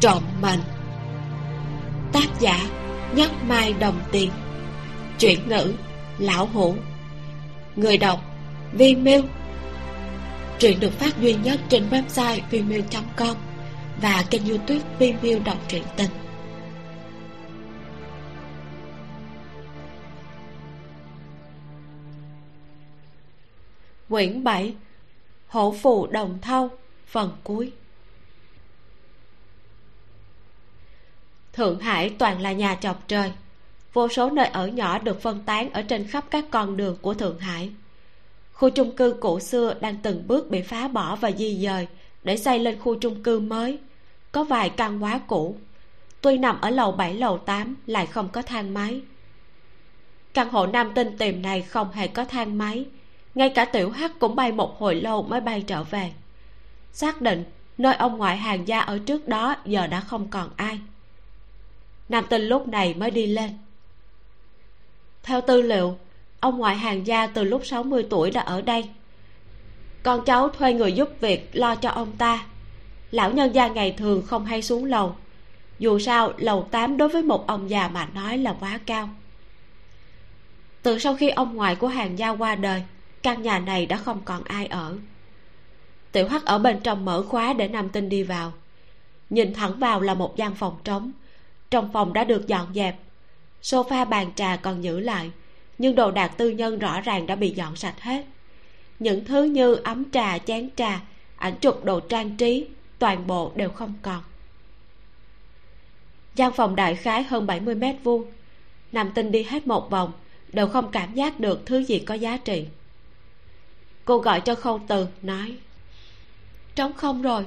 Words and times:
trộm 0.00 0.22
mệnh 0.42 0.60
tác 2.12 2.26
giả 2.40 2.58
nhất 3.14 3.30
mai 3.48 3.74
đồng 3.80 4.00
tiền. 4.12 4.30
Chuyển 5.18 5.48
ngữ 5.48 5.74
lão 6.18 6.46
hủ. 6.46 6.74
Người 7.76 7.98
đọc 7.98 8.20
vi 8.72 8.94
miêu 8.94 9.22
truyện 10.58 10.80
được 10.80 10.92
phát 10.92 11.20
duy 11.20 11.34
nhất 11.34 11.60
trên 11.68 11.88
website 11.90 12.40
vimeo 12.50 12.82
com 13.16 13.36
và 14.02 14.24
kênh 14.30 14.48
youtube 14.48 14.84
vimeo 14.98 15.38
đọc 15.44 15.56
truyện 15.68 15.82
tình. 15.96 16.10
Quyển 24.08 24.44
7 24.44 24.74
hổ 25.48 25.74
phù 25.82 26.06
đồng 26.06 26.38
thau, 26.42 26.70
phần 27.06 27.32
cuối. 27.44 27.72
Thượng 31.52 31.80
hải 31.80 32.10
toàn 32.10 32.40
là 32.40 32.52
nhà 32.52 32.74
chọc 32.74 33.08
trời. 33.08 33.32
Vô 33.92 34.08
số 34.08 34.30
nơi 34.30 34.46
ở 34.46 34.66
nhỏ 34.66 34.98
được 34.98 35.22
phân 35.22 35.42
tán 35.46 35.70
ở 35.72 35.82
trên 35.82 36.06
khắp 36.06 36.24
các 36.30 36.44
con 36.50 36.76
đường 36.76 36.96
của 37.02 37.14
thượng 37.14 37.38
hải. 37.38 37.70
Khu 38.52 38.70
chung 38.70 38.96
cư 38.96 39.16
cũ 39.20 39.40
xưa 39.40 39.74
đang 39.80 39.96
từng 40.02 40.26
bước 40.26 40.50
bị 40.50 40.62
phá 40.62 40.88
bỏ 40.88 41.16
và 41.16 41.30
di 41.30 41.64
dời 41.64 41.86
để 42.24 42.36
xây 42.36 42.58
lên 42.58 42.78
khu 42.80 42.94
chung 42.94 43.22
cư 43.22 43.40
mới, 43.40 43.78
có 44.32 44.44
vài 44.44 44.70
căn 44.70 45.02
quá 45.02 45.20
cũ. 45.26 45.56
Tuy 46.20 46.38
nằm 46.38 46.60
ở 46.60 46.70
lầu 46.70 46.92
7 46.92 47.14
lầu 47.14 47.38
8 47.38 47.76
lại 47.86 48.06
không 48.06 48.28
có 48.28 48.42
thang 48.42 48.74
máy. 48.74 49.00
Căn 50.34 50.48
hộ 50.48 50.66
nam 50.66 50.92
tinh 50.94 51.16
tìm 51.18 51.42
này 51.42 51.62
không 51.62 51.92
hề 51.92 52.08
có 52.08 52.24
thang 52.24 52.58
máy. 52.58 52.84
Ngay 53.34 53.48
cả 53.48 53.64
tiểu 53.64 53.90
hắc 53.90 54.18
cũng 54.18 54.36
bay 54.36 54.52
một 54.52 54.78
hồi 54.78 54.94
lâu 54.94 55.22
mới 55.22 55.40
bay 55.40 55.64
trở 55.66 55.84
về. 55.84 56.12
Xác 56.92 57.20
định, 57.20 57.44
nơi 57.78 57.94
ông 57.94 58.18
ngoại 58.18 58.36
hàng 58.36 58.68
gia 58.68 58.80
ở 58.80 58.98
trước 58.98 59.28
đó 59.28 59.56
giờ 59.64 59.86
đã 59.86 60.00
không 60.00 60.28
còn 60.28 60.50
ai 60.56 60.80
nam 62.10 62.24
tinh 62.28 62.42
lúc 62.42 62.68
này 62.68 62.94
mới 62.94 63.10
đi 63.10 63.26
lên. 63.26 63.50
Theo 65.22 65.40
tư 65.40 65.62
liệu, 65.62 65.98
ông 66.40 66.58
ngoại 66.58 66.76
hàng 66.76 67.06
gia 67.06 67.26
từ 67.26 67.44
lúc 67.44 67.66
60 67.66 68.06
tuổi 68.10 68.30
đã 68.30 68.40
ở 68.40 68.60
đây. 68.62 68.84
Con 70.02 70.24
cháu 70.24 70.48
thuê 70.48 70.72
người 70.72 70.92
giúp 70.92 71.08
việc 71.20 71.50
lo 71.52 71.74
cho 71.74 71.90
ông 71.90 72.12
ta. 72.18 72.46
Lão 73.10 73.32
nhân 73.32 73.54
gia 73.54 73.68
ngày 73.68 73.92
thường 73.92 74.22
không 74.26 74.44
hay 74.44 74.62
xuống 74.62 74.84
lầu. 74.84 75.16
Dù 75.78 75.98
sao, 75.98 76.32
lầu 76.38 76.68
8 76.70 76.96
đối 76.96 77.08
với 77.08 77.22
một 77.22 77.46
ông 77.46 77.70
già 77.70 77.88
mà 77.88 78.08
nói 78.14 78.38
là 78.38 78.56
quá 78.60 78.80
cao. 78.86 79.08
Từ 80.82 80.98
sau 80.98 81.14
khi 81.14 81.30
ông 81.30 81.56
ngoại 81.56 81.74
của 81.76 81.88
hàng 81.88 82.18
gia 82.18 82.30
qua 82.30 82.54
đời, 82.54 82.82
căn 83.22 83.42
nhà 83.42 83.58
này 83.58 83.86
đã 83.86 83.96
không 83.96 84.20
còn 84.24 84.44
ai 84.44 84.66
ở. 84.66 84.96
Tiểu 86.12 86.28
hắc 86.28 86.44
ở 86.44 86.58
bên 86.58 86.80
trong 86.80 87.04
mở 87.04 87.22
khóa 87.28 87.52
để 87.52 87.68
nam 87.68 87.88
tinh 87.88 88.08
đi 88.08 88.22
vào. 88.22 88.52
Nhìn 89.30 89.54
thẳng 89.54 89.78
vào 89.78 90.00
là 90.00 90.14
một 90.14 90.36
gian 90.36 90.54
phòng 90.54 90.76
trống 90.84 91.12
trong 91.70 91.92
phòng 91.92 92.12
đã 92.12 92.24
được 92.24 92.46
dọn 92.46 92.74
dẹp. 92.74 92.96
Sofa 93.62 94.04
bàn 94.04 94.32
trà 94.34 94.56
còn 94.56 94.84
giữ 94.84 95.00
lại, 95.00 95.30
nhưng 95.78 95.94
đồ 95.94 96.10
đạc 96.10 96.28
tư 96.28 96.50
nhân 96.50 96.78
rõ 96.78 97.00
ràng 97.00 97.26
đã 97.26 97.36
bị 97.36 97.50
dọn 97.50 97.76
sạch 97.76 98.00
hết. 98.00 98.24
Những 98.98 99.24
thứ 99.24 99.44
như 99.44 99.74
ấm 99.74 100.10
trà, 100.10 100.38
chén 100.38 100.68
trà, 100.76 101.00
ảnh 101.36 101.56
chụp 101.60 101.84
đồ 101.84 102.00
trang 102.00 102.36
trí, 102.36 102.66
toàn 102.98 103.26
bộ 103.26 103.52
đều 103.54 103.70
không 103.70 103.94
còn. 104.02 104.22
Gian 106.34 106.52
phòng 106.52 106.76
đại 106.76 106.96
khái 106.96 107.22
hơn 107.22 107.46
70 107.46 107.74
mét 107.74 107.96
vuông 108.04 108.24
nam 108.92 109.10
tinh 109.14 109.32
đi 109.32 109.42
hết 109.42 109.66
một 109.66 109.90
vòng, 109.90 110.12
đều 110.52 110.68
không 110.68 110.90
cảm 110.90 111.14
giác 111.14 111.40
được 111.40 111.66
thứ 111.66 111.84
gì 111.84 111.98
có 111.98 112.14
giá 112.14 112.36
trị. 112.36 112.66
Cô 114.04 114.18
gọi 114.18 114.40
cho 114.40 114.54
khâu 114.54 114.80
từ, 114.88 115.06
nói, 115.22 115.56
trống 116.74 116.92
không 116.92 117.22
rồi. 117.22 117.46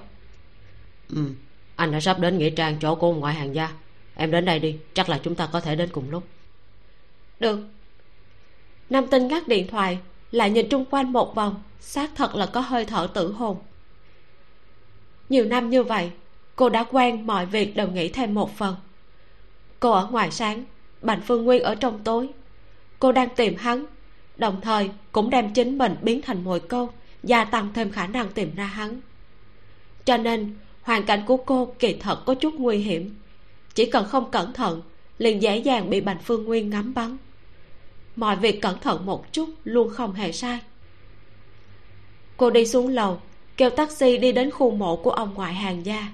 Ừ 1.10 1.30
anh 1.76 1.92
đã 1.92 2.00
sắp 2.00 2.20
đến 2.20 2.38
nghĩa 2.38 2.50
trang 2.50 2.78
chỗ 2.82 2.96
cô 2.96 3.14
ngoại 3.14 3.36
hàng 3.36 3.56
gia 3.56 3.72
em 4.16 4.32
đến 4.32 4.46
đây 4.46 4.60
đi, 4.60 4.78
chắc 4.94 5.10
là 5.10 5.20
chúng 5.24 5.36
ta 5.36 5.50
có 5.52 5.60
thể 5.60 5.76
đến 5.76 5.90
cùng 5.92 6.10
lúc. 6.10 6.24
Được. 7.40 7.60
Nam 8.90 9.08
tinh 9.08 9.28
ngắt 9.28 9.48
điện 9.48 9.68
thoại, 9.68 10.00
lại 10.32 10.50
nhìn 10.50 10.70
chung 10.70 10.86
quanh 10.86 11.14
một 11.14 11.36
vòng, 11.36 11.64
xác 11.80 12.12
thật 12.16 12.36
là 12.36 12.46
có 12.46 12.62
hơi 12.62 12.86
thở 12.86 13.08
tử 13.14 13.32
hồn. 13.32 13.58
Nhiều 15.30 15.46
năm 15.46 15.70
như 15.70 15.84
vậy, 15.84 16.12
cô 16.56 16.70
đã 16.70 16.84
quen 16.84 17.28
mọi 17.28 17.46
việc 17.46 17.76
đều 17.76 17.88
nghĩ 17.88 18.10
thêm 18.10 18.34
một 18.34 18.58
phần. 18.58 18.76
Cô 19.80 19.92
ở 19.92 20.08
ngoài 20.12 20.32
sáng, 20.32 20.64
bành 21.02 21.22
phương 21.22 21.46
nguyên 21.46 21.64
ở 21.64 21.76
trong 21.76 22.04
tối. 22.04 22.30
Cô 23.00 23.12
đang 23.12 23.30
tìm 23.36 23.56
hắn, 23.56 23.86
đồng 24.38 24.62
thời 24.62 24.90
cũng 25.12 25.30
đem 25.30 25.54
chính 25.54 25.78
mình 25.78 25.96
biến 26.02 26.22
thành 26.22 26.44
mồi 26.44 26.60
câu, 26.60 26.90
gia 27.24 27.46
tăng 27.46 27.74
thêm 27.74 27.92
khả 27.92 28.08
năng 28.08 28.32
tìm 28.32 28.56
ra 28.56 28.66
hắn. 28.66 29.02
Cho 30.06 30.18
nên, 30.18 30.56
hoàn 30.82 31.04
cảnh 31.04 31.24
của 31.26 31.38
cô 31.38 31.74
kỳ 31.80 31.94
thật 31.94 32.24
có 32.26 32.36
chút 32.36 32.54
nguy 32.54 32.78
hiểm 32.78 33.16
chỉ 33.76 33.86
cần 33.86 34.06
không 34.06 34.32
cẩn 34.32 34.54
thận, 34.54 34.82
liền 35.18 35.42
dễ 35.42 35.58
dàng 35.58 35.90
bị 35.90 36.02
bành 36.02 36.18
phương 36.24 36.44
nguyên 36.44 36.70
ngắm 36.70 36.94
bắn. 36.94 37.18
Mọi 38.16 38.36
việc 38.36 38.62
cẩn 38.62 38.80
thận 38.80 39.06
một 39.06 39.34
chút 39.34 39.50
luôn 39.64 39.90
không 39.90 40.14
hề 40.14 40.32
sai. 40.32 40.60
Cô 42.38 42.50
đi 42.50 42.66
xuống 42.66 42.88
lầu, 42.88 43.20
kêu 43.58 43.70
taxi 43.70 44.18
đi 44.18 44.32
đến 44.32 44.52
khu 44.52 44.72
mộ 44.72 44.96
của 44.96 45.12
ông 45.12 45.34
ngoại 45.36 45.54
hàng 45.54 45.86
gia. 45.86 46.08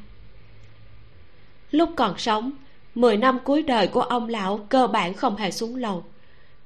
Lúc 1.72 1.90
còn 1.96 2.18
sống, 2.18 2.52
mười 2.96 3.18
năm 3.18 3.40
cuối 3.44 3.64
đời 3.64 3.88
của 3.88 4.02
ông 4.02 4.30
lão 4.30 4.58
cơ 4.70 4.88
bản 4.88 5.14
không 5.14 5.36
hề 5.36 5.52
xuống 5.52 5.76
lầu. 5.76 6.04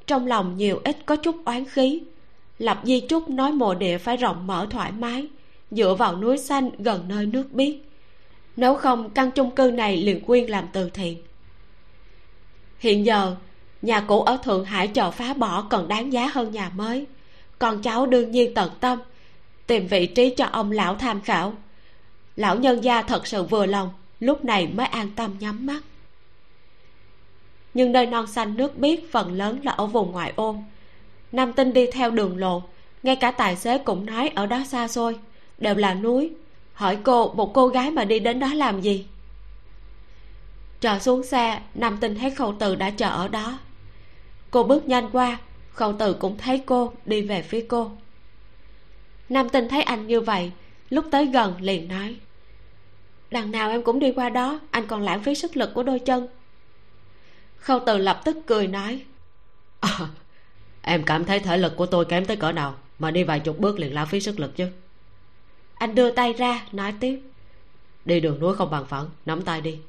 Trong 0.07 0.27
lòng 0.27 0.57
nhiều 0.57 0.81
ít 0.83 0.97
có 1.05 1.15
chút 1.15 1.35
oán 1.45 1.65
khí. 1.65 2.01
Lập 2.59 2.81
di 2.83 3.01
trúc 3.09 3.29
nói 3.29 3.51
mộ 3.51 3.73
địa 3.73 3.97
phải 3.97 4.17
rộng 4.17 4.47
mở 4.47 4.67
thoải 4.69 4.91
mái, 4.91 5.27
dựa 5.71 5.95
vào 5.95 6.17
núi 6.17 6.37
xanh 6.37 6.69
gần 6.77 7.05
nơi 7.07 7.25
nước 7.25 7.51
biếc 7.51 7.75
nếu 8.55 8.75
không, 8.75 9.09
căn 9.09 9.31
chung 9.31 9.51
cư 9.51 9.71
này 9.71 9.97
liền 9.97 10.21
quyên 10.21 10.45
làm 10.45 10.67
từ 10.73 10.89
thiện. 10.89 11.17
Hiện 12.79 13.05
giờ, 13.05 13.35
nhà 13.81 14.01
cũ 14.01 14.21
ở 14.21 14.37
thượng 14.43 14.65
hải 14.65 14.87
chờ 14.87 15.11
phá 15.11 15.33
bỏ 15.33 15.61
còn 15.69 15.87
đáng 15.87 16.13
giá 16.13 16.27
hơn 16.33 16.51
nhà 16.51 16.71
mới. 16.75 17.05
Con 17.59 17.81
cháu 17.81 18.05
đương 18.05 18.31
nhiên 18.31 18.53
tận 18.53 18.71
tâm, 18.79 18.99
tìm 19.67 19.87
vị 19.87 20.05
trí 20.05 20.29
cho 20.29 20.45
ông 20.45 20.71
lão 20.71 20.95
tham 20.95 21.21
khảo. 21.21 21.53
Lão 22.35 22.55
nhân 22.55 22.83
gia 22.83 23.01
thật 23.01 23.27
sự 23.27 23.43
vừa 23.43 23.65
lòng, 23.65 23.89
lúc 24.19 24.45
này 24.45 24.67
mới 24.67 24.85
an 24.85 25.09
tâm 25.15 25.35
nhắm 25.39 25.65
mắt. 25.65 25.83
Nhưng 27.73 27.91
nơi 27.91 28.05
non 28.05 28.27
xanh 28.27 28.57
nước 28.57 28.77
biếc 28.77 29.11
phần 29.11 29.33
lớn 29.33 29.59
là 29.63 29.71
ở 29.71 29.85
vùng 29.85 30.11
ngoại 30.11 30.33
ô. 30.35 30.55
Nam 31.31 31.53
tinh 31.53 31.73
đi 31.73 31.87
theo 31.91 32.11
đường 32.11 32.37
lộ, 32.37 32.63
ngay 33.03 33.15
cả 33.15 33.31
tài 33.31 33.55
xế 33.55 33.77
cũng 33.77 34.05
nói 34.05 34.31
ở 34.35 34.45
đó 34.45 34.63
xa 34.67 34.87
xôi, 34.87 35.19
đều 35.57 35.75
là 35.75 35.93
núi 35.93 36.31
hỏi 36.73 36.97
cô 37.03 37.33
một 37.33 37.53
cô 37.53 37.67
gái 37.67 37.91
mà 37.91 38.05
đi 38.05 38.19
đến 38.19 38.39
đó 38.39 38.53
làm 38.53 38.81
gì? 38.81 39.05
Chờ 40.79 40.99
xuống 40.99 41.23
xe 41.23 41.61
nam 41.73 41.97
tinh 42.01 42.15
thấy 42.15 42.31
khâu 42.31 42.55
từ 42.59 42.75
đã 42.75 42.89
chờ 42.89 43.09
ở 43.09 43.27
đó. 43.27 43.59
Cô 44.51 44.63
bước 44.63 44.87
nhanh 44.87 45.09
qua 45.11 45.37
khâu 45.73 45.93
từ 45.93 46.13
cũng 46.13 46.37
thấy 46.37 46.61
cô 46.65 46.93
đi 47.05 47.21
về 47.21 47.41
phía 47.41 47.65
cô. 47.69 47.91
Nam 49.29 49.49
tinh 49.49 49.67
thấy 49.69 49.81
anh 49.81 50.07
như 50.07 50.21
vậy 50.21 50.51
lúc 50.89 51.05
tới 51.11 51.25
gần 51.25 51.61
liền 51.61 51.87
nói 51.87 52.15
đằng 53.33 53.51
nào 53.51 53.69
em 53.69 53.83
cũng 53.83 53.99
đi 53.99 54.11
qua 54.11 54.29
đó 54.29 54.59
anh 54.71 54.87
còn 54.87 55.01
lãng 55.01 55.23
phí 55.23 55.35
sức 55.35 55.57
lực 55.57 55.73
của 55.73 55.83
đôi 55.83 55.99
chân. 55.99 56.27
Khâu 57.57 57.79
từ 57.85 57.97
lập 57.97 58.21
tức 58.25 58.37
cười 58.45 58.67
nói 58.67 59.01
à, 59.79 59.99
em 60.81 61.03
cảm 61.03 61.25
thấy 61.25 61.39
thể 61.39 61.57
lực 61.57 61.73
của 61.75 61.85
tôi 61.85 62.05
kém 62.05 62.25
tới 62.25 62.37
cỡ 62.37 62.51
nào 62.51 62.75
mà 62.99 63.11
đi 63.11 63.23
vài 63.23 63.39
chục 63.39 63.59
bước 63.59 63.79
liền 63.79 63.93
lãng 63.93 64.07
phí 64.07 64.19
sức 64.19 64.39
lực 64.39 64.55
chứ 64.55 64.67
anh 65.75 65.95
đưa 65.95 66.11
tay 66.11 66.33
ra 66.33 66.65
nói 66.71 66.93
tiếp. 66.99 67.21
Đi 68.05 68.19
đường 68.19 68.39
núi 68.39 68.55
không 68.55 68.69
bằng 68.69 68.85
phẳng 68.85 69.09
nắm 69.25 69.41
tay 69.41 69.61
đi. 69.61 69.79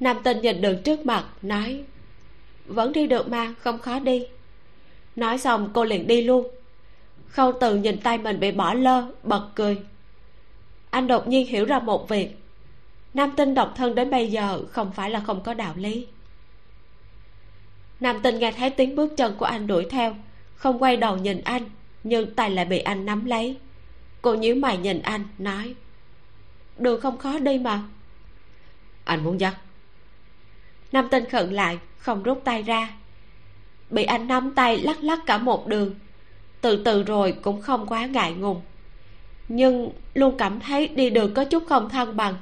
Nam 0.00 0.16
tinh 0.24 0.40
nhìn 0.40 0.60
đường 0.60 0.82
trước 0.82 1.06
mặt 1.06 1.24
nói 1.42 1.84
vẫn 2.66 2.92
đi 2.92 3.06
được 3.06 3.28
mà 3.28 3.54
không 3.58 3.78
khó 3.78 3.98
đi. 3.98 4.26
Nói 5.16 5.38
xong 5.38 5.70
cô 5.74 5.84
liền 5.84 6.06
đi 6.06 6.22
luôn. 6.22 6.48
Khâu 7.28 7.52
từ 7.60 7.76
nhìn 7.76 8.00
tay 8.00 8.18
mình 8.18 8.40
bị 8.40 8.52
bỏ 8.52 8.74
lơ 8.74 9.12
bật 9.22 9.48
cười. 9.54 9.78
Anh 10.90 11.06
đột 11.06 11.28
nhiên 11.28 11.46
hiểu 11.46 11.64
ra 11.64 11.78
một 11.78 12.08
việc. 12.08 12.36
Nam 13.14 13.32
tinh 13.36 13.54
độc 13.54 13.72
thân 13.76 13.94
đến 13.94 14.10
bây 14.10 14.30
giờ 14.30 14.64
không 14.70 14.92
phải 14.92 15.10
là 15.10 15.20
không 15.20 15.42
có 15.42 15.54
đạo 15.54 15.74
lý. 15.76 16.06
Nam 18.00 18.20
tinh 18.22 18.38
nghe 18.38 18.52
thấy 18.52 18.70
tiếng 18.70 18.96
bước 18.96 19.16
chân 19.16 19.34
của 19.38 19.44
anh 19.44 19.66
đuổi 19.66 19.86
theo 19.90 20.14
không 20.54 20.82
quay 20.82 20.96
đầu 20.96 21.16
nhìn 21.16 21.40
anh 21.44 21.62
nhưng 22.04 22.34
tay 22.34 22.50
lại 22.50 22.64
bị 22.64 22.78
anh 22.78 23.06
nắm 23.06 23.24
lấy 23.24 23.56
cô 24.26 24.34
nhíu 24.34 24.54
mày 24.54 24.78
nhìn 24.78 25.02
anh, 25.02 25.24
nói 25.38 25.74
đường 26.78 27.00
không 27.00 27.18
khó 27.18 27.38
đi 27.38 27.58
mà. 27.58 27.82
Anh 29.04 29.24
muốn 29.24 29.40
dắt 29.40 29.56
nam 30.92 31.08
tinh 31.10 31.24
khựng 31.24 31.52
lại, 31.52 31.78
không 31.98 32.22
rút 32.22 32.40
tay 32.44 32.62
ra. 32.62 32.92
Bị 33.90 34.04
anh 34.04 34.28
nắm 34.28 34.52
tay 34.54 34.78
lắc 34.78 35.04
lắc 35.04 35.18
cả 35.26 35.38
một 35.38 35.66
đường, 35.66 35.94
từ 36.60 36.82
từ 36.84 37.02
rồi 37.02 37.32
cũng 37.42 37.62
không 37.62 37.86
quá 37.86 38.06
ngại 38.06 38.32
ngùng. 38.32 38.60
Nhưng 39.48 39.90
luôn 40.14 40.36
cảm 40.38 40.60
thấy 40.60 40.88
đi 40.88 41.10
đường 41.10 41.34
có 41.34 41.44
chút 41.44 41.62
không 41.68 41.88
thăng 41.88 42.16
bằng. 42.16 42.34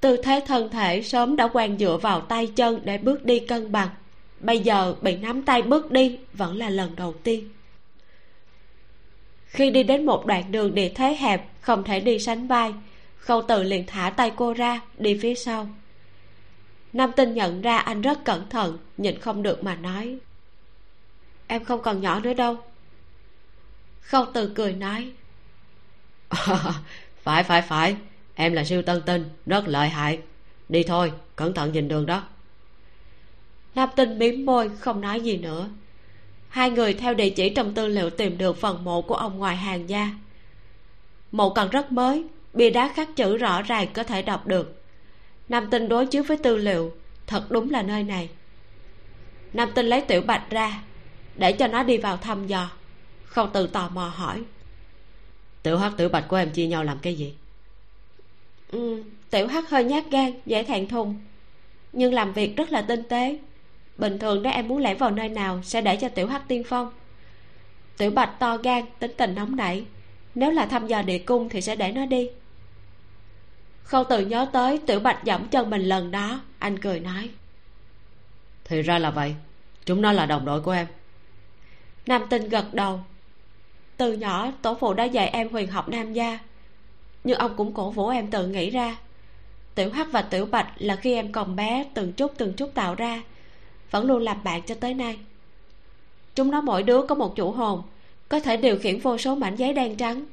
Tư 0.00 0.16
thế 0.16 0.44
thân 0.46 0.70
thể 0.70 1.02
sớm 1.02 1.36
đã 1.36 1.48
quen 1.48 1.78
dựa 1.78 1.98
vào 2.02 2.20
tay 2.20 2.46
chân 2.46 2.80
để 2.84 2.98
bước 2.98 3.24
đi 3.24 3.38
cân 3.38 3.72
bằng. 3.72 3.88
Bây 4.40 4.58
giờ 4.58 4.94
bị 5.02 5.16
nắm 5.16 5.42
tay 5.42 5.62
bước 5.62 5.90
đi 5.90 6.18
vẫn 6.32 6.56
là 6.56 6.70
lần 6.70 6.96
đầu 6.96 7.14
tiên 7.22 7.48
khi 9.48 9.70
đi 9.70 9.82
đến 9.82 10.06
một 10.06 10.26
đoạn 10.26 10.52
đường 10.52 10.74
địa 10.74 10.88
thế 10.94 11.16
hẹp 11.20 11.48
không 11.60 11.84
thể 11.84 12.00
đi 12.00 12.18
sánh 12.18 12.46
vai 12.46 12.74
khâu 13.28 13.42
từ 13.42 13.62
liền 13.62 13.86
thả 13.86 14.10
tay 14.10 14.32
cô 14.36 14.52
ra 14.52 14.80
đi 14.98 15.18
phía 15.22 15.34
sau. 15.34 15.68
Nam 16.92 17.12
tinh 17.16 17.34
nhận 17.34 17.60
ra 17.60 17.78
anh 17.78 18.00
rất 18.00 18.24
cẩn 18.24 18.48
thận 18.48 18.78
nhìn 18.96 19.18
không 19.18 19.42
được 19.42 19.64
mà 19.64 19.74
nói 19.74 20.18
em 21.46 21.64
không 21.64 21.82
còn 21.82 22.00
nhỏ 22.00 22.20
nữa 22.20 22.34
đâu. 22.34 22.56
Khâu 24.00 24.26
từ 24.34 24.52
cười 24.54 24.72
nói 24.72 25.12
phải 27.22 27.42
phải 27.44 27.62
phải 27.62 27.96
em 28.34 28.52
là 28.52 28.64
siêu 28.64 28.82
tân 28.82 29.02
tinh 29.02 29.24
rất 29.46 29.68
lợi 29.68 29.88
hại. 29.88 30.18
Đi 30.68 30.82
thôi 30.82 31.12
cẩn 31.36 31.54
thận 31.54 31.72
nhìn 31.72 31.88
đường 31.88 32.06
đó. 32.06 32.22
Nam 33.74 33.88
tinh 33.96 34.18
mím 34.18 34.46
môi 34.46 34.70
không 34.80 35.00
nói 35.00 35.20
gì 35.20 35.36
nữa 35.36 35.68
hai 36.48 36.70
người 36.70 36.94
theo 36.94 37.14
địa 37.14 37.30
chỉ 37.30 37.50
trong 37.50 37.74
tư 37.74 37.86
liệu 37.86 38.10
tìm 38.10 38.38
được 38.38 38.56
phần 38.56 38.84
mộ 38.84 39.02
của 39.02 39.14
ông 39.14 39.38
ngoài 39.38 39.56
hàng 39.56 39.88
gia. 39.88 40.10
Mộ 41.32 41.50
còn 41.50 41.70
rất 41.70 41.92
mới 41.92 42.24
bia 42.54 42.70
đá 42.70 42.92
khắc 42.94 43.16
chữ 43.16 43.36
rõ 43.36 43.62
ràng 43.62 43.88
có 43.92 44.02
thể 44.02 44.22
đọc 44.22 44.46
được. 44.46 44.82
Nam 45.48 45.70
tinh 45.70 45.88
đối 45.88 46.06
chiếu 46.06 46.22
với 46.22 46.36
tư 46.36 46.56
liệu 46.56 46.92
thật 47.26 47.50
đúng 47.50 47.70
là 47.70 47.82
nơi 47.82 48.02
này. 48.02 48.28
Nam 49.52 49.70
tinh 49.74 49.86
lấy 49.86 50.00
tiểu 50.00 50.22
bạch 50.22 50.50
ra 50.50 50.82
để 51.36 51.52
cho 51.52 51.66
nó 51.66 51.82
đi 51.82 51.98
vào 51.98 52.16
thăm 52.16 52.46
dò. 52.46 52.70
Không 53.24 53.50
từ 53.52 53.66
tò 53.66 53.88
mò 53.88 54.12
hỏi. 54.14 54.42
Tiểu 55.62 55.78
hắc 55.78 55.92
tiểu 55.96 56.08
bạch 56.08 56.28
của 56.28 56.36
em 56.36 56.50
chia 56.50 56.66
nhau 56.66 56.84
làm 56.84 56.98
cái 56.98 57.14
gì? 57.14 57.34
Ừ, 58.70 59.02
tiểu 59.30 59.46
hắc 59.46 59.70
hơi 59.70 59.84
nhát 59.84 60.04
gan 60.10 60.32
dễ 60.46 60.64
thẹn 60.64 60.88
thùng. 60.88 61.20
Nhưng 61.92 62.12
làm 62.12 62.32
việc 62.32 62.56
rất 62.56 62.72
là 62.72 62.82
tinh 62.82 63.02
tế 63.08 63.38
bình 63.98 64.18
thường 64.18 64.42
nếu 64.42 64.52
em 64.52 64.68
muốn 64.68 64.78
lẻn 64.78 64.96
vào 64.96 65.10
nơi 65.10 65.28
nào 65.28 65.60
sẽ 65.62 65.80
để 65.80 65.96
cho 65.96 66.08
tiểu 66.08 66.26
hắc 66.26 66.48
tiên 66.48 66.62
phong. 66.66 66.92
Tiểu 67.96 68.10
bạch 68.10 68.38
to 68.38 68.56
gan 68.56 68.84
tính 68.98 69.12
tình 69.16 69.34
nóng 69.34 69.56
nảy. 69.56 69.84
Nếu 70.34 70.50
là 70.50 70.66
thăm 70.66 70.86
dò 70.86 71.02
địa 71.02 71.18
cung 71.18 71.48
thì 71.48 71.60
sẽ 71.60 71.76
để 71.76 71.92
nó 71.92 72.06
đi. 72.06 72.30
Khâu 73.82 74.04
từ 74.04 74.26
nhớ 74.26 74.46
tới 74.52 74.80
tiểu 74.86 75.00
bạch 75.00 75.24
dẫm 75.24 75.48
chân 75.48 75.70
mình 75.70 75.82
lần 75.82 76.10
đó 76.10 76.40
anh 76.58 76.78
cười 76.78 77.00
nói. 77.00 77.30
Thì 78.64 78.82
ra 78.82 78.98
là 78.98 79.10
vậy. 79.10 79.34
Chúng 79.84 80.02
nó 80.02 80.12
là 80.12 80.26
đồng 80.26 80.44
đội 80.44 80.60
của 80.60 80.70
em. 80.70 80.86
Nam 82.06 82.22
tinh 82.30 82.48
gật 82.48 82.74
đầu. 82.74 83.00
Từ 83.96 84.12
nhỏ 84.12 84.50
tổ 84.62 84.74
phụ 84.80 84.94
đã 84.94 85.04
dạy 85.04 85.28
em 85.28 85.48
huyền 85.48 85.70
học 85.70 85.88
nam 85.88 86.12
gia. 86.12 86.38
Nhưng 87.24 87.38
ông 87.38 87.56
cũng 87.56 87.74
cổ 87.74 87.90
vũ 87.90 88.08
em 88.08 88.30
tự 88.30 88.46
nghĩ 88.46 88.70
ra. 88.70 88.96
Tiểu 89.74 89.90
hắc 89.90 90.12
và 90.12 90.22
tiểu 90.22 90.46
bạch 90.46 90.72
là 90.76 90.96
khi 90.96 91.14
em 91.14 91.32
còn 91.32 91.56
bé 91.56 91.86
từng 91.94 92.12
chút 92.12 92.32
từng 92.36 92.52
chút 92.52 92.74
tạo 92.74 92.94
ra 92.94 93.22
vẫn 93.90 94.06
luôn 94.06 94.22
làm 94.22 94.44
bạn 94.44 94.62
cho 94.62 94.74
tới 94.74 94.94
nay. 94.94 95.16
Chúng 96.34 96.50
nó 96.50 96.60
mỗi 96.60 96.82
đứa 96.82 97.02
có 97.02 97.14
một 97.14 97.36
chủ 97.36 97.50
hồn, 97.50 97.82
có 98.28 98.40
thể 98.40 98.56
điều 98.56 98.78
khiển 98.78 98.98
vô 98.98 99.18
số 99.18 99.34
mảnh 99.34 99.56
giấy 99.56 99.72
đen 99.72 99.96
trắng. 99.96 100.24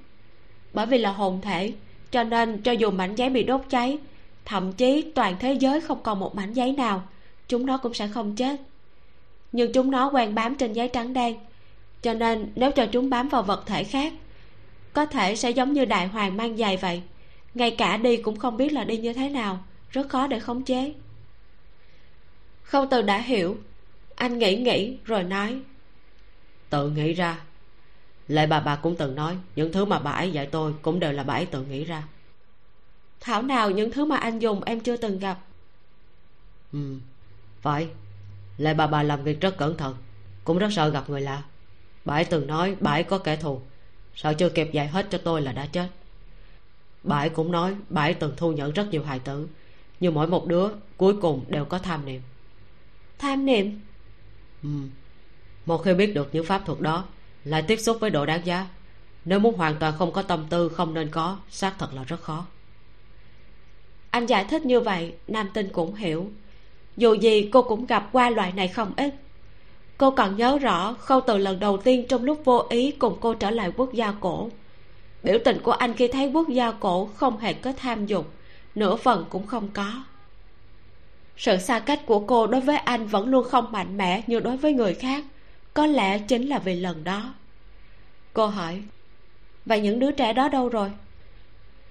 Bởi 0.74 0.86
vì 0.86 0.98
là 0.98 1.12
hồn 1.12 1.42
thể, 1.42 1.74
cho 2.12 2.24
nên 2.24 2.62
cho 2.62 2.72
dù 2.72 2.92
mảnh 2.92 3.16
giấy 3.16 3.30
bị 3.30 3.44
đốt 3.44 3.62
cháy, 3.70 3.98
thậm 4.46 4.74
chí 4.74 5.12
toàn 5.16 5.36
thế 5.40 5.54
giới 5.54 5.82
không 5.82 6.04
còn 6.04 6.20
một 6.20 6.36
mảnh 6.36 6.54
giấy 6.54 6.72
nào, 6.72 7.04
chúng 7.48 7.66
nó 7.66 7.78
cũng 7.78 7.94
sẽ 7.94 8.08
không 8.08 8.36
chết. 8.36 8.62
Nhưng 9.52 9.74
chúng 9.74 9.92
nó 9.92 10.10
quen 10.10 10.36
bám 10.36 10.56
trên 10.56 10.74
giấy 10.74 10.88
trắng 10.88 11.14
đen, 11.14 11.36
cho 12.02 12.14
nên 12.14 12.52
nếu 12.56 12.72
cho 12.72 12.86
chúng 12.86 13.10
bám 13.10 13.30
vào 13.30 13.44
vật 13.44 13.64
thể 13.66 13.84
khác, 13.84 14.14
có 14.94 15.06
thể 15.06 15.36
sẽ 15.36 15.50
giống 15.50 15.74
như 15.74 15.86
đại 15.86 16.08
hoàng 16.08 16.38
mang 16.38 16.58
giày 16.58 16.78
vậy. 16.78 17.02
Ngay 17.54 17.72
cả 17.72 17.98
đi 17.98 18.18
cũng 18.18 18.40
không 18.40 18.58
biết 18.58 18.74
là 18.74 18.84
đi 18.84 18.98
như 18.98 19.14
thế 19.14 19.30
nào, 19.30 19.60
rất 19.90 20.10
khó 20.10 20.28
để 20.28 20.40
khống 20.40 20.64
chế 20.64 20.94
không 22.66 22.88
từ 22.92 23.02
đã 23.02 23.18
hiểu. 23.18 23.58
Anh 24.16 24.40
nghĩ 24.40 24.56
nghĩ 24.58 24.98
rồi 25.06 25.24
nói. 25.24 25.60
Tự 26.70 26.90
nghĩ 26.90 27.14
ra. 27.14 27.42
Lệ 28.28 28.48
bà 28.48 28.60
bà 28.60 28.76
cũng 28.76 28.96
từng 28.96 29.16
nói 29.16 29.38
những 29.56 29.72
thứ 29.74 29.86
mà 29.86 30.00
bà 30.00 30.12
ấy 30.12 30.32
dạy 30.32 30.46
tôi 30.46 30.74
cũng 30.82 31.00
đều 31.00 31.12
là 31.12 31.24
bà 31.24 31.34
ấy 31.34 31.46
tự 31.46 31.64
nghĩ 31.64 31.84
ra. 31.84 32.04
Thảo 33.20 33.42
nào 33.42 33.72
những 33.72 33.92
thứ 33.92 34.06
mà 34.06 34.18
anh 34.18 34.40
dùng 34.40 34.64
em 34.64 34.80
chưa 34.80 34.98
từng 34.98 35.20
gặp? 35.20 35.40
Ừ 36.74 37.00
phải. 37.62 37.88
Lệ 38.58 38.74
bà 38.74 38.88
bà 38.88 39.04
làm 39.04 39.24
việc 39.24 39.42
rất 39.42 39.58
cẩn 39.58 39.78
thận 39.78 39.96
cũng 40.44 40.58
rất 40.58 40.70
sợ 40.72 40.90
gặp 40.90 41.10
người 41.10 41.22
lạ. 41.22 41.44
Bà 42.06 42.16
ấy 42.16 42.26
từng 42.26 42.48
nói 42.48 42.76
bà 42.80 42.92
ấy 42.92 43.04
có 43.04 43.18
kẻ 43.18 43.36
thù 43.36 43.62
sợ 44.16 44.34
chưa 44.34 44.50
kịp 44.50 44.70
dạy 44.72 44.88
hết 44.88 45.08
cho 45.10 45.18
tôi 45.18 45.42
là 45.42 45.52
đã 45.52 45.66
chết. 45.66 45.88
Bà 47.04 47.18
ấy 47.18 47.30
cũng 47.30 47.52
nói 47.52 47.76
bà 47.90 48.02
ấy 48.02 48.14
từng 48.14 48.34
thu 48.38 48.52
nhận 48.52 48.72
rất 48.72 48.88
nhiều 48.92 49.04
hài 49.04 49.20
tử 49.20 49.48
nhưng 50.00 50.14
mỗi 50.14 50.28
một 50.28 50.46
đứa 50.46 50.68
cuối 50.98 51.22
cùng 51.22 51.46
đều 51.48 51.66
có 51.66 51.80
tham 51.80 52.06
niệm 52.06 52.22
tham 53.20 53.46
niệm. 53.46 53.80
Ừ. 54.64 54.70
một 55.66 55.78
khi 55.78 55.94
biết 55.94 56.14
được 56.16 56.30
những 56.34 56.46
pháp 56.46 56.62
thuật 56.66 56.80
đó 56.80 57.06
lại 57.44 57.62
tiếp 57.62 57.78
xúc 57.78 57.98
với 58.00 58.10
độ 58.10 58.26
đáng 58.26 58.46
giá. 58.46 58.68
Nếu 59.26 59.40
muốn 59.40 59.58
hoàn 59.58 59.76
toàn 59.80 59.94
không 59.98 60.12
có 60.12 60.22
tâm 60.22 60.46
tư 60.50 60.70
không 60.70 60.94
nên 60.94 61.10
có 61.10 61.38
xác 61.50 61.74
thật 61.80 61.94
là 61.94 62.04
rất 62.04 62.22
khó. 62.22 62.46
Anh 64.10 64.26
giải 64.26 64.46
thích 64.50 64.66
như 64.66 64.80
vậy 64.80 65.14
nam 65.28 65.50
tinh 65.54 65.70
cũng 65.74 65.96
hiểu. 65.96 66.32
Dù 66.98 67.14
gì 67.14 67.50
cô 67.54 67.62
cũng 67.62 67.86
gặp 67.86 68.10
qua 68.12 68.30
loại 68.30 68.52
này 68.52 68.68
không 68.68 68.94
ít. 68.98 69.16
Cô 69.98 70.12
còn 70.12 70.36
nhớ 70.36 70.58
rõ 70.58 70.94
khâu 70.94 71.22
từ 71.22 71.38
lần 71.38 71.60
đầu 71.60 71.78
tiên 71.78 72.06
trong 72.10 72.24
lúc 72.24 72.42
vô 72.46 72.66
ý 72.70 72.92
cùng 72.92 73.18
cô 73.22 73.34
trở 73.34 73.50
lại 73.50 73.72
quốc 73.78 73.94
gia 73.94 74.12
cổ. 74.12 74.50
Biểu 75.24 75.38
tình 75.46 75.60
của 75.64 75.72
anh 75.72 75.94
khi 75.94 76.08
thấy 76.08 76.32
quốc 76.34 76.50
gia 76.50 76.72
cổ 76.72 77.06
không 77.16 77.38
hề 77.38 77.54
có 77.54 77.74
tham 77.78 78.06
dục 78.06 78.32
nửa 78.76 78.96
phần 78.96 79.26
cũng 79.30 79.48
không 79.48 79.70
có 79.74 80.04
sự 81.38 81.58
xa 81.58 81.80
cách 81.80 82.02
của 82.06 82.20
cô 82.20 82.48
đối 82.48 82.62
với 82.62 82.78
anh 82.78 83.08
vẫn 83.08 83.28
luôn 83.28 83.50
không 83.50 83.72
mạnh 83.72 83.98
mẽ 83.98 84.24
như 84.28 84.40
đối 84.40 84.58
với 84.58 84.74
người 84.74 84.94
khác. 84.94 85.24
Có 85.74 85.86
lẽ 85.86 86.20
chính 86.20 86.50
là 86.50 86.60
vì 86.60 86.76
lần 86.76 87.04
đó. 87.04 87.34
Cô 88.34 88.48
hỏi 88.48 88.82
vậy 89.66 89.82
những 89.82 90.00
đứa 90.00 90.12
trẻ 90.12 90.34
đó 90.34 90.50
đâu 90.50 90.70
rồi? 90.70 90.92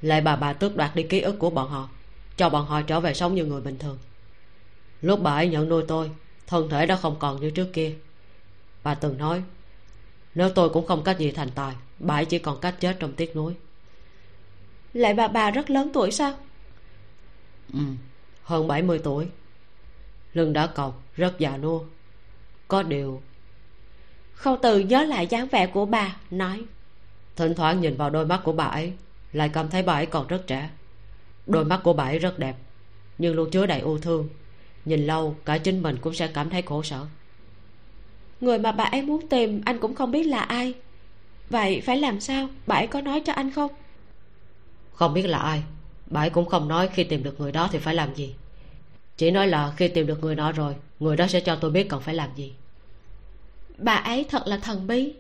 Lại 0.03 0.21
bà 0.21 0.37
bà 0.37 0.53
tước 0.53 0.77
đoạt 0.77 0.97
đi 0.97 1.03
ký 1.03 1.21
ức 1.21 1.39
của 1.39 1.51
bọn 1.51 1.69
họ 1.69 1.89
cho 2.37 2.49
bọn 2.49 2.67
họ 2.67 2.83
trở 2.83 3.01
về 3.01 3.15
sống 3.15 3.35
như 3.35 3.45
người 3.45 3.61
bình 3.61 3.79
thường. 3.79 3.99
Lúc 5.03 5.21
bà 5.23 5.35
ấy 5.35 5.49
nhận 5.49 5.69
nuôi 5.69 5.85
tôi 5.89 6.11
thân 6.47 6.69
thể 6.69 6.87
đã 6.87 6.97
không 6.97 7.17
còn 7.19 7.41
như 7.41 7.51
trước 7.51 7.73
kia. 7.73 7.95
Bà 8.83 8.95
từng 8.95 9.19
nói 9.19 9.43
nếu 10.35 10.51
tôi 10.51 10.69
cũng 10.69 10.87
không 10.87 11.05
cách 11.05 11.19
gì 11.19 11.31
thành 11.31 11.51
tài 11.55 11.75
bà 11.99 12.15
ấy 12.15 12.25
chỉ 12.25 12.39
còn 12.39 12.61
cách 12.61 12.75
chết 12.81 12.97
trong 13.01 13.13
tiếc 13.13 13.37
nuối. 13.37 13.55
Lại 14.93 15.15
bà 15.15 15.29
bà 15.29 15.51
rất 15.51 15.71
lớn 15.71 15.91
tuổi 15.95 16.11
sao? 16.11 16.35
Ừ 17.73 17.81
hơn 18.45 18.69
70 18.69 18.99
tuổi. 18.99 19.29
Lưng 20.33 20.53
đã 20.53 20.67
cọc, 20.67 21.03
rất 21.17 21.39
già 21.39 21.57
nua. 21.57 21.81
Có 22.69 22.83
điều, 22.83 23.23
khâu 24.35 24.57
từ 24.63 24.79
nhớ 24.79 25.05
lại 25.05 25.27
dáng 25.27 25.49
vẻ 25.49 25.67
của 25.67 25.87
bà, 25.87 26.17
nói, 26.31 26.63
thỉnh 27.37 27.55
thoảng 27.55 27.81
nhìn 27.81 27.97
vào 27.97 28.11
đôi 28.11 28.27
mắt 28.27 28.41
của 28.45 28.53
bà 28.53 28.65
ấy, 28.65 28.93
lại 29.33 29.49
cảm 29.49 29.69
thấy 29.69 29.83
bà 29.83 29.93
ấy 29.95 30.07
còn 30.07 30.27
rất 30.27 30.47
trẻ. 30.47 30.71
Đôi 31.47 31.65
mắt 31.65 31.81
của 31.85 31.93
bà 31.93 32.05
ấy 32.05 32.19
rất 32.19 32.39
đẹp, 32.39 32.57
nhưng 33.19 33.35
luôn 33.35 33.51
chứa 33.51 33.67
đầy 33.67 33.81
ưu 33.81 33.99
thương. 33.99 34.29
Nhìn 34.85 35.07
lâu, 35.07 35.37
cả 35.45 35.59
chính 35.59 35.83
mình 35.83 35.97
cũng 36.01 36.15
sẽ 36.15 36.29
cảm 36.29 36.51
thấy 36.51 36.63
khổ 36.63 36.83
sở. 36.83 37.07
Người 38.41 38.59
mà 38.59 38.73
bà 38.73 38.85
ấy 38.85 39.03
muốn 39.03 39.29
tìm, 39.29 39.63
anh 39.65 39.79
cũng 39.79 39.95
không 39.95 40.11
biết 40.11 40.25
là 40.25 40.41
ai. 40.41 40.75
Vậy 41.51 41.83
phải 41.87 41.97
làm 41.97 42.21
sao? 42.21 42.49
Bà 42.67 42.77
ấy 42.77 42.87
có 42.87 43.01
nói 43.01 43.21
cho 43.21 43.33
anh 43.33 43.51
không? 43.51 43.73
Không 44.93 45.15
biết 45.15 45.27
là 45.27 45.39
ai 45.39 45.63
bà 46.07 46.21
ấy 46.21 46.31
cũng 46.31 46.47
không 46.47 46.69
nói 46.69 46.89
khi 46.93 47.05
tìm 47.05 47.23
được 47.23 47.41
người 47.41 47.53
đó 47.53 47.69
thì 47.73 47.79
phải 47.79 47.95
làm 47.95 48.15
gì. 48.15 48.35
Chỉ 49.17 49.31
nói 49.31 49.47
là 49.47 49.73
khi 49.77 49.89
tìm 49.89 50.07
được 50.07 50.21
người 50.21 50.35
đó 50.35 50.53
rồi, 50.53 50.75
người 51.01 51.17
đó 51.17 51.27
sẽ 51.27 51.41
cho 51.41 51.57
tôi 51.57 51.71
biết 51.71 51.89
cần 51.89 52.01
phải 52.01 52.15
làm 52.15 52.31
gì. 52.37 52.53
Bà 53.79 53.95
ấy 53.95 54.25
thật 54.31 54.43
là 54.47 54.57
thần 54.57 54.87
bí. 54.87 55.13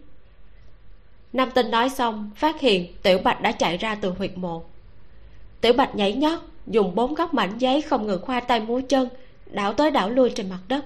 Nam 1.32 1.50
tinh 1.54 1.70
nói 1.70 1.90
xong, 1.90 2.30
phát 2.36 2.60
hiện 2.60 2.94
tiểu 3.02 3.18
bạch 3.18 3.40
đã 3.40 3.52
chạy 3.52 3.76
ra 3.76 3.94
từ 3.94 4.10
huyệt 4.10 4.38
mộ. 4.38 4.64
Tiểu 5.60 5.72
bạch 5.72 5.94
nhảy 5.94 6.12
nhót, 6.12 6.38
dùng 6.66 6.94
bốn 6.94 7.14
góc 7.14 7.34
mảnh 7.34 7.58
giấy 7.58 7.82
không 7.82 8.06
ngừng 8.06 8.22
khoa 8.22 8.40
tay 8.40 8.60
múa 8.60 8.80
chân, 8.88 9.08
đảo 9.46 9.72
tới 9.72 9.90
đảo 9.90 10.10
lui 10.10 10.30
trên 10.30 10.48
mặt 10.48 10.60
đất. 10.68 10.84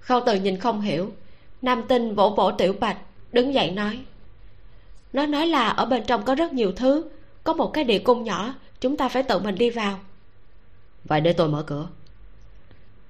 Khâu 0.00 0.20
từ 0.26 0.34
nhìn 0.34 0.58
không 0.58 0.80
hiểu, 0.80 1.12
nam 1.62 1.82
tinh 1.88 2.14
vỗ 2.14 2.30
vỗ 2.30 2.50
tiểu 2.50 2.74
bạch, 2.80 2.96
đứng 3.32 3.54
dậy 3.54 3.70
nói. 3.70 3.98
Nó 5.12 5.26
nói 5.26 5.46
là 5.46 5.68
ở 5.68 5.86
bên 5.86 6.04
trong 6.06 6.24
có 6.24 6.34
rất 6.34 6.52
nhiều 6.52 6.72
thứ 6.72 7.04
có 7.44 7.52
một 7.52 7.70
cái 7.72 7.84
địa 7.84 7.98
cung 7.98 8.24
nhỏ 8.24 8.54
chúng 8.80 8.96
ta 8.96 9.08
phải 9.08 9.22
tự 9.22 9.38
mình 9.38 9.54
đi 9.54 9.70
vào. 9.70 9.98
Vậy 11.04 11.20
để 11.20 11.32
tôi 11.32 11.48
mở 11.48 11.62
cửa. 11.62 11.88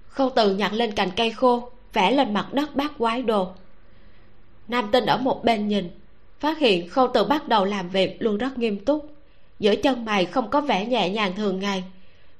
Khâu 0.08 0.30
từ 0.30 0.56
nhặt 0.56 0.72
lên 0.72 0.92
cành 0.92 1.10
cây 1.16 1.30
khô 1.30 1.70
vẽ 1.92 2.10
lên 2.10 2.34
mặt 2.34 2.52
đất 2.52 2.76
bát 2.76 2.92
quái 2.98 3.22
đồ. 3.22 3.48
Nam 4.68 4.88
tinh 4.92 5.06
ở 5.06 5.16
một 5.16 5.44
bên 5.44 5.68
nhìn 5.68 5.90
phát 6.40 6.58
hiện 6.58 6.88
khâu 6.88 7.08
từ 7.14 7.24
bắt 7.24 7.48
đầu 7.48 7.64
làm 7.64 7.88
việc 7.88 8.16
luôn 8.22 8.38
rất 8.38 8.58
nghiêm 8.58 8.84
túc. 8.84 9.14
Giữa 9.58 9.76
chân 9.76 10.04
mày 10.04 10.26
không 10.26 10.50
có 10.50 10.60
vẻ 10.60 10.86
nhẹ 10.86 11.10
nhàng 11.10 11.36
thường 11.36 11.60
ngày 11.60 11.84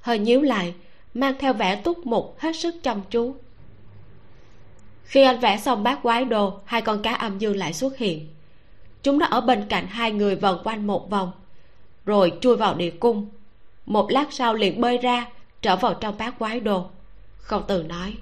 hơi 0.01 0.19
nhíu 0.19 0.43
lại 0.43 0.75
mang 1.15 1.35
theo 1.39 1.53
vẻ 1.53 1.77
túc 1.77 2.07
mục 2.07 2.37
hết 2.39 2.57
sức 2.57 2.75
chăm 2.83 3.03
chú. 3.11 3.35
Khi 5.05 5.23
anh 5.23 5.41
vẽ 5.41 5.59
xong 5.59 5.83
bát 5.83 5.99
quái 6.03 6.25
đồ 6.25 6.61
hai 6.65 6.83
con 6.83 7.03
cá 7.03 7.15
âm 7.15 7.39
dương 7.39 7.57
lại 7.57 7.73
xuất 7.73 7.99
hiện. 7.99 8.29
Chúng 9.03 9.19
nó 9.19 9.27
ở 9.27 9.41
bên 9.41 9.67
cạnh 9.69 9.87
hai 9.87 10.13
người 10.13 10.37
vần 10.37 10.59
quanh 10.65 10.87
một 10.87 11.11
vòng 11.11 11.33
rồi 12.11 12.33
chui 12.41 12.57
vào 12.57 12.75
địa 12.75 12.91
cung. 12.91 13.29
Một 13.87 14.11
lát 14.11 14.27
sau 14.31 14.55
liền 14.55 14.81
bơi 14.81 14.99
ra, 14.99 15.27
trở 15.63 15.77
vào 15.77 15.95
trong 15.95 16.19
bát 16.19 16.39
quái 16.39 16.61
đồ. 16.61 16.87
Khâu 17.39 17.63
từ 17.63 17.83
nói, 17.83 18.15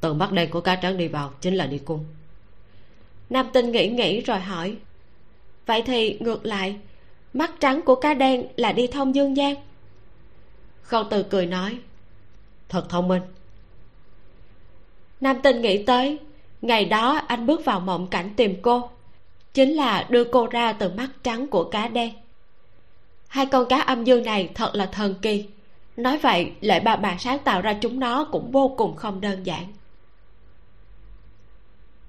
từ 0.00 0.14
mắt 0.14 0.32
đen 0.32 0.50
của 0.50 0.60
cá 0.60 0.76
trắng 0.76 0.96
đi 0.96 1.08
vào 1.08 1.32
chính 1.40 1.54
là 1.54 1.66
địa 1.66 1.78
cung. 1.84 2.04
Nam 3.30 3.46
tinh 3.52 3.70
nghĩ 3.70 3.88
nghĩ 3.88 4.20
rồi 4.20 4.40
hỏi, 4.40 4.76
vậy 5.66 5.82
thì 5.82 6.18
ngược 6.20 6.46
lại, 6.46 6.76
mắt 7.32 7.50
trắng 7.60 7.82
của 7.82 7.94
cá 7.94 8.14
đen 8.14 8.46
là 8.56 8.72
đi 8.72 8.86
thông 8.86 9.14
dương 9.14 9.36
gian? 9.36 9.54
Khâu 10.82 11.04
từ 11.10 11.22
cười 11.22 11.46
nói, 11.46 11.78
thật 12.68 12.86
thông 12.88 13.08
minh. 13.08 13.22
Nam 15.20 15.36
tinh 15.42 15.60
nghĩ 15.60 15.84
tới, 15.84 16.18
ngày 16.62 16.84
đó 16.84 17.20
anh 17.26 17.46
bước 17.46 17.64
vào 17.64 17.80
mộng 17.80 18.06
cảnh 18.06 18.30
tìm 18.36 18.56
cô, 18.62 18.90
chính 19.54 19.70
là 19.70 20.06
đưa 20.10 20.24
cô 20.24 20.46
ra 20.46 20.72
từ 20.72 20.90
mắt 20.90 21.08
trắng 21.22 21.46
của 21.46 21.64
cá 21.64 21.88
đen 21.88 22.12
hai 23.30 23.46
con 23.46 23.66
cá 23.68 23.80
âm 23.80 24.04
dương 24.04 24.22
này 24.22 24.50
thật 24.54 24.70
là 24.74 24.86
thần 24.86 25.14
kỳ. 25.22 25.46
Nói 25.96 26.18
vậy, 26.18 26.52
lệ 26.60 26.80
bà 26.80 26.96
bà 26.96 27.16
sáng 27.18 27.38
tạo 27.38 27.60
ra 27.60 27.72
chúng 27.80 28.00
nó 28.00 28.24
cũng 28.24 28.50
vô 28.50 28.74
cùng 28.76 28.96
không 28.96 29.20
đơn 29.20 29.46
giản. 29.46 29.64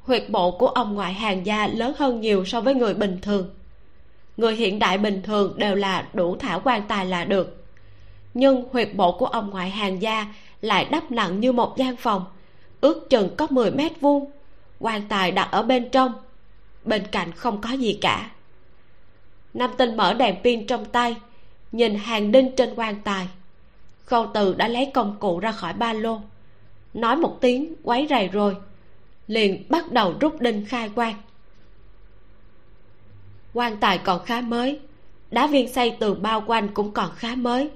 Huyệt 0.02 0.30
bộ 0.30 0.52
của 0.52 0.68
ông 0.68 0.94
ngoại 0.94 1.14
hàng 1.14 1.46
gia 1.46 1.68
lớn 1.68 1.94
hơn 1.98 2.22
nhiều 2.22 2.46
so 2.46 2.62
với 2.62 2.76
người 2.76 2.94
bình 2.94 3.20
thường. 3.22 3.50
Người 4.38 4.56
hiện 4.56 4.80
đại 4.80 4.98
bình 4.98 5.22
thường 5.24 5.54
đều 5.58 5.76
là 5.76 6.08
đủ 6.14 6.36
thảo 6.36 6.62
quan 6.64 6.82
tài 6.88 7.06
là 7.06 7.26
được. 7.26 7.66
Nhưng 8.34 8.66
huyệt 8.72 8.90
bộ 8.96 9.12
của 9.12 9.26
ông 9.26 9.50
ngoại 9.50 9.70
hàng 9.70 10.02
gia 10.02 10.34
lại 10.62 10.88
đắp 10.92 11.12
nặng 11.12 11.40
như 11.40 11.52
một 11.52 11.78
gian 11.78 11.96
phòng, 11.96 12.26
ước 12.82 13.10
chừng 13.10 13.36
có 13.36 13.48
10 13.50 13.72
mét 13.72 14.02
vuông. 14.02 14.32
Quan 14.80 15.08
tài 15.10 15.32
đặt 15.32 15.48
ở 15.52 15.64
bên 15.64 15.90
trong, 15.90 16.14
bên 16.84 17.08
cạnh 17.08 17.32
không 17.32 17.62
có 17.62 17.72
gì 17.72 17.98
cả 18.02 18.32
nam 19.54 19.72
tinh 19.78 19.98
mở 19.98 20.14
đèn 20.14 20.36
pin 20.44 20.68
trong 20.68 20.86
tay, 20.86 21.16
nhìn 21.72 21.96
hàng 21.96 22.32
đinh 22.32 22.56
trên 22.56 22.74
quan 22.76 23.02
tài. 23.04 23.28
Khâu 24.06 24.28
từ 24.34 24.54
đã 24.54 24.68
lấy 24.68 24.92
công 24.94 25.18
cụ 25.20 25.40
ra 25.40 25.52
khỏi 25.52 25.74
ba 25.74 25.94
lô. 25.94 26.22
Nói 26.94 27.16
một 27.16 27.38
tiếng, 27.42 27.74
quấy 27.84 28.08
rầy 28.10 28.28
rồi, 28.28 28.56
liền 29.28 29.64
bắt 29.70 29.92
đầu 29.92 30.14
rút 30.20 30.42
đinh 30.42 30.66
khai 30.66 30.90
quan. 30.96 31.16
Quan 33.54 33.78
tài 33.78 33.98
còn 33.98 34.26
khá 34.26 34.42
mới, 34.42 34.80
đá 35.32 35.48
viên 35.48 35.74
xây 35.74 35.98
tường 36.00 36.22
bao 36.22 36.44
quanh 36.48 36.68
cũng 36.74 36.92
còn 36.92 37.12
khá 37.16 37.36
mới. 37.36 37.70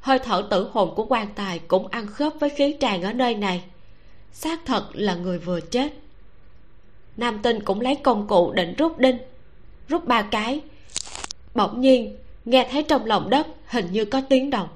Hơi 0.00 0.18
thở 0.18 0.46
tử 0.50 0.70
hồn 0.72 0.94
của 0.96 1.04
quan 1.04 1.28
tài 1.34 1.58
cũng 1.58 1.86
ăn 1.88 2.06
khớp 2.06 2.32
với 2.40 2.50
khí 2.50 2.76
tràn 2.80 3.02
ở 3.02 3.12
nơi 3.12 3.34
này. 3.34 3.64
Xác 4.32 4.60
thật 4.66 4.88
là 4.92 5.14
người 5.14 5.38
vừa 5.38 5.60
chết. 5.60 5.92
Nam 7.16 7.38
tinh 7.42 7.60
cũng 7.60 7.80
lấy 7.80 7.94
công 7.94 8.26
cụ 8.28 8.52
định 8.52 8.74
rút 8.78 8.98
đinh. 8.98 9.18
Rút 9.88 10.06
ba 10.06 10.22
cái 10.22 10.60
bỗng 11.54 11.80
nhiên 11.80 12.16
nghe 12.44 12.68
thấy 12.70 12.84
trong 12.88 13.06
lòng 13.06 13.30
đất 13.30 13.46
hình 13.66 13.92
như 13.92 14.04
có 14.04 14.22
tiếng 14.28 14.50
động. 14.50 14.68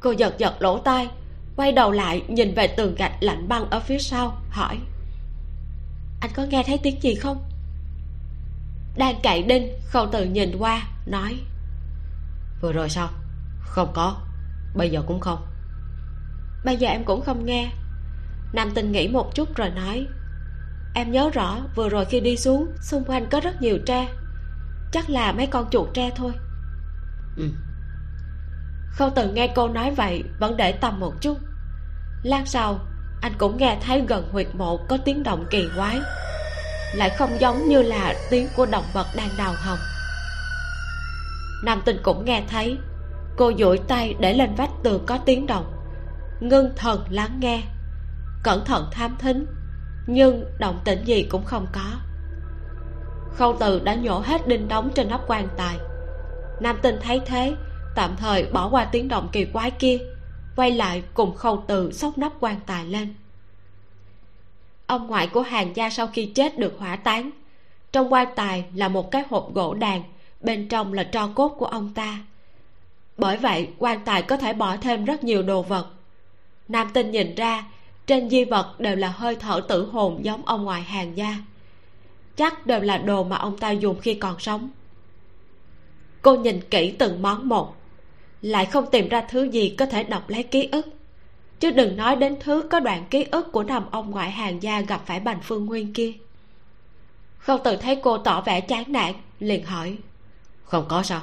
Cô 0.00 0.10
giật 0.10 0.34
giật 0.38 0.56
lỗ 0.60 0.78
tai 0.78 1.08
quay 1.56 1.72
đầu 1.72 1.92
lại 1.92 2.22
nhìn 2.28 2.54
về 2.54 2.66
tường 2.66 2.94
gạch 2.94 3.12
lạnh 3.20 3.48
băng 3.48 3.70
ở 3.70 3.80
phía 3.80 3.98
sau 3.98 4.38
hỏi. 4.50 4.78
Anh 6.20 6.30
có 6.34 6.44
nghe 6.44 6.62
thấy 6.66 6.78
tiếng 6.82 7.02
gì 7.02 7.14
không? 7.14 7.44
Đang 8.96 9.14
cậy 9.22 9.42
đinh 9.42 9.72
khâu 9.84 10.06
từ 10.12 10.24
nhìn 10.24 10.56
qua 10.58 10.82
nói. 11.06 11.38
Vừa 12.60 12.72
rồi 12.72 12.90
sao? 12.90 13.08
Không 13.60 13.92
có. 13.94 14.16
Bây 14.74 14.90
giờ 14.90 15.02
cũng 15.06 15.20
không. 15.20 15.46
Bây 16.64 16.76
giờ 16.76 16.88
em 16.88 17.04
cũng 17.04 17.20
không 17.20 17.46
nghe. 17.46 17.70
Nam 18.52 18.70
tinh 18.74 18.92
nghĩ 18.92 19.08
một 19.08 19.34
chút 19.34 19.56
rồi 19.56 19.70
nói. 19.70 20.06
Em 20.94 21.12
nhớ 21.12 21.30
rõ 21.32 21.58
vừa 21.74 21.88
rồi 21.88 22.04
khi 22.04 22.20
đi 22.20 22.36
xuống 22.36 22.66
xung 22.82 23.04
quanh 23.04 23.26
có 23.30 23.40
rất 23.40 23.62
nhiều 23.62 23.78
tre 23.86 24.08
chắc 24.92 25.10
là 25.10 25.32
mấy 25.32 25.46
con 25.46 25.70
chuột 25.70 25.88
tre 25.94 26.10
thôi. 26.16 26.32
Ừ. 27.36 27.48
Khâu 28.90 29.10
từ 29.16 29.32
nghe 29.32 29.52
cô 29.54 29.68
nói 29.68 29.94
vậy 29.94 30.24
vẫn 30.38 30.56
để 30.56 30.72
tâm 30.72 31.00
một 31.00 31.12
chút. 31.20 31.38
Lát 32.22 32.42
sau 32.46 32.80
anh 33.20 33.32
cũng 33.38 33.56
nghe 33.56 33.78
thấy 33.86 34.04
gần 34.08 34.28
huyệt 34.32 34.46
mộ 34.54 34.76
có 34.88 34.98
tiếng 35.04 35.22
động 35.22 35.46
kỳ 35.50 35.68
quái. 35.76 36.00
Lại 36.94 37.10
không 37.18 37.40
giống 37.40 37.68
như 37.68 37.82
là 37.82 38.14
tiếng 38.30 38.48
của 38.56 38.66
động 38.66 38.84
vật 38.92 39.06
đang 39.16 39.30
đào 39.38 39.54
hầm. 39.56 39.78
Nam 41.64 41.82
tinh 41.84 41.96
cũng 42.02 42.24
nghe 42.24 42.44
thấy 42.48 42.78
cô 43.36 43.52
duỗi 43.58 43.78
tay 43.88 44.14
để 44.20 44.34
lên 44.34 44.54
vách 44.54 44.70
tường 44.82 45.04
có 45.06 45.18
tiếng 45.18 45.46
động. 45.46 45.72
Ngưng 46.40 46.72
thần 46.76 47.04
lắng 47.10 47.40
nghe 47.40 47.62
cẩn 48.42 48.64
thận 48.64 48.88
tham 48.92 49.16
thính 49.18 49.46
nhưng 50.06 50.44
động 50.58 50.80
tĩnh 50.84 51.04
gì 51.04 51.22
cũng 51.22 51.44
không 51.44 51.66
có 51.72 52.07
khâu 53.34 53.56
từ 53.60 53.80
đã 53.80 53.94
nhổ 53.94 54.18
hết 54.18 54.48
đinh 54.48 54.68
đóng 54.68 54.90
trên 54.94 55.08
nắp 55.08 55.20
quan 55.26 55.48
tài. 55.56 55.76
Nam 56.60 56.78
tinh 56.82 56.96
thấy 57.02 57.20
thế, 57.26 57.54
tạm 57.94 58.16
thời 58.16 58.46
bỏ 58.52 58.68
qua 58.68 58.84
tiếng 58.84 59.08
động 59.08 59.28
kỳ 59.32 59.44
quái 59.44 59.70
kia, 59.70 59.98
quay 60.56 60.70
lại 60.70 61.02
cùng 61.14 61.34
khâu 61.34 61.64
từ 61.66 61.92
xốc 61.92 62.18
nắp 62.18 62.32
quan 62.40 62.56
tài 62.66 62.84
lên. 62.84 63.14
Ông 64.86 65.06
ngoại 65.06 65.26
của 65.26 65.42
hàng 65.42 65.76
gia 65.76 65.90
sau 65.90 66.06
khi 66.06 66.26
chết 66.34 66.58
được 66.58 66.74
hỏa 66.78 66.96
táng. 66.96 67.30
Trong 67.92 68.12
quan 68.12 68.28
tài 68.36 68.64
là 68.74 68.88
một 68.88 69.10
cái 69.10 69.22
hộp 69.30 69.54
gỗ 69.54 69.74
đàn, 69.74 70.02
bên 70.40 70.68
trong 70.68 70.92
là 70.92 71.04
tro 71.04 71.28
cốt 71.34 71.48
của 71.48 71.66
ông 71.66 71.94
ta. 71.94 72.18
Bởi 73.16 73.36
vậy, 73.36 73.68
quan 73.78 74.04
tài 74.04 74.22
có 74.22 74.36
thể 74.36 74.52
bỏ 74.52 74.76
thêm 74.76 75.04
rất 75.04 75.24
nhiều 75.24 75.42
đồ 75.42 75.62
vật. 75.62 75.86
Nam 76.68 76.90
tinh 76.94 77.10
nhìn 77.10 77.34
ra, 77.34 77.64
trên 78.06 78.30
di 78.30 78.44
vật 78.44 78.80
đều 78.80 78.96
là 78.96 79.08
hơi 79.08 79.36
thở 79.36 79.60
tử 79.68 79.86
hồn 79.92 80.24
giống 80.24 80.42
ông 80.44 80.64
ngoại 80.64 80.82
hàng 80.82 81.16
gia 81.16 81.36
chắc 82.38 82.66
đều 82.66 82.80
là 82.80 82.98
đồ 82.98 83.24
mà 83.24 83.36
ông 83.36 83.58
ta 83.58 83.70
dùng 83.70 84.00
khi 84.00 84.14
còn 84.14 84.38
sống. 84.38 84.70
Cô 86.22 86.36
nhìn 86.36 86.60
kỹ 86.70 86.94
từng 86.98 87.22
món 87.22 87.48
một, 87.48 87.76
lại 88.42 88.66
không 88.66 88.90
tìm 88.90 89.08
ra 89.08 89.20
thứ 89.20 89.44
gì 89.44 89.74
có 89.78 89.86
thể 89.86 90.04
đọc 90.04 90.28
lấy 90.28 90.42
ký 90.42 90.68
ức. 90.72 90.86
Chứ 91.60 91.70
đừng 91.70 91.96
nói 91.96 92.16
đến 92.16 92.36
thứ 92.40 92.62
có 92.70 92.80
đoạn 92.80 93.04
ký 93.10 93.26
ức 93.30 93.52
của 93.52 93.62
năm 93.62 93.84
ông 93.90 94.10
ngoại 94.10 94.30
hàng 94.30 94.62
gia 94.62 94.80
gặp 94.80 95.02
phải 95.06 95.20
bành 95.20 95.40
phương 95.42 95.66
nguyên 95.66 95.92
kia. 95.92 96.12
Không 97.38 97.60
tự 97.64 97.76
thấy 97.76 98.00
cô 98.02 98.18
tỏ 98.18 98.40
vẻ 98.40 98.60
chán 98.60 98.84
nản, 98.92 99.14
liền 99.38 99.64
hỏi, 99.64 99.98
không 100.64 100.84
có 100.88 101.02
sao? 101.02 101.20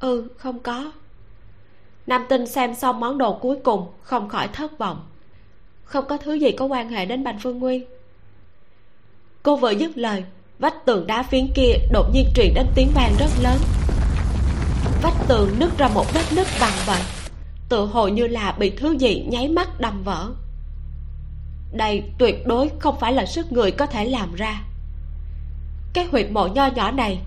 Ừ 0.00 0.28
không 0.36 0.58
có. 0.58 0.92
Nam 2.06 2.26
tinh 2.28 2.46
xem 2.46 2.74
xong 2.74 3.00
món 3.00 3.18
đồ 3.18 3.38
cuối 3.38 3.56
cùng, 3.64 3.88
không 4.02 4.28
khỏi 4.28 4.48
thất 4.48 4.78
vọng. 4.78 5.06
Không 5.84 6.04
có 6.08 6.16
thứ 6.16 6.34
gì 6.34 6.52
có 6.52 6.64
quan 6.64 6.88
hệ 6.88 7.06
đến 7.06 7.24
bành 7.24 7.38
phương 7.42 7.58
nguyên 7.58 7.84
cô 9.44 9.56
vừa 9.56 9.70
dứt 9.70 9.98
lời, 9.98 10.24
vách 10.58 10.74
tường 10.86 11.06
đá 11.06 11.22
phiến 11.22 11.52
kia 11.54 11.72
đột 11.92 12.06
nhiên 12.12 12.26
truyền 12.34 12.54
đến 12.54 12.66
tiếng 12.74 12.90
vang 12.94 13.14
rất 13.18 13.30
lớn. 13.42 13.58
Vách 15.02 15.28
tường 15.28 15.50
nứt 15.58 15.78
ra 15.78 15.88
một 15.88 16.14
vết 16.14 16.32
nứt 16.36 16.46
bằng 16.60 16.72
vậy 16.86 17.00
tự 17.68 17.86
hồ 17.86 18.08
như 18.08 18.26
là 18.26 18.52
bị 18.52 18.70
thứ 18.70 18.92
gì 18.98 19.24
nháy 19.28 19.48
mắt 19.48 19.80
đâm 19.80 20.02
vỡ. 20.02 20.30
Đây 21.72 22.02
tuyệt 22.18 22.46
đối 22.46 22.70
không 22.78 23.00
phải 23.00 23.12
là 23.12 23.26
sức 23.26 23.52
người 23.52 23.70
có 23.70 23.86
thể 23.86 24.04
làm 24.04 24.34
ra. 24.34 24.62
Cái 25.92 26.04
huyệt 26.10 26.30
mộ 26.30 26.46
nho 26.46 26.66
nhỏ 26.66 26.90
này 26.90 27.18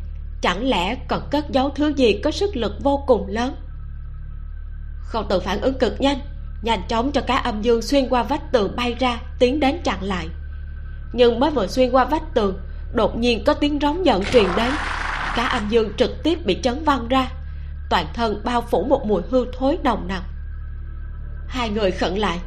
chẳng 0.42 0.70
lẽ 0.70 0.96
còn 1.08 1.22
cất 1.32 1.50
giấu 1.50 1.70
thứ 1.70 1.94
gì 1.96 2.20
có 2.24 2.32
sức 2.32 2.56
lực 2.56 2.74
vô 2.84 3.04
cùng 3.08 3.28
lớn? 3.28 3.56
Không 5.00 5.26
tự 5.30 5.40
phản 5.40 5.62
ứng 5.62 5.80
cực 5.80 6.02
nhanh 6.02 6.20
nhanh 6.64 6.82
chóng 6.88 7.12
cho 7.12 7.22
cá 7.22 7.36
âm 7.36 7.62
dương 7.62 7.82
xuyên 7.82 8.10
qua 8.10 8.24
vách 8.24 8.52
tường 8.52 8.76
bay 8.76 8.96
ra, 9.00 9.22
tiến 9.40 9.60
đến 9.60 9.82
chặn 9.84 10.04
lại 10.04 10.28
nhưng 11.14 11.40
mới 11.40 11.52
vừa 11.52 11.68
xuyên 11.68 11.92
qua 11.92 12.06
vách 12.06 12.34
tường, 12.34 12.60
đột 12.94 13.18
nhiên 13.18 13.44
có 13.46 13.54
tiếng 13.54 13.80
rống 13.82 14.06
giận 14.06 14.24
truyền 14.24 14.48
đến. 14.58 14.72
Cá 15.36 15.46
âm 15.46 15.70
dương 15.70 15.94
trực 15.98 16.24
tiếp 16.24 16.46
bị 16.46 16.60
chấn 16.64 16.84
văng 16.84 17.08
ra. 17.08 17.28
Toàn 17.90 18.06
thân 18.14 18.42
bao 18.44 18.62
phủ 18.62 18.84
một 18.84 19.06
mùi 19.06 19.22
hư 19.30 19.46
thối 19.58 19.78
nồng 19.84 20.08
nặc. 20.08 20.24
Hai 21.48 21.70
người 21.70 21.92
khẩn 21.92 22.16
lại. 22.16 22.40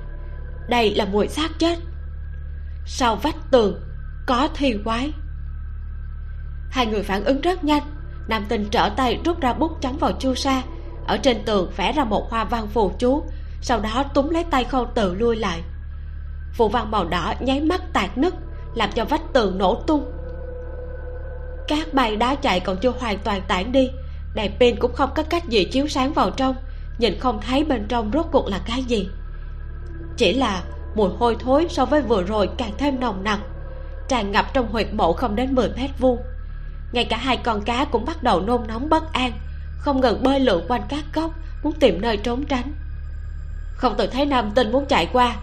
Đây 0.69 0.95
là 0.95 1.05
mùi 1.05 1.29
xác 1.29 1.51
chết. 1.59 1.79
Sau 2.87 3.17
vách 3.17 3.51
tường, 3.51 3.81
có 4.27 4.49
thi 4.55 4.75
quái. 4.85 5.13
Hai 6.71 6.87
người 6.87 7.03
phản 7.03 7.25
ứng 7.25 7.41
rất 7.41 7.65
nhanh. 7.65 7.83
Nam 8.29 8.45
tinh 8.49 8.69
trở 8.71 8.91
tay 8.97 9.21
rút 9.25 9.41
ra 9.41 9.53
bút 9.53 9.79
chấm 9.81 9.97
vào 9.99 10.13
chu 10.13 10.35
sa. 10.35 10.63
Ở 11.07 11.17
trên 11.17 11.45
tường 11.45 11.73
vẽ 11.77 11.93
ra 11.93 12.05
một 12.05 12.31
hoa 12.31 12.45
văn 12.45 12.69
phù 12.69 12.93
chú, 12.99 13.25
sau 13.61 13.81
đó 13.81 14.05
túm 14.15 14.29
lấy 14.29 14.45
tay 14.45 14.65
khâu 14.65 14.87
tự 14.95 15.15
lui 15.15 15.37
lại. 15.37 15.63
Phù 16.53 16.69
văn 16.69 16.91
màu 16.91 17.09
đỏ 17.09 17.35
nháy 17.41 17.61
mắt 17.61 17.83
tạt 17.93 18.19
nứt 18.19 18.35
làm 18.75 18.91
cho 18.95 19.05
vách 19.05 19.33
tường 19.33 19.59
nổ 19.59 19.83
tung. 19.87 20.13
Các 21.69 21.95
bay 21.95 22.17
đá 22.17 22.35
chạy 22.35 22.61
còn 22.61 22.77
chưa 22.77 22.93
hoàn 23.01 23.19
toàn 23.19 23.43
tản 23.49 23.73
đi, 23.73 23.91
đèn 24.35 24.53
pin 24.61 24.77
cũng 24.77 24.95
không 24.95 25.11
có 25.15 25.23
cách 25.23 25.49
gì 25.49 25.65
chiếu 25.65 25.89
sáng 25.89 26.13
vào 26.13 26.31
trong, 26.31 26.57
nhìn 26.99 27.21
không 27.21 27.41
thấy 27.41 27.65
bên 27.65 27.87
trong 27.89 28.11
rốt 28.13 28.27
cuộc 28.33 28.49
là 28.49 28.61
cái 28.67 28.83
gì. 28.83 29.09
Chỉ 30.17 30.33
là 30.33 30.63
mùi 30.95 31.09
hôi 31.19 31.37
thối 31.41 31.67
so 31.71 31.85
với 31.85 32.03
vừa 32.03 32.23
rồi 32.23 32.51
càng 32.57 32.73
thêm 32.79 33.01
nồng 33.01 33.25
nặc, 33.25 33.41
tràn 34.09 34.33
ngập 34.33 34.55
trong 34.55 34.73
huyệt 34.73 34.87
mộ 34.93 35.13
không 35.13 35.37
đến 35.37 35.55
10 35.55 35.69
mét 35.77 35.91
vuông. 35.99 36.19
Ngay 36.93 37.05
cả 37.05 37.17
hai 37.17 37.37
con 37.37 37.63
cá 37.63 37.85
cũng 37.85 38.05
bắt 38.05 38.23
đầu 38.23 38.41
nôn 38.41 38.67
nóng 38.67 38.89
bất 38.89 39.13
an, 39.13 39.33
không 39.79 40.01
ngừng 40.01 40.23
bơi 40.23 40.41
lượn 40.41 40.65
quanh 40.69 40.83
các 40.89 41.05
góc, 41.15 41.31
muốn 41.63 41.73
tìm 41.73 42.01
nơi 42.01 42.17
trốn 42.17 42.45
tránh. 42.45 42.75
Không 43.77 43.95
tự 43.97 44.07
thấy 44.07 44.27
nam 44.27 44.51
tinh 44.55 44.73
muốn 44.73 44.87
chạy 44.87 45.09
qua, 45.13 45.37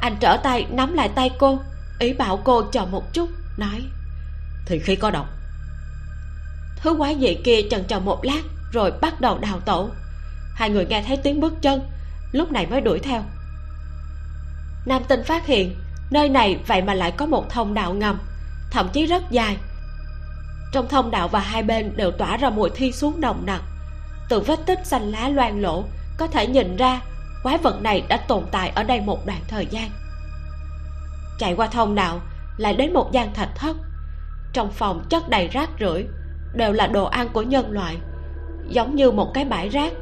anh 0.00 0.16
trở 0.20 0.36
tay 0.36 0.66
nắm 0.70 0.94
lại 0.94 1.08
tay 1.08 1.30
cô 1.38 1.58
ý 2.00 2.12
bảo 2.12 2.40
cô 2.44 2.62
chờ 2.72 2.86
một 2.86 3.12
chút 3.12 3.28
nói 3.56 3.82
thì 4.66 4.78
khi 4.78 4.96
có 4.96 5.10
độc. 5.10 5.26
Thứ 6.76 6.94
quái 6.98 7.16
dị 7.20 7.34
kia 7.34 7.60
chần 7.70 7.84
chờ 7.84 8.00
một 8.00 8.24
lát 8.24 8.42
rồi 8.72 8.92
bắt 9.00 9.20
đầu 9.20 9.38
đào 9.38 9.60
tổ 9.60 9.90
hai 10.54 10.70
người 10.70 10.86
nghe 10.86 11.02
thấy 11.06 11.16
tiếng 11.16 11.40
bước 11.40 11.52
chân 11.62 11.80
lúc 12.32 12.52
này 12.52 12.66
mới 12.66 12.80
đuổi 12.80 12.98
theo. 12.98 13.22
Nam 14.86 15.02
tinh 15.08 15.24
phát 15.24 15.46
hiện 15.46 15.76
nơi 16.10 16.28
này 16.28 16.58
vậy 16.66 16.82
mà 16.82 16.94
lại 16.94 17.12
có 17.16 17.26
một 17.26 17.50
thông 17.50 17.74
đạo 17.74 17.94
ngầm 17.94 18.18
thậm 18.70 18.88
chí 18.92 19.06
rất 19.06 19.30
dài. 19.30 19.56
Trong 20.72 20.88
thông 20.88 21.10
đạo 21.10 21.28
và 21.28 21.40
hai 21.40 21.62
bên 21.62 21.96
đều 21.96 22.10
tỏa 22.10 22.36
ra 22.36 22.50
mùi 22.50 22.70
thi 22.74 22.92
xuống 22.92 23.20
nồng 23.20 23.46
nặc. 23.46 23.62
Từ 24.28 24.40
vết 24.40 24.66
tích 24.66 24.80
xanh 24.84 25.10
lá 25.10 25.28
loang 25.28 25.60
lỗ 25.60 25.84
có 26.18 26.26
thể 26.26 26.46
nhìn 26.46 26.76
ra 26.76 27.00
quái 27.42 27.58
vật 27.58 27.82
này 27.82 28.04
đã 28.08 28.16
tồn 28.16 28.44
tại 28.50 28.68
ở 28.74 28.82
đây 28.82 29.00
một 29.00 29.26
đoạn 29.26 29.40
thời 29.48 29.66
gian 29.66 29.90
chạy 31.40 31.54
qua 31.54 31.66
thông 31.66 31.94
đạo 31.94 32.20
lại 32.56 32.74
đến 32.74 32.92
một 32.92 33.12
gian 33.12 33.34
thạch 33.34 33.48
thất. 33.54 33.76
Trong 34.52 34.70
phòng 34.70 35.04
chất 35.08 35.28
đầy 35.28 35.48
rác 35.48 35.70
rưởi, 35.80 36.06
đều 36.54 36.72
là 36.72 36.86
đồ 36.86 37.04
ăn 37.04 37.28
của 37.32 37.42
nhân 37.42 37.70
loại, 37.70 37.96
giống 38.68 38.96
như 38.96 39.10
một 39.10 39.30
cái 39.34 39.44
bãi 39.44 39.68
rác, 39.68 39.92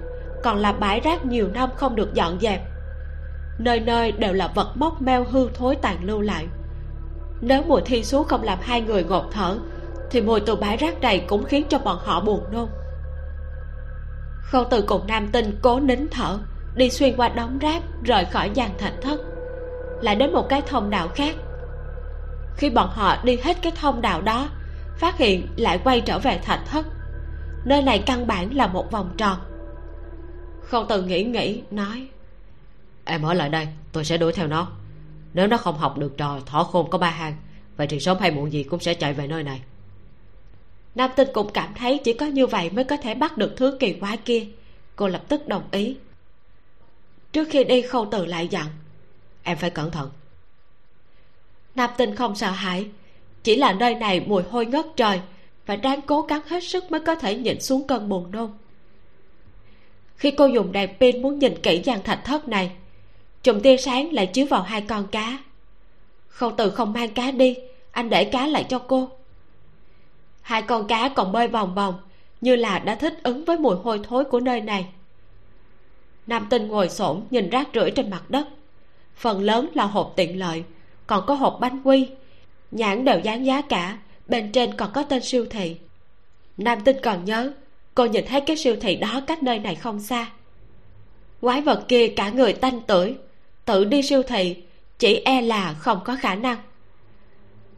còn 0.43 0.57
là 0.57 0.73
bãi 0.73 1.01
rác 1.01 1.25
nhiều 1.25 1.49
năm 1.55 1.71
không 1.77 1.97
được 1.97 2.15
dọn 2.15 2.41
dẹp. 2.41 2.63
Nơi 3.59 3.81
nơi 3.81 4.13
đều 4.13 4.33
là 4.33 4.49
vật 4.55 4.73
móc 4.75 5.03
meo 5.03 5.25
hư 5.31 5.49
thối 5.55 5.77
tàn 5.77 6.05
lưu 6.05 6.21
lại. 6.21 6.47
Nếu 7.41 7.63
mùi 7.63 7.81
thi 7.85 8.05
số 8.05 8.23
không 8.23 8.43
làm 8.43 8.59
hai 8.63 8.81
người 8.81 9.05
ngột 9.05 9.25
thở, 9.33 9.59
thì 10.11 10.21
mùi 10.21 10.41
từ 10.41 10.57
bãi 10.57 10.77
rác 10.77 11.01
này 11.01 11.25
cũng 11.29 11.45
khiến 11.45 11.67
cho 11.69 11.79
bọn 11.79 11.99
họ 12.05 12.21
buồn 12.21 12.45
nôn. 12.53 12.69
Khâu 14.43 14.65
từ 14.71 14.83
cùng 14.83 15.07
nam 15.07 15.29
tinh 15.33 15.59
cố 15.63 15.81
nín 15.81 16.09
thở, 16.11 16.39
đi 16.77 16.91
xuyên 16.91 17.17
qua 17.17 17.29
đống 17.29 17.59
rác 17.59 17.83
rời 18.05 18.25
khỏi 18.25 18.51
gian 18.55 18.71
thạch 18.79 18.95
thất 19.03 19.21
lại 20.03 20.17
đến 20.17 20.33
một 20.33 20.49
cái 20.49 20.63
thông 20.67 20.91
đạo 20.91 21.09
khác. 21.09 21.35
Khi 22.57 22.71
bọn 22.71 22.89
họ 22.93 23.17
đi 23.25 23.39
hết 23.43 23.57
cái 23.63 23.73
thông 23.77 24.01
đạo 24.01 24.21
đó 24.21 24.49
phát 24.99 25.19
hiện 25.19 25.47
lại 25.57 25.81
quay 25.85 26.01
trở 26.01 26.19
về 26.19 26.39
thạch 26.39 26.61
thất. 26.67 26.87
Nơi 27.65 27.83
này 27.83 28.03
căn 28.07 28.27
bản 28.27 28.57
là 28.57 28.67
một 28.67 28.91
vòng 28.91 29.11
tròn. 29.17 29.39
Khâu 30.63 30.87
từ 30.89 31.03
nghĩ 31.03 31.25
nghĩ 31.25 31.63
nói 31.71 32.09
em 33.05 33.23
ở 33.23 33.35
lại 33.35 33.49
đây 33.49 33.69
tôi 33.93 34.05
sẽ 34.05 34.17
đuổi 34.17 34.33
theo 34.33 34.47
nó. 34.47 34.69
Nếu 35.35 35.47
nó 35.47 35.57
không 35.57 35.79
học 35.79 35.99
được 35.99 36.17
trò 36.17 36.41
thỏ 36.47 36.65
khôn 36.65 36.91
có 36.91 36.99
ba 36.99 37.11
hàng 37.11 37.37
vậy 37.77 37.87
thì 37.87 38.01
sớm 38.01 38.17
hay 38.21 38.31
muộn 38.31 38.53
gì 38.53 38.63
cũng 38.63 38.81
sẽ 38.81 38.95
chạy 38.95 39.15
về 39.15 39.27
nơi 39.27 39.43
này. 39.43 39.63
Nam 40.95 41.11
tinh 41.17 41.29
cũng 41.35 41.51
cảm 41.55 41.75
thấy 41.75 42.01
chỉ 42.05 42.13
có 42.13 42.27
như 42.27 42.47
vậy 42.47 42.71
mới 42.71 42.85
có 42.85 42.97
thể 42.97 43.15
bắt 43.15 43.39
được 43.39 43.55
thứ 43.57 43.77
kỳ 43.81 43.93
quái 43.93 44.17
kia. 44.17 44.47
Cô 44.97 45.09
lập 45.09 45.23
tức 45.29 45.49
đồng 45.49 45.63
ý. 45.71 45.97
Trước 47.33 47.49
khi 47.51 47.65
đi 47.65 47.83
khâu 47.83 48.09
từ 48.11 48.27
lại 48.27 48.49
dặn 48.49 48.67
em 49.49 49.59
phải 49.59 49.71
cẩn 49.71 49.91
thận. 49.91 50.11
Nam 51.75 51.91
tinh 51.97 52.15
không 52.15 52.37
sợ 52.37 52.51
hãi, 52.51 52.87
chỉ 53.43 53.57
là 53.57 53.73
nơi 53.73 53.95
này 53.95 54.21
mùi 54.21 54.43
hôi 54.43 54.67
ngất 54.67 54.87
trời 54.97 55.21
và 55.67 55.77
đang 55.77 56.03
cố 56.03 56.23
gắng 56.23 56.41
hết 56.47 56.65
sức 56.65 56.91
mới 56.91 57.01
có 57.01 57.15
thể 57.15 57.35
nhịn 57.37 57.61
xuống 57.61 57.87
cơn 57.87 58.09
buồn 58.09 58.31
nôn. 58.31 58.51
Khi 60.17 60.31
cô 60.31 60.47
dùng 60.47 60.73
đèn 60.73 60.91
pin 61.01 61.23
muốn 61.23 61.39
nhìn 61.39 61.63
kỹ 61.63 61.83
gian 61.85 62.03
thạch 62.03 62.25
thất 62.25 62.49
này, 62.49 62.71
chùm 63.43 63.61
tia 63.61 63.77
sáng 63.77 64.13
lại 64.13 64.27
chiếu 64.27 64.47
vào 64.47 64.63
hai 64.63 64.83
con 64.83 65.07
cá. 65.07 65.39
Khâu 66.29 66.53
từ 66.57 66.71
không 66.71 66.93
mang 66.93 67.15
cá 67.15 67.31
đi, 67.31 67.57
anh 67.91 68.11
để 68.11 68.25
cá 68.25 68.47
lại 68.47 68.65
cho 68.69 68.79
cô. 68.79 69.11
Hai 70.43 70.63
con 70.63 70.87
cá 70.87 71.09
còn 71.09 71.33
bơi 71.33 71.49
vòng 71.49 71.75
vòng, 71.75 71.95
như 72.41 72.57
là 72.57 72.79
đã 72.79 72.95
thích 72.95 73.15
ứng 73.23 73.45
với 73.45 73.59
mùi 73.59 73.77
hôi 73.77 74.01
thối 74.09 74.25
của 74.25 74.41
nơi 74.41 74.61
này. 74.61 74.87
Nam 76.27 76.47
tinh 76.51 76.69
ngồi 76.69 76.89
xổm, 76.89 77.23
nhìn 77.31 77.51
rác 77.51 77.69
rưởi 77.75 77.91
trên 77.91 78.11
mặt 78.11 78.31
đất 78.31 78.49
phần 79.19 79.43
lớn 79.43 79.69
là 79.75 79.85
hộp 79.85 80.13
tiện 80.17 80.39
lợi, 80.39 80.65
còn 81.07 81.27
có 81.27 81.35
hộp 81.35 81.59
bánh 81.61 81.81
quy. 81.85 82.09
Nhãn 82.71 83.05
đều 83.05 83.19
dán 83.19 83.47
giá 83.47 83.63
cả, 83.63 83.99
bên 84.27 84.53
trên 84.53 84.75
còn 84.75 84.91
có 84.93 85.03
tên 85.03 85.23
siêu 85.23 85.47
thị. 85.51 85.77
Nam 86.57 86.81
tinh 86.85 86.97
còn 87.03 87.25
nhớ, 87.25 87.53
cô 87.95 88.05
nhìn 88.05 88.25
thấy 88.27 88.41
cái 88.41 88.57
siêu 88.57 88.77
thị 88.81 88.97
đó 88.97 89.21
cách 89.27 89.43
nơi 89.43 89.59
này 89.59 89.75
không 89.75 90.01
xa. 90.01 90.31
Quái 91.41 91.61
vật 91.61 91.85
kia 91.89 92.09
cả 92.09 92.31
người 92.31 92.53
tanh 92.53 92.81
tưởi, 92.81 93.15
tự 93.65 93.85
đi 93.85 94.03
siêu 94.03 94.23
thị, 94.23 94.57
chỉ 94.99 95.23
e 95.25 95.43
là 95.43 95.75
không 95.75 96.01
có 96.05 96.17
khả 96.21 96.35
năng. 96.35 96.59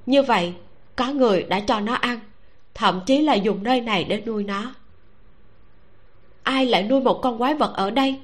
Như 0.07 0.23
vậy, 0.23 0.53
có 0.97 1.13
người 1.13 1.43
đã 1.43 1.61
cho 1.61 1.81
nó 1.81 1.95
ăn, 1.95 2.21
thậm 2.75 3.01
chí 3.07 3.21
là 3.21 3.35
dùng 3.35 3.63
nơi 3.63 3.81
này 3.81 4.05
để 4.05 4.23
nuôi 4.27 4.45
nó. 4.45 4.75
Ai 6.43 6.67
lại 6.67 6.83
nuôi 6.83 7.01
một 7.01 7.21
con 7.23 7.39
quái 7.39 7.55
vật 7.55 7.73
ở 7.75 7.91
đây? 7.91 8.21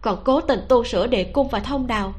Còn 0.00 0.24
cố 0.24 0.40
tình 0.40 0.60
tu 0.68 0.84
sửa 0.84 1.06
địa 1.06 1.24
cung 1.24 1.48
và 1.48 1.60
thông 1.60 1.86
đào 1.86 2.14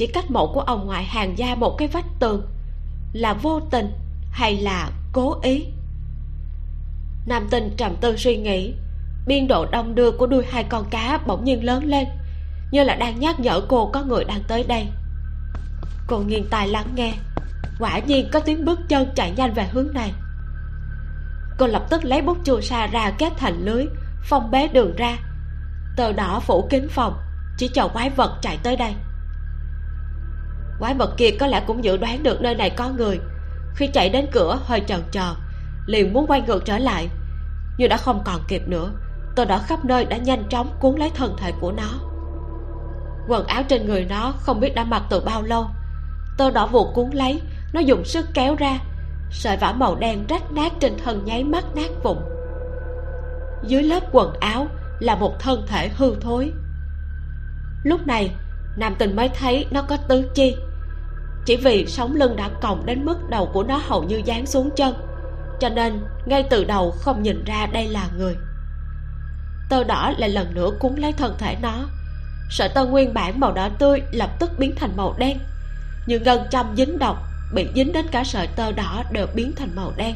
chỉ 0.00 0.06
cách 0.06 0.30
mộ 0.30 0.46
của 0.46 0.60
ông 0.60 0.86
ngoại 0.86 1.04
hàng 1.04 1.38
gia 1.38 1.54
một 1.54 1.76
cái 1.78 1.88
vách 1.88 2.06
tường. 2.20 2.46
Là 3.12 3.34
vô 3.34 3.60
tình 3.70 3.92
hay 4.30 4.56
là 4.56 4.90
cố 5.12 5.40
ý? 5.42 5.66
Nam 7.26 7.48
tinh 7.50 7.74
trầm 7.76 7.96
tư 8.00 8.16
suy 8.16 8.36
nghĩ. 8.36 8.74
Biên 9.26 9.48
độ 9.48 9.66
đông 9.72 9.94
đưa 9.94 10.10
của 10.10 10.26
đuôi 10.26 10.44
hai 10.50 10.64
con 10.64 10.84
cá 10.90 11.20
bỗng 11.26 11.44
nhiên 11.44 11.64
lớn 11.64 11.84
lên, 11.84 12.08
như 12.72 12.84
là 12.84 12.94
đang 12.94 13.20
nhắc 13.20 13.40
nhở 13.40 13.60
cô 13.68 13.90
có 13.92 14.02
người 14.02 14.24
đang 14.24 14.42
tới 14.48 14.64
đây. 14.68 14.86
Cô 16.06 16.18
nghiêng 16.18 16.46
tai 16.50 16.68
lắng 16.68 16.86
nghe. 16.94 17.14
Quả 17.78 17.98
nhiên 17.98 18.28
có 18.32 18.40
tiếng 18.40 18.64
bước 18.64 18.80
chân 18.88 19.08
chạy 19.14 19.32
nhanh 19.36 19.52
về 19.54 19.68
hướng 19.72 19.92
này. 19.94 20.12
Cô 21.58 21.66
lập 21.66 21.86
tức 21.90 22.04
lấy 22.04 22.22
bút 22.22 22.38
chu 22.44 22.60
sa 22.60 22.86
ra 22.86 23.10
kết 23.18 23.32
thành 23.36 23.64
lưới, 23.64 23.86
phong 24.22 24.50
bế 24.50 24.68
đường 24.68 24.96
ra 24.96 25.16
tờ 25.96 26.12
đỏ 26.12 26.40
phủ 26.40 26.66
kín 26.70 26.88
phòng, 26.90 27.18
chỉ 27.56 27.68
chờ 27.68 27.88
quái 27.88 28.10
vật 28.10 28.38
chạy 28.42 28.58
tới 28.62 28.76
đây. 28.76 28.94
Quái 30.78 30.94
vật 30.94 31.14
kia 31.16 31.30
có 31.40 31.46
lẽ 31.46 31.62
cũng 31.66 31.84
dự 31.84 31.96
đoán 31.96 32.22
được 32.22 32.42
nơi 32.42 32.54
này 32.54 32.70
có 32.70 32.88
người. 32.88 33.20
Khi 33.74 33.86
chạy 33.86 34.08
đến 34.08 34.26
cửa, 34.32 34.58
hơi 34.64 34.82
chần 34.86 35.02
chờ 35.10 35.34
liền 35.86 36.12
muốn 36.12 36.26
quay 36.26 36.42
ngược 36.42 36.64
trở 36.64 36.78
lại, 36.78 37.08
nhưng 37.78 37.88
đã 37.88 37.96
không 37.96 38.22
còn 38.24 38.40
kịp 38.48 38.62
nữa. 38.68 38.90
Tờ 39.36 39.44
đỏ 39.44 39.58
khắp 39.66 39.84
nơi 39.84 40.04
đã 40.04 40.16
nhanh 40.16 40.44
chóng 40.50 40.76
cuốn 40.80 40.96
lấy 40.96 41.10
thân 41.14 41.36
thể 41.38 41.52
của 41.60 41.72
nó. 41.72 41.88
Quần 43.28 43.46
áo 43.46 43.62
trên 43.68 43.86
người 43.86 44.04
nó 44.04 44.32
không 44.38 44.60
biết 44.60 44.74
đã 44.74 44.84
mặc 44.84 45.02
từ 45.10 45.20
bao 45.20 45.42
lâu. 45.42 45.66
Tơ 46.38 46.50
đỏ 46.50 46.66
vụt 46.66 46.94
cuốn 46.94 47.10
lấy, 47.10 47.42
nó 47.72 47.80
dùng 47.80 48.04
sức 48.04 48.26
kéo 48.34 48.56
ra, 48.58 48.78
sợi 49.30 49.56
vải 49.56 49.74
màu 49.74 49.96
đen 49.96 50.26
rách 50.28 50.52
nát 50.52 50.72
trên 50.80 50.92
thân 51.04 51.24
nháy 51.24 51.44
mắt 51.44 51.64
nát 51.74 51.90
vụn. 52.02 52.16
Dưới 53.62 53.82
lớp 53.82 54.00
quần 54.12 54.32
áo 54.40 54.66
là 55.00 55.14
một 55.14 55.38
thân 55.38 55.66
thể 55.68 55.88
hư 55.88 56.14
thối. 56.20 56.52
Lúc 57.84 58.06
này, 58.06 58.30
nam 58.76 58.94
tình 58.98 59.16
mới 59.16 59.28
thấy 59.28 59.66
nó 59.70 59.82
có 59.82 59.96
tứ 59.96 60.30
chi. 60.34 60.56
Chỉ 61.46 61.56
vì 61.56 61.86
sống 61.86 62.14
lưng 62.14 62.36
đã 62.36 62.50
còng 62.60 62.86
đến 62.86 63.04
mức 63.04 63.16
đầu 63.30 63.50
của 63.52 63.62
nó 63.62 63.80
hầu 63.88 64.02
như 64.02 64.22
dán 64.24 64.46
xuống 64.46 64.70
chân, 64.76 64.94
cho 65.60 65.68
nên 65.68 66.00
ngay 66.26 66.44
từ 66.50 66.64
đầu 66.64 66.90
không 66.90 67.22
nhìn 67.22 67.44
ra 67.44 67.66
đây 67.72 67.88
là 67.88 68.08
người. 68.16 68.34
Tơ 69.68 69.84
đỏ 69.84 70.12
lại 70.18 70.28
lần 70.28 70.54
nữa 70.54 70.70
cuốn 70.78 70.96
lấy 70.96 71.12
thân 71.12 71.34
thể 71.38 71.56
nó. 71.62 71.74
Sợi 72.50 72.68
tơ 72.68 72.86
nguyên 72.86 73.14
bản 73.14 73.40
màu 73.40 73.52
đỏ 73.52 73.68
tươi 73.78 74.02
lập 74.12 74.30
tức 74.38 74.50
biến 74.58 74.74
thành 74.76 74.96
màu 74.96 75.14
đen, 75.18 75.38
như 76.06 76.18
ngân 76.18 76.48
châm 76.50 76.76
dính 76.76 76.98
độc, 76.98 77.16
bị 77.54 77.68
dính 77.74 77.92
đến 77.92 78.06
cả 78.12 78.24
sợi 78.24 78.46
tơ 78.46 78.72
đỏ 78.72 79.02
đều 79.12 79.26
biến 79.34 79.52
thành 79.56 79.76
màu 79.76 79.92
đen 79.96 80.14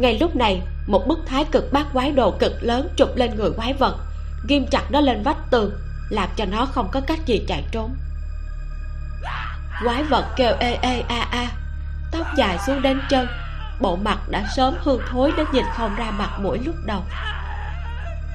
ngay 0.00 0.18
lúc 0.18 0.36
này, 0.36 0.62
một 0.86 1.06
bức 1.06 1.18
thái 1.26 1.44
cực 1.44 1.72
bát 1.72 1.86
quái 1.92 2.12
đồ 2.12 2.30
cực 2.30 2.52
lớn 2.60 2.88
trục 2.96 3.16
lên 3.16 3.36
người 3.36 3.50
quái 3.50 3.72
vật. 3.72 3.96
Ghim 4.48 4.66
chặt 4.70 4.82
nó 4.90 5.00
lên 5.00 5.22
vách 5.22 5.50
tường, 5.50 5.72
làm 6.10 6.28
cho 6.36 6.44
nó 6.44 6.66
không 6.66 6.88
có 6.92 7.00
cách 7.00 7.26
gì 7.26 7.44
chạy 7.48 7.64
trốn. 7.72 7.96
Quái 9.84 10.02
vật 10.02 10.24
kêu 10.36 10.56
ê 10.60 10.78
ê 10.82 11.00
a 11.08 11.28
a. 11.30 11.46
Tóc 12.12 12.26
dài 12.36 12.58
xuống 12.66 12.82
đến 12.82 13.00
chân, 13.10 13.26
bộ 13.80 13.96
mặt 13.96 14.18
đã 14.30 14.44
sớm 14.56 14.74
hư 14.78 14.98
thối 15.10 15.32
đến 15.36 15.46
nhìn 15.52 15.64
không 15.76 15.94
ra 15.96 16.10
mặt 16.10 16.30
mũi 16.40 16.58
lúc 16.64 16.74
đầu. 16.86 17.02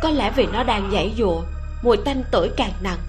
Có 0.01 0.09
lẽ 0.09 0.31
vì 0.35 0.47
nó 0.53 0.63
đang 0.63 0.91
dãy 0.91 1.13
dụa, 1.17 1.41
mùi 1.83 1.97
tanh 1.97 2.23
tuổi 2.31 2.49
càng 2.57 2.73
nặng. 2.81 2.99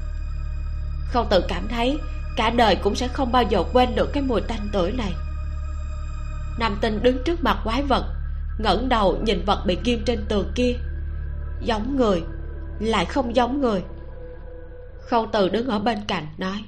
Không 1.12 1.26
tự 1.30 1.44
cảm 1.48 1.68
thấy, 1.68 1.98
cả 2.36 2.50
đời 2.50 2.76
cũng 2.76 2.94
sẽ 2.94 3.08
không 3.08 3.32
bao 3.32 3.42
giờ 3.42 3.62
quên 3.72 3.94
được 3.94 4.10
cái 4.12 4.22
mùi 4.22 4.40
tanh 4.40 4.68
tuổi 4.72 4.92
này. 4.92 5.12
Nam 6.58 6.78
tinh 6.80 7.02
đứng 7.02 7.24
trước 7.24 7.44
mặt 7.44 7.56
quái 7.64 7.82
vật 7.82 8.04
ngẩng 8.58 8.88
đầu 8.88 9.18
nhìn 9.22 9.44
vật 9.46 9.62
bị 9.66 9.78
ghim 9.84 10.02
trên 10.06 10.24
tường 10.28 10.52
kia. 10.54 10.76
Giống 11.62 11.96
người 11.96 12.22
lại 12.80 13.04
không 13.04 13.36
giống 13.36 13.60
người. 13.60 13.82
Khâu 15.00 15.26
từ 15.32 15.48
đứng 15.48 15.66
ở 15.66 15.78
bên 15.78 15.98
cạnh 16.06 16.26
nói 16.38 16.64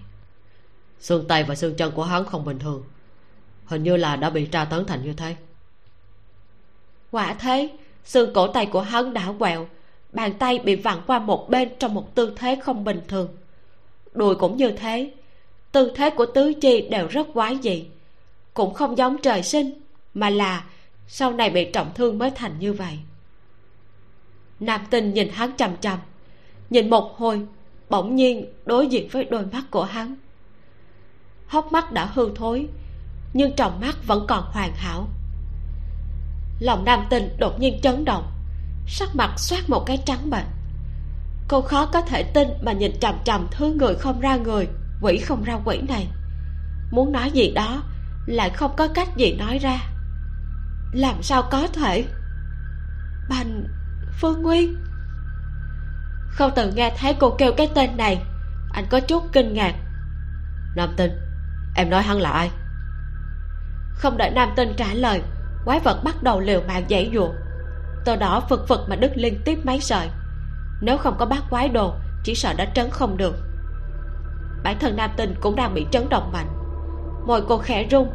xương 1.01 1.29
tay 1.29 1.45
và 1.45 1.55
xương 1.55 1.75
chân 1.75 1.93
của 1.95 2.05
hắn 2.05 2.25
không 2.25 2.45
bình 2.45 2.59
thường. 2.59 2.83
Hình 3.65 3.83
như 3.83 3.97
là 3.97 4.17
đã 4.17 4.31
bị 4.31 4.47
tra 4.47 4.65
tấn 4.65 4.87
thành 4.87 5.05
như 5.05 5.13
thế. 5.13 5.37
Quả 7.11 7.35
thế 7.35 7.71
xương 8.05 8.35
cổ 8.35 8.47
tay 8.47 8.67
của 8.67 8.81
hắn 8.81 9.15
đã 9.15 9.33
quẹo 9.39 9.67
bàn 10.13 10.35
tay 10.39 10.59
bị 10.59 10.77
vặn 10.77 10.99
qua 11.07 11.19
một 11.19 11.51
bên 11.51 11.69
trong 11.79 11.95
một 11.95 12.15
tư 12.15 12.33
thế 12.37 12.61
không 12.63 12.85
bình 12.85 13.01
thường. 13.09 13.29
Đùi 14.15 14.35
cũng 14.35 14.57
như 14.57 14.71
thế 14.71 15.11
tư 15.73 15.93
thế 15.95 16.11
của 16.11 16.27
tứ 16.27 16.53
chi 16.61 16.89
đều 16.91 17.07
rất 17.07 17.27
quái 17.35 17.59
dị. 17.63 17.87
Cũng 18.55 18.75
không 18.75 18.99
giống 18.99 19.17
trời 19.23 19.43
sinh 19.43 19.71
mà 20.15 20.31
là 20.31 20.65
sau 21.07 21.33
này 21.33 21.51
bị 21.51 21.71
trọng 21.73 21.95
thương 21.95 22.19
mới 22.19 22.31
thành 22.31 22.59
như 22.59 22.73
vậy. 22.73 22.99
Nam 24.61 24.81
tinh 24.91 25.15
nhìn 25.15 25.29
hắn 25.29 25.57
chằm 25.57 25.77
chằm, 25.77 25.99
nhìn 26.71 26.91
một 26.91 27.17
hồi, 27.17 27.47
bỗng 27.91 28.17
nhiên 28.17 28.53
đối 28.65 28.87
diện 28.87 29.09
với 29.13 29.25
đôi 29.25 29.47
mắt 29.47 29.65
của 29.71 29.85
hắn. 29.85 30.15
Hốc 31.47 31.73
mắt 31.73 31.93
đã 31.93 32.07
hư 32.07 32.31
thối, 32.35 32.67
nhưng 33.33 33.57
trong 33.57 33.81
mắt 33.81 33.97
vẫn 34.07 34.25
còn 34.29 34.45
hoàn 34.53 34.73
hảo. 34.75 35.09
Lòng 36.61 36.85
nam 36.85 37.07
tinh 37.11 37.37
đột 37.39 37.61
nhiên 37.61 37.81
chấn 37.83 38.05
động, 38.05 38.33
sắc 38.87 39.17
mặt 39.17 39.35
xoát 39.37 39.71
một 39.71 39.85
cái 39.87 40.03
trắng 40.07 40.31
bệch. 40.31 40.47
Cô 41.49 41.61
khó 41.61 41.87
có 41.87 42.01
thể 42.01 42.23
tin 42.23 42.49
mà 42.63 42.73
nhìn 42.73 42.93
chằm 43.01 43.15
chằm 43.25 43.47
thứ 43.51 43.75
người 43.75 43.95
không 43.95 44.21
ra 44.21 44.37
người, 44.37 44.69
quỷ 45.03 45.19
không 45.19 45.43
ra 45.43 45.59
quỷ 45.65 45.81
này. 45.89 46.09
Muốn 46.91 47.13
nói 47.13 47.31
gì 47.31 47.51
đó, 47.51 47.83
lại 48.27 48.51
không 48.51 48.71
có 48.77 48.89
cách 48.89 49.17
gì 49.17 49.33
nói 49.33 49.59
ra 49.59 49.96
làm 50.97 51.23
sao 51.23 51.43
có 51.51 51.67
thể? 51.73 52.05
Bành 53.29 53.65
phương 54.21 54.43
nguyên. 54.43 54.77
Không 56.29 56.51
từng 56.57 56.75
nghe 56.75 56.93
thấy 56.99 57.17
cô 57.21 57.35
kêu 57.39 57.53
cái 57.57 57.71
tên 57.75 57.97
này. 57.97 58.23
Anh 58.73 58.87
có 58.91 59.01
chút 59.01 59.23
kinh 59.33 59.55
ngạc. 59.55 59.75
Nam 60.77 60.95
tinh, 60.97 61.13
em 61.77 61.91
nói 61.91 62.03
hắn 62.03 62.21
là 62.21 62.31
ai? 62.31 62.51
Không 63.95 64.17
đợi 64.17 64.31
nam 64.31 64.49
tinh 64.57 64.75
trả 64.77 64.95
lời, 64.95 65.23
quái 65.65 65.81
vật 65.81 66.01
bắt 66.05 66.23
đầu 66.23 66.41
liều 66.41 66.63
mạng 66.69 66.85
dãy 66.89 67.11
dụa 67.15 67.33
tờ 68.07 68.17
đỏ 68.17 68.41
phực 68.49 68.69
phực 68.69 68.81
mà 68.89 68.97
đứt 68.97 69.13
liên 69.15 69.41
tiếp 69.45 69.59
mấy 69.65 69.81
sợi. 69.81 70.09
Nếu 70.81 70.99
không 70.99 71.17
có 71.19 71.27
bác 71.27 71.51
quái 71.51 71.69
đồ, 71.69 71.95
chỉ 72.25 72.35
sợ 72.35 72.53
đã 72.53 72.65
trấn 72.75 72.91
không 72.91 73.17
được. 73.17 73.37
Bản 74.63 74.77
thân 74.81 74.97
nam 74.97 75.11
tinh 75.17 75.35
cũng 75.41 75.57
đang 75.57 75.75
bị 75.75 75.87
chấn 75.91 76.09
động 76.09 76.33
mạnh. 76.33 76.49
Môi 77.27 77.43
cô 77.49 77.59
khẽ 77.59 77.87
rung, 77.91 78.13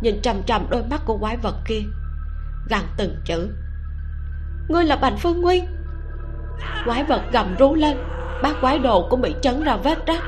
nhìn 0.00 0.20
trầm 0.22 0.42
trầm 0.46 0.66
đôi 0.70 0.84
mắt 0.84 1.00
của 1.04 1.18
quái 1.18 1.36
vật 1.36 1.54
kia 1.64 1.82
gằn 2.68 2.82
từng 2.96 3.16
chữ. 3.24 3.48
Ngươi 4.68 4.84
là 4.84 4.96
bành 4.96 5.16
phương 5.18 5.40
nguyên. 5.40 5.66
Quái 6.84 7.04
vật 7.04 7.22
gầm 7.32 7.54
rú 7.58 7.74
lên 7.74 7.96
bác 8.44 8.60
quái 8.60 8.78
đồ 8.78 9.06
cũng 9.10 9.20
bị 9.20 9.34
chấn 9.42 9.64
ra 9.64 9.76
vết 9.76 10.06
rách. 10.06 10.22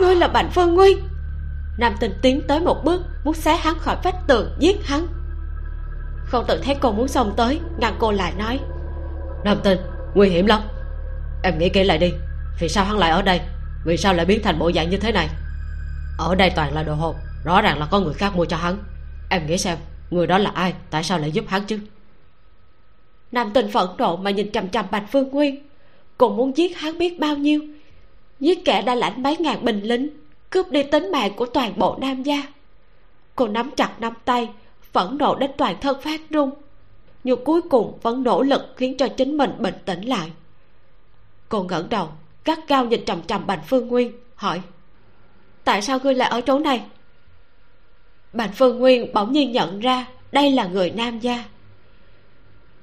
Ngươi 0.00 0.14
là 0.14 0.28
bành 0.28 0.50
phương 0.50 0.74
nguyên. 0.74 1.08
Nam 1.78 1.94
tinh 2.00 2.18
tiến 2.22 2.42
tới 2.48 2.60
một 2.60 2.84
bước, 2.84 3.02
muốn 3.24 3.34
xé 3.34 3.56
hắn 3.56 3.78
khỏi 3.78 3.96
vách 4.02 4.26
tường, 4.26 4.56
giết 4.58 4.86
hắn. 4.86 5.06
Không 6.26 6.44
tự 6.48 6.60
thấy 6.64 6.76
cô 6.80 6.92
muốn 6.92 7.08
xông 7.08 7.34
tới, 7.36 7.60
ngăn 7.78 7.96
cô 7.98 8.12
lại 8.12 8.32
nói, 8.38 8.60
nam 9.44 9.60
tinh, 9.64 9.78
nguy 10.14 10.28
hiểm 10.28 10.46
lắm. 10.46 10.60
Em 11.42 11.58
nghĩ 11.58 11.68
kỹ 11.68 11.84
lại 11.84 11.98
đi, 11.98 12.12
vì 12.60 12.68
sao 12.68 12.84
hắn 12.84 12.98
lại 12.98 13.10
ở 13.10 13.22
đây? 13.22 13.40
Vì 13.84 13.96
sao 13.96 14.14
lại 14.14 14.26
biến 14.26 14.42
thành 14.44 14.58
bộ 14.58 14.72
dạng 14.74 14.90
như 14.90 14.96
thế 14.96 15.12
này? 15.12 15.28
Ở 16.18 16.34
đây 16.34 16.50
toàn 16.50 16.74
là 16.74 16.82
đồ 16.82 16.94
hộp, 16.94 17.16
rõ 17.44 17.62
ràng 17.62 17.78
là 17.78 17.86
có 17.90 18.00
người 18.00 18.14
khác 18.14 18.36
mua 18.36 18.44
cho 18.44 18.56
hắn. 18.56 18.78
Em 19.28 19.46
nghĩ 19.46 19.58
xem 19.58 19.78
người 20.10 20.26
đó 20.26 20.38
là 20.38 20.50
ai? 20.50 20.74
Tại 20.90 21.04
sao 21.04 21.18
lại 21.18 21.30
giúp 21.32 21.44
hắn 21.48 21.64
chứ? 21.66 21.78
Nam 23.32 23.50
tình 23.54 23.68
phẫn 23.70 23.88
nộ 23.98 24.16
mà 24.16 24.30
nhìn 24.30 24.52
chằm 24.52 24.68
chằm 24.68 24.84
bạch 24.90 25.04
phương 25.12 25.28
nguyên. 25.28 25.68
Cũng 26.18 26.36
muốn 26.36 26.56
giết 26.56 26.78
hắn 26.78 26.98
biết 26.98 27.18
bao 27.20 27.36
nhiêu? 27.36 27.60
Giết 28.40 28.64
kẻ 28.64 28.82
đã 28.82 28.94
lãnh 28.94 29.22
mấy 29.22 29.36
ngàn 29.36 29.64
binh 29.64 29.80
lính, 29.80 30.08
cướp 30.50 30.70
đi 30.70 30.82
tính 30.82 31.12
mạng 31.12 31.32
của 31.36 31.46
toàn 31.46 31.78
bộ 31.78 31.98
nam 32.00 32.22
gia. 32.22 32.42
Cô 33.34 33.48
nắm 33.48 33.70
chặt 33.76 34.00
nắm 34.00 34.12
tay, 34.24 34.48
phẫn 34.92 35.18
nộ 35.18 35.34
đến 35.34 35.50
toàn 35.56 35.76
thân 35.80 36.00
phát 36.02 36.20
run. 36.30 36.50
Nhưng 37.24 37.44
cuối 37.44 37.62
cùng 37.62 37.98
vẫn 38.02 38.22
nỗ 38.22 38.42
lực 38.42 38.62
khiến 38.76 38.96
cho 38.96 39.08
chính 39.08 39.36
mình 39.36 39.50
bình 39.58 39.74
tĩnh 39.84 40.02
lại. 40.02 40.30
Cô 41.48 41.62
ngẩng 41.62 41.88
đầu, 41.88 42.08
gắt 42.44 42.68
gao 42.68 42.84
nhìn 42.84 43.04
trầm 43.04 43.22
trầm 43.22 43.46
bạch 43.46 43.60
phương 43.66 43.88
nguyên, 43.88 44.12
hỏi, 44.34 44.60
tại 45.64 45.82
sao 45.82 45.98
ngươi 46.02 46.14
lại 46.14 46.30
ở 46.30 46.40
chỗ 46.40 46.58
này? 46.58 46.82
Bành 48.32 48.52
phương 48.52 48.78
nguyên 48.78 49.12
bỗng 49.12 49.32
nhiên 49.32 49.52
nhận 49.52 49.80
ra 49.80 50.06
đây 50.32 50.50
là 50.50 50.66
người 50.66 50.90
nam 50.90 51.18
gia. 51.18 51.44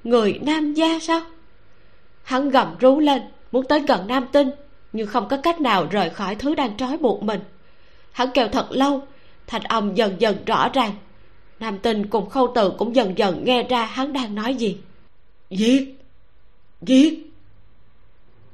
Người 0.04 0.38
nam 0.42 0.74
gia 0.74 0.98
sao? 0.98 1.20
Hắn 2.22 2.50
gầm 2.50 2.76
rú 2.80 2.98
lên 2.98 3.22
muốn 3.52 3.64
tới 3.68 3.80
gần 3.80 4.06
nam 4.06 4.26
tinh 4.32 4.50
nhưng 4.92 5.06
không 5.06 5.28
có 5.28 5.36
cách 5.36 5.60
nào 5.60 5.86
rời 5.90 6.10
khỏi 6.10 6.34
thứ 6.34 6.54
đang 6.54 6.76
trói 6.76 6.96
buộc 6.98 7.22
mình. 7.22 7.40
Hắn 8.12 8.28
kêu 8.34 8.48
thật 8.48 8.66
lâu 8.70 9.02
thành 9.46 9.62
âm 9.62 9.94
dần 9.94 10.16
dần 10.18 10.44
rõ 10.46 10.68
ràng. 10.68 10.92
Nam 11.60 11.78
tinh 11.78 12.06
cùng 12.06 12.30
khâu 12.30 12.52
từ 12.54 12.72
cũng 12.78 12.96
dần 12.96 13.18
dần 13.18 13.44
nghe 13.44 13.62
ra 13.62 13.84
hắn 13.84 14.12
đang 14.12 14.34
nói 14.34 14.54
gì. 14.54 14.78
Giết! 15.50 15.94
Giết! 16.82 17.32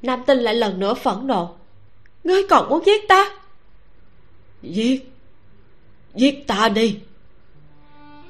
Nam 0.02 0.22
tinh 0.26 0.38
lại 0.38 0.54
lần 0.54 0.80
nữa 0.80 0.94
phẫn 0.94 1.26
nộ. 1.26 1.54
Ngươi 2.24 2.42
còn 2.50 2.68
muốn 2.68 2.84
giết 2.86 3.08
ta? 3.08 3.38
Giết 4.62 5.13
giết 6.14 6.46
ta 6.46 6.68
đi. 6.68 6.98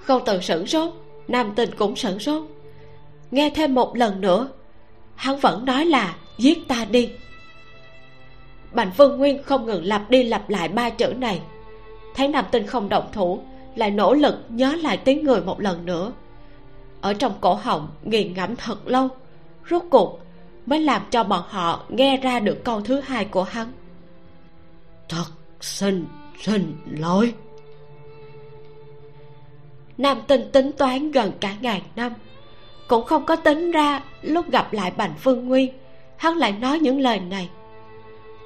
Khâu 0.00 0.20
từ 0.26 0.40
sửng 0.40 0.66
sốt, 0.66 0.94
nam 1.28 1.52
tinh 1.56 1.70
cũng 1.78 1.96
sửng 1.96 2.18
sốt. 2.18 2.42
Nghe 3.30 3.50
thêm 3.50 3.74
một 3.74 3.96
lần 3.96 4.20
nữa, 4.20 4.48
hắn 5.14 5.38
vẫn 5.38 5.64
nói 5.64 5.84
là 5.84 6.16
giết 6.38 6.68
ta 6.68 6.84
đi. 6.90 7.10
Bành 8.72 8.90
phương 8.96 9.18
nguyên 9.18 9.42
không 9.42 9.66
ngừng 9.66 9.84
lặp 9.84 10.10
đi 10.10 10.22
lặp 10.22 10.50
lại 10.50 10.68
ba 10.68 10.90
chữ 10.90 11.06
này. 11.06 11.40
Thấy 12.14 12.28
nam 12.28 12.44
tinh 12.50 12.66
không 12.66 12.88
động 12.88 13.08
thủ, 13.12 13.40
lại 13.76 13.90
nỗ 13.90 14.14
lực 14.14 14.34
nhớ 14.48 14.76
lại 14.82 14.96
tiếng 14.96 15.24
người 15.24 15.40
một 15.40 15.60
lần 15.60 15.86
nữa. 15.86 16.12
Ở 17.00 17.14
trong 17.14 17.34
cổ 17.40 17.54
họng 17.54 17.88
nghiền 18.02 18.34
ngẫm 18.34 18.56
thật 18.56 18.88
lâu, 18.88 19.08
rốt 19.70 19.82
cuộc 19.90 20.20
mới 20.66 20.80
làm 20.80 21.02
cho 21.10 21.24
bọn 21.24 21.42
họ 21.48 21.84
nghe 21.88 22.16
ra 22.16 22.40
được 22.40 22.64
câu 22.64 22.80
thứ 22.80 23.00
hai 23.00 23.24
của 23.24 23.42
hắn. 23.42 23.72
Thật 25.08 25.24
xin 25.60 26.06
xin 26.40 26.76
lỗi 26.90 27.34
nam 29.98 30.20
tinh 30.26 30.50
tính 30.52 30.72
toán 30.72 31.10
gần 31.10 31.32
cả 31.40 31.54
ngàn 31.60 31.80
năm. 31.96 32.12
Cũng 32.88 33.04
không 33.04 33.26
có 33.26 33.36
tính 33.36 33.70
ra 33.70 34.00
lúc 34.22 34.50
gặp 34.50 34.72
lại 34.72 34.92
bành 34.96 35.14
phương 35.20 35.48
nguyên, 35.48 35.72
hắn 36.16 36.36
lại 36.36 36.52
nói 36.52 36.78
những 36.78 37.00
lời 37.00 37.20
này. 37.20 37.48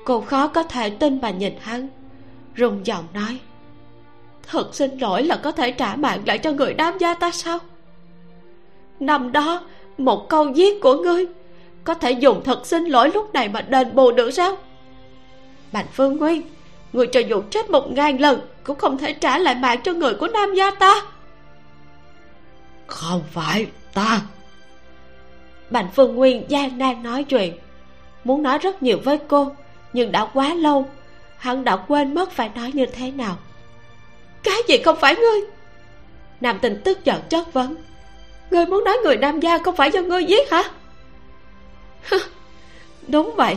Cô 0.05 0.21
khó 0.21 0.49
có 0.49 0.63
thể 0.63 0.91
tin 0.91 1.21
mà 1.23 1.31
nhìn 1.31 1.53
hắn 1.61 1.89
rung 2.57 2.87
giọng 2.87 3.05
nói, 3.15 3.39
thật 4.51 4.75
xin 4.75 4.99
lỗi 4.99 5.23
là 5.23 5.37
có 5.37 5.53
thể 5.53 5.73
trả 5.73 5.97
mạng 5.97 6.23
lại 6.27 6.39
cho 6.39 6.53
người 6.53 6.75
đám 6.75 6.99
gia 6.99 7.15
ta 7.15 7.31
sao? 7.31 7.59
Năm 9.01 9.33
đó, 9.33 9.67
một 9.99 10.29
câu 10.29 10.49
giết 10.49 10.81
của 10.81 10.97
ngươi, 10.97 11.27
có 11.85 11.95
thể 11.95 12.11
dùng 12.11 12.45
thật 12.45 12.67
xin 12.67 12.85
lỗi 12.85 13.11
lúc 13.15 13.35
này 13.35 13.49
mà 13.49 13.61
đền 13.61 13.95
bù 13.95 14.13
được 14.13 14.31
sao? 14.31 14.57
Bành 15.73 15.87
phương 15.93 16.17
nguyên, 16.17 16.43
người 16.93 17.07
cho 17.07 17.21
dù 17.21 17.43
chết 17.51 17.71
một 17.71 17.93
ngàn 17.93 18.21
lần, 18.21 18.41
cũng 18.65 18.79
không 18.79 18.99
thể 18.99 19.13
trả 19.13 19.39
lại 19.39 19.55
mạng 19.55 19.81
cho 19.85 19.93
người 19.93 20.15
của 20.15 20.29
nam 20.29 20.55
gia 20.55 20.71
ta 20.71 21.03
không 22.89 23.23
phải, 23.33 23.67
ta. 23.95 24.21
Bành 25.71 25.89
phương 25.97 26.15
nguyên 26.17 26.45
gian 26.49 26.79
nan 26.79 27.03
nói 27.03 27.25
chuyện. 27.25 27.59
Muốn 28.25 28.43
nói 28.43 28.59
rất 28.59 28.83
nhiều 28.83 28.99
với 29.05 29.19
cô, 29.29 29.53
nhưng 29.93 30.13
đã 30.13 30.25
quá 30.35 30.55
lâu. 30.55 30.89
Hắn 31.37 31.65
đã 31.65 31.77
quên 31.77 32.15
mất 32.15 32.31
phải 32.31 32.51
nói 32.55 32.71
như 32.75 32.87
thế 32.87 33.11
nào. 33.11 33.37
Cái 34.43 34.57
gì 34.69 34.83
không 34.85 34.97
phải 35.01 35.17
ngươi? 35.17 35.41
Nam 36.41 36.59
tình 36.63 36.81
tức 36.85 37.05
giận 37.05 37.23
chất 37.29 37.53
vấn. 37.53 37.77
Ngươi 38.51 38.67
muốn 38.67 38.85
nói 38.85 38.97
người 39.05 39.17
nam 39.17 39.41
gia 39.41 39.59
không 39.59 39.77
phải 39.77 39.91
do 39.91 40.01
ngươi 40.01 40.25
giết 40.25 40.51
hả? 40.51 40.63
Đúng 43.09 43.35
vậy. 43.37 43.57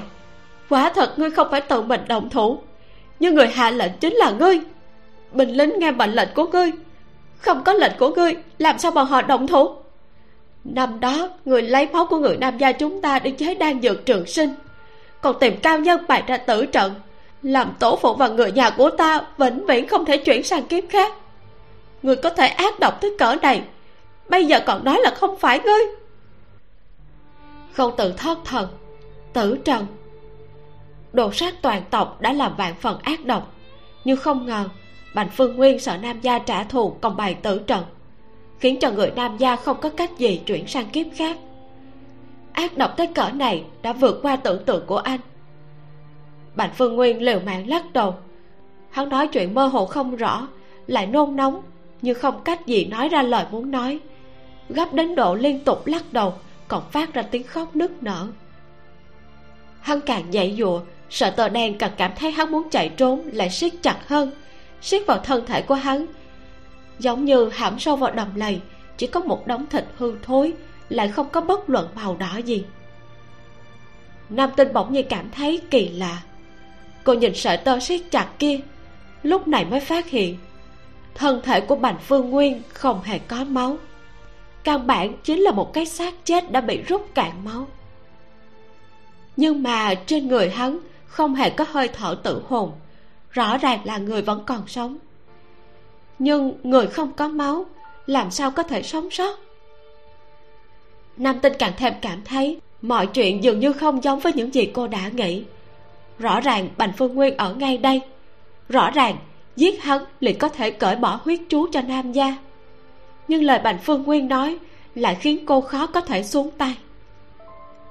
Quả 0.70 0.91
thật 0.96 1.20
ngươi 1.20 1.32
không 1.32 1.48
phải 1.52 1.62
tự 1.62 1.82
mình 1.82 2.02
động 2.08 2.30
thủ. 2.30 2.62
Nhưng 3.20 3.36
người 3.36 3.48
hạ 3.48 3.72
lệnh 3.72 3.91
chính 4.00 4.13
là 4.13 4.32
ngươi. 4.32 4.60
Bình 5.32 5.50
lính 5.50 5.80
nghe 5.80 5.91
mệnh 5.91 6.12
lệnh 6.13 6.30
của 6.36 6.48
ngươi 6.48 6.72
không 7.41 7.63
có 7.63 7.73
lệnh 7.73 7.91
của 7.99 8.10
ngươi, 8.10 8.36
làm 8.58 8.80
sao 8.80 8.91
bọn 8.91 9.08
họ 9.08 9.21
động 9.21 9.47
thủ? 9.47 9.75
Năm 10.63 10.99
đó, 10.99 11.30
người 11.45 11.62
lấy 11.62 11.88
máu 11.88 12.06
của 12.06 12.17
người 12.17 12.38
nam 12.38 12.58
gia 12.58 12.71
chúng 12.71 13.01
ta 13.01 13.19
để 13.19 13.32
chế 13.32 13.56
đan 13.56 13.82
dược 13.82 14.06
trường 14.06 14.25
sinh. 14.25 14.54
Còn 15.21 15.36
tìm 15.39 15.58
cao 15.63 15.80
nhân 15.80 16.06
bày 16.08 16.23
ra 16.27 16.38
tử 16.38 16.65
trận, 16.65 16.93
làm 17.41 17.73
tổ 17.80 17.95
phụ 18.01 18.13
và 18.13 18.27
người 18.27 18.51
nhà 18.51 18.69
của 18.69 18.89
ta 18.89 19.21
vĩnh 19.38 19.65
viễn 19.65 19.88
không 19.88 20.06
thể 20.06 20.17
chuyển 20.17 20.43
sang 20.43 20.63
kiếp 20.63 20.84
khác. 20.89 21.13
Người 22.04 22.15
có 22.15 22.30
thể 22.30 22.47
ác 22.47 22.80
độc 22.80 23.01
tới 23.01 23.15
cỡ 23.19 23.36
này, 23.41 23.62
bây 24.30 24.45
giờ 24.45 24.60
còn 24.65 24.84
nói 24.84 24.99
là 25.04 25.12
không 25.15 25.38
phải 25.38 25.60
ngươi. 25.60 25.82
Không 27.73 27.93
tự 27.97 28.13
thoát 28.17 28.38
thần, 28.45 28.67
tử 29.34 29.58
trần 29.65 29.86
đồ 31.13 31.32
sát 31.32 31.54
toàn 31.62 31.82
tộc 31.89 32.21
đã 32.21 32.34
làm 32.34 32.56
vạn 32.58 32.75
phần 32.82 32.99
ác 33.04 33.25
độc, 33.25 33.54
nhưng 34.06 34.17
không 34.17 34.45
ngờ 34.45 34.65
bành 35.15 35.30
phương 35.30 35.56
nguyên 35.56 35.80
sợ 35.80 35.97
nam 35.97 36.21
gia 36.21 36.39
trả 36.39 36.63
thù 36.63 36.89
còn 37.02 37.17
bày 37.17 37.34
tử 37.34 37.60
trận, 37.67 37.84
khiến 38.60 38.80
cho 38.80 38.91
người 38.91 39.12
nam 39.15 39.38
gia 39.38 39.56
không 39.56 39.78
có 39.82 39.89
cách 39.89 40.17
gì 40.17 40.41
chuyển 40.45 40.67
sang 40.67 40.89
kiếp 40.89 41.08
khác. 41.15 41.38
Ác 42.54 42.78
độc 42.78 42.97
tới 42.97 43.08
cỡ 43.08 43.30
này 43.34 43.63
đã 43.82 43.93
vượt 43.93 44.19
qua 44.21 44.36
tưởng 44.36 44.65
tượng 44.65 44.86
của 44.86 44.97
anh. 44.97 45.19
Bành 46.56 46.69
phương 46.78 46.95
nguyên 46.95 47.21
liều 47.21 47.39
mạng 47.39 47.69
lắc 47.69 47.93
đầu. 47.93 48.15
Hắn 48.89 49.10
nói 49.10 49.28
chuyện 49.28 49.54
mơ 49.54 49.67
hồ 49.67 49.86
không 49.86 50.15
rõ, 50.15 50.47
lại 50.88 51.08
nôn 51.08 51.36
nóng 51.36 51.62
nhưng 52.02 52.19
không 52.19 52.41
cách 52.43 52.65
gì 52.65 52.86
nói 52.86 53.10
ra 53.10 53.21
lời 53.21 53.45
muốn 53.52 53.71
nói. 53.71 54.00
Gấp 54.69 54.93
đến 54.93 55.15
độ 55.15 55.36
liên 55.36 55.63
tục 55.63 55.88
lắc 55.88 56.13
đầu, 56.13 56.34
còn 56.67 56.84
phát 56.91 57.13
ra 57.13 57.21
tiếng 57.21 57.43
khóc 57.43 57.76
nức 57.76 58.04
nở. 58.04 58.28
Hắn 59.82 60.02
càng 60.02 60.34
dậy 60.34 60.56
dụa, 60.58 60.82
sợ 61.10 61.30
tờ 61.30 61.50
đen 61.50 61.78
càng 61.78 61.91
cảm 61.97 62.12
thấy 62.15 62.32
hắn 62.32 62.52
muốn 62.52 62.69
chạy 62.69 62.89
trốn, 62.89 63.21
lại 63.34 63.50
siết 63.50 63.74
chặt 63.82 64.08
hơn 64.08 64.32
siết 64.82 65.08
vào 65.08 65.17
thân 65.17 65.46
thể 65.46 65.62
của 65.62 65.76
hắn. 65.76 66.06
Giống 67.00 67.26
như 67.26 67.50
hãm 67.50 67.80
sâu 67.80 67.96
vào 67.96 68.12
đầm 68.12 68.36
lầy, 68.36 68.62
chỉ 68.98 69.08
có 69.08 69.20
một 69.20 69.48
đống 69.48 69.65
thịt 69.67 69.86
hư 69.98 70.13
thối, 70.24 70.54
lại 70.89 71.08
không 71.08 71.30
có 71.30 71.41
bất 71.41 71.70
luận 71.70 71.88
màu 71.96 72.15
đỏ 72.15 72.38
gì. 72.38 72.65
Nam 74.30 74.50
tinh 74.56 74.74
bỗng 74.74 74.94
nhiên 74.94 75.06
cảm 75.10 75.30
thấy 75.32 75.62
kỳ 75.70 75.89
lạ. 75.89 76.22
Cô 77.04 77.13
nhìn 77.13 77.36
sợi 77.36 77.58
tơ 77.58 77.80
siết 77.80 78.02
chặt 78.12 78.28
kia, 78.39 78.60
lúc 79.24 79.48
này 79.48 79.65
mới 79.65 79.80
phát 79.80 80.10
hiện, 80.10 80.38
thân 81.15 81.41
thể 81.44 81.62
của 81.62 81.76
bành 81.76 81.98
phương 82.08 82.30
nguyên 82.30 82.62
không 82.74 83.04
hề 83.04 83.20
có 83.20 83.44
máu. 83.44 83.78
Căn 84.63 84.88
bản 84.88 85.13
chính 85.24 85.39
là 85.39 85.52
một 85.52 85.74
cái 85.74 85.86
xác 85.86 86.13
chết 86.26 86.52
đã 86.52 86.62
bị 86.62 86.82
rút 86.82 87.15
cạn 87.15 87.32
máu. 87.46 87.67
Nhưng 89.38 89.63
mà 89.63 89.94
trên 89.94 90.28
người 90.28 90.50
hắn 90.50 90.80
không 91.06 91.36
hề 91.36 91.50
có 91.50 91.65
hơi 91.70 91.88
thở 91.88 92.15
tử 92.24 92.41
hồn 92.50 92.72
rõ 93.32 93.58
ràng 93.58 93.80
là 93.84 93.98
người 93.98 94.22
vẫn 94.22 94.44
còn 94.46 94.67
sống. 94.67 94.98
Nhưng 96.20 96.54
người 96.63 96.88
không 96.88 97.13
có 97.13 97.28
máu, 97.28 97.65
làm 98.06 98.32
sao 98.32 98.52
có 98.52 98.63
thể 98.63 98.84
sống 98.84 99.12
sót? 99.12 99.39
Nam 101.17 101.39
tinh 101.39 101.54
càng 101.60 101.74
thêm 101.78 101.94
cảm 102.02 102.22
thấy 102.26 102.60
mọi 102.82 103.08
chuyện 103.08 103.44
dường 103.44 103.60
như 103.60 103.74
không 103.74 104.04
giống 104.04 104.20
với 104.20 104.34
những 104.34 104.54
gì 104.54 104.65
cô 104.65 104.88
đã 104.88 105.10
nghĩ. 105.10 105.44
Rõ 106.20 106.39
ràng 106.39 106.70
bành 106.78 106.91
phương 106.98 107.15
nguyên 107.15 107.38
ở 107.38 107.54
ngay 107.54 107.78
đây. 107.78 108.02
Rõ 108.70 108.91
ràng, 108.91 109.17
giết 109.56 109.84
hắn 109.84 110.06
liền 110.20 110.38
có 110.38 110.50
thể 110.50 110.72
cởi 110.72 110.96
bỏ 110.96 111.20
huyết 111.24 111.39
chú 111.50 111.67
cho 111.72 111.82
nam 111.82 112.12
gia. 112.12 112.38
Nhưng 113.28 113.44
lời 113.44 113.60
bành 113.60 113.80
phương 113.84 114.04
nguyên 114.04 114.28
nói 114.28 114.58
lại 114.96 115.15
khiến 115.15 115.46
cô 115.46 115.62
khó 115.62 115.88
có 115.88 116.02
thể 116.02 116.24
xuống 116.24 116.50
tay. 116.58 116.78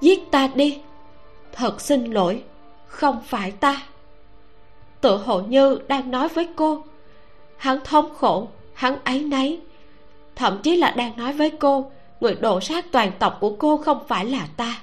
Giết 0.01 0.31
ta 0.31 0.49
đi! 0.55 0.79
Thật 1.51 1.81
xin 1.81 2.05
lỗi, 2.05 2.43
không 2.87 3.21
phải 3.27 3.51
ta 3.51 3.81
tựa 5.01 5.17
hồ 5.17 5.41
như 5.41 5.79
đang 5.87 6.11
nói 6.11 6.27
với 6.27 6.47
cô. 6.55 6.83
Hắn 7.57 7.79
thống 7.83 8.09
khổ, 8.15 8.47
hắn 8.73 8.97
ấy 9.03 9.19
nấy. 9.23 9.59
Thậm 10.35 10.59
chí 10.63 10.77
là 10.77 10.91
đang 10.91 11.17
nói 11.17 11.33
với 11.33 11.51
cô, 11.51 11.91
người 12.19 12.35
đổ 12.35 12.61
sát 12.61 12.85
toàn 12.91 13.11
tộc 13.19 13.37
của 13.39 13.55
cô 13.59 13.77
không 13.77 14.07
phải 14.07 14.25
là 14.25 14.47
ta. 14.57 14.81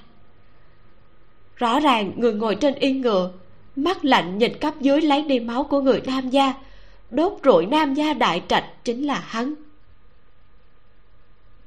Rõ 1.57 1.81
ràng 1.81 2.13
người 2.17 2.33
ngồi 2.33 2.55
trên 2.55 2.75
yên 2.75 3.01
ngựa, 3.01 3.31
mắt 3.77 4.05
lạnh 4.05 4.39
nhìn 4.39 4.59
cấp 4.59 4.75
dưới 4.81 5.01
lấy 5.01 5.23
đi 5.23 5.41
máu 5.41 5.65
của 5.65 5.81
người 5.81 6.03
nam 6.07 6.31
gia, 6.31 6.55
đốt 7.11 7.33
rụi 7.45 7.67
nam 7.67 7.95
gia 7.95 8.13
đại 8.13 8.43
trạch 8.49 8.85
chính 8.85 9.07
là 9.07 9.25
hắn. 9.27 9.55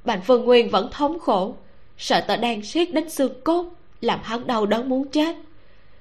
Bành 0.04 0.20
phương 0.26 0.44
nguyên 0.44 0.70
vẫn 0.70 0.88
thống 0.92 1.18
khổ, 1.18 1.54
sợ 1.98 2.20
tờ 2.20 2.36
đang 2.36 2.62
siết 2.62 2.94
đến 2.94 3.10
xương 3.10 3.32
cốt, 3.44 3.66
làm 4.00 4.20
hắn 4.22 4.46
đau 4.46 4.66
đớn 4.66 4.88
muốn 4.88 5.08
chết. 5.08 5.36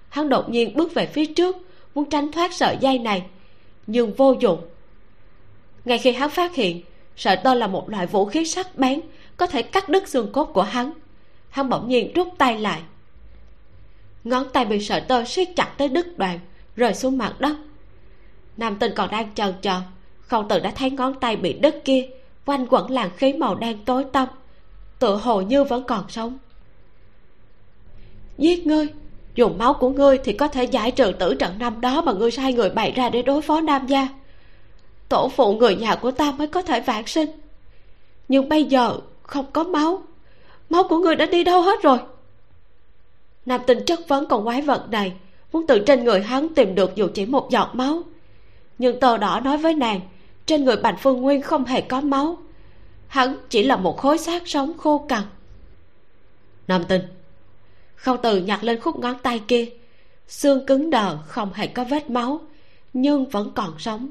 Hắn 0.10 0.30
đột 0.30 0.50
nhiên 0.50 0.76
bước 0.76 0.94
về 0.94 1.06
phía 1.06 1.26
trước 1.26 1.58
muốn 1.96 2.10
tránh 2.10 2.32
thoát 2.32 2.54
sợi 2.54 2.78
dây 2.80 3.00
này, 3.00 3.24
nhưng 3.88 4.14
vô 4.14 4.36
dụng. 4.40 4.62
Ngay 5.86 5.98
khi 5.98 6.12
hắn 6.12 6.30
phát 6.30 6.56
hiện, 6.56 6.82
sợi 7.16 7.38
tơ 7.44 7.54
là 7.54 7.68
một 7.68 7.90
loại 7.90 8.08
vũ 8.08 8.26
khí 8.26 8.46
sắc 8.46 8.78
bén, 8.78 9.02
có 9.38 9.48
thể 9.48 9.62
cắt 9.62 9.90
đứt 9.90 10.08
xương 10.08 10.32
cốt 10.32 10.46
của 10.46 10.64
hắn 10.64 10.94
hắn 11.52 11.70
bỗng 11.70 11.90
nhiên 11.90 12.14
rút 12.14 12.28
tay 12.38 12.60
lại. 12.60 12.82
Ngón 14.24 14.50
tay 14.54 14.66
bị 14.66 14.80
sợi 14.80 15.02
tơ 15.02 15.26
siết 15.26 15.48
chặt 15.56 15.74
tới 15.78 15.88
đứt 15.88 16.18
đoạn, 16.18 16.40
rơi 16.76 16.94
xuống 16.94 17.18
mặt 17.18 17.36
đất. 17.40 17.56
Nam 18.58 18.78
tinh 18.80 18.92
còn 18.96 19.12
đang 19.12 19.32
chờ 19.36 19.54
chờ, 19.62 19.82
không 20.20 20.48
tự 20.48 20.60
đã 20.60 20.72
thấy 20.72 20.92
ngón 20.92 21.20
tay 21.20 21.36
bị 21.36 21.54
đứt 21.54 21.82
kia, 21.86 22.10
quanh 22.46 22.68
quẩn 22.70 22.92
làn 22.92 23.10
khí 23.18 23.34
màu 23.34 23.56
đen 23.56 23.86
tối 23.86 24.06
tăm, 24.12 24.28
tựa 25.00 25.16
hồ 25.16 25.42
như 25.42 25.64
vẫn 25.64 25.84
còn 25.84 26.10
sống. 26.10 26.38
Giết 28.38 28.68
ngươi! 28.68 28.88
Dùng 29.36 29.58
máu 29.58 29.74
của 29.74 29.90
ngươi 29.90 30.18
thì 30.18 30.34
có 30.34 30.48
thể 30.48 30.64
giải 30.64 30.92
trừ 30.92 31.12
tử 31.20 31.36
trận 31.36 31.60
năm 31.60 31.82
đó 31.82 32.02
mà 32.02 32.14
ngươi 32.14 32.32
sai 32.32 32.54
người 32.54 32.70
bày 32.70 32.92
ra 32.92 33.10
để 33.10 33.22
đối 33.22 33.42
phó 33.42 33.62
nam 33.62 33.88
gia. 33.88 34.08
Tổ 35.10 35.30
phụ 35.30 35.54
người 35.54 35.76
nhà 35.76 35.96
của 35.96 36.12
ta 36.12 36.32
mới 36.32 36.48
có 36.48 36.62
thể 36.62 36.80
vạn 36.80 37.08
sinh. 37.08 37.30
Nhưng 38.28 38.50
bây 38.50 38.64
giờ 38.64 38.98
không 39.24 39.46
có 39.54 39.64
máu. 39.64 40.04
Máu 40.70 40.84
của 40.84 40.98
ngươi 40.98 41.16
đã 41.16 41.26
đi 41.26 41.44
đâu 41.44 41.62
hết 41.62 41.82
rồi? 41.84 41.98
Nam 43.46 43.62
tinh 43.68 43.86
chất 43.86 44.00
vấn 44.08 44.26
còn 44.26 44.44
quái 44.44 44.62
vật 44.62 44.90
này, 44.90 45.14
muốn 45.52 45.68
từ 45.68 45.80
trên 45.80 46.04
người 46.04 46.22
hắn 46.22 46.54
tìm 46.54 46.76
được 46.76 46.96
dù 46.96 47.08
chỉ 47.14 47.26
một 47.26 47.50
giọt 47.50 47.70
máu. 47.74 48.02
Nhưng 48.78 49.00
tờ 49.00 49.18
đỏ 49.18 49.40
nói 49.44 49.58
với 49.58 49.74
nàng, 49.74 50.00
trên 50.46 50.66
người 50.66 50.76
bành 50.76 50.96
phương 51.00 51.22
nguyên 51.22 51.42
không 51.42 51.66
hề 51.66 51.82
có 51.82 52.02
máu. 52.02 52.38
Hắn 53.08 53.36
chỉ 53.50 53.64
là 53.64 53.76
một 53.76 53.98
khối 53.98 54.18
xác 54.18 54.48
sống 54.48 54.78
khô 54.78 55.06
cằn. 55.10 55.24
Nam 56.68 56.84
tinh 56.88 57.02
khâu 58.02 58.18
từ 58.18 58.38
nhặt 58.38 58.64
lên 58.64 58.80
khúc 58.80 59.00
ngón 59.00 59.16
tay 59.24 59.42
kia. 59.48 59.66
Xương 60.28 60.66
cứng 60.66 60.90
đờ, 60.90 61.18
không 61.18 61.54
hề 61.54 61.68
có 61.68 61.84
vết 61.84 62.10
máu, 62.10 62.42
nhưng 62.94 63.30
vẫn 63.30 63.52
còn 63.56 63.80
sống. 63.80 64.10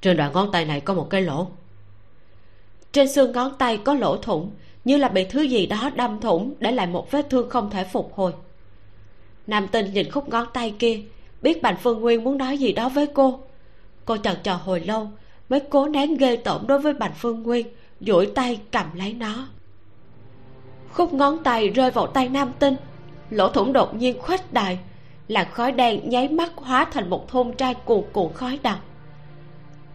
Trên 0.00 0.16
đoạn 0.16 0.32
ngón 0.32 0.52
tay 0.52 0.64
này 0.64 0.80
có 0.80 0.94
một 0.94 1.06
cái 1.10 1.22
lỗ. 1.22 1.48
Trên 2.92 3.08
xương 3.08 3.32
ngón 3.32 3.52
tay 3.58 3.76
có 3.84 3.94
lỗ 3.94 4.16
thủng, 4.16 4.50
như 4.84 4.96
là 4.96 5.08
bị 5.08 5.24
thứ 5.24 5.42
gì 5.42 5.66
đó 5.66 5.90
đâm 5.94 6.20
thủng 6.20 6.54
để 6.58 6.72
lại 6.72 6.86
một 6.86 7.10
vết 7.10 7.26
thương 7.30 7.50
không 7.50 7.70
thể 7.70 7.84
phục 7.84 8.12
hồi. 8.14 8.32
Nam 9.46 9.68
tinh 9.72 9.92
nhìn 9.92 10.10
khúc 10.10 10.28
ngón 10.28 10.46
tay 10.52 10.74
kia, 10.78 11.00
biết 11.42 11.62
bành 11.62 11.76
phương 11.82 12.00
nguyên 12.00 12.24
muốn 12.24 12.38
nói 12.38 12.58
gì 12.58 12.72
đó 12.72 12.88
với 12.88 13.06
cô. 13.06 13.40
Cô 14.04 14.16
chần 14.16 14.36
chờ 14.42 14.54
hồi 14.54 14.80
lâu, 14.80 15.10
mới 15.48 15.60
cố 15.70 15.88
nén 15.88 16.16
ghê 16.16 16.36
tởm 16.36 16.66
đối 16.66 16.78
với 16.78 16.92
bành 16.92 17.12
phương 17.18 17.42
nguyên, 17.42 17.66
duỗi 18.00 18.26
tay 18.26 18.60
cầm 18.70 18.86
lấy 18.94 19.12
nó 19.12 19.48
khúc 20.92 21.12
ngón 21.12 21.44
tay 21.44 21.68
rơi 21.68 21.90
vào 21.90 22.06
tay 22.06 22.28
nam 22.28 22.52
tinh. 22.58 22.76
Lỗ 23.30 23.48
thủng 23.48 23.72
đột 23.72 23.94
nhiên 23.94 24.18
khuếch 24.18 24.52
đại 24.52 24.78
làn 25.28 25.46
khói 25.50 25.72
đen 25.72 26.00
nháy 26.10 26.28
mắt 26.28 26.52
hóa 26.56 26.84
thành 26.84 27.10
một 27.10 27.28
thôn 27.28 27.52
trai 27.52 27.74
cuồn 27.74 28.04
cuộn 28.12 28.32
khói 28.32 28.58
đặc. 28.62 28.78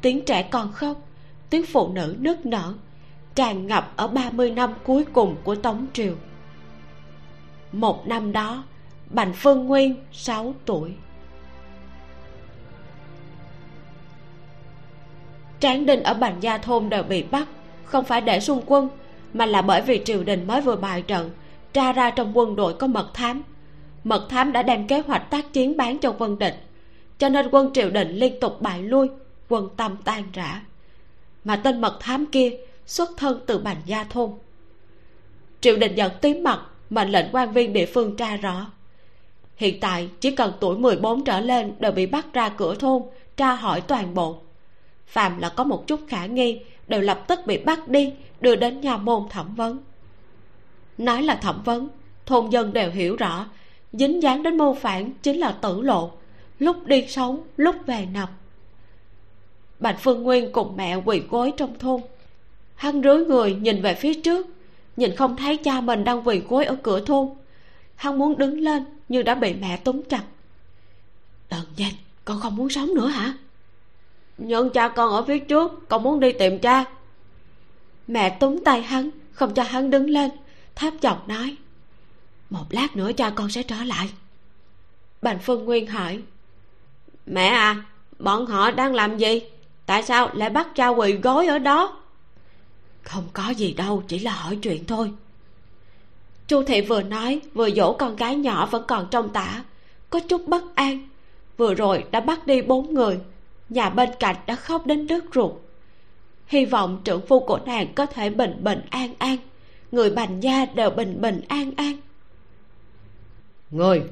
Tiếng 0.02 0.26
trẻ 0.26 0.44
con 0.44 0.72
khóc, 0.72 0.98
tiếng 1.50 1.66
phụ 1.66 1.88
nữ 1.88 2.16
nức 2.20 2.46
nở, 2.46 2.74
tràn 3.36 3.68
ngập 3.68 3.94
ở 3.96 4.08
30 4.08 4.52
năm 4.52 4.74
cuối 4.84 5.06
cùng 5.14 5.36
của 5.44 5.56
Tống 5.56 5.86
Triều. 5.94 6.16
Một 7.72 8.08
năm 8.08 8.32
đó, 8.32 8.64
Bành 9.10 9.34
Phương 9.34 9.68
Nguyên 9.68 9.96
6 10.12 10.54
tuổi. 10.66 10.94
Tráng 15.60 15.86
đinh 15.86 16.04
ở 16.04 16.14
Bành 16.14 16.36
Gia 16.42 16.58
Thôn 16.58 16.90
đều 16.90 17.04
bị 17.04 17.24
bắt, 17.24 17.48
Không 17.84 18.04
phải 18.04 18.22
để 18.22 18.40
xung 18.40 18.62
quân 18.66 18.90
mà 19.34 19.46
là 19.46 19.62
bởi 19.62 19.82
vì 19.82 20.02
triều 20.06 20.24
đình 20.24 20.48
mới 20.48 20.62
vừa 20.62 20.76
bại 20.76 21.02
trận, 21.02 21.32
Tra 21.74 21.94
ra 21.94 22.12
trong 22.12 22.38
quân 22.38 22.56
đội 22.56 22.74
có 22.74 22.88
mật 22.88 23.14
thám. 23.14 23.44
Mật 24.04 24.28
thám 24.30 24.52
đã 24.52 24.64
đem 24.64 24.88
kế 24.88 25.00
hoạch 25.00 25.30
tác 25.30 25.54
chiến 25.54 25.78
bán 25.78 25.98
cho 25.98 26.16
quân 26.18 26.40
địch, 26.40 26.64
Cho 27.18 27.30
nên 27.30 27.48
quân 27.52 27.74
triều 27.74 27.90
đình 27.90 28.12
liên 28.12 28.40
tục 28.40 28.62
bại 28.62 28.82
lui, 28.82 29.08
Quân 29.50 29.70
tâm 29.78 29.98
tan 30.04 30.24
rã. 30.34 30.62
Mà 31.44 31.56
tên 31.56 31.82
mật 31.82 31.98
thám 32.00 32.26
kia 32.26 32.52
xuất 32.86 33.10
thân 33.18 33.40
từ 33.46 33.58
bành 33.58 33.82
gia 33.86 34.04
thôn. 34.04 34.32
Triều 35.62 35.78
đình 35.78 35.96
giận 35.96 36.12
tím 36.22 36.44
mặt 36.44 36.62
mệnh 36.90 37.10
lệnh 37.10 37.26
quan 37.32 37.52
viên 37.52 37.74
địa 37.74 37.86
phương 37.86 38.16
tra 38.16 38.38
rõ. 38.38 38.66
Hiện 39.56 39.80
tại 39.80 40.10
chỉ 40.20 40.32
cần 40.32 40.54
tuổi 40.60 40.78
14 40.78 41.24
trở 41.24 41.40
lên 41.40 41.74
đều 41.80 41.92
bị 41.92 42.06
bắt 42.06 42.26
ra 42.34 42.50
cửa 42.50 42.76
thôn, 42.76 43.02
tra 43.38 43.54
hỏi 43.54 43.82
toàn 43.82 44.14
bộ. 44.14 44.38
Phàm 45.08 45.40
là 45.40 45.50
có 45.50 45.64
một 45.64 45.88
chút 45.88 46.00
khả 46.08 46.26
nghi 46.26 46.60
đều 46.88 47.02
lập 47.02 47.24
tức 47.28 47.40
bị 47.46 47.58
bắt 47.58 47.88
đi 47.88 48.14
đưa 48.42 48.56
đến 48.56 48.82
nhà 48.82 48.98
môn 48.98 49.24
thẩm 49.30 49.56
vấn. 49.56 49.78
Nói 50.98 51.24
là 51.24 51.36
thẩm 51.36 51.62
vấn, 51.64 51.90
thôn 52.26 52.50
dân 52.50 52.74
đều 52.74 52.92
hiểu 52.92 53.16
rõ, 53.16 53.46
dính 53.94 54.24
dáng 54.24 54.44
đến 54.44 54.58
mưu 54.58 54.74
phản 54.74 55.12
chính 55.22 55.38
là 55.38 55.52
tử 55.52 55.82
lộ, 55.82 56.12
lúc 56.60 56.88
đi 56.88 57.06
sống, 57.08 57.42
lúc 57.58 57.76
về 57.86 58.08
nằm. 58.14 58.30
Bạch 59.80 59.98
phương 60.00 60.24
nguyên 60.24 60.52
cùng 60.52 60.78
mẹ 60.78 60.96
quỳ 60.96 61.22
gối 61.30 61.54
trong 61.58 61.80
thôn. 61.80 62.02
Hắn 62.76 63.02
rưới 63.04 63.18
người 63.18 63.56
nhìn 63.56 63.82
về 63.82 63.96
phía 63.96 64.14
trước, 64.14 64.48
nhìn 64.98 65.16
không 65.16 65.36
thấy 65.36 65.58
cha 65.58 65.82
mình 65.82 66.04
đang 66.04 66.28
quỳ 66.28 66.40
gối 66.40 66.66
ở 66.66 66.76
cửa 66.84 67.06
thôn. 67.06 67.30
Hắn 67.96 68.20
muốn 68.20 68.38
đứng 68.38 68.60
lên 68.60 68.86
nhưng 69.10 69.24
đã 69.24 69.36
bị 69.36 69.54
mẹ 69.54 69.78
túm 69.78 70.02
chặt. 70.10 70.24
Tần 71.50 71.62
danh, 71.76 71.94
con 72.26 72.40
không 72.40 72.56
muốn 72.56 72.70
sống 72.70 72.94
nữa 72.96 73.08
hả? 73.08 73.34
Nhưng 74.38 74.70
cha 74.70 74.90
con 74.90 75.12
ở 75.12 75.24
phía 75.24 75.40
trước, 75.40 75.90
con 75.90 76.04
muốn 76.04 76.20
đi 76.20 76.32
tìm 76.32 76.60
cha 76.60 76.86
mẹ 78.08 78.38
túm 78.40 78.64
tay 78.66 78.82
hắn, 78.82 79.10
không 79.32 79.54
cho 79.54 79.64
hắn 79.64 79.90
đứng 79.90 80.10
lên 80.10 80.32
tháp 80.76 80.94
giọng 81.02 81.20
nói, 81.28 81.56
một 82.50 82.66
lát 82.70 82.96
nữa 82.96 83.12
cha 83.18 83.30
con 83.30 83.50
sẽ 83.50 83.64
trở 83.64 83.84
lại. 83.84 84.10
Bành 85.22 85.40
phương 85.40 85.66
nguyên 85.66 85.88
hỏi, 85.88 86.22
mẹ 87.26 87.48
à 87.48 87.84
bọn 88.20 88.46
họ 88.46 88.72
đang 88.72 88.96
làm 88.96 89.18
gì? 89.18 89.42
Tại 89.86 90.04
sao 90.04 90.30
lại 90.34 90.50
bắt 90.50 90.68
cha 90.76 90.88
quỳ 90.88 91.14
gối 91.14 91.48
ở 91.48 91.60
đó? 91.60 92.02
Không 93.04 93.24
có 93.34 93.50
gì 93.50 93.74
đâu, 93.74 94.04
chỉ 94.08 94.20
là 94.20 94.32
hỏi 94.32 94.60
chuyện 94.62 94.86
thôi. 94.86 95.12
Chu 96.48 96.64
thị 96.64 96.82
vừa 96.82 97.02
nói, 97.02 97.42
vừa 97.54 97.70
dỗ 97.70 97.94
con 97.94 98.16
gái 98.16 98.36
nhỏ 98.36 98.66
vẫn 98.66 98.84
còn 98.88 99.08
trong 99.12 99.30
tả, 99.30 99.64
có 100.10 100.20
chút 100.20 100.48
bất 100.48 100.76
an, 100.76 101.08
vừa 101.58 101.74
rồi 101.74 102.04
đã 102.12 102.20
bắt 102.20 102.48
đi 102.48 102.62
bốn 102.62 102.94
người, 102.94 103.20
nhà 103.70 103.90
bên 103.90 104.10
cạnh 104.20 104.36
đã 104.46 104.56
khóc 104.56 104.86
đến 104.86 105.08
đứt 105.08 105.26
ruột 105.36 105.52
hy 106.48 106.66
vọng 106.66 107.02
trưởng 107.04 107.28
phu 107.28 107.40
của 107.40 107.60
nàng 107.66 107.94
có 107.94 108.06
thể 108.06 108.30
bình 108.30 108.64
bình 108.64 108.82
an 108.90 109.14
an. 109.20 109.38
Người 109.92 110.10
bành 110.10 110.44
gia 110.44 110.66
đều 110.66 110.90
bình 110.90 111.22
bình 111.22 111.42
an 111.48 111.72
an. 111.78 111.98
Người 113.72 114.04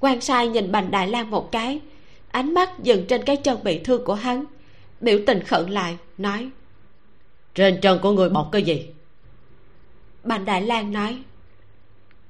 quan 0.00 0.20
sai 0.20 0.48
nhìn 0.48 0.72
bành 0.72 0.90
đại 0.90 1.08
lang 1.08 1.30
một 1.30 1.52
cái. 1.52 1.80
Ánh 2.30 2.54
mắt 2.54 2.70
dừng 2.82 3.06
trên 3.06 3.24
cái 3.24 3.36
chân 3.36 3.64
bị 3.64 3.78
thương 3.78 4.04
của 4.04 4.14
hắn. 4.14 4.44
Biểu 5.00 5.18
tình 5.26 5.42
khẩn 5.44 5.70
lại 5.70 5.96
nói. 6.18 6.50
Trên 7.54 7.80
chân 7.80 7.98
của 8.02 8.12
người 8.12 8.28
bọc 8.30 8.48
cái 8.52 8.62
gì? 8.62 8.86
Bành 10.24 10.44
đại 10.44 10.62
lang 10.62 10.92
nói. 10.92 11.18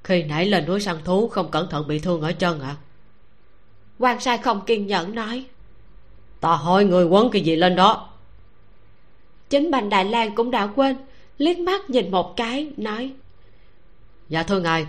Khi 0.04 0.22
nãy 0.22 0.46
lên 0.46 0.66
núi 0.66 0.80
săn 0.80 0.96
thú 1.04 1.28
không 1.28 1.50
cẩn 1.50 1.70
thận 1.70 1.88
bị 1.88 1.98
thương 1.98 2.20
ở 2.20 2.32
chân 2.32 2.60
ạ 2.60 2.68
à? 2.68 2.76
quan 3.98 4.20
sai 4.20 4.38
không 4.38 4.60
kiên 4.66 4.86
nhẫn 4.86 5.14
nói. 5.14 5.44
Ta 6.40 6.56
hỏi 6.56 6.84
người 6.84 7.04
quấn 7.04 7.30
cái 7.30 7.42
gì 7.42 7.56
lên 7.56 7.76
đó 7.76 8.08
chính 9.50 9.70
bành 9.70 9.88
đại 9.88 10.04
lang 10.04 10.34
cũng 10.34 10.50
đã 10.50 10.66
quên 10.66 10.96
liếc 11.38 11.58
mắt 11.58 11.90
nhìn 11.90 12.10
một 12.10 12.36
cái 12.36 12.72
nói 12.76 13.12
dạ 14.28 14.42
thưa 14.42 14.60
ngài 14.60 14.86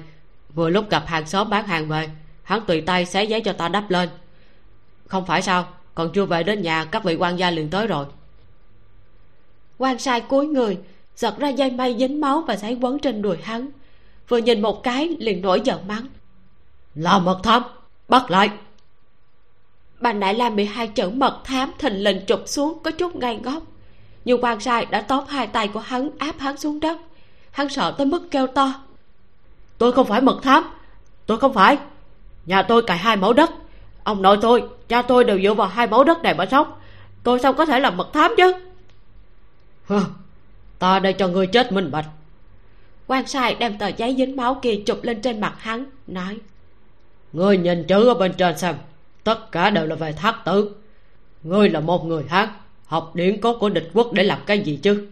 vừa 0.53 0.69
lúc 0.69 0.89
gặp 0.89 1.03
hàng 1.07 1.27
xóm 1.27 1.49
bán 1.49 1.67
hàng 1.67 1.87
về 1.87 2.09
hắn 2.49 2.61
tùy 2.65 2.81
tay 2.81 3.05
xé 3.05 3.23
giấy 3.23 3.41
cho 3.41 3.53
ta 3.53 3.67
đắp 3.67 3.91
lên. 3.91 4.09
Không 5.07 5.25
phải 5.25 5.41
sao 5.41 5.67
còn 5.95 6.11
chưa 6.13 6.25
về 6.25 6.43
đến 6.43 6.61
nhà 6.61 6.85
các 6.85 7.03
vị 7.03 7.15
quan 7.15 7.39
gia 7.39 7.51
liền 7.51 7.69
tới 7.69 7.87
rồi. 7.87 8.05
Quan 9.77 9.99
sai 9.99 10.21
cúi 10.21 10.47
người 10.47 10.77
giật 11.15 11.37
ra 11.37 11.49
dây 11.49 11.71
mây 11.71 11.95
dính 11.99 12.21
máu 12.21 12.43
và 12.47 12.55
giấy 12.55 12.77
quấn 12.81 12.99
trên 12.99 13.21
đùi 13.21 13.37
hắn 13.37 13.69
vừa 14.27 14.37
nhìn 14.37 14.61
một 14.61 14.83
cái 14.83 15.15
liền 15.19 15.41
nổi 15.41 15.61
giận 15.63 15.87
mắng 15.87 16.07
là 16.95 17.19
mật 17.19 17.39
thám 17.43 17.63
bắt 18.07 18.31
lại. 18.31 18.49
Bà 19.99 20.13
đại 20.13 20.33
lam 20.33 20.55
bị 20.55 20.65
hai 20.65 20.87
chữ 20.87 21.09
mật 21.09 21.41
thám 21.43 21.71
thình 21.77 22.03
lình 22.03 22.25
trục 22.27 22.43
xuống 22.45 22.83
có 22.83 22.91
chút 22.91 23.15
ngay 23.15 23.35
ngốc 23.43 23.63
nhưng 24.29 24.43
quan 24.43 24.59
sai 24.59 24.85
đã 24.85 25.01
tóm 25.01 25.23
hai 25.27 25.47
tay 25.47 25.67
của 25.67 25.79
hắn 25.79 26.09
áp 26.19 26.39
hắn 26.39 26.57
xuống 26.57 26.79
đất. 26.79 26.97
Hắn 27.51 27.69
sợ 27.69 27.95
tới 27.97 28.07
mức 28.07 28.27
kêu 28.31 28.47
to. 28.47 28.73
Tôi 29.77 29.91
không 29.91 30.07
phải 30.07 30.21
mật 30.21 30.39
thám. 30.43 30.63
Tôi 31.25 31.37
không 31.37 31.53
phải. 31.53 31.77
Nhà 32.45 32.63
tôi 32.63 32.81
cài 32.81 32.97
hai 32.97 33.15
mẫu 33.15 33.33
đất. 33.33 33.49
Ông 34.03 34.21
nội 34.21 34.37
tôi 34.41 34.63
cha 34.87 35.01
tôi 35.01 35.23
đều 35.23 35.39
dựa 35.41 35.53
vào 35.53 35.67
hai 35.67 35.87
mẫu 35.87 36.03
đất 36.03 36.23
này 36.23 36.33
mà 36.33 36.45
sống. 36.45 36.71
Tôi 37.23 37.39
sao 37.39 37.53
có 37.53 37.65
thể 37.65 37.79
làm 37.79 37.97
mật 37.97 38.13
thám 38.13 38.31
chứ? 38.37 38.53
Hừ, 39.85 39.99
ta 40.79 40.99
đây 40.99 41.13
cho 41.13 41.27
ngươi 41.27 41.47
chết 41.47 41.71
minh 41.71 41.91
bạch. 41.91 42.05
Quan 43.07 43.27
sai 43.27 43.55
đem 43.55 43.77
tờ 43.77 43.87
giấy 43.87 44.15
dính 44.17 44.35
máu 44.35 44.59
kia 44.61 44.75
chụp 44.85 44.99
lên 45.03 45.21
trên 45.21 45.41
mặt 45.41 45.55
hắn 45.59 45.85
nói 46.07 46.37
ngươi 47.33 47.57
nhìn 47.57 47.83
chữ 47.87 48.07
ở 48.07 48.13
bên 48.13 48.33
trên 48.33 48.57
xem. 48.57 48.75
Tất 49.23 49.51
cả 49.51 49.69
đều 49.69 49.85
là 49.85 49.95
về 49.95 50.13
thác 50.13 50.45
tử. 50.45 50.75
Ngươi 51.43 51.69
là 51.69 51.79
một 51.79 52.05
người 52.05 52.23
hát 52.29 52.49
học 52.89 53.11
điển 53.15 53.41
cốt 53.41 53.57
của 53.59 53.69
địch 53.69 53.89
quốc 53.93 54.13
để 54.13 54.23
làm 54.23 54.39
cái 54.45 54.59
gì 54.59 54.79
chứ? 54.83 55.07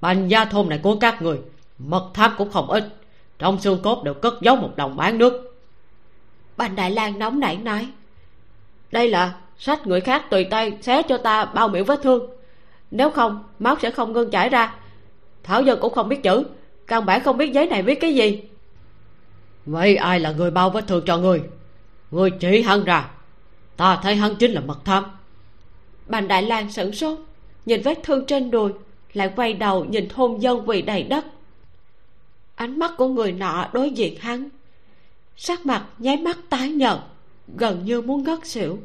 Bành 0.00 0.30
gia 0.30 0.44
thôn 0.44 0.68
này 0.68 0.80
của 0.82 0.96
các 1.00 1.22
người 1.22 1.38
mật 1.78 2.10
thám 2.14 2.32
cũng 2.38 2.50
không 2.50 2.70
ít. 2.70 2.84
Trong 3.38 3.60
xương 3.60 3.82
cốt 3.82 4.04
đều 4.04 4.14
cất 4.14 4.34
giấu 4.40 4.56
một 4.56 4.70
đồng 4.76 4.96
bán 4.96 5.18
nước. 5.18 5.58
Bành 6.56 6.76
đại 6.76 6.90
lang 6.90 7.18
nóng 7.18 7.40
nảy 7.40 7.56
nói 7.56 7.88
đây 8.92 9.08
là 9.08 9.34
sách 9.58 9.86
người 9.86 10.00
khác 10.00 10.30
tùy 10.30 10.44
tay 10.44 10.72
xé 10.82 11.02
cho 11.02 11.18
ta 11.18 11.44
bao 11.44 11.68
miệng 11.68 11.84
vết 11.84 12.00
thương. 12.02 12.30
Nếu 12.90 13.10
không 13.10 13.44
máu 13.58 13.76
sẽ 13.82 13.90
không 13.90 14.12
ngưng 14.12 14.30
chảy 14.30 14.48
ra. 14.48 14.74
Thảo 15.42 15.62
dân 15.62 15.78
cũng 15.80 15.94
không 15.94 16.08
biết 16.08 16.22
chữ 16.22 16.44
căn 16.86 17.06
bản 17.06 17.22
không 17.22 17.36
biết 17.38 17.52
giấy 17.52 17.66
này 17.66 17.82
viết 17.82 18.00
cái 18.00 18.14
gì. 18.14 18.42
Vậy 19.66 19.96
ai 19.96 20.20
là 20.20 20.32
người 20.32 20.50
bao 20.50 20.70
vết 20.70 20.86
thương 20.86 21.04
cho 21.06 21.18
người? 21.18 21.42
Người 22.10 22.30
chỉ 22.30 22.62
hắn 22.62 22.84
ra. 22.84 23.10
Ta 23.76 23.98
thấy 24.02 24.16
hắn 24.16 24.34
chính 24.36 24.52
là 24.52 24.60
mật 24.60 24.84
thám 24.84 25.04
bàn 26.08 26.28
đại 26.28 26.42
lang 26.42 26.72
sửng 26.72 26.92
sốt, 26.92 27.18
nhìn 27.66 27.82
vết 27.82 27.98
thương 28.02 28.26
trên 28.26 28.50
đùi, 28.50 28.72
lại 29.12 29.32
quay 29.36 29.52
đầu 29.52 29.84
nhìn 29.84 30.08
thôn 30.08 30.38
dân 30.38 30.62
quỳ 30.66 30.82
đầy 30.82 31.02
đất. 31.02 31.24
Ánh 32.54 32.78
mắt 32.78 32.92
của 32.96 33.08
người 33.08 33.32
nọ 33.32 33.68
đối 33.72 33.90
diện 33.90 34.16
hắn, 34.20 34.48
sắc 35.36 35.66
mặt 35.66 35.86
nháy 35.98 36.16
mắt 36.16 36.38
tái 36.48 36.68
nhợt, 36.68 36.98
gần 37.56 37.84
như 37.84 38.00
muốn 38.00 38.22
ngất 38.22 38.46
xỉu. 38.46 38.78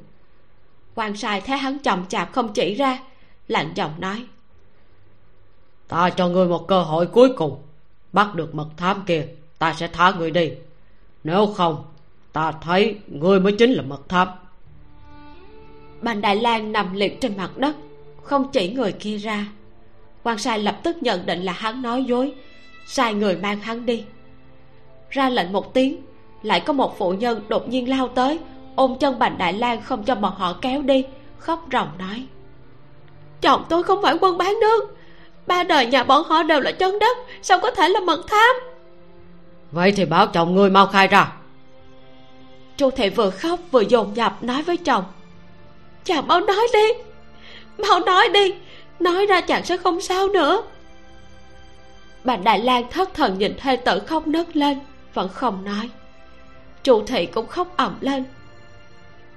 Quan 0.96 1.18
sai 1.18 1.42
thấy 1.42 1.58
hắn 1.58 1.80
chậm 1.80 2.06
chạp 2.10 2.34
không 2.34 2.54
chỉ 2.54 2.74
ra, 2.74 3.00
lạnh 3.48 3.72
giọng 3.76 3.94
nói, 4.00 4.26
ta 5.88 6.10
cho 6.10 6.28
ngươi 6.28 6.48
một 6.48 6.68
cơ 6.68 6.82
hội 6.82 7.08
cuối 7.08 7.34
cùng, 7.38 7.62
bắt 8.14 8.36
được 8.36 8.56
mật 8.56 8.68
thám 8.78 9.04
kia, 9.06 9.28
ta 9.60 9.74
sẽ 9.74 9.88
thả 9.88 10.12
người 10.12 10.32
đi. 10.32 10.52
Nếu 11.24 11.48
không, 11.48 11.84
ta 12.34 12.52
thấy 12.52 13.00
ngươi 13.08 13.40
mới 13.40 13.56
chính 13.60 13.72
là 13.72 13.82
mật 13.82 14.10
thám 14.10 14.28
bành 16.04 16.22
đại 16.22 16.36
lang 16.36 16.72
nằm 16.72 16.94
liệt 16.94 17.22
trên 17.22 17.38
mặt 17.38 17.58
đất 17.58 17.76
không 18.24 18.48
chỉ 18.52 18.70
người 18.70 18.92
kia 18.92 19.18
ra. 19.18 19.46
Quan 20.24 20.38
sai 20.38 20.60
lập 20.60 20.80
tức 20.84 21.04
nhận 21.04 21.26
định 21.26 21.44
là 21.44 21.54
hắn 21.54 21.82
nói 21.82 22.04
dối 22.04 22.34
sai 22.88 23.14
người 23.14 23.38
mang 23.38 23.60
hắn 23.60 23.86
đi. 23.86 24.04
Ra 25.10 25.30
lệnh 25.30 25.52
một 25.52 25.74
tiếng 25.74 26.02
lại 26.44 26.60
có 26.60 26.74
một 26.74 26.98
phụ 26.98 27.12
nhân 27.12 27.44
đột 27.48 27.68
nhiên 27.68 27.90
lao 27.90 28.08
tới 28.08 28.40
ôm 28.76 28.96
chân 29.00 29.20
bành 29.20 29.38
đại 29.38 29.54
lang 29.54 29.82
không 29.82 30.04
cho 30.04 30.16
bọn 30.16 30.34
họ 30.36 30.58
kéo 30.62 30.82
đi 30.82 31.06
khóc 31.38 31.68
ròng 31.72 31.90
nói. 32.00 32.26
Chồng 33.42 33.66
tôi 33.70 33.84
không 33.84 34.02
phải 34.02 34.18
quân 34.22 34.38
bán 34.38 34.60
nước 34.62 34.98
ba 35.48 35.64
đời 35.64 35.86
nhà 35.86 36.04
bọn 36.04 36.24
họ 36.24 36.44
đều 36.44 36.60
là 36.60 36.72
chân 36.72 37.00
đất 37.00 37.18
sao 37.42 37.60
có 37.60 37.72
thể 37.72 37.90
là 37.90 38.00
mật 38.00 38.26
thám? 38.28 38.56
Vậy 39.72 39.92
thì 39.92 40.06
bảo 40.06 40.28
chồng 40.28 40.56
ngươi 40.56 40.70
mau 40.70 40.88
khai 40.88 41.08
ra. 41.08 41.34
Chu 42.78 42.90
thị 42.90 43.10
vừa 43.10 43.30
khóc 43.30 43.60
vừa 43.72 43.82
dồn 43.82 44.16
dập 44.16 44.44
nói 44.44 44.64
với 44.64 44.78
chồng 44.78 45.04
chàng 46.06 46.28
mau 46.28 46.40
nói 46.40 46.68
đi. 46.74 46.88
Mau 47.78 48.00
nói 48.00 48.30
đi. 48.30 48.54
Nói 49.00 49.26
ra 49.26 49.42
chàng 49.42 49.66
sẽ 49.66 49.78
không 49.78 50.02
sao 50.02 50.28
nữa. 50.28 50.64
Bà 52.24 52.36
đại 52.36 52.60
lang 52.60 52.84
thất 52.92 53.14
thần 53.14 53.38
nhìn 53.40 53.54
thê 53.58 53.76
tử 53.76 54.00
khóc 54.08 54.28
nấc 54.28 54.56
lên, 54.56 54.80
vẫn 55.14 55.30
không 55.30 55.66
nói. 55.66 55.90
Chu 56.84 57.04
thị 57.08 57.26
cũng 57.26 57.48
khóc 57.48 57.78
ẩm 57.78 57.98
lên. 58.02 58.24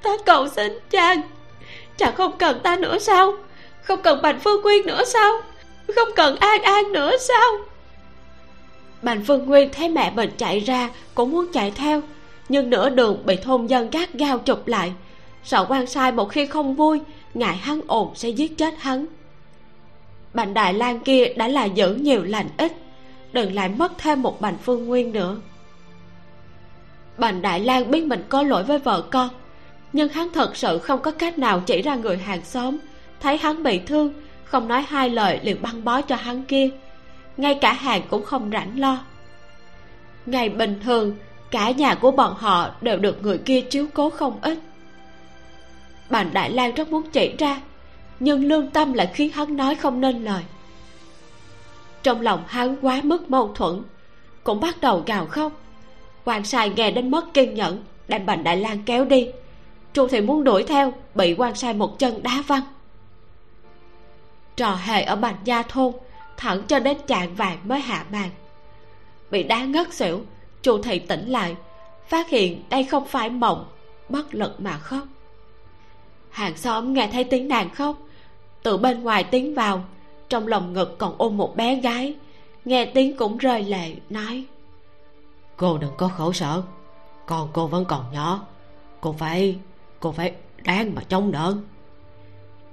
Ta 0.03 0.11
cầu 0.27 0.49
xin 0.49 0.79
chàng. 0.91 1.21
Chàng 1.97 2.15
không 2.15 2.39
cần 2.39 2.61
ta 2.63 2.77
nữa 2.77 2.99
sao? 2.99 3.33
Không 3.83 4.03
cần 4.03 4.23
bành 4.23 4.41
phương 4.41 4.63
nguyên 4.63 4.87
nữa 4.87 5.05
sao? 5.05 5.43
Không 5.95 6.09
cần 6.17 6.37
an 6.37 6.63
an 6.63 6.93
nữa 6.93 7.13
sao? 7.21 7.53
Bành 9.03 9.25
phương 9.25 9.47
nguyên 9.47 9.71
thấy 9.73 9.89
mẹ 9.89 10.11
mình 10.11 10.31
chạy 10.39 10.61
ra, 10.61 10.91
cũng 11.15 11.31
muốn 11.31 11.47
chạy 11.53 11.71
theo. 11.71 12.01
Nhưng 12.49 12.71
nửa 12.71 12.89
đường 12.89 13.23
bị 13.27 13.37
thôn 13.37 13.67
dân 13.67 13.91
gác 13.91 14.13
gao 14.13 14.39
chụp 14.39 14.67
lại 14.67 14.93
sợ 15.47 15.67
quan 15.69 15.87
sai 15.87 16.13
một 16.13 16.25
khi 16.25 16.47
không 16.47 16.75
vui, 16.75 17.01
ngại 17.35 17.57
hắn 17.57 17.81
ồn 17.87 18.13
sẽ 18.15 18.29
giết 18.29 18.59
chết 18.59 18.75
hắn. 18.79 19.07
Bành 20.35 20.55
đại 20.55 20.75
lang 20.75 21.01
kia 21.01 21.33
đã 21.37 21.49
là 21.49 21.65
giữ 21.65 21.95
nhiều 21.95 22.25
lành 22.25 22.49
ít, 22.57 22.73
đừng 23.33 23.55
lại 23.55 23.69
mất 23.69 23.93
thêm 23.99 24.23
một 24.23 24.41
bành 24.41 24.57
phương 24.63 24.87
nguyên 24.87 25.13
nữa. 25.13 25.37
Bành 27.19 27.43
đại 27.43 27.61
lang 27.61 27.91
biết 27.91 28.05
mình 28.05 28.25
có 28.29 28.43
lỗi 28.43 28.65
với 28.65 28.79
vợ 28.79 29.03
con, 29.11 29.29
nhưng 29.93 30.09
hắn 30.09 30.29
thật 30.33 30.57
sự 30.57 30.79
không 30.79 31.03
có 31.03 31.11
cách 31.11 31.39
nào 31.39 31.61
chỉ 31.67 31.83
ra 31.83 31.95
người 31.95 32.17
hàng 32.19 32.45
xóm. 32.45 32.77
Thấy 33.21 33.37
hắn 33.37 33.63
bị 33.63 33.79
thương, 33.79 34.13
không 34.45 34.69
nói 34.69 34.85
hai 34.89 35.11
lời 35.11 35.41
liền 35.43 35.63
băng 35.63 35.85
bó 35.85 36.01
cho 36.01 36.17
hắn 36.17 36.45
kia. 36.45 36.71
Ngay 37.37 37.55
cả 37.55 37.73
hàng 37.73 38.03
cũng 38.11 38.25
không 38.25 38.51
rảnh 38.53 38.81
lo. 38.81 38.99
Ngày 40.27 40.49
bình 40.49 40.81
thường, 40.85 41.17
cả 41.51 41.71
nhà 41.71 41.95
của 41.95 42.11
bọn 42.11 42.35
họ 42.35 42.71
đều 42.81 42.99
được 42.99 43.23
người 43.23 43.39
kia 43.39 43.61
chiếu 43.61 43.87
cố 43.95 44.11
không 44.11 44.39
ít 44.43 44.59
bàn 46.11 46.31
đại 46.33 46.51
lang 46.51 46.75
rất 46.75 46.89
muốn 46.89 47.03
chỉ 47.13 47.35
ra, 47.39 47.61
nhưng 48.21 48.45
lương 48.45 48.71
tâm 48.71 48.93
lại 48.93 49.11
khiến 49.15 49.33
hắn 49.33 49.57
nói 49.57 49.75
không 49.75 50.01
nên 50.01 50.25
lời. 50.25 50.43
Trong 52.03 52.21
lòng 52.21 52.45
hắn 52.47 52.77
quá 52.83 53.01
mức 53.05 53.31
mâu 53.31 53.53
thuẫn, 53.55 53.83
cũng 54.45 54.61
bắt 54.61 54.81
đầu 54.81 55.03
gào 55.07 55.27
khóc. 55.27 55.53
Quan 56.25 56.45
sai 56.45 56.71
nghe 56.77 56.91
đến 56.91 57.11
mất 57.11 57.35
kiên 57.35 57.55
nhẫn, 57.55 57.85
đem 58.09 58.27
bành 58.27 58.45
đại 58.45 58.57
lang 58.57 58.83
kéo 58.87 59.05
đi. 59.05 59.29
Chu 59.93 60.09
thì 60.09 60.21
muốn 60.21 60.45
đuổi 60.45 60.63
theo, 60.63 60.93
bị 61.15 61.35
quan 61.39 61.55
sai 61.55 61.75
một 61.75 61.99
chân 61.99 62.23
đá 62.23 62.43
văng. 62.47 62.63
Trò 64.57 64.75
hề 64.75 65.03
ở 65.03 65.17
bành 65.17 65.37
gia 65.45 65.63
thôn, 65.63 65.93
thẳng 66.37 66.63
cho 66.69 66.79
đến 66.79 66.97
chạng 67.07 67.35
vàng 67.35 67.59
mới 67.65 67.81
hạ 67.81 68.05
màn. 68.13 68.31
Bị 69.31 69.43
đá 69.43 69.65
ngất 69.65 69.95
xỉu, 69.95 70.21
chu 70.63 70.83
thị 70.83 70.99
tỉnh 70.99 71.29
lại, 71.29 71.57
phát 72.09 72.29
hiện 72.29 72.63
đây 72.71 72.85
không 72.85 73.07
phải 73.07 73.31
mộng, 73.31 73.67
bất 74.09 74.35
lực 74.35 74.61
mà 74.61 74.79
khóc 74.79 75.03
hàng 76.37 76.57
xóm 76.57 76.93
nghe 76.93 77.09
thấy 77.13 77.25
tiếng 77.25 77.49
nàng 77.49 77.71
khóc. 77.71 77.97
Từ 78.63 78.77
bên 78.77 79.03
ngoài 79.03 79.25
tiến 79.25 79.55
vào 79.55 79.85
trong 80.29 80.47
lòng 80.47 80.73
ngực 80.73 80.99
còn 80.99 81.15
ôm 81.19 81.37
một 81.37 81.57
bé 81.57 81.81
gái. 81.81 82.15
Nghe 82.65 82.85
tiếng 82.85 83.17
cũng 83.17 83.39
rơi 83.39 83.63
lệ 83.63 83.95
nói 84.11 84.45
cô 85.57 85.79
đừng 85.79 85.93
có 85.97 86.09
khổ 86.09 86.33
sở. 86.33 86.63
Con 87.27 87.49
cô 87.53 87.67
vẫn 87.67 87.85
còn 87.85 88.13
nhỏ. 88.13 88.47
Cô 89.01 89.13
phải 89.13 89.59
cô 90.01 90.13
phải 90.13 90.35
đáng 90.65 90.95
mà 90.95 91.03
chống 91.09 91.33
đỡ. 91.33 91.57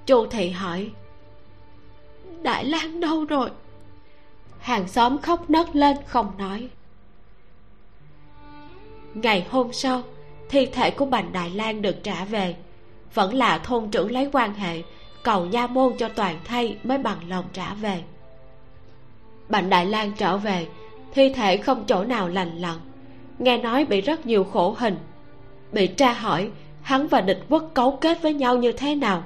Chu 0.05 0.25
thị 0.25 0.49
hỏi 0.49 0.91
đại 2.41 2.65
lang 2.65 2.99
đâu 2.99 3.25
rồi? 3.25 3.49
Hàng 4.59 4.87
xóm 4.87 5.17
khóc 5.17 5.49
nấc 5.49 5.75
lên 5.75 5.97
không 6.07 6.31
nói. 6.37 6.69
Ngày 9.13 9.47
hôm 9.49 9.73
sau 9.73 10.01
thi 10.49 10.65
thể 10.65 10.91
của 10.91 11.05
bành 11.05 11.33
đại 11.33 11.49
lang 11.49 11.81
được 11.81 12.03
trả 12.03 12.25
về 12.25 12.55
vẫn 13.13 13.33
là 13.33 13.57
thôn 13.57 13.89
trưởng 13.89 14.11
lấy 14.11 14.29
quan 14.31 14.53
hệ, 14.53 14.81
cầu 15.23 15.45
nha 15.45 15.67
môn 15.67 15.93
cho 15.97 16.09
toàn 16.09 16.39
thay 16.45 16.77
mới 16.83 16.97
bằng 16.97 17.17
lòng 17.29 17.45
trả 17.53 17.73
về. 17.73 18.03
Bành 19.49 19.69
đại 19.69 19.85
lang 19.85 20.11
trở 20.17 20.37
về, 20.37 20.67
thi 21.13 21.33
thể 21.33 21.57
không 21.57 21.83
chỗ 21.87 22.03
nào 22.03 22.27
lành 22.27 22.57
lặn. 22.57 22.77
Nghe 23.39 23.57
nói 23.57 23.85
bị 23.85 24.01
rất 24.01 24.25
nhiều 24.25 24.43
khổ 24.43 24.75
hình. 24.79 24.97
Bị 25.71 25.87
tra 25.87 26.13
hỏi, 26.13 26.49
hắn 26.81 27.07
và 27.07 27.21
địch 27.21 27.39
quốc 27.49 27.71
cấu 27.73 27.91
kết 28.01 28.21
với 28.21 28.33
nhau 28.33 28.57
như 28.57 28.71
thế 28.71 28.95
nào? 28.95 29.23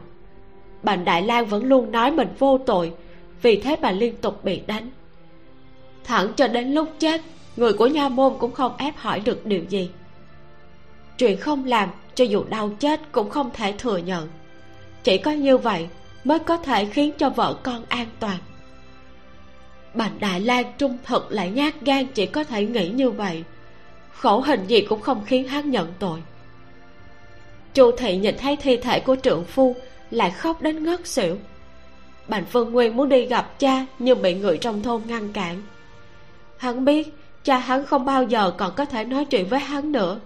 Bành 0.84 1.06
đại 1.06 1.22
lang 1.22 1.46
vẫn 1.46 1.64
luôn 1.64 1.92
nói 1.92 2.12
mình 2.12 2.28
vô 2.40 2.58
tội, 2.58 2.94
vì 3.42 3.56
thế 3.56 3.76
bà 3.82 3.92
liên 3.92 4.18
tục 4.18 4.44
bị 4.44 4.62
đánh. 4.68 4.90
Thẳng 6.04 6.34
cho 6.36 6.48
đến 6.48 6.74
lúc 6.74 6.90
chết, 7.00 7.22
người 7.56 7.74
của 7.74 7.88
nha 7.88 8.10
môn 8.10 8.34
cũng 8.40 8.52
không 8.52 8.72
ép 8.78 8.98
hỏi 8.98 9.20
được 9.20 9.46
điều 9.46 9.64
gì. 9.64 9.90
Chuyện 11.18 11.38
không 11.38 11.66
làm 11.66 11.90
cho 12.18 12.26
dù 12.26 12.44
đau 12.50 12.70
chết 12.80 13.00
cũng 13.12 13.30
không 13.30 13.50
thể 13.54 13.74
thừa 13.78 13.98
nhận. 13.98 14.30
Chỉ 15.04 15.18
có 15.18 15.32
như 15.32 15.58
vậy 15.58 15.88
mới 16.24 16.40
có 16.40 16.58
thể 16.58 16.86
khiến 16.86 17.12
cho 17.18 17.30
vợ 17.30 17.56
con 17.64 17.84
an 17.90 18.08
toàn. 18.20 18.38
Bành 19.94 20.20
đại 20.20 20.42
lang 20.42 20.74
trung 20.78 20.98
thực 21.04 21.32
lại 21.32 21.50
nhát 21.52 21.82
gan 21.82 22.06
chỉ 22.06 22.26
có 22.26 22.44
thể 22.44 22.66
nghĩ 22.66 22.90
như 22.90 23.10
vậy. 23.12 23.44
Khổ 24.12 24.40
hình 24.40 24.68
gì 24.68 24.82
cũng 24.82 25.02
không 25.02 25.26
khiến 25.26 25.48
hắn 25.48 25.72
nhận 25.72 25.94
tội. 26.00 26.20
Chu 27.74 27.92
thị 27.98 28.18
nhìn 28.18 28.36
thấy 28.38 28.56
thi 28.56 28.78
thể 28.78 29.00
của 29.00 29.16
trượng 29.16 29.44
phu 29.44 29.76
lại 30.12 30.32
khóc 30.32 30.62
đến 30.62 30.84
ngất 30.84 31.08
xỉu. 31.08 31.38
Bành 32.28 32.46
phương 32.46 32.72
nguyên 32.72 32.96
muốn 32.96 33.10
đi 33.10 33.26
gặp 33.26 33.60
cha 33.60 33.86
nhưng 34.00 34.22
bị 34.22 34.34
người 34.34 34.58
trong 34.58 34.82
thôn 34.82 35.02
ngăn 35.08 35.34
cản. 35.34 35.62
Hắn 36.58 36.86
biết 36.86 37.14
cha 37.44 37.58
hắn 37.58 37.86
không 37.86 38.06
bao 38.06 38.24
giờ 38.24 38.52
còn 38.58 38.74
có 38.76 38.86
thể 38.86 39.04
nói 39.04 39.26
chuyện 39.26 39.48
với 39.48 39.60
hắn 39.60 39.92
nữa 39.92 40.20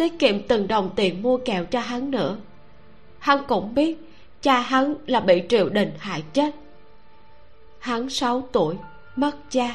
tiết 0.00 0.18
kiệm 0.18 0.42
từng 0.48 0.68
đồng 0.68 0.90
tiền 0.96 1.22
mua 1.22 1.36
kẹo 1.36 1.64
cho 1.64 1.80
hắn 1.80 2.10
nữa. 2.10 2.36
Hắn 3.18 3.44
cũng 3.48 3.74
biết 3.74 3.98
cha 4.42 4.60
hắn 4.60 4.94
là 5.06 5.20
bị 5.20 5.42
triều 5.48 5.68
đình 5.68 5.92
hại 5.98 6.22
chết. 6.32 6.54
Hắn 7.78 8.10
sáu 8.10 8.48
tuổi, 8.52 8.76
mất 9.16 9.36
cha. 9.50 9.74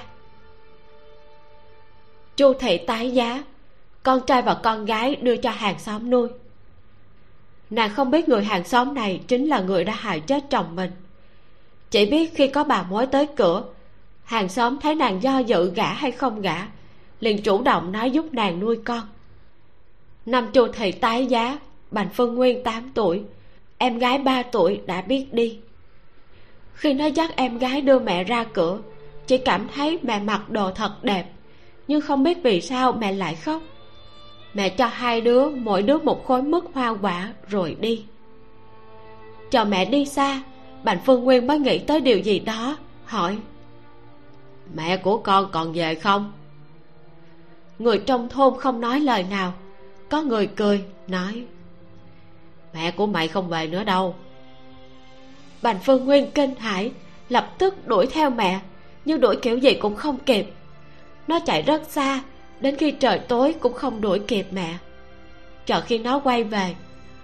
Chu 2.38 2.54
thị 2.54 2.78
tái 2.78 3.12
giá, 3.12 3.44
con 4.04 4.22
trai 4.28 4.42
và 4.42 4.54
con 4.64 4.86
gái 4.86 5.16
đưa 5.16 5.38
cho 5.38 5.50
hàng 5.50 5.80
xóm 5.80 6.10
nuôi. 6.10 6.30
Nàng 7.70 7.90
không 7.90 8.12
biết 8.12 8.30
người 8.30 8.44
hàng 8.44 8.64
xóm 8.64 8.94
này 8.94 9.22
chính 9.28 9.46
là 9.46 9.60
người 9.60 9.84
đã 9.84 9.94
hại 9.94 10.20
chết 10.20 10.44
chồng 10.50 10.76
mình. 10.76 10.92
Chỉ 11.92 12.06
biết 12.06 12.36
khi 12.36 12.48
có 12.48 12.64
bà 12.64 12.84
mối 12.84 13.06
tới 13.06 13.28
cửa, 13.36 13.64
hàng 14.24 14.50
xóm 14.50 14.80
thấy 14.80 14.96
nàng 14.96 15.24
do 15.24 15.40
dự 15.40 15.72
gả 15.72 15.94
hay 15.94 16.12
không 16.12 16.42
gả 16.42 16.68
liền 17.20 17.42
chủ 17.42 17.62
động 17.62 17.92
nói 17.92 18.12
giúp 18.12 18.34
nàng 18.34 18.60
nuôi 18.60 18.80
con 18.86 19.08
năm 20.26 20.48
chu 20.54 20.68
thị 20.68 20.92
tái 20.92 21.26
giá 21.26 21.60
bành 21.92 22.10
phân 22.10 22.36
nguyên 22.36 22.64
8 22.64 22.92
tuổi. 22.94 23.24
Em 23.78 24.00
gái 24.00 24.18
3 24.18 24.44
tuổi 24.44 24.82
đã 24.86 25.02
biết 25.02 25.34
đi. 25.34 25.60
Khi 26.74 26.94
nó 26.94 27.06
dắt 27.06 27.36
em 27.36 27.58
gái 27.58 27.82
đưa 27.82 28.00
mẹ 28.00 28.24
ra 28.24 28.44
cửa, 28.44 28.80
chỉ 29.28 29.38
cảm 29.38 29.68
thấy 29.76 30.00
mẹ 30.02 30.20
mặc 30.20 30.50
đồ 30.50 30.72
thật 30.72 31.04
đẹp, 31.04 31.26
nhưng 31.88 32.02
không 32.02 32.24
biết 32.24 32.38
vì 32.44 32.62
sao 32.62 32.92
mẹ 32.92 33.12
lại 33.12 33.36
khóc. 33.36 33.62
Mẹ 34.54 34.70
cho 34.70 34.86
hai 34.86 35.22
đứa, 35.22 35.50
mỗi 35.50 35.82
đứa 35.82 35.98
một 35.98 36.26
khối 36.26 36.42
mứt 36.42 36.64
hoa 36.74 36.96
quả 37.02 37.34
rồi 37.48 37.78
đi. 37.80 38.06
Chờ 39.52 39.66
mẹ 39.66 39.86
đi 39.86 40.06
xa 40.06 40.42
bành 40.84 41.00
phương 41.06 41.24
nguyên 41.24 41.48
mới 41.48 41.60
nghĩ 41.60 41.80
tới 41.80 42.02
điều 42.02 42.20
gì 42.20 42.40
đó, 42.40 42.78
hỏi. 43.06 43.38
Mẹ 44.76 44.98
của 44.98 45.18
con 45.18 45.50
còn 45.52 45.74
về 45.74 45.96
không? 45.96 46.32
Người 47.80 47.98
trong 47.98 48.30
thôn 48.30 48.54
không 48.60 48.82
nói 48.82 49.00
lời 49.00 49.26
nào 49.30 49.54
có 50.10 50.22
người 50.22 50.48
cười, 50.48 50.84
nói, 51.08 51.44
mẹ 52.74 52.92
của 52.92 53.08
mày 53.08 53.28
không 53.28 53.50
về 53.50 53.68
nữa 53.68 53.84
đâu. 53.84 54.16
Bành 55.62 55.80
phương 55.80 56.06
nguyên 56.06 56.32
kinh 56.32 56.56
hãi, 56.56 56.92
lập 57.30 57.54
tức 57.58 57.88
đuổi 57.88 58.08
theo 58.08 58.30
mẹ, 58.30 58.60
nhưng 59.06 59.22
đuổi 59.22 59.36
kiểu 59.42 59.58
gì 59.58 59.74
cũng 59.74 59.96
không 59.96 60.18
kịp. 60.20 60.46
Nó 61.28 61.40
chạy 61.40 61.62
rất 61.62 61.82
xa, 61.90 62.24
đến 62.60 62.76
khi 62.76 62.92
trời 62.92 63.20
tối 63.20 63.56
cũng 63.60 63.74
không 63.74 64.02
đuổi 64.02 64.20
kịp 64.20 64.48
mẹ. 64.52 64.78
Chờ 65.66 65.82
khi 65.82 65.98
nó 65.98 66.20
quay 66.20 66.44
về, 66.44 66.76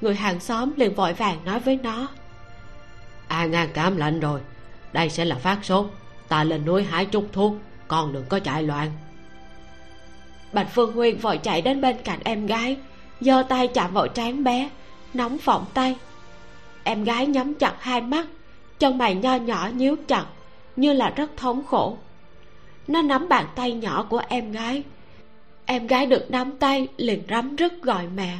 người 0.02 0.16
hàng 0.16 0.40
xóm 0.40 0.72
liền 0.76 0.96
vội 0.96 1.14
vàng 1.14 1.38
nói 1.46 1.60
với 1.60 1.80
nó 1.84 2.08
"A 3.28 3.46
ngang 3.46 3.70
cảm 3.74 3.98
lạnh 3.98 4.20
rồi, 4.20 4.42
đây 4.94 5.10
sẽ 5.10 5.26
là 5.26 5.36
phát 5.36 5.66
sốt, 5.66 5.86
ta 6.28 6.44
lên 6.44 6.66
núi 6.66 6.84
hái 6.84 7.06
chút 7.06 7.28
thuốc 7.32 7.54
con 7.88 8.14
đừng 8.14 8.26
có 8.30 8.40
chạy 8.40 8.64
loạn 8.64 8.92
bạch 10.54 10.68
phương 10.74 10.96
nguyên 10.96 11.18
vội 11.18 11.38
chạy 11.38 11.62
đến 11.62 11.82
bên 11.82 11.96
cạnh 12.04 12.20
em 12.24 12.46
gái, 12.46 12.78
giơ 13.22 13.44
tay 13.50 13.68
chạm 13.68 13.94
vào 13.94 14.08
trán 14.08 14.44
bé, 14.44 14.70
nóng 15.14 15.38
phỏng 15.38 15.66
tay. 15.74 15.96
Em 16.84 17.04
gái 17.04 17.28
nhắm 17.28 17.54
chặt 17.54 17.76
hai 17.80 18.02
mắt, 18.02 18.28
chân 18.80 18.98
mày 18.98 19.16
nho 19.16 19.36
nhỏ 19.36 19.70
nhíu 19.76 19.96
chặt, 20.08 20.26
như 20.76 20.94
là 20.94 21.10
rất 21.16 21.38
thống 21.38 21.64
khổ. 21.66 21.98
Nó 22.88 23.02
nắm 23.02 23.30
bàn 23.30 23.46
tay 23.56 23.72
nhỏ 23.72 24.06
của 24.10 24.22
em 24.28 24.52
gái. 24.52 24.84
Em 25.66 25.88
gái 25.88 26.06
được 26.06 26.32
nắm 26.32 26.52
tay, 26.52 26.88
liền 26.98 27.24
rắm 27.30 27.56
rứt 27.56 27.82
gọi 27.82 28.08
mẹ. 28.16 28.38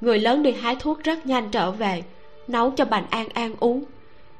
Người 0.00 0.18
lớn 0.18 0.42
đi 0.42 0.52
hái 0.52 0.76
thuốc 0.76 1.04
rất 1.04 1.26
nhanh 1.26 1.50
trở 1.50 1.70
về, 1.70 2.02
nấu 2.48 2.70
cho 2.70 2.84
bành 2.84 3.06
an 3.10 3.28
an 3.28 3.54
uống, 3.60 3.84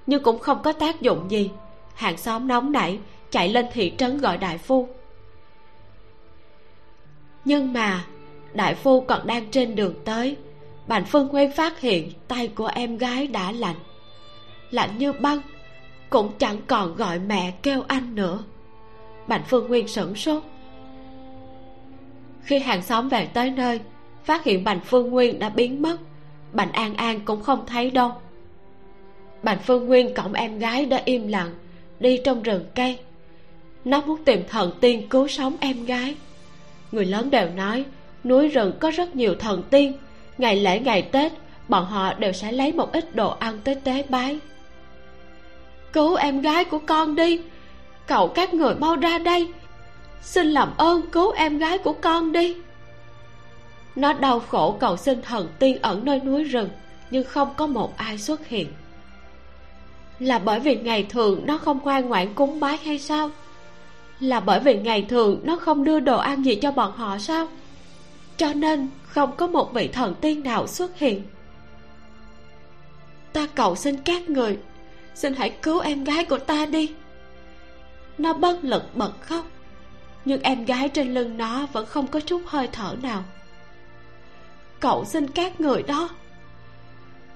nhưng 0.06 0.22
cũng 0.22 0.38
không 0.38 0.62
có 0.62 0.72
tác 0.72 1.00
dụng 1.00 1.30
gì. 1.30 1.50
Hàng 1.94 2.16
xóm 2.16 2.48
nóng 2.48 2.72
nảy, 2.72 2.98
chạy 3.30 3.48
lên 3.48 3.66
thị 3.72 3.92
trấn 3.98 4.18
gọi 4.18 4.38
đại 4.38 4.58
phu 4.58 4.88
nhưng 7.44 7.72
mà, 7.72 8.04
đại 8.52 8.74
phu 8.74 9.00
còn 9.00 9.26
đang 9.26 9.50
trên 9.50 9.74
đường 9.74 9.94
tới. 10.04 10.36
Bạn 10.86 11.04
phương 11.04 11.28
nguyên 11.28 11.52
phát 11.52 11.80
hiện 11.80 12.12
tay 12.28 12.48
của 12.48 12.66
em 12.66 12.98
gái 12.98 13.26
đã 13.26 13.52
lạnh. 13.52 13.76
Lạnh 14.70 14.90
như 14.98 15.12
băng, 15.12 15.40
cũng 16.10 16.32
chẳng 16.38 16.56
còn 16.66 16.94
gọi 16.96 17.18
mẹ 17.18 17.52
kêu 17.62 17.82
anh 17.88 18.14
nữa. 18.14 18.38
Bành 19.26 19.42
phương 19.48 19.68
nguyên 19.68 19.88
sửng 19.88 20.14
sốt. 20.14 20.42
Khi 22.42 22.58
hàng 22.58 22.82
xóm 22.82 23.08
về 23.08 23.26
tới 23.26 23.50
nơi, 23.50 23.80
phát 24.24 24.44
hiện 24.44 24.64
bành 24.64 24.80
phương 24.80 25.10
nguyên 25.10 25.38
đã 25.38 25.48
biến 25.48 25.82
mất. 25.82 25.96
Bành 26.52 26.72
an 26.72 26.94
an 26.94 27.20
cũng 27.24 27.42
không 27.42 27.66
thấy 27.66 27.90
đâu. 27.90 28.12
Bành 29.42 29.58
phương 29.58 29.86
nguyên 29.86 30.14
cõng 30.14 30.32
em 30.32 30.58
gái 30.58 30.86
đã 30.86 31.02
im 31.04 31.28
lặng, 31.28 31.54
đi 32.00 32.20
trong 32.24 32.42
rừng 32.42 32.64
cây. 32.74 32.98
Nó 33.84 34.02
muốn 34.06 34.24
tìm 34.24 34.42
thần 34.48 34.72
tiên 34.80 35.08
cứu 35.08 35.28
sống 35.28 35.56
em 35.60 35.84
gái 35.84 36.14
người 36.92 37.04
lớn 37.04 37.30
đều 37.30 37.48
nói, 37.50 37.84
núi 38.24 38.48
rừng 38.48 38.72
có 38.80 38.90
rất 38.90 39.16
nhiều 39.16 39.34
thần 39.34 39.62
tiên. 39.70 39.98
Ngày 40.38 40.56
lễ 40.56 40.80
ngày 40.80 41.02
tết, 41.02 41.32
bọn 41.68 41.84
họ 41.84 42.14
đều 42.14 42.32
sẽ 42.32 42.52
lấy 42.52 42.72
một 42.72 42.92
ít 42.92 43.14
đồ 43.14 43.30
ăn 43.30 43.60
tới 43.64 43.74
tế 43.74 44.04
bái. 44.08 44.38
Cứu 45.92 46.14
em 46.14 46.40
gái 46.40 46.64
của 46.64 46.78
con 46.86 47.14
đi. 47.14 47.40
Cậu 48.06 48.28
các 48.28 48.54
người 48.54 48.74
mau 48.74 48.96
ra 48.96 49.18
đây. 49.18 49.48
Xin 50.22 50.46
làm 50.46 50.76
ơn 50.76 51.02
cứu 51.10 51.30
em 51.30 51.58
gái 51.58 51.78
của 51.78 51.92
con 51.92 52.32
đi. 52.32 52.56
Nó 53.96 54.12
đau 54.12 54.40
khổ 54.40 54.76
cầu 54.80 54.96
xin 54.96 55.22
thần 55.22 55.48
tiên 55.58 55.78
ẩn 55.82 56.04
nơi 56.04 56.20
núi 56.20 56.44
rừng, 56.44 56.68
nhưng 57.10 57.24
không 57.24 57.48
có 57.56 57.66
một 57.66 57.96
ai 57.96 58.18
xuất 58.18 58.48
hiện. 58.48 58.66
Là 60.18 60.38
bởi 60.38 60.60
vì 60.60 60.76
ngày 60.76 61.06
thường 61.08 61.46
nó 61.46 61.58
không 61.58 61.78
ngoan 61.84 62.08
ngoãn 62.08 62.34
cúng 62.34 62.60
bái 62.60 62.76
hay 62.76 62.98
sao? 62.98 63.30
Là 64.20 64.40
bởi 64.40 64.60
vì 64.60 64.78
ngày 64.78 65.06
thường 65.08 65.40
nó 65.44 65.56
không 65.56 65.84
đưa 65.84 66.00
đồ 66.00 66.18
ăn 66.18 66.44
gì 66.44 66.54
cho 66.54 66.72
bọn 66.72 66.92
họ 66.96 67.18
sao? 67.18 67.48
Cho 68.36 68.52
nên 68.54 68.88
không 69.02 69.36
có 69.36 69.46
một 69.46 69.74
vị 69.74 69.88
thần 69.88 70.14
tiên 70.20 70.42
nào 70.42 70.66
xuất 70.66 70.98
hiện. 70.98 71.22
Ta 73.32 73.46
cầu 73.54 73.76
xin 73.76 73.96
các 73.96 74.30
người, 74.30 74.58
xin 75.14 75.34
hãy 75.34 75.50
cứu 75.50 75.80
em 75.80 76.04
gái 76.04 76.24
của 76.24 76.38
ta 76.38 76.66
đi. 76.66 76.92
Nó 78.18 78.32
bất 78.32 78.64
lực 78.64 78.96
bật 78.96 79.12
khóc, 79.20 79.46
nhưng 80.24 80.42
em 80.42 80.64
gái 80.64 80.88
trên 80.88 81.14
lưng 81.14 81.38
nó 81.38 81.66
vẫn 81.72 81.86
không 81.86 82.06
có 82.06 82.20
chút 82.20 82.42
hơi 82.46 82.68
thở 82.72 82.96
nào. 83.02 83.24
Cậu 84.80 85.04
xin 85.04 85.28
các 85.28 85.60
người 85.60 85.82
đó. 85.82 86.08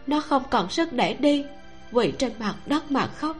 Nó 0.06 0.20
không 0.20 0.42
còn 0.50 0.70
sức 0.70 0.92
để 0.92 1.14
đi, 1.14 1.44
quỳ 1.92 2.12
trên 2.18 2.32
mặt 2.38 2.54
đất 2.66 2.90
mà 2.90 3.06
khóc 3.06 3.36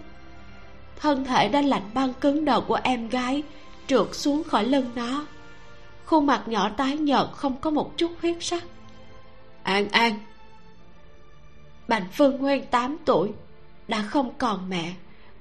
thân 1.01 1.25
thể 1.25 1.49
đã 1.49 1.61
lạnh 1.61 1.91
băng 1.95 2.15
cứng 2.15 2.45
đầu 2.45 2.61
của 2.61 2.79
em 2.83 3.09
gái, 3.09 3.43
trượt 3.87 4.07
xuống 4.13 4.45
khỏi 4.45 4.65
lưng 4.65 4.91
nó. 4.95 5.27
Khuôn 6.05 6.27
mặt 6.27 6.43
nhỏ 6.47 6.69
tái 6.77 6.97
nhợt 6.97 7.27
không 7.33 7.61
có 7.61 7.71
một 7.71 7.97
chút 7.97 8.11
huyết 8.21 8.37
sắc. 8.41 8.65
An 9.63 9.89
an. 9.89 10.19
Bành 11.89 12.05
phương 12.13 12.37
nguyên 12.37 12.67
tám 12.67 12.97
tuổi, 13.05 13.33
đã 13.89 14.03
không 14.03 14.31
còn 14.39 14.69
mẹ, 14.69 14.95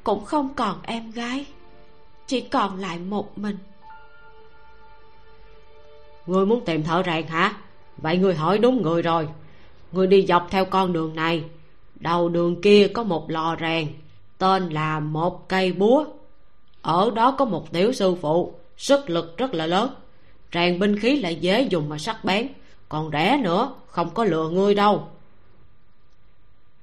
cũng 0.04 0.26
không 0.26 0.54
còn 0.56 0.80
em 0.84 1.12
gái, 1.12 1.46
chỉ 2.28 2.42
còn 2.42 2.80
lại 2.80 3.00
một 3.00 3.38
mình. 3.38 3.58
Ngươi 6.26 6.46
muốn 6.46 6.66
tìm 6.66 6.84
thợ 6.84 7.04
rèn 7.06 7.28
hả? 7.28 7.54
Vậy 7.98 8.18
ngươi 8.18 8.36
hỏi 8.36 8.58
đúng 8.58 8.82
người 8.82 9.02
rồi. 9.02 9.28
Ngươi 9.92 10.08
đi 10.08 10.26
dọc 10.26 10.48
theo 10.52 10.66
con 10.66 10.94
đường 10.94 11.16
này. 11.16 11.44
Đầu 11.96 12.30
đường 12.30 12.62
kia 12.62 12.88
có 12.94 13.04
một 13.04 13.30
lò 13.30 13.56
rèn 13.60 13.88
tên 14.38 14.70
là 14.70 15.00
một 15.00 15.50
cây 15.50 15.74
búa. 15.74 16.06
Ở 16.82 17.12
đó 17.16 17.32
có 17.32 17.46
một 17.46 17.72
tiểu 17.72 17.94
sư 17.94 18.16
phụ, 18.22 18.54
sức 18.78 19.10
lực 19.10 19.38
rất 19.38 19.54
là 19.54 19.68
lớn. 19.68 19.96
Tràn 20.52 20.80
binh 20.80 21.00
khí 21.00 21.20
lại 21.20 21.36
dễ 21.36 21.62
dùng 21.62 21.90
mà 21.90 21.98
sắc 21.98 22.24
bén, 22.24 22.48
còn 22.90 23.10
rẻ 23.12 23.38
nữa, 23.44 23.74
không 23.88 24.10
có 24.14 24.24
lừa 24.24 24.50
ngươi 24.50 24.76
đâu. 24.76 25.08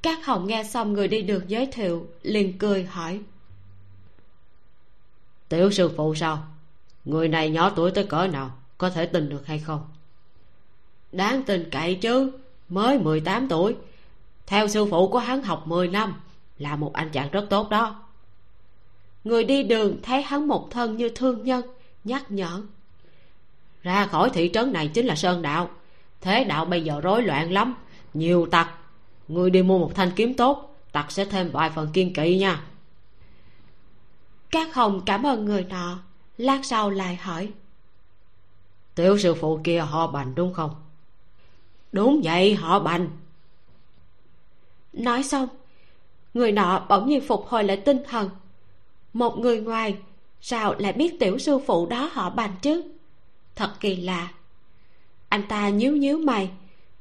Các 0.03 0.27
hồng 0.27 0.47
nghe 0.47 0.65
xong 0.65 0.93
người 0.93 1.09
đi 1.09 1.23
được 1.23 1.49
giới 1.49 1.67
thiệu, 1.67 2.07
liền 2.23 2.59
cười 2.59 2.85
hỏi. 2.85 3.21
Tiểu 5.49 5.71
sư 5.71 5.91
phụ 5.97 6.15
sao? 6.15 6.45
Người 7.05 7.29
này 7.29 7.51
nhỏ 7.51 7.71
tuổi 7.77 7.91
tới 7.91 8.05
cỡ 8.05 8.27
nào, 8.27 8.51
có 8.79 8.91
thể 8.91 9.07
tin 9.07 9.29
được 9.29 9.47
hay 9.47 9.59
không? 9.59 9.85
Đáng 11.13 11.43
tin 11.43 11.71
cậy 11.71 11.95
chứ, 11.95 12.33
mới 12.69 12.99
mười 12.99 13.21
tám 13.21 13.49
tuổi. 13.49 13.77
Theo 14.47 14.69
sư 14.69 14.87
phụ 14.91 15.09
của 15.09 15.19
hắn 15.19 15.43
học 15.43 15.63
mười 15.67 15.89
năm 15.89 16.15
là 16.63 16.77
một 16.77 16.93
anh 16.93 17.11
chàng 17.11 17.31
rất 17.31 17.47
tốt 17.51 17.71
đó. 17.71 18.03
Người 19.25 19.45
đi 19.45 19.63
đường 19.63 19.97
thấy 20.03 20.23
hắn 20.23 20.49
một 20.49 20.69
thân 20.71 20.97
như 20.97 21.09
thương 21.09 21.45
nhân, 21.45 21.67
nhắc 22.05 22.31
nhở. 22.31 22.63
Ra 23.83 24.07
khỏi 24.07 24.31
thị 24.31 24.51
trấn 24.55 24.73
này 24.73 24.89
chính 24.89 25.07
là 25.07 25.15
sơn 25.15 25.43
đạo. 25.43 25.71
Thế 26.21 26.45
đạo 26.45 26.65
bây 26.65 26.85
giờ 26.85 27.01
rối 27.01 27.23
loạn 27.23 27.53
lắm, 27.53 27.75
nhiều 28.15 28.47
tặc. 28.47 28.71
Người 29.29 29.51
đi 29.51 29.63
mua 29.63 29.79
một 29.79 29.93
thanh 29.95 30.11
kiếm 30.17 30.35
tốt, 30.35 30.77
tặc 30.93 31.13
sẽ 31.13 31.25
thêm 31.25 31.51
vài 31.53 31.71
phần 31.71 31.89
kiên 31.93 32.13
kỵ 32.13 32.39
nha. 32.39 32.65
Các 34.51 34.75
hồng 34.75 35.03
cảm 35.07 35.27
ơn 35.27 35.45
người 35.45 35.65
nọ, 35.65 35.99
lát 36.39 36.61
sau 36.65 36.91
lại 36.91 37.17
hỏi. 37.17 37.53
Tiểu 38.95 39.19
sư 39.19 39.35
phụ 39.35 39.61
kia 39.65 39.81
họ 39.81 40.07
bành 40.07 40.35
đúng 40.35 40.55
không? 40.55 40.75
Đúng 41.93 42.21
vậy, 42.25 42.55
họ 42.55 42.81
bành. 42.81 43.09
Nói 44.93 45.23
xong 45.23 45.49
người 46.35 46.53
nọ 46.53 46.87
bỗng 46.89 47.09
nhiên 47.09 47.21
phục 47.21 47.47
hồi 47.47 47.65
lại 47.65 47.77
tinh 47.77 47.99
thần. 48.09 48.31
Một 49.13 49.39
người 49.39 49.61
ngoài, 49.61 49.97
sao 50.41 50.75
lại 50.79 50.93
biết 50.93 51.21
tiểu 51.21 51.39
sư 51.39 51.59
phụ 51.67 51.87
đó 51.87 52.11
họ 52.13 52.31
bành 52.31 52.53
chứ? 52.63 52.83
Thật 53.55 53.71
kỳ 53.81 53.97
lạ. 53.97 54.29
Anh 55.29 55.43
ta 55.49 55.69
nhíu 55.69 55.97
nhíu 55.97 56.19
mày, 56.19 56.51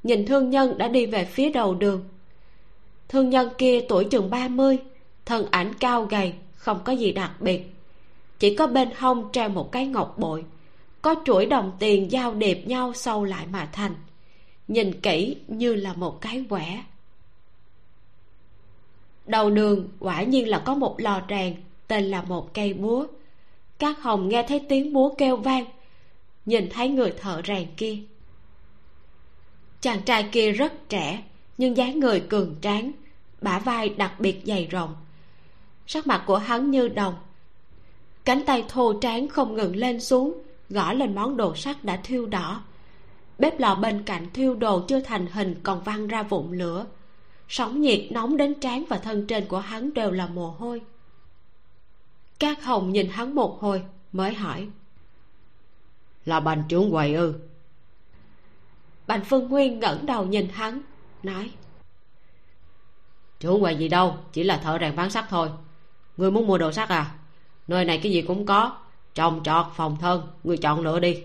nhìn 0.03 0.25
thương 0.25 0.49
nhân 0.49 0.77
đã 0.77 0.87
đi 0.87 1.05
về 1.05 1.25
phía 1.25 1.49
đầu 1.49 1.75
đường. 1.75 2.03
Thương 3.09 3.29
nhân 3.29 3.49
kia 3.57 3.85
tuổi 3.89 4.05
chừng 4.05 4.29
ba 4.29 4.47
mươi, 4.47 4.77
thân 5.25 5.45
ảnh 5.51 5.73
cao 5.79 6.05
gầy, 6.05 6.33
không 6.55 6.79
có 6.85 6.93
gì 6.93 7.11
đặc 7.11 7.31
biệt. 7.39 7.73
Chỉ 8.39 8.55
có 8.55 8.67
bên 8.67 8.89
hông 8.97 9.29
treo 9.31 9.49
một 9.49 9.71
cái 9.71 9.87
ngọc 9.87 10.17
bội, 10.17 10.45
có 11.01 11.15
chuỗi 11.25 11.45
đồng 11.45 11.71
tiền 11.79 12.11
giao 12.11 12.33
điệp 12.33 12.67
nhau 12.67 12.93
sâu 12.93 13.23
lại 13.23 13.45
mà 13.51 13.69
thành. 13.71 13.95
Nhìn 14.67 15.01
kỹ 15.01 15.35
như 15.47 15.75
là 15.75 15.93
một 15.93 16.21
cái 16.21 16.45
quẻ 16.49 16.83
đầu 19.25 19.49
đường 19.49 19.89
quả 19.99 20.23
nhiên 20.23 20.49
là 20.49 20.59
có 20.65 20.75
một 20.75 20.99
lò 20.99 21.21
tràng 21.29 21.55
tên 21.87 22.03
là 22.03 22.21
một 22.21 22.53
cây 22.53 22.73
búa. 22.73 23.05
Các 23.79 24.01
hồng 24.01 24.29
nghe 24.29 24.43
thấy 24.47 24.65
tiếng 24.69 24.93
búa 24.93 25.15
kêu 25.15 25.37
vang, 25.37 25.65
nhìn 26.45 26.69
thấy 26.69 26.89
người 26.89 27.11
thợ 27.11 27.41
rèn 27.47 27.67
kia. 27.77 27.97
Chàng 29.81 30.01
trai 30.01 30.29
kia 30.31 30.51
rất 30.51 30.89
trẻ, 30.89 31.23
nhưng 31.57 31.77
dáng 31.77 31.99
người 31.99 32.19
cường 32.19 32.55
tráng, 32.61 32.91
bả 33.41 33.59
vai 33.59 33.89
đặc 33.89 34.19
biệt 34.19 34.41
dày 34.45 34.65
rộng. 34.65 34.95
Sắc 35.87 36.07
mặt 36.07 36.23
của 36.25 36.37
hắn 36.37 36.71
như 36.71 36.87
đồng. 36.87 37.15
Cánh 38.25 38.45
tay 38.45 38.63
thô 38.69 38.93
tráng 39.01 39.27
không 39.27 39.55
ngừng 39.55 39.75
lên 39.75 40.01
xuống, 40.01 40.41
gõ 40.69 40.93
lên 40.93 41.15
món 41.15 41.37
đồ 41.37 41.55
sắt 41.55 41.83
đã 41.83 41.99
thiêu 42.03 42.25
đỏ. 42.25 42.63
Bếp 43.39 43.59
lò 43.59 43.75
bên 43.75 44.03
cạnh 44.03 44.27
thiêu 44.33 44.55
đồ 44.55 44.81
chưa 44.87 44.99
thành 44.99 45.27
hình 45.27 45.55
còn 45.63 45.83
văng 45.83 46.07
ra 46.07 46.23
vụn 46.23 46.57
lửa 46.57 46.85
sóng 47.51 47.81
nhiệt 47.81 48.11
nóng 48.11 48.37
đến 48.37 48.59
trán 48.59 48.83
và 48.89 48.97
thân 48.97 49.27
trên 49.27 49.45
của 49.47 49.59
hắn 49.59 49.93
đều 49.93 50.11
là 50.11 50.27
mồ 50.27 50.51
hôi. 50.51 50.81
Các 52.39 52.63
hồng 52.63 52.91
nhìn 52.91 53.09
hắn 53.09 53.35
một 53.35 53.57
hồi 53.61 53.83
mới 54.11 54.33
hỏi. 54.33 54.67
Là 56.25 56.39
bành 56.39 56.63
trưởng 56.67 56.91
quầy 56.91 57.13
ư? 57.13 57.33
Bành 59.07 59.25
phương 59.25 59.49
nguyên 59.49 59.79
ngẩng 59.79 60.05
đầu 60.05 60.25
nhìn 60.25 60.49
hắn 60.49 60.81
nói. 61.23 61.51
Trưởng 63.39 63.61
quầy 63.61 63.75
gì 63.75 63.87
đâu 63.87 64.17
chỉ 64.33 64.43
là 64.43 64.57
thợ 64.57 64.77
rèn 64.79 64.95
bán 64.95 65.09
sắt 65.09 65.25
thôi. 65.29 65.49
Ngươi 66.17 66.31
muốn 66.31 66.47
mua 66.47 66.57
đồ 66.57 66.71
sắt 66.71 66.89
à? 66.89 67.15
Nơi 67.67 67.85
này 67.85 67.99
cái 68.03 68.11
gì 68.11 68.21
cũng 68.21 68.45
có 68.45 68.77
trồng 69.13 69.43
trọt 69.43 69.65
phòng 69.75 69.97
thân 70.01 70.27
ngươi 70.43 70.57
chọn 70.57 70.81
lựa 70.81 70.99
đi. 70.99 71.23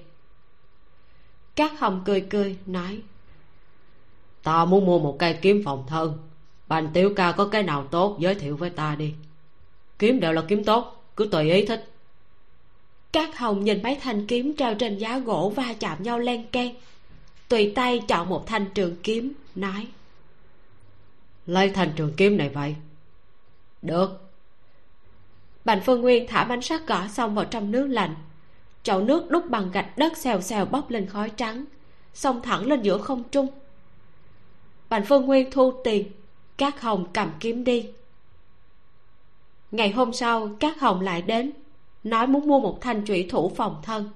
Các 1.54 1.80
hồng 1.80 2.02
cười 2.04 2.20
cười 2.20 2.58
nói 2.66 3.02
ta 4.46 4.64
muốn 4.64 4.86
mua 4.86 4.98
một 4.98 5.16
cây 5.18 5.38
kiếm 5.42 5.62
phòng 5.64 5.84
thân. 5.88 6.18
Bành 6.68 6.88
tiểu 6.92 7.12
ca 7.16 7.32
có 7.32 7.48
cái 7.48 7.62
nào 7.62 7.86
tốt, 7.90 8.16
giới 8.20 8.34
thiệu 8.34 8.56
với 8.56 8.70
ta 8.70 8.94
đi. 8.98 9.14
Kiếm 9.98 10.20
đều 10.20 10.32
là 10.32 10.42
kiếm 10.48 10.64
tốt, 10.64 11.04
cứ 11.16 11.28
tùy 11.32 11.52
ý 11.52 11.66
thích. 11.66 11.92
Các 13.12 13.38
hồng 13.38 13.64
nhìn 13.64 13.82
mấy 13.82 13.98
thanh 14.02 14.26
kiếm 14.26 14.56
treo 14.56 14.74
trên 14.74 14.98
giá 14.98 15.18
gỗ 15.18 15.52
va 15.56 15.74
chạm 15.80 16.02
nhau 16.02 16.18
len 16.18 16.46
keng. 16.46 16.74
Tùy 17.48 17.72
tay 17.74 18.02
chọn 18.08 18.28
một 18.28 18.46
thanh 18.46 18.66
trường 18.74 18.96
kiếm, 19.02 19.32
nói. 19.54 19.86
Lấy 21.46 21.70
thanh 21.70 21.92
trường 21.96 22.12
kiếm 22.16 22.36
này 22.36 22.48
vậy. 22.48 22.76
Được. 23.82 24.30
Bành 25.64 25.80
phương 25.80 26.00
nguyên 26.00 26.26
thả 26.26 26.44
bánh 26.44 26.62
sắt 26.62 26.80
cỏ 26.86 27.08
xong 27.12 27.34
vào 27.34 27.44
trong 27.44 27.70
nước 27.70 27.86
lạnh. 27.86 28.14
Chậu 28.82 29.00
nước 29.00 29.30
đúc 29.30 29.50
bằng 29.50 29.70
gạch 29.70 29.98
đất 29.98 30.16
xèo 30.16 30.40
xèo 30.40 30.64
bốc 30.64 30.90
lên 30.90 31.06
khói 31.06 31.30
trắng, 31.30 31.64
xông 32.14 32.42
thẳng 32.42 32.66
lên 32.66 32.82
giữa 32.82 32.98
không 32.98 33.22
trung 33.30 33.48
bành 34.88 35.04
phương 35.04 35.26
nguyên 35.26 35.50
thu 35.50 35.80
tiền 35.84 36.10
các 36.56 36.80
hồng 36.80 37.06
cầm 37.12 37.30
kiếm 37.40 37.64
đi. 37.64 37.90
Ngày 39.70 39.90
hôm 39.90 40.12
sau 40.12 40.50
các 40.60 40.80
hồng 40.80 41.00
lại 41.00 41.22
đến 41.22 41.52
nói 42.04 42.26
muốn 42.26 42.48
mua 42.48 42.60
một 42.60 42.78
thanh 42.80 43.04
trụy 43.06 43.26
thủ 43.30 43.52
phòng 43.56 43.80
thân. 43.82 44.10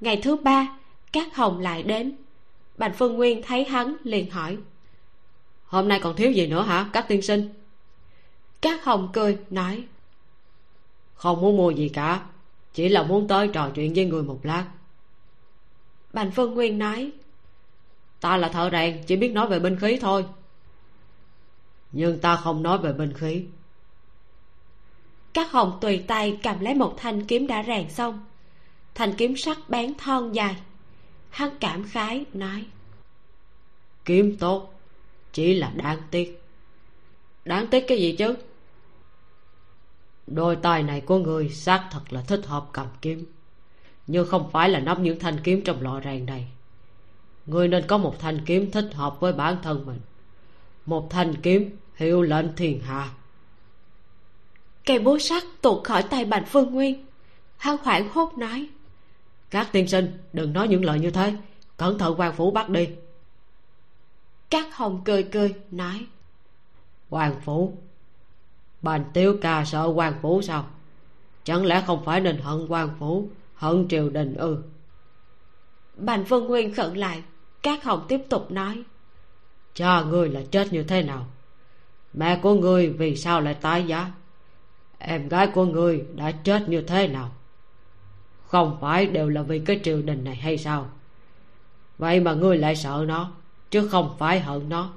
Ngày 0.00 0.20
thứ 0.22 0.36
ba 0.36 0.78
các 1.12 1.36
hồng 1.36 1.60
lại 1.60 1.82
đến. 1.82 2.16
Bành 2.76 2.92
phương 2.94 3.14
nguyên 3.14 3.42
thấy 3.42 3.64
hắn 3.64 3.96
liền 4.04 4.30
hỏi 4.30 4.58
hôm 5.66 5.88
nay 5.88 6.00
còn 6.02 6.16
thiếu 6.16 6.30
gì 6.30 6.46
nữa 6.46 6.62
hả 6.62 6.90
các 6.92 7.08
tiên 7.08 7.22
sinh? 7.22 7.48
Các 8.60 8.84
hồng 8.84 9.08
cười 9.12 9.38
nói 9.50 9.84
không 11.14 11.40
muốn 11.40 11.56
mua 11.56 11.70
gì 11.70 11.88
cả 11.88 12.22
chỉ 12.74 12.88
là 12.88 13.02
muốn 13.02 13.28
tới 13.28 13.48
trò 13.48 13.70
chuyện 13.74 13.94
với 13.94 14.04
người 14.04 14.22
một 14.22 14.40
lát. 14.42 14.66
Bành 16.12 16.30
phương 16.30 16.54
nguyên 16.54 16.78
nói 16.78 17.12
ta 18.24 18.36
là 18.36 18.48
thợ 18.48 18.68
rèn, 18.72 19.02
chỉ 19.06 19.16
biết 19.16 19.32
nói 19.32 19.48
về 19.48 19.58
binh 19.58 19.76
khí 19.80 19.98
thôi. 20.00 20.24
Nhưng 21.92 22.18
ta 22.18 22.36
không 22.36 22.62
nói 22.62 22.78
về 22.78 22.92
binh 22.92 23.12
khí. 23.12 23.44
Các 25.32 25.50
hồng 25.50 25.78
tùy 25.80 26.04
tay 26.06 26.38
cầm 26.42 26.60
lấy 26.60 26.74
một 26.74 26.94
thanh 26.96 27.24
kiếm 27.24 27.46
đã 27.46 27.62
rèn 27.62 27.90
xong. 27.90 28.24
Thanh 28.94 29.12
kiếm 29.16 29.36
sắt 29.36 29.56
bén 29.68 29.94
thon 29.98 30.32
dài. 30.32 30.56
Hắn 31.30 31.50
cảm 31.60 31.84
khái, 31.84 32.24
nói, 32.32 32.64
kiếm 34.04 34.36
tốt, 34.36 34.74
chỉ 35.32 35.54
là 35.54 35.72
đáng 35.74 35.98
tiếc. 36.10 36.42
Đáng 37.44 37.66
tiếc 37.66 37.84
cái 37.88 37.98
gì 37.98 38.16
chứ? 38.16 38.34
Đôi 40.26 40.56
tay 40.56 40.82
này 40.82 41.00
của 41.00 41.18
người 41.18 41.48
xác 41.48 41.88
thật 41.90 42.02
là 42.10 42.22
thích 42.22 42.46
hợp 42.46 42.66
cầm 42.72 42.86
kiếm, 43.00 43.26
nhưng 44.06 44.28
không 44.28 44.50
phải 44.50 44.68
là 44.68 44.80
nắm 44.80 45.02
những 45.02 45.18
thanh 45.18 45.36
kiếm 45.44 45.62
trong 45.64 45.82
lò 45.82 46.00
rèn 46.04 46.26
này 46.26 46.53
người 47.46 47.68
nên 47.68 47.86
có 47.86 47.98
một 47.98 48.18
thanh 48.18 48.40
kiếm 48.46 48.70
thích 48.70 48.90
hợp 48.94 49.20
với 49.20 49.32
bản 49.32 49.56
thân 49.62 49.86
mình. 49.86 50.00
Một 50.86 51.10
thanh 51.10 51.34
kiếm 51.42 51.76
hiệu 51.94 52.22
lệnh 52.22 52.56
thiên 52.56 52.80
hạ. 52.80 53.10
Cây 54.86 54.98
búa 54.98 55.18
sắt 55.18 55.42
tuột 55.60 55.84
khỏi 55.84 56.02
tay 56.02 56.24
bành 56.24 56.44
phương 56.46 56.72
nguyên. 56.72 57.06
Hắn 57.56 57.76
hoảng 57.82 58.08
hốt 58.08 58.38
nói. 58.38 58.68
Các 59.50 59.68
tiên 59.72 59.88
sinh 59.88 60.18
đừng 60.32 60.52
nói 60.52 60.68
những 60.68 60.84
lời 60.84 61.00
như 61.00 61.10
thế. 61.10 61.36
Cẩn 61.76 61.98
thận 61.98 62.14
quan 62.18 62.34
phủ 62.36 62.50
bắt 62.50 62.68
đi. 62.68 62.88
Các 64.50 64.76
hồng 64.76 65.00
cười 65.04 65.22
cười 65.22 65.54
nói. 65.70 66.06
Quan 67.10 67.40
phủ? 67.40 67.76
Bành 68.82 69.04
tiếu 69.12 69.36
ca 69.42 69.64
sợ 69.64 69.86
quan 69.94 70.14
phủ 70.22 70.42
sao? 70.42 70.66
Chẳng 71.44 71.66
lẽ 71.66 71.82
không 71.86 72.04
phải 72.04 72.20
nên 72.20 72.38
hận 72.38 72.66
quan 72.68 72.90
phủ 72.98 73.28
hận 73.54 73.88
triều 73.88 74.10
đình 74.10 74.34
ư? 74.34 74.62
Bành 75.96 76.24
phương 76.24 76.46
nguyên 76.46 76.74
khẩn 76.74 76.94
lại 76.94 77.22
các 77.64 77.84
hồng 77.84 78.04
tiếp 78.08 78.20
tục 78.28 78.50
nói. 78.50 78.82
Cha 79.74 80.02
ngươi 80.02 80.28
là 80.28 80.40
chết 80.50 80.72
như 80.72 80.82
thế 80.82 81.02
nào? 81.02 81.26
Mẹ 82.12 82.38
của 82.42 82.54
ngươi 82.54 82.88
vì 82.88 83.16
sao 83.16 83.40
lại 83.40 83.54
tái 83.54 83.84
giá? 83.86 84.12
Em 84.98 85.28
gái 85.28 85.46
của 85.46 85.64
ngươi 85.64 86.04
đã 86.14 86.32
chết 86.32 86.68
như 86.68 86.82
thế 86.82 87.08
nào? 87.08 87.32
Không 88.46 88.78
phải 88.80 89.06
đều 89.06 89.28
là 89.28 89.42
vì 89.42 89.58
cái 89.58 89.80
triều 89.84 90.02
đình 90.02 90.24
này 90.24 90.36
hay 90.36 90.58
sao? 90.58 90.90
Vậy 91.98 92.20
mà 92.20 92.34
ngươi 92.34 92.58
lại 92.58 92.76
sợ 92.76 93.04
nó 93.08 93.32
chứ 93.70 93.88
không 93.88 94.16
phải 94.18 94.40
hận 94.40 94.68
nó. 94.68 94.92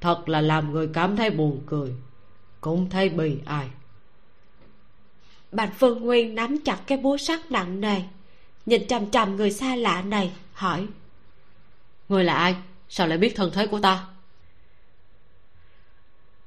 Thật 0.00 0.28
là 0.28 0.40
làm 0.40 0.72
người 0.72 0.88
cảm 0.92 1.16
thấy 1.16 1.30
buồn 1.30 1.62
cười 1.66 1.94
cũng 2.60 2.90
thấy 2.90 3.08
bi 3.08 3.38
ai. 3.44 3.68
Bạch 5.52 5.72
phương 5.78 6.00
nguyên 6.00 6.34
nắm 6.34 6.58
chặt 6.64 6.78
cái 6.86 6.98
búa 6.98 7.16
sắt 7.16 7.50
nặng 7.50 7.80
nề 7.80 8.02
nhìn 8.66 8.86
chằm 8.86 9.10
chằm 9.10 9.36
người 9.36 9.50
xa 9.50 9.76
lạ 9.76 10.02
này 10.02 10.32
hỏi 10.52 10.86
người 12.10 12.24
là 12.24 12.34
ai? 12.34 12.56
Sao 12.88 13.06
lại 13.06 13.18
biết 13.18 13.32
thân 13.36 13.50
thế 13.54 13.66
của 13.66 13.80
ta? 13.80 14.06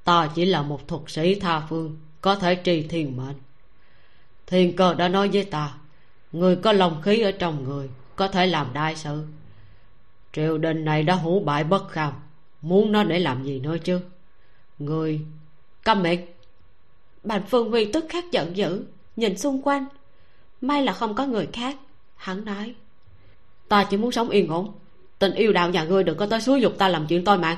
Ta 0.03 0.30
chỉ 0.36 0.45
là 0.45 0.61
một 0.61 0.88
thuật 0.88 1.01
sĩ 1.07 1.39
tha 1.39 1.59
phương, 1.70 1.97
có 2.22 2.36
thể 2.36 2.55
trì 2.55 2.88
thiên 2.88 3.18
mệnh. 3.18 3.36
Thiên 4.47 4.76
cơ 4.76 4.93
đã 4.93 5.07
nói 5.07 5.30
với 5.34 5.43
ta, 5.43 5.74
người 6.32 6.55
có 6.55 6.72
lòng 6.72 7.01
khí 7.01 7.20
ở 7.20 7.32
trong 7.32 7.64
người, 7.64 7.89
có 8.16 8.28
thể 8.28 8.47
làm 8.47 8.74
đại 8.74 8.95
sự. 8.95 9.26
Triều 10.34 10.57
đình 10.57 10.86
này 10.86 11.03
đã 11.03 11.16
hủ 11.16 11.39
bại 11.39 11.64
bất 11.64 11.89
kham, 11.89 12.14
muốn 12.61 12.91
nó 12.91 13.03
để 13.03 13.20
làm 13.20 13.43
gì 13.43 13.59
nữa 13.59 13.78
chứ? 13.84 13.99
Người, 14.80 15.22
câm 15.84 16.03
miệng. 16.03 16.26
Bành 17.24 17.43
phương 17.47 17.72
huy 17.72 17.91
tức 17.91 18.05
khắc 18.09 18.32
giận 18.32 18.57
dữ, 18.57 18.86
nhìn 19.16 19.38
xung 19.38 19.61
quanh. 19.61 19.86
May 20.61 20.84
là 20.84 20.93
không 20.93 21.16
có 21.16 21.26
người 21.26 21.47
khác, 21.53 21.78
hắn 22.16 22.45
nói. 22.45 22.76
Ta 23.68 23.88
chỉ 23.89 23.97
muốn 23.97 24.11
sống 24.11 24.30
yên 24.30 24.47
ổn 24.47 24.74
tình 25.24 25.34
yêu 25.34 25.53
đạo 25.53 25.69
nhà 25.69 25.84
ngươi 25.84 26.03
đừng 26.03 26.17
có 26.17 26.26
tới 26.26 26.41
xúi 26.41 26.61
dục 26.61 26.74
ta 26.78 26.88
làm 26.88 27.07
chuyện 27.07 27.24
tôi 27.24 27.38
mạng. 27.38 27.57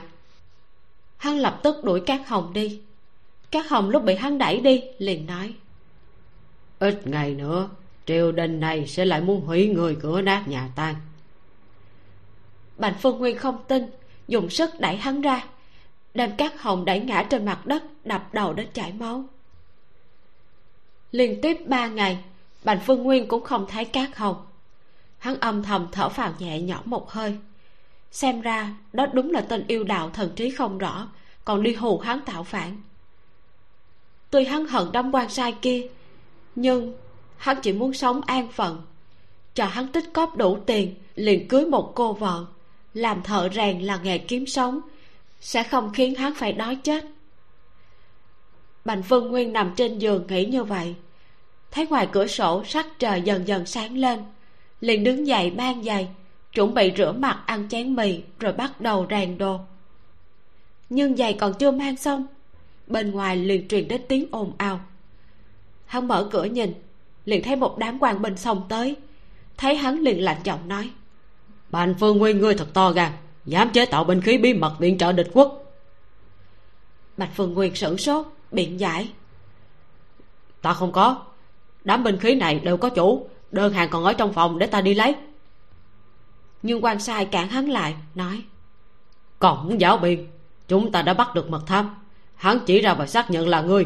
Hắn 1.18 1.38
lập 1.38 1.60
tức 1.64 1.84
đuổi 1.84 2.04
các 2.06 2.28
hồng 2.28 2.54
đi. 2.54 2.82
Các 3.52 3.70
hồng 3.70 3.90
lúc 3.90 4.04
bị 4.04 4.16
hắn 4.16 4.38
đẩy 4.38 4.60
đi, 4.60 4.84
liền 4.98 5.26
nói, 5.26 5.54
ít 6.80 7.08
ngày 7.08 7.34
nữa, 7.34 7.70
triều 8.06 8.32
đình 8.32 8.60
này 8.60 8.88
sẽ 8.88 9.06
lại 9.06 9.22
muốn 9.22 9.42
hủy 9.42 9.68
người 9.68 9.98
cửa 10.02 10.22
nát 10.22 10.48
nhà 10.48 10.70
tan 10.76 10.96
bành 12.78 12.94
phương 13.02 13.18
nguyên 13.18 13.38
không 13.38 13.58
tin, 13.68 13.86
dùng 14.28 14.50
sức 14.50 14.80
đẩy 14.80 14.96
hắn 14.98 15.22
ra, 15.22 15.44
đem 16.14 16.32
các 16.38 16.62
hồng 16.62 16.86
đẩy 16.86 17.00
ngã 17.00 17.24
trên 17.30 17.46
mặt 17.46 17.66
đất, 17.66 17.84
đập 18.06 18.34
đầu 18.34 18.54
đến 18.54 18.68
chảy 18.74 18.94
máu. 18.94 19.24
Liên 21.12 21.42
tiếp 21.42 21.58
ba 21.68 21.88
ngày, 21.88 22.18
bành 22.64 22.80
phương 22.86 23.04
nguyên 23.04 23.28
cũng 23.28 23.44
không 23.44 23.66
thấy 23.70 23.86
cát 23.86 24.18
hồng. 24.18 24.46
Hắn 25.18 25.40
âm 25.40 25.64
thầm 25.64 25.88
thở 25.92 26.10
phào 26.10 26.34
nhẹ 26.40 26.62
nhõm 26.62 26.82
một 26.86 27.12
hơi 27.12 27.38
xem 28.16 28.42
ra, 28.42 28.74
đó 28.94 29.06
đúng 29.14 29.32
là 29.32 29.42
tên 29.42 29.64
yêu 29.68 29.84
đạo 29.84 30.10
thần 30.10 30.32
trí 30.36 30.50
không 30.50 30.78
rõ, 30.78 31.08
còn 31.46 31.64
đi 31.64 31.74
hù 31.74 31.98
hắn 31.98 32.20
tạo 32.26 32.44
phản. 32.44 32.82
Tuy 34.30 34.46
hắn 34.46 34.66
hận 34.66 34.88
đám 34.94 35.16
quan 35.16 35.30
sai 35.30 35.56
kia, 35.62 35.88
nhưng 36.56 36.94
hắn 37.38 37.58
chỉ 37.62 37.74
muốn 37.74 37.94
sống 37.94 38.22
an 38.22 38.48
phận. 38.52 38.82
Cho 39.54 39.66
hắn 39.66 39.88
tích 39.88 40.14
cóp 40.14 40.38
đủ 40.38 40.58
tiền, 40.66 40.96
liền 41.16 41.48
cưới 41.48 41.66
một 41.66 41.92
cô 41.96 42.14
vợ. 42.14 42.46
Làm 42.94 43.24
thợ 43.24 43.50
rèn 43.56 43.82
là 43.82 43.98
nghề 43.98 44.18
kiếm 44.18 44.46
sống, 44.46 44.82
sẽ 45.42 45.64
không 45.64 45.94
khiến 45.94 46.16
hắn 46.16 46.34
phải 46.36 46.54
đói 46.54 46.76
chết. 46.76 47.06
Bành 48.86 49.02
Vân 49.02 49.28
nguyên 49.28 49.54
nằm 49.54 49.74
trên 49.76 50.00
giường 50.00 50.28
nghĩ 50.28 50.46
như 50.46 50.64
vậy. 50.64 50.96
Thấy 51.72 51.88
ngoài 51.88 52.08
cửa 52.12 52.28
sổ 52.28 52.64
sắc 52.64 52.88
trời 53.00 53.22
dần 53.22 53.48
dần 53.48 53.66
sáng 53.66 53.98
lên, 53.98 54.20
liền 54.82 55.04
đứng 55.04 55.28
dậy 55.28 55.52
mang 55.52 55.84
giày 55.84 56.08
chuẩn 56.56 56.74
bị 56.74 56.94
rửa 56.98 57.12
mặt 57.12 57.44
ăn 57.46 57.70
chén 57.70 57.96
mì 57.96 58.22
rồi 58.40 58.54
bắt 58.54 58.82
đầu 58.82 59.08
rèn 59.10 59.38
đồ. 59.38 59.60
Nhưng 60.90 61.18
giày 61.18 61.34
còn 61.34 61.54
chưa 61.54 61.72
mang 61.72 61.98
xong. 61.98 62.28
Bên 62.88 63.12
ngoài 63.12 63.38
liền 63.38 63.68
truyền 63.68 63.88
đến 63.88 64.02
tiếng 64.08 64.28
ồn 64.32 64.54
ào. 64.58 64.80
Hắn 65.86 66.08
mở 66.08 66.30
cửa 66.32 66.44
nhìn 66.44 66.74
liền 67.26 67.44
thấy 67.44 67.56
một 67.56 67.78
đám 67.78 68.00
quan 68.00 68.22
binh 68.22 68.38
xông 68.38 68.62
tới. 68.70 68.96
Thấy 69.58 69.76
hắn 69.76 70.00
liền 70.00 70.24
lạnh 70.24 70.38
giọng 70.44 70.68
nói. 70.68 70.92
Bành 71.70 71.96
phương 72.00 72.18
nguyên 72.18 72.40
ngươi 72.40 72.56
thật 72.56 72.68
to 72.74 72.92
gan 72.92 73.12
dám 73.46 73.70
chế 73.70 73.86
tạo 73.86 74.04
binh 74.04 74.22
khí 74.22 74.38
bí 74.38 74.54
mật 74.54 74.76
viện 74.80 74.98
trợ 74.98 75.12
địch 75.12 75.30
quốc. 75.34 75.74
Bạch 77.18 77.30
phương 77.36 77.54
nguyên 77.54 77.76
sửng 77.76 77.98
sốt 77.98 78.28
biện 78.52 78.80
giải. 78.80 79.10
Ta 80.62 80.74
không 80.74 80.92
có. 80.92 81.26
Đám 81.84 82.04
binh 82.04 82.18
khí 82.18 82.36
này 82.36 82.60
đều 82.60 82.78
có 82.78 82.90
chủ 82.90 83.28
đơn 83.52 83.74
hàng 83.74 83.90
còn 83.90 84.04
ở 84.04 84.14
trong 84.14 84.34
phòng 84.34 84.60
để 84.60 84.68
ta 84.68 84.82
đi 84.82 84.94
lấy 84.94 85.16
nhưng 86.66 86.84
quan 86.84 87.00
sai 87.00 87.26
cản 87.26 87.50
hắn 87.50 87.70
lại, 87.70 87.96
nói, 88.16 88.44
còn 89.40 89.64
muốn 89.64 89.82
giáo 89.82 89.98
biên, 89.98 90.28
chúng 90.68 90.92
ta 90.92 91.02
đã 91.02 91.14
bắt 91.14 91.36
được 91.36 91.50
mật 91.50 91.62
thám. 91.68 91.96
Hắn 92.36 92.60
chỉ 92.66 92.82
ra 92.82 92.94
và 92.94 93.08
xác 93.08 93.32
nhận 93.32 93.48
là 93.48 93.62
ngươi. 93.62 93.86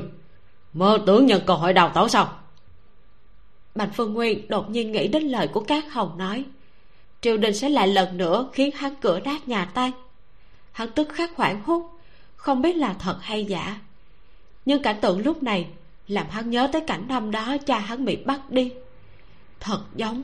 Mơ 0.73 0.99
tưởng 1.05 1.25
nhận 1.25 1.41
cơ 1.45 1.53
hội 1.53 1.73
đào 1.73 1.89
tẩu 1.89 2.07
sao? 2.07 2.33
Bạch 3.75 3.89
phương 3.93 4.13
nguyên 4.13 4.47
đột 4.47 4.69
nhiên 4.69 4.91
nghĩ 4.91 5.07
đến 5.07 5.23
lời 5.23 5.47
của 5.47 5.59
các 5.59 5.93
hồng 5.93 6.17
nói, 6.17 6.45
triều 7.21 7.37
đình 7.37 7.55
sẽ 7.55 7.69
lại 7.69 7.87
lần 7.87 8.17
nữa 8.17 8.49
khiến 8.53 8.71
hắn 8.75 8.95
cửa 9.01 9.19
nát 9.19 9.47
nhà 9.47 9.65
tan 9.65 9.91
hắn 10.71 10.91
tức 10.91 11.09
khắc 11.13 11.35
hoảng 11.35 11.61
hốt, 11.61 11.99
không 12.35 12.61
biết 12.61 12.75
là 12.75 12.93
thật 12.93 13.17
hay 13.21 13.45
giả. 13.45 13.79
Nhưng 14.65 14.81
cảnh 14.81 14.95
tượng 15.01 15.19
lúc 15.19 15.43
này 15.43 15.67
làm 16.07 16.29
hắn 16.29 16.49
nhớ 16.49 16.69
tới 16.71 16.81
cảnh 16.87 17.07
năm 17.07 17.31
đó 17.31 17.57
cha 17.65 17.79
hắn 17.79 18.05
bị 18.05 18.15
bắt 18.15 18.49
đi. 18.49 18.71
Thật 19.59 19.79
giống 19.95 20.23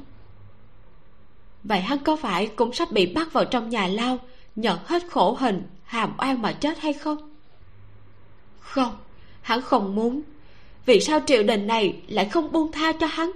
vậy 1.67 1.79
hắn 1.81 1.99
có 1.99 2.15
phải 2.15 2.47
cũng 2.55 2.73
sắp 2.73 2.91
bị 2.91 3.05
bắt 3.05 3.33
vào 3.33 3.45
trong 3.45 3.69
nhà 3.69 3.87
lao, 3.87 4.17
nhận 4.55 4.79
hết 4.85 5.03
khổ 5.09 5.37
hình, 5.39 5.63
hàm 5.83 6.13
oan 6.17 6.41
mà 6.41 6.51
chết 6.51 6.79
hay 6.79 6.93
không? 6.93 7.17
Không, 8.59 8.95
hắn 9.41 9.61
không 9.61 9.95
muốn. 9.95 10.21
Vì 10.85 10.99
sao 10.99 11.19
triều 11.25 11.43
đình 11.43 11.67
này 11.67 12.01
lại 12.07 12.29
không 12.29 12.51
buông 12.51 12.71
tha 12.71 12.91
cho 12.91 13.07
hắn? 13.07 13.31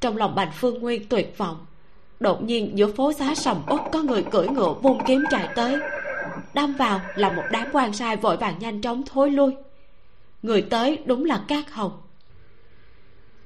Trong 0.00 0.16
lòng 0.16 0.34
bành 0.34 0.50
phương 0.54 0.80
nguyên 0.80 1.08
tuyệt 1.08 1.34
vọng, 1.38 1.66
đột 2.20 2.42
nhiên 2.42 2.78
giữa 2.78 2.92
phố 2.92 3.12
xá 3.12 3.34
sầm 3.34 3.62
uất 3.66 3.80
có 3.92 4.02
người 4.02 4.24
cưỡi 4.30 4.48
ngựa 4.48 4.72
vung 4.82 5.04
kiếm 5.06 5.24
chạy 5.30 5.48
tới. 5.54 5.78
Đâm 6.54 6.72
vào 6.72 7.00
là 7.14 7.32
một 7.32 7.44
đám 7.50 7.68
quan 7.72 7.92
sai 7.92 8.16
vội 8.16 8.36
vàng 8.36 8.58
nhanh 8.58 8.80
chóng 8.80 9.02
thối 9.02 9.30
lui. 9.30 9.52
Người 10.42 10.62
tới 10.62 10.98
đúng 11.04 11.24
là 11.24 11.44
cát 11.48 11.70
hồng. 11.70 11.92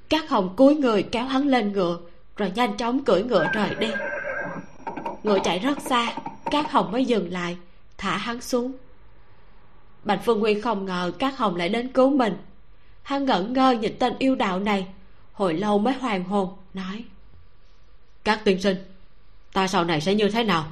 Cát 0.09 0.29
hồng 0.29 0.55
cúi 0.57 0.75
người 0.75 1.03
kéo 1.03 1.25
hắn 1.25 1.49
lên 1.49 1.73
ngựa 1.73 1.99
rồi 2.37 2.53
nhanh 2.55 2.77
chóng 2.77 3.05
cưỡi 3.05 3.23
ngựa 3.23 3.51
rời 3.53 3.75
đi. 3.75 3.89
Ngựa 5.23 5.39
chạy 5.45 5.59
rất 5.59 5.81
xa 5.81 6.15
cát 6.51 6.71
hồng 6.71 6.93
mới 6.93 7.05
dừng 7.05 7.33
lại, 7.33 7.57
thả 7.99 8.17
hắn 8.17 8.41
xuống. 8.41 8.73
Bạch 10.05 10.21
phương 10.25 10.41
nguyên 10.41 10.63
không 10.63 10.85
ngờ 10.85 11.13
cát 11.19 11.37
hồng 11.37 11.57
lại 11.57 11.69
đến 11.69 11.93
cứu 11.93 12.11
mình. 12.11 12.37
Hắn 13.03 13.25
ngẩn 13.25 13.53
ngơ 13.53 13.71
nhìn 13.71 13.99
tên 13.99 14.15
yêu 14.19 14.35
đạo 14.35 14.61
này, 14.61 14.87
hồi 15.33 15.55
lâu 15.55 15.79
mới 15.79 15.95
hoàn 15.95 16.25
hồn, 16.25 16.57
nói, 16.75 17.05
các 18.25 18.41
tiên 18.45 18.63
sinh, 18.63 18.77
ta 19.53 19.69
sau 19.69 19.85
này 19.85 20.01
sẽ 20.01 20.15
như 20.15 20.29
thế 20.29 20.45
nào? 20.45 20.67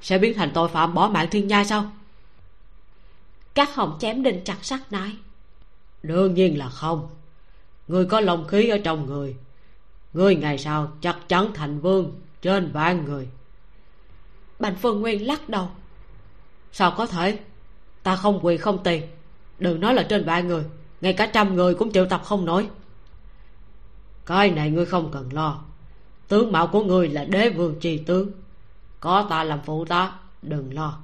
Sẽ 0.00 0.18
biến 0.18 0.34
thành 0.34 0.50
tội 0.54 0.68
phạm 0.68 0.94
bỏ 0.94 1.08
mạng 1.08 1.28
thiên 1.30 1.48
nhai 1.48 1.64
sao? 1.64 1.90
Các 3.54 3.74
hồng 3.74 3.96
chém 4.00 4.22
đinh 4.22 4.44
chặt 4.44 4.64
sắt, 4.64 4.92
nói, 4.92 5.16
đương 6.02 6.34
nhiên 6.34 6.58
là 6.58 6.68
không. 6.68 7.08
Người 7.88 8.06
có 8.06 8.20
lòng 8.20 8.46
khí 8.48 8.68
ở 8.68 8.78
trong 8.84 9.06
người 9.06 9.36
người 10.12 10.36
ngày 10.36 10.58
sau 10.58 10.92
chắc 11.00 11.16
chắn 11.28 11.50
thành 11.54 11.80
vương 11.80 12.20
trên 12.42 12.72
vạn 12.72 13.04
người. 13.04 13.28
Bành 14.58 14.76
phương 14.76 15.00
nguyên 15.00 15.26
lắc 15.26 15.48
đầu. 15.48 15.68
Sao 16.72 16.94
có 16.96 17.06
thể? 17.06 17.38
Ta 18.02 18.16
không 18.16 18.40
quỳ 18.42 18.56
không 18.56 18.82
tiền 18.82 19.02
đừng 19.58 19.80
nói 19.80 19.94
là 19.94 20.02
trên 20.02 20.24
vạn 20.24 20.48
người, 20.48 20.64
ngay 21.00 21.12
cả 21.12 21.26
trăm 21.26 21.54
người 21.54 21.74
cũng 21.74 21.92
triệu 21.92 22.06
tập 22.06 22.22
không 22.24 22.44
nổi. 22.44 22.68
Cái 24.26 24.50
này 24.50 24.70
ngươi 24.70 24.86
không 24.86 25.10
cần 25.12 25.32
lo. 25.32 25.60
Tướng 26.28 26.52
mạo 26.52 26.66
của 26.66 26.84
ngươi 26.84 27.08
là 27.08 27.24
đế 27.24 27.50
vương 27.50 27.80
trì 27.80 27.98
tướng. 27.98 28.30
Có 29.00 29.26
ta 29.30 29.44
làm 29.44 29.60
phụ 29.64 29.84
tá 29.84 30.12
đừng 30.42 30.74
lo. 30.74 30.98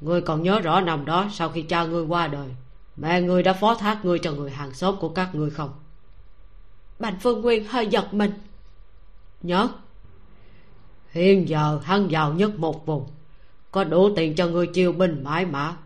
Ngươi 0.00 0.20
còn 0.20 0.42
nhớ 0.42 0.60
rõ 0.60 0.80
năm 0.80 1.04
đó 1.04 1.28
sau 1.32 1.48
khi 1.48 1.62
cha 1.62 1.84
ngươi 1.84 2.04
qua 2.04 2.26
đời, 2.26 2.48
mẹ 2.96 3.20
ngươi 3.20 3.42
đã 3.42 3.52
phó 3.52 3.74
thác 3.74 4.04
ngươi 4.04 4.18
cho 4.18 4.32
người 4.32 4.50
hàng 4.50 4.74
xóm 4.74 4.96
của 5.00 5.08
các 5.08 5.34
ngươi 5.34 5.50
không? 5.50 5.70
Bành 6.98 7.16
phương 7.20 7.40
nguyên 7.40 7.64
hơi 7.64 7.86
giật 7.86 8.14
mình. 8.14 8.32
Nhớ, 9.42 9.68
hiện 11.10 11.48
giờ 11.48 11.80
hắn 11.84 12.08
giàu 12.08 12.32
nhất 12.32 12.58
một 12.58 12.86
vùng, 12.86 13.06
có 13.70 13.84
đủ 13.84 14.10
tiền 14.16 14.34
cho 14.34 14.46
ngươi 14.46 14.66
chiêu 14.66 14.92
binh 14.92 15.24
mãi 15.24 15.46
mã, 15.46 15.76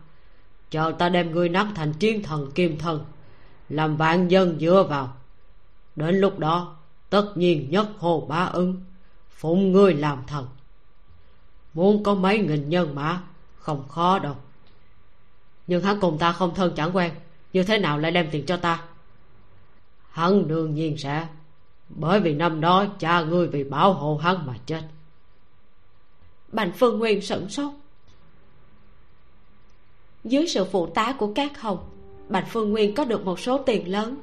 chờ 0.69 0.93
ta 0.99 1.09
đem 1.09 1.31
ngươi 1.31 1.49
nát 1.49 1.67
thành 1.75 1.93
chiến 1.93 2.23
thần 2.23 2.51
kim 2.51 2.77
thần 2.77 3.05
làm 3.69 3.97
vạn 3.97 4.27
dân 4.27 4.59
dựa 4.59 4.85
vào. 4.89 5.17
Đến 5.95 6.15
lúc 6.15 6.39
đó, 6.39 6.75
tất 7.09 7.31
nhiên 7.35 7.71
nhất 7.71 7.87
hồ 7.99 8.25
bá 8.29 8.45
ứng, 8.45 8.81
phụng 9.29 9.71
ngươi 9.71 9.93
làm 9.93 10.23
thần. 10.27 10.47
Muốn 11.73 12.03
có 12.03 12.13
mấy 12.13 12.39
nghìn 12.39 12.69
nhân 12.69 12.95
mã, 12.95 13.21
không 13.57 13.87
khó 13.87 14.19
đâu. 14.19 14.35
Nhưng 15.67 15.83
hắn 15.83 15.99
cùng 15.99 16.17
ta 16.17 16.31
không 16.31 16.55
thân 16.55 16.73
chẳng 16.75 16.95
quen, 16.95 17.11
như 17.53 17.63
thế 17.63 17.77
nào 17.77 17.99
lại 17.99 18.11
đem 18.11 18.27
tiền 18.31 18.45
cho 18.45 18.57
ta? 18.57 18.83
Hắn 20.11 20.47
đương 20.47 20.73
nhiên 20.73 20.97
sẽ. 20.97 21.27
Bởi 21.89 22.19
vì 22.19 22.33
năm 22.33 22.61
đó 22.61 22.85
cha 22.99 23.21
ngươi 23.21 23.47
vì 23.47 23.63
bảo 23.63 23.93
hộ 23.93 24.17
hắn 24.17 24.45
mà 24.45 24.53
chết. 24.65 24.81
Bành 26.51 26.71
phương 26.71 26.99
nguyên 26.99 27.21
sửng 27.21 27.49
sốt. 27.49 27.71
Dưới 30.23 30.47
sự 30.47 30.65
phụ 30.65 30.87
tá 30.87 31.13
của 31.19 31.33
các 31.35 31.61
hồng, 31.61 31.77
bành 32.29 32.45
phương 32.49 32.71
nguyên 32.71 32.95
có 32.95 33.05
được 33.05 33.25
một 33.25 33.39
số 33.39 33.57
tiền 33.57 33.91
lớn. 33.91 34.17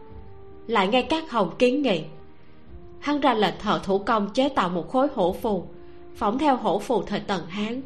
Lại 0.66 0.89
nghe 0.89 1.03
các 1.03 1.30
hồng 1.30 1.55
kiến 1.59 1.82
nghị. 1.82 2.05
Hắn 3.01 3.20
ra 3.20 3.34
lệnh 3.34 3.55
thợ 3.59 3.80
thủ 3.84 3.99
công 3.99 4.30
chế 4.34 4.49
tạo 4.49 4.68
một 4.68 4.91
khối 4.91 5.09
hổ 5.14 5.36
phù, 5.43 5.66
phỏng 6.16 6.39
theo 6.39 6.57
hổ 6.57 6.78
phù 6.78 7.03
thời 7.03 7.20
tần 7.20 7.47
hán, 7.47 7.82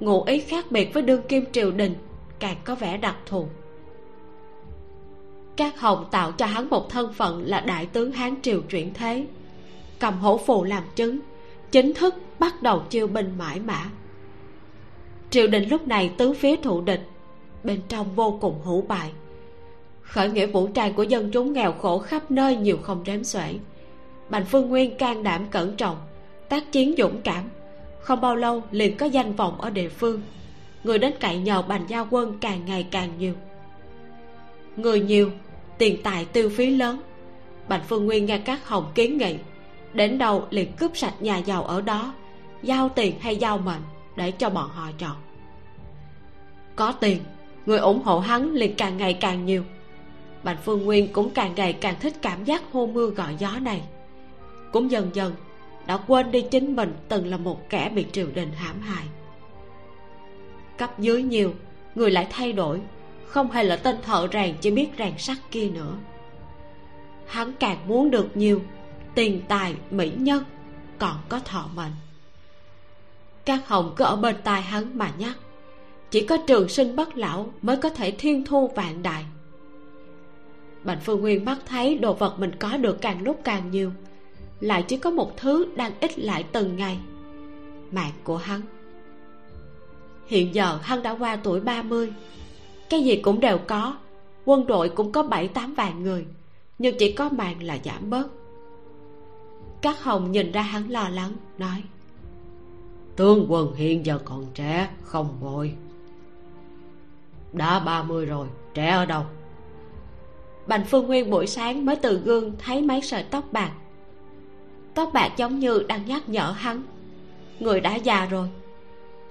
ngụ 0.00 0.22
ý 0.22 0.40
khác 0.40 0.70
biệt 0.70 0.94
với 0.94 1.02
đương 1.02 1.22
kim 1.28 1.44
triều 1.52 1.70
đình, 1.70 1.94
càng 2.38 2.56
có 2.64 2.74
vẻ 2.74 2.96
đặc 2.96 3.16
thù 3.26 3.48
các 5.56 5.80
hồng 5.80 6.04
tạo 6.10 6.32
cho 6.32 6.46
hắn 6.46 6.70
một 6.70 6.90
thân 6.90 7.12
phận 7.12 7.42
là 7.46 7.60
đại 7.60 7.86
tướng 7.86 8.12
hán 8.12 8.34
triều 8.42 8.60
chuyển 8.60 8.94
thế. 8.94 9.26
Cầm 9.98 10.18
hổ 10.18 10.38
phù 10.46 10.64
làm 10.64 10.82
chứng, 10.96 11.18
chính 11.70 11.94
thức 11.94 12.14
bắt 12.38 12.62
đầu 12.62 12.82
chiêu 12.90 13.06
binh 13.06 13.34
mãi 13.38 13.60
mã. 13.60 13.84
Triều 15.30 15.46
đình 15.46 15.68
lúc 15.68 15.88
này 15.88 16.10
tứ 16.18 16.32
phía 16.32 16.56
thụ 16.56 16.80
địch, 16.80 17.08
bên 17.64 17.80
trong 17.88 18.14
vô 18.14 18.38
cùng 18.40 18.60
hữu 18.64 18.82
bại. 18.82 19.12
Khởi 20.02 20.30
nghĩa 20.30 20.46
vũ 20.46 20.66
trang 20.66 20.94
của 20.94 21.02
dân 21.02 21.30
chúng 21.30 21.52
nghèo 21.52 21.72
khổ 21.72 21.98
khắp 21.98 22.30
nơi 22.30 22.56
nhiều 22.56 22.78
không 22.82 23.04
đếm 23.04 23.24
xuể. 23.24 23.54
Bành 24.28 24.44
phương 24.44 24.68
nguyên 24.68 24.96
can 24.96 25.22
đảm 25.22 25.46
cẩn 25.50 25.76
trọng, 25.76 25.96
tác 26.48 26.72
chiến 26.72 26.94
dũng 26.98 27.20
cảm. 27.24 27.44
Không 28.00 28.20
bao 28.20 28.36
lâu 28.36 28.62
liền 28.70 28.96
có 28.96 29.06
danh 29.06 29.32
vọng 29.32 29.60
ở 29.60 29.70
địa 29.70 29.88
phương. 29.88 30.22
Người 30.84 30.98
đến 30.98 31.14
cậy 31.20 31.38
nhờ 31.38 31.62
bành 31.62 31.84
gia 31.88 32.00
quân 32.00 32.38
càng 32.40 32.64
ngày 32.66 32.86
càng 32.90 33.10
nhiều. 33.18 33.34
Người 34.76 35.00
nhiều 35.00 35.30
tiền 35.78 36.02
tài 36.02 36.24
tiêu 36.24 36.50
phí 36.50 36.70
lớn. 36.70 37.00
Bạch 37.68 37.82
phương 37.88 38.06
nguyên 38.06 38.26
nghe 38.26 38.38
các 38.38 38.68
hồng 38.68 38.92
kiến 38.94 39.18
nghị, 39.18 39.36
đến 39.92 40.18
đầu 40.18 40.46
liền 40.50 40.72
cướp 40.72 40.96
sạch 40.96 41.14
nhà 41.20 41.38
giàu 41.38 41.64
ở 41.64 41.80
đó, 41.80 42.14
giao 42.62 42.88
tiền 42.88 43.20
hay 43.20 43.36
giao 43.36 43.58
mệnh 43.58 43.82
để 44.16 44.30
cho 44.30 44.50
bọn 44.50 44.68
họ 44.68 44.90
chọn. 44.98 45.16
Có 46.76 46.92
tiền, 46.92 47.18
người 47.66 47.78
ủng 47.78 48.02
hộ 48.02 48.18
hắn 48.18 48.52
liền 48.52 48.74
càng 48.74 48.96
ngày 48.96 49.14
càng 49.14 49.46
nhiều. 49.46 49.64
Bạch 50.42 50.58
phương 50.64 50.84
nguyên 50.84 51.12
cũng 51.12 51.30
càng 51.30 51.54
ngày 51.54 51.72
càng 51.72 51.94
thích 52.00 52.14
cảm 52.22 52.44
giác 52.44 52.62
hô 52.72 52.86
mưa 52.86 53.06
gọi 53.06 53.34
gió 53.38 53.52
này. 53.62 53.82
Cũng 54.72 54.90
dần 54.90 55.10
dần, 55.12 55.34
đã 55.86 55.96
quên 55.96 56.30
đi 56.30 56.44
chính 56.50 56.76
mình 56.76 56.94
từng 57.08 57.26
là 57.26 57.36
một 57.36 57.68
kẻ 57.68 57.90
bị 57.94 58.06
triều 58.12 58.26
đình 58.34 58.52
hãm 58.52 58.80
hại. 58.80 59.04
Cấp 60.78 60.98
dưới 60.98 61.22
nhiều, 61.22 61.54
người 61.94 62.10
lại 62.10 62.26
thay 62.30 62.52
đổi 62.52 62.80
không 63.26 63.50
hề 63.50 63.62
là 63.62 63.76
tên 63.76 63.96
thợ 64.02 64.28
rèn 64.32 64.56
chỉ 64.60 64.70
biết 64.70 64.88
rèn 64.98 65.18
sắt 65.18 65.36
kia 65.50 65.70
nữa. 65.70 65.94
Hắn 67.26 67.52
càng 67.60 67.88
muốn 67.88 68.10
được 68.10 68.36
nhiều, 68.36 68.62
tiền 69.14 69.42
tài, 69.48 69.74
mỹ 69.90 70.12
nhân, 70.16 70.44
còn 70.98 71.16
có 71.28 71.40
thọ 71.44 71.68
mệnh. 71.74 71.92
Các 73.44 73.68
hồng 73.68 73.94
cứ 73.96 74.04
ở 74.04 74.16
bên 74.16 74.36
tai 74.44 74.62
hắn 74.62 74.98
mà 74.98 75.12
nhắc, 75.18 75.36
chỉ 76.10 76.26
có 76.26 76.36
trường 76.46 76.68
sinh 76.68 76.96
bất 76.96 77.16
lão 77.16 77.52
mới 77.62 77.76
có 77.76 77.88
thể 77.88 78.10
thiên 78.10 78.44
thu 78.44 78.68
vạn 78.68 79.02
đại. 79.02 79.24
Bạch 80.84 80.98
phương 81.04 81.20
nguyên 81.20 81.44
mắt 81.44 81.58
thấy 81.66 81.98
đồ 81.98 82.12
vật 82.12 82.34
mình 82.38 82.50
có 82.58 82.76
được 82.76 83.00
càng 83.00 83.22
lúc 83.22 83.40
càng 83.44 83.70
nhiều, 83.70 83.92
lại 84.60 84.84
chỉ 84.88 84.96
có 84.96 85.10
một 85.10 85.36
thứ 85.36 85.66
đang 85.76 85.92
ít 86.00 86.18
lại 86.18 86.44
từng 86.52 86.76
ngày, 86.76 86.98
mạng 87.92 88.12
của 88.24 88.36
hắn. 88.36 88.60
Hiện 90.26 90.54
giờ 90.54 90.78
hắn 90.82 91.02
đã 91.02 91.10
qua 91.10 91.36
tuổi 91.36 91.60
30 91.60 92.12
cái 92.90 93.04
gì 93.04 93.16
cũng 93.16 93.40
đều 93.40 93.58
có. 93.58 93.96
Quân 94.44 94.66
đội 94.66 94.88
cũng 94.88 95.12
có 95.12 95.22
bảy 95.22 95.48
tám 95.48 95.74
vạn 95.74 96.02
người 96.02 96.26
nhưng 96.78 96.96
chỉ 96.98 97.12
có 97.12 97.28
mạng 97.28 97.62
là 97.62 97.78
giảm 97.84 98.10
bớt. 98.10 98.28
Các 99.80 100.02
hồng 100.02 100.32
nhìn 100.32 100.52
ra 100.52 100.62
hắn 100.62 100.90
lo 100.90 101.08
lắng 101.08 101.32
nói 101.58 101.82
tướng 103.16 103.46
quân 103.48 103.74
hiện 103.74 104.06
giờ 104.06 104.18
còn 104.24 104.46
trẻ 104.54 104.88
không 105.02 105.28
vội. 105.40 105.72
Đã 107.52 107.78
ba 107.78 108.02
mươi 108.02 108.26
rồi 108.26 108.46
trẻ 108.74 108.90
ở 108.90 109.06
đâu? 109.06 109.22
Bành 110.66 110.84
phương 110.84 111.06
nguyên 111.06 111.30
buổi 111.30 111.46
sáng 111.46 111.86
mới 111.86 111.96
từ 111.96 112.18
gương 112.18 112.52
thấy 112.58 112.82
mấy 112.82 113.02
sợi 113.02 113.22
tóc 113.22 113.44
bạc. 113.52 113.70
Tóc 114.94 115.10
bạc 115.14 115.32
giống 115.36 115.58
như 115.58 115.84
đang 115.88 116.06
nhắc 116.06 116.28
nhở 116.28 116.54
hắn 116.56 116.82
người 117.60 117.80
đã 117.80 117.96
già 117.96 118.26
rồi. 118.26 118.48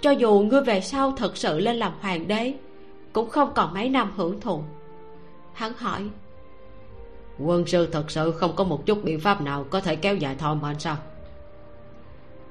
Cho 0.01 0.11
dù 0.11 0.39
ngươi 0.39 0.61
về 0.61 0.81
sau 0.81 1.11
thật 1.11 1.37
sự 1.37 1.59
lên 1.59 1.75
làm 1.75 1.93
hoàng 2.01 2.27
đế 2.27 2.53
cũng 3.15 3.29
không 3.29 3.53
còn 3.55 3.73
mấy 3.73 3.89
năm 3.89 4.11
hưởng 4.17 4.41
thụ. 4.41 4.63
Hắn 5.53 5.73
hỏi 5.77 6.09
quân 7.39 7.67
sư 7.67 7.89
thật 7.91 8.11
sự 8.11 8.31
không 8.31 8.55
có 8.55 8.63
một 8.63 8.85
chút 8.85 9.03
biện 9.03 9.19
pháp 9.19 9.41
nào 9.41 9.65
có 9.69 9.81
thể 9.81 9.95
kéo 9.95 10.15
dài 10.15 10.35
thọ 10.35 10.53
mệnh 10.53 10.79
sao? 10.79 10.97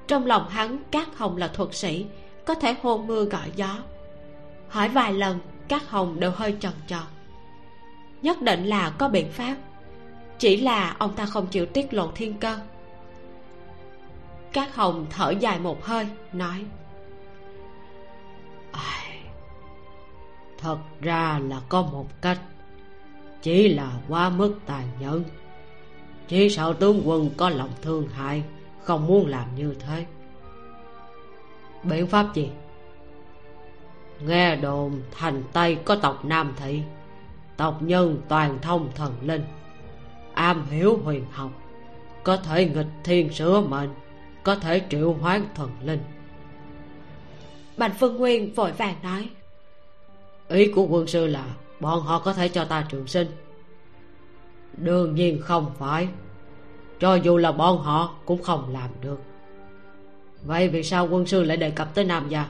Trong 0.07 0.25
lòng 0.25 0.49
hắn 0.49 0.77
các 0.91 1.17
hồng 1.17 1.37
là 1.37 1.47
thuật 1.47 1.75
sĩ 1.75 2.05
có 2.45 2.55
thể 2.55 2.75
hôn 2.81 3.07
mưa 3.07 3.25
gọi 3.25 3.51
gió. 3.55 3.77
Hỏi 4.69 4.89
vài 4.89 5.13
lần 5.13 5.39
các 5.67 5.89
hồng 5.89 6.19
đều 6.19 6.31
hơi 6.31 6.55
trần 6.59 6.73
tròn 6.87 7.03
nhất 8.21 8.41
định 8.41 8.65
là 8.65 8.89
có 8.97 9.09
biện 9.09 9.31
pháp 9.31 9.55
chỉ 10.39 10.57
là 10.57 10.95
ông 10.99 11.13
ta 11.15 11.25
không 11.25 11.47
chịu 11.47 11.65
tiết 11.65 11.93
lộ 11.93 12.11
thiên 12.15 12.33
cơ 12.33 12.57
các 14.53 14.75
hồng 14.75 15.05
thở 15.09 15.29
dài 15.29 15.59
một 15.59 15.85
hơi 15.85 16.07
nói 16.33 16.65
thật 20.65 20.77
ra 21.01 21.39
là 21.43 21.61
có 21.69 21.81
một 21.81 22.21
cách. 22.21 22.39
Chỉ 23.41 23.67
là 23.67 23.91
quá 24.09 24.29
mức 24.29 24.59
tàn 24.65 24.87
nhẫn. 24.99 25.23
Chỉ 26.27 26.49
sợ 26.49 26.73
tướng 26.79 27.01
quân 27.05 27.29
có 27.37 27.49
lòng 27.49 27.69
thương 27.81 28.07
hại, 28.07 28.43
không 28.83 29.07
muốn 29.07 29.27
làm 29.27 29.55
như 29.55 29.75
thế. 29.79 30.05
Biện 31.83 32.07
pháp 32.07 32.33
gì? 32.33 32.49
Nghe 34.27 34.55
đồn 34.55 35.01
thành 35.11 35.43
tây 35.53 35.75
có 35.75 35.95
tộc 35.95 36.25
nam 36.25 36.53
thị, 36.57 36.81
tộc 37.57 37.81
nhân 37.81 38.21
toàn 38.27 38.59
thông 38.61 38.89
thần 38.95 39.13
linh, 39.21 39.43
am 40.33 40.65
hiểu 40.69 40.99
huyền 41.03 41.25
học, 41.31 41.51
có 42.23 42.37
thể 42.37 42.65
nghịch 42.65 42.87
thiên 43.03 43.33
sửa 43.33 43.61
mệnh, 43.61 43.89
có 44.43 44.55
thể 44.55 44.81
triệu 44.89 45.13
hoán 45.13 45.45
thần 45.55 45.69
linh. 45.83 46.03
Bạch 47.77 47.93
phương 47.99 48.17
nguyên 48.17 48.53
vội 48.53 48.71
vàng 48.71 48.95
nói 49.03 49.29
ý 50.49 50.71
của 50.71 50.87
quân 50.89 51.07
sư 51.07 51.27
là 51.27 51.45
bọn 51.79 52.01
họ 52.01 52.19
có 52.19 52.33
thể 52.33 52.47
cho 52.47 52.65
ta 52.65 52.85
trường 52.89 53.07
sinh. 53.07 53.27
Đương 54.77 55.15
nhiên 55.15 55.41
không 55.41 55.71
phải. 55.77 56.07
Cho 56.99 57.15
dù 57.15 57.37
là 57.37 57.51
bọn 57.51 57.77
họ 57.77 58.15
cũng 58.25 58.43
không 58.43 58.73
làm 58.73 58.89
được. 59.01 59.19
Vậy 60.45 60.69
vì 60.69 60.83
sao 60.83 61.07
quân 61.11 61.25
sư 61.25 61.43
lại 61.43 61.57
đề 61.57 61.71
cập 61.71 61.95
tới 61.95 62.05
nam 62.05 62.29
gia? 62.29 62.47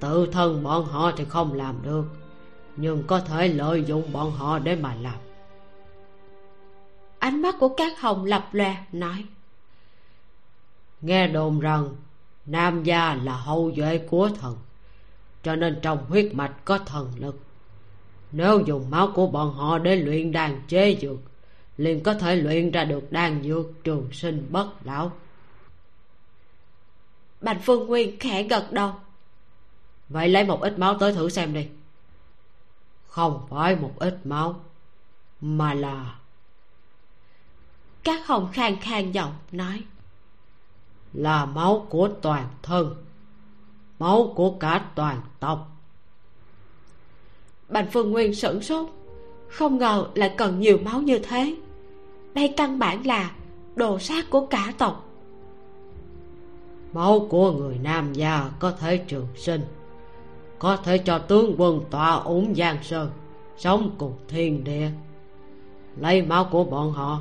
Tự 0.00 0.26
thân 0.32 0.62
bọn 0.62 0.84
họ 0.84 1.12
thì 1.16 1.24
không 1.24 1.52
làm 1.52 1.74
được 1.82 2.04
nhưng 2.80 3.02
có 3.06 3.20
thể 3.20 3.48
lợi 3.48 3.84
dụng 3.84 4.12
bọn 4.12 4.30
họ 4.30 4.58
để 4.58 4.76
mà 4.76 4.94
làm. 4.94 5.18
Ánh 7.18 7.42
mắt 7.42 7.54
của 7.58 7.68
các 7.68 8.00
hồng 8.00 8.24
lập 8.24 8.48
lòe 8.52 8.76
nói. 8.92 9.24
Nghe 11.00 11.28
đồn 11.28 11.60
rằng 11.60 11.88
nam 12.46 12.82
gia 12.82 13.14
là 13.14 13.32
hậu 13.32 13.72
duệ 13.76 13.98
của 13.98 14.30
thần 14.40 14.56
cho 15.42 15.56
nên 15.56 15.78
trong 15.82 16.04
huyết 16.08 16.34
mạch 16.34 16.64
có 16.64 16.78
thần 16.78 17.12
lực. 17.16 17.40
Nếu 18.32 18.60
dùng 18.66 18.90
máu 18.90 19.12
của 19.14 19.26
bọn 19.26 19.54
họ 19.54 19.78
để 19.78 19.96
luyện 19.96 20.32
đàn 20.32 20.62
chế 20.68 20.98
dược 21.02 21.18
liền 21.76 22.02
có 22.02 22.14
thể 22.14 22.36
luyện 22.36 22.70
ra 22.70 22.84
được 22.84 23.12
đan 23.12 23.42
dược 23.42 23.66
trường 23.84 24.08
sinh 24.12 24.46
bất 24.50 24.68
lão. 24.84 25.12
Bành 27.40 27.60
phương 27.62 27.86
nguyên 27.86 28.18
khẽ 28.18 28.42
gật 28.42 28.72
đầu. 28.72 28.92
Vậy 30.08 30.28
lấy 30.28 30.44
một 30.44 30.60
ít 30.60 30.78
máu 30.78 30.98
tới 30.98 31.12
thử 31.12 31.28
xem 31.28 31.54
đi. 31.54 31.66
Không 33.06 33.46
phải 33.50 33.76
một 33.76 33.92
ít 33.98 34.18
máu 34.24 34.60
mà 35.40 35.74
là 35.74 36.18
các 38.04 38.26
hồng 38.26 38.48
khang 38.52 38.76
khang 38.80 39.14
giọng 39.14 39.32
nói. 39.52 39.82
là 41.12 41.46
máu 41.46 41.86
của 41.90 42.08
toàn 42.22 42.48
thân 42.62 43.07
máu 43.98 44.32
của 44.36 44.50
cả 44.50 44.84
toàn 44.94 45.20
tộc. 45.40 45.76
Bành 47.68 47.86
phương 47.92 48.10
nguyên 48.10 48.34
sửng 48.34 48.62
sốt 48.62 48.88
không 49.48 49.78
ngờ 49.78 50.06
lại 50.14 50.34
cần 50.36 50.60
nhiều 50.60 50.78
máu 50.84 51.02
như 51.02 51.18
thế. 51.18 51.56
Đây 52.34 52.54
căn 52.56 52.78
bản 52.78 53.06
là 53.06 53.30
đồ 53.76 53.98
sát 53.98 54.30
của 54.30 54.46
cả 54.46 54.72
tộc. 54.78 55.04
Máu 56.92 57.26
của 57.30 57.52
người 57.52 57.78
nam 57.82 58.12
gia 58.12 58.50
có 58.58 58.70
thể 58.70 58.96
trường 58.96 59.26
sinh 59.36 59.60
có 60.58 60.76
thể 60.76 60.98
cho 60.98 61.18
tướng 61.18 61.54
quân 61.58 61.80
tọa 61.90 62.12
ủng 62.12 62.54
giang 62.54 62.82
sơn 62.82 63.10
sống 63.56 63.90
cùng 63.98 64.12
thiên 64.28 64.64
địa. 64.64 64.90
Lấy 65.96 66.22
máu 66.22 66.48
của 66.50 66.64
bọn 66.64 66.92
họ 66.92 67.20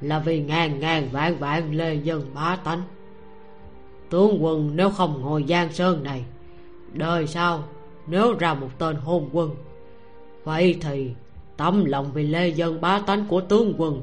là 0.00 0.18
vì 0.18 0.40
ngàn 0.40 0.80
ngàn 0.80 1.08
vạn 1.12 1.38
vạn 1.38 1.74
lê 1.74 1.94
dân 1.94 2.30
bá 2.34 2.56
tánh 2.56 2.82
tướng 4.14 4.44
quân 4.44 4.70
nếu 4.74 4.90
không 4.90 5.22
ngồi 5.22 5.44
giang 5.48 5.72
sơn 5.72 6.02
này. 6.02 6.24
Đời 6.92 7.26
sau 7.26 7.64
nếu 8.06 8.34
ra 8.38 8.54
một 8.54 8.68
tên 8.78 8.96
hôn 8.96 9.28
quân 9.32 9.50
vậy 10.44 10.78
thì 10.80 11.10
tấm 11.56 11.84
lòng 11.84 12.10
vì 12.14 12.26
lê 12.26 12.48
dân 12.48 12.80
bá 12.80 13.00
tánh 13.06 13.26
của 13.28 13.40
tướng 13.40 13.74
quân 13.78 14.02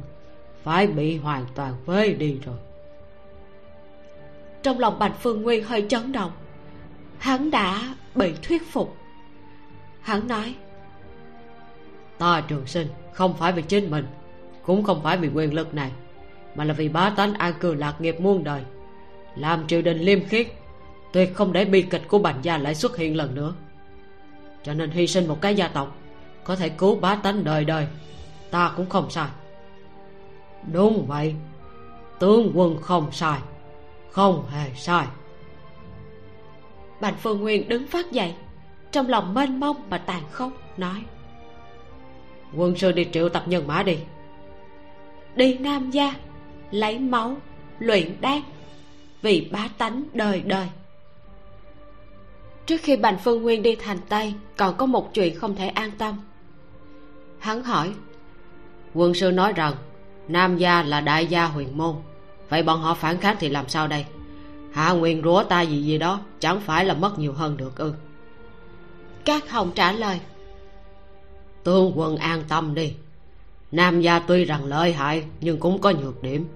phải 0.63 0.87
bị 0.87 1.17
hoàn 1.17 1.45
toàn 1.55 1.73
phế 1.85 2.13
đi 2.13 2.39
rồi. 2.45 2.55
Trong 4.63 4.79
lòng 4.79 4.99
bạch 4.99 5.13
phương 5.19 5.41
nguyên 5.41 5.63
hơi 5.63 5.85
chấn 5.89 6.11
động. 6.11 6.31
Hắn 7.17 7.51
đã 7.51 7.95
bị 8.15 8.33
thuyết 8.43 8.71
phục. 8.71 8.95
Hắn 10.01 10.27
nói 10.27 10.55
ta 12.17 12.41
trường 12.47 12.65
sinh 12.65 12.87
không 13.13 13.33
phải 13.37 13.51
vì 13.51 13.61
chính 13.61 13.91
mình 13.91 14.05
cũng 14.63 14.83
không 14.83 15.03
phải 15.03 15.17
vì 15.17 15.29
quyền 15.33 15.53
lực 15.53 15.73
này 15.73 15.91
mà 16.55 16.63
là 16.63 16.73
vì 16.73 16.89
bá 16.89 17.09
tánh 17.09 17.33
an 17.33 17.53
cư 17.59 17.73
lạc 17.73 18.01
nghiệp 18.01 18.15
muôn 18.19 18.43
đời 18.43 18.63
làm 19.35 19.67
triều 19.67 19.81
đình 19.81 19.97
liêm 19.97 20.25
khiết 20.25 20.47
tuyệt 21.13 21.35
không 21.35 21.53
để 21.53 21.65
bi 21.65 21.81
kịch 21.81 22.07
của 22.07 22.19
bành 22.19 22.39
gia 22.41 22.57
lại 22.57 22.75
xuất 22.75 22.97
hiện 22.97 23.17
lần 23.17 23.35
nữa. 23.35 23.53
Cho 24.63 24.73
nên 24.73 24.91
hy 24.91 25.07
sinh 25.07 25.27
một 25.27 25.41
cái 25.41 25.55
gia 25.55 25.67
tộc 25.67 25.97
có 26.43 26.55
thể 26.55 26.69
cứu 26.69 26.95
bá 26.95 27.15
tánh 27.15 27.43
đời 27.43 27.65
đời 27.65 27.87
ta 28.51 28.73
cũng 28.77 28.89
không 28.89 29.09
sai. 29.09 29.29
Đúng 30.71 31.05
vậy 31.07 31.35
tướng 32.19 32.51
quân 32.55 32.77
không 32.81 33.11
sai 33.11 33.39
không 34.11 34.45
hề 34.49 34.69
sai. 34.75 35.07
Bành 37.01 37.15
phương 37.15 37.41
nguyên 37.41 37.69
đứng 37.69 37.87
phát 37.87 38.11
dậy 38.11 38.33
trong 38.91 39.09
lòng 39.09 39.33
mênh 39.33 39.59
mông 39.59 39.77
mà 39.89 39.97
tàn 39.97 40.23
khốc 40.31 40.51
nói. 40.77 41.03
Quân 42.55 42.77
sư 42.77 42.91
đi 42.91 43.07
triệu 43.11 43.29
tập 43.29 43.43
nhân 43.47 43.67
mã 43.67 43.83
đi. 43.83 43.97
Đi 45.35 45.57
nam 45.57 45.91
gia 45.91 46.13
lấy 46.71 46.99
máu 46.99 47.35
luyện 47.79 48.15
đan 48.21 48.41
vì 49.21 49.49
bá 49.51 49.69
tánh 49.77 50.03
đời 50.13 50.41
đời. 50.41 50.67
Trước 52.65 52.81
khi 52.83 52.95
bành 52.97 53.17
phương 53.23 53.41
nguyên 53.41 53.63
đi 53.63 53.75
thành 53.75 53.99
tây 54.09 54.33
còn 54.57 54.77
có 54.77 54.85
một 54.85 55.13
chuyện 55.13 55.35
không 55.35 55.55
thể 55.55 55.67
an 55.67 55.91
tâm. 55.97 56.17
Hắn 57.39 57.63
hỏi 57.63 57.93
quân 58.93 59.13
sư 59.13 59.31
nói 59.31 59.53
rằng 59.53 59.73
nam 60.27 60.57
gia 60.57 60.83
là 60.83 61.01
đại 61.01 61.25
gia 61.25 61.45
huyền 61.45 61.77
môn. 61.77 61.95
Vậy 62.49 62.63
bọn 62.63 62.81
họ 62.81 62.93
phản 62.93 63.17
kháng 63.17 63.35
thì 63.39 63.49
làm 63.49 63.69
sao 63.69 63.87
đây? 63.87 64.05
Hạ 64.71 64.91
nguyên 64.91 65.21
rủa 65.23 65.43
ta 65.43 65.61
gì 65.61 65.83
gì 65.83 65.97
đó 65.97 66.19
chẳng 66.39 66.59
phải 66.59 66.85
là 66.85 66.93
mất 66.93 67.19
nhiều 67.19 67.33
hơn 67.33 67.57
được 67.57 67.77
ư? 67.77 67.93
Các 69.25 69.51
hồng 69.51 69.71
trả 69.75 69.91
lời 69.91 70.19
tướng 71.63 71.91
quân 71.95 72.17
an 72.17 72.43
tâm 72.47 72.75
đi. 72.75 72.93
Nam 73.71 74.01
gia 74.01 74.19
tuy 74.19 74.45
rằng 74.45 74.65
lợi 74.65 74.93
hại 74.93 75.23
nhưng 75.41 75.57
cũng 75.57 75.81
có 75.81 75.91
nhược 75.91 76.23
điểm. 76.23 76.47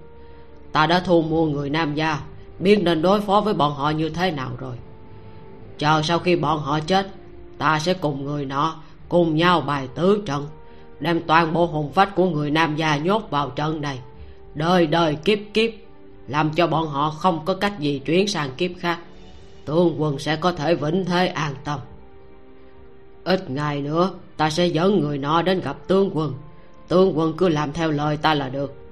Ta 0.72 0.88
đã 0.88 1.00
thu 1.00 1.22
mua 1.22 1.46
người 1.46 1.70
nam 1.70 1.96
gia 1.96 2.22
biết 2.60 2.84
nên 2.84 3.02
đối 3.02 3.22
phó 3.22 3.42
với 3.42 3.54
bọn 3.54 3.74
họ 3.74 3.90
như 3.90 4.10
thế 4.10 4.32
nào 4.32 4.52
rồi. 4.58 4.76
Chờ 5.78 6.02
sau 6.02 6.20
khi 6.20 6.36
bọn 6.36 6.60
họ 6.60 6.80
chết, 6.80 7.08
ta 7.58 7.80
sẽ 7.80 7.94
cùng 7.94 8.26
người 8.26 8.46
nọ 8.46 8.76
cùng 9.10 9.36
nhau 9.36 9.62
bài 9.62 9.88
tứ 9.96 10.24
trận, 10.26 10.48
đem 11.00 11.22
toàn 11.28 11.54
bộ 11.54 11.66
hồn 11.66 11.92
phách 11.94 12.16
của 12.16 12.30
người 12.30 12.52
nam 12.52 12.76
gia 12.76 12.98
nhốt 12.98 13.30
vào 13.30 13.50
trận 13.50 13.82
này. 13.82 14.00
Đời 14.54 14.88
đời 14.88 15.16
kiếp 15.16 15.40
kiếp, 15.54 15.72
làm 16.28 16.54
cho 16.54 16.68
bọn 16.68 16.88
họ 16.88 17.10
không 17.10 17.46
có 17.46 17.54
cách 17.54 17.80
gì 17.80 18.00
chuyển 18.00 18.28
sang 18.28 18.50
kiếp 18.58 18.72
khác. 18.80 19.00
Tướng 19.66 20.02
quân 20.02 20.20
sẽ 20.20 20.36
có 20.36 20.52
thể 20.52 20.76
vĩnh 20.76 21.06
thế 21.06 21.28
an 21.28 21.54
tâm. 21.64 21.80
Ít 23.24 23.50
ngày 23.50 23.82
nữa, 23.82 24.12
ta 24.38 24.50
sẽ 24.50 24.68
dẫn 24.68 25.00
người 25.00 25.18
nọ 25.18 25.42
đến 25.42 25.62
gặp 25.62 25.78
tướng 25.88 26.10
quân. 26.14 26.34
Tướng 26.88 27.18
quân 27.18 27.34
cứ 27.38 27.50
làm 27.50 27.74
theo 27.74 27.92
lời 27.92 28.18
ta 28.18 28.34
là 28.34 28.50
được 28.50 28.85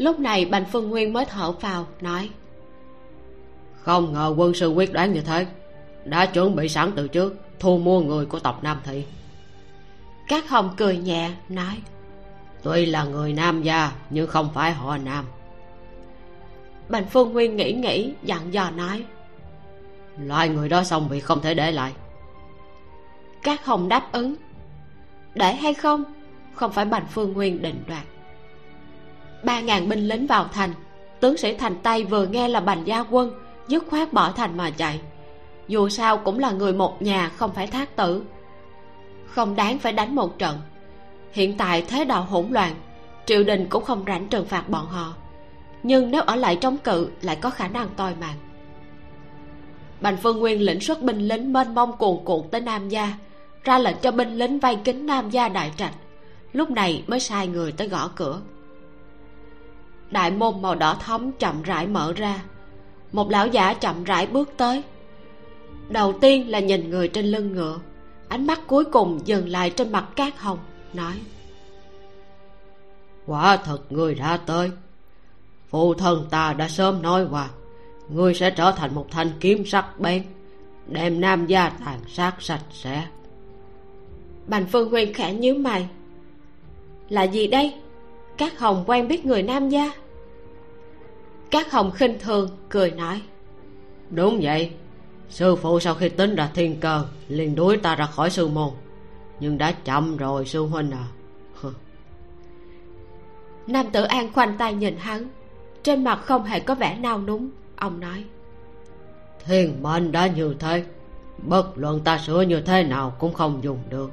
lúc 0.00 0.20
này 0.20 0.44
bành 0.44 0.64
phương 0.64 0.90
nguyên 0.90 1.12
mới 1.12 1.24
thở 1.24 1.52
vào 1.52 1.86
nói. 2.00 2.30
Không 3.80 4.12
ngờ 4.12 4.34
quân 4.36 4.54
sư 4.54 4.68
quyết 4.68 4.92
đoán 4.92 5.12
như 5.12 5.20
thế. 5.20 5.46
Đã 6.04 6.26
chuẩn 6.26 6.56
bị 6.56 6.68
sẵn 6.68 6.92
từ 6.96 7.08
trước 7.08 7.36
thu 7.58 7.78
mua 7.78 8.00
người 8.00 8.26
của 8.26 8.38
tộc 8.38 8.64
nam 8.64 8.80
thị. 8.84 9.04
Các 10.28 10.48
hồng 10.48 10.70
cười 10.76 10.96
nhẹ 10.96 11.30
nói. 11.48 11.76
Tuy 12.62 12.86
là 12.86 13.04
người 13.04 13.32
nam 13.32 13.62
gia 13.62 13.92
nhưng 14.10 14.26
không 14.26 14.50
phải 14.54 14.72
họ 14.72 14.96
nam. 14.96 15.24
Bành 16.88 17.04
phương 17.06 17.32
nguyên 17.32 17.56
nghĩ 17.56 17.72
nghĩ 17.72 18.12
dặn 18.22 18.54
dò 18.54 18.70
nói. 18.70 19.04
Loại 20.18 20.48
người 20.48 20.68
đó 20.68 20.84
xong 20.84 21.08
việc 21.08 21.24
không 21.24 21.40
thể 21.40 21.54
để 21.54 21.72
lại. 21.72 21.92
Các 23.42 23.66
hồng 23.66 23.88
đáp 23.88 24.12
ứng. 24.12 24.34
Để 25.34 25.54
hay 25.54 25.74
không? 25.74 26.04
Không 26.54 26.72
phải 26.72 26.84
bành 26.84 27.06
phương 27.10 27.32
nguyên 27.32 27.62
định 27.62 27.82
đoạt 27.88 28.04
ba 29.44 29.60
ngàn 29.60 29.88
binh 29.88 30.08
lính 30.08 30.26
vào 30.26 30.48
thành. 30.52 30.72
Tướng 31.20 31.36
sĩ 31.36 31.54
thành 31.54 31.76
tây 31.82 32.04
vừa 32.04 32.26
nghe 32.26 32.48
là 32.48 32.60
bành 32.60 32.86
gia 32.86 33.04
quân, 33.10 33.32
dứt 33.68 33.84
khoát 33.90 34.12
bỏ 34.12 34.32
thành 34.32 34.56
mà 34.56 34.70
chạy. 34.70 35.00
Dù 35.68 35.88
sao 35.88 36.16
cũng 36.16 36.38
là 36.38 36.50
người 36.50 36.72
một 36.72 37.02
nhà, 37.02 37.30
không 37.36 37.52
phải 37.54 37.66
thác 37.66 37.96
tử. 37.96 38.22
Không 39.26 39.56
đáng 39.56 39.78
phải 39.78 39.92
đánh 39.92 40.14
một 40.14 40.38
trận. 40.38 40.58
Hiện 41.32 41.56
tại 41.56 41.84
thế 41.88 42.04
đạo 42.04 42.22
hỗn 42.22 42.46
loạn, 42.50 42.74
triều 43.26 43.44
đình 43.44 43.66
cũng 43.68 43.84
không 43.84 44.04
rảnh 44.06 44.28
trừng 44.28 44.46
phạt 44.46 44.68
bọn 44.68 44.86
họ. 44.86 45.14
Nhưng 45.82 46.10
nếu 46.10 46.22
ở 46.22 46.36
lại 46.36 46.56
chống 46.56 46.78
cự, 46.78 47.10
lại 47.22 47.36
có 47.36 47.50
khả 47.50 47.68
năng 47.68 47.88
toi 47.96 48.14
mạng. 48.20 48.36
Bành 50.00 50.16
phương 50.16 50.38
nguyên 50.38 50.60
lĩnh 50.60 50.80
xuất 50.80 51.02
binh 51.02 51.18
lính 51.18 51.52
mênh 51.52 51.74
mông 51.74 51.96
cuồn 51.96 52.24
cuộn 52.24 52.48
tới 52.50 52.60
nam 52.60 52.88
gia, 52.88 53.12
ra 53.64 53.78
lệnh 53.78 53.96
cho 54.02 54.10
binh 54.10 54.38
lính 54.38 54.58
vây 54.58 54.76
kính 54.84 55.06
nam 55.06 55.30
gia 55.30 55.48
đại 55.48 55.72
trạch. 55.76 55.94
Lúc 56.52 56.70
này 56.70 57.04
mới 57.06 57.20
sai 57.20 57.46
người 57.46 57.72
tới 57.72 57.88
gõ 57.88 58.10
cửa 58.16 58.40
đại 60.10 60.30
môn 60.30 60.62
màu 60.62 60.74
đỏ 60.74 60.96
thắm 61.00 61.32
chậm 61.32 61.62
rãi 61.62 61.86
mở 61.86 62.12
ra. 62.12 62.42
Một 63.12 63.30
lão 63.30 63.46
giả 63.46 63.74
chậm 63.74 64.04
rãi 64.04 64.26
bước 64.26 64.50
tới. 64.56 64.82
Đầu 65.88 66.12
tiên 66.20 66.50
là 66.50 66.60
nhìn 66.60 66.90
người 66.90 67.08
trên 67.08 67.26
lưng 67.26 67.52
ngựa. 67.52 67.78
Ánh 68.28 68.46
mắt 68.46 68.60
cuối 68.66 68.84
cùng 68.84 69.20
dừng 69.24 69.48
lại 69.48 69.70
trên 69.70 69.92
mặt 69.92 70.08
cát 70.16 70.38
hồng 70.38 70.58
nói. 70.92 71.14
Quả 73.26 73.56
thật 73.56 73.92
người 73.92 74.14
đã 74.14 74.36
tới. 74.36 74.70
Phụ 75.68 75.94
thân 75.94 76.26
ta 76.30 76.52
đã 76.52 76.68
sớm 76.68 77.02
nói 77.02 77.26
qua 77.30 77.48
ngươi 78.10 78.34
sẽ 78.34 78.50
trở 78.50 78.72
thành 78.72 78.94
một 78.94 79.06
thanh 79.10 79.30
kiếm 79.40 79.66
sắc 79.66 80.00
bén 80.00 80.22
đem 80.86 81.20
nam 81.20 81.46
gia 81.46 81.68
tàn 81.68 82.00
sát 82.08 82.34
sạch 82.38 82.64
sẽ. 82.72 83.06
Bành 84.46 84.66
phương 84.66 84.90
nguyên 84.90 85.14
khẽ 85.14 85.34
nhíu 85.34 85.54
mày. 85.54 85.88
Là 87.08 87.22
gì 87.22 87.46
đây 87.46 87.74
các 88.40 88.58
hồng 88.58 88.84
quen 88.86 89.08
biết 89.08 89.26
người 89.26 89.42
nam 89.42 89.68
gia. 89.68 89.92
Các 91.50 91.72
hồng 91.72 91.90
khinh 91.90 92.18
thường 92.18 92.50
cười 92.68 92.90
nói. 92.90 93.22
Đúng 94.10 94.38
vậy. 94.42 94.70
Sư 95.28 95.56
phụ 95.56 95.80
sau 95.80 95.94
khi 95.94 96.08
tính 96.08 96.34
ra 96.34 96.50
thiên 96.54 96.80
cơ 96.80 97.04
liền 97.28 97.54
đuổi 97.54 97.76
ta 97.76 97.94
ra 97.96 98.06
khỏi 98.06 98.30
sư 98.30 98.48
môn. 98.48 98.70
Nhưng 99.40 99.58
đã 99.58 99.72
chậm 99.72 100.16
rồi 100.16 100.46
sư 100.46 100.62
huynh 100.62 100.90
à. 100.90 101.04
Nam 103.66 103.86
tử 103.92 104.02
an 104.02 104.32
khoanh 104.32 104.58
tay 104.58 104.74
nhìn 104.74 104.96
hắn. 104.98 105.28
Trên 105.82 106.04
mặt 106.04 106.20
không 106.24 106.44
hề 106.44 106.60
có 106.60 106.74
vẻ 106.74 106.98
nao 107.00 107.22
núng. 107.22 107.50
Ông 107.76 108.00
nói. 108.00 108.24
Thiên 109.44 109.82
mệnh 109.82 110.12
đã 110.12 110.26
như 110.26 110.54
thế. 110.58 110.84
Bất 111.38 111.78
luận 111.78 112.00
ta 112.00 112.18
sửa 112.18 112.40
như 112.40 112.60
thế 112.60 112.84
nào 112.84 113.16
cũng 113.18 113.34
không 113.34 113.60
dùng 113.62 113.78
được. 113.90 114.12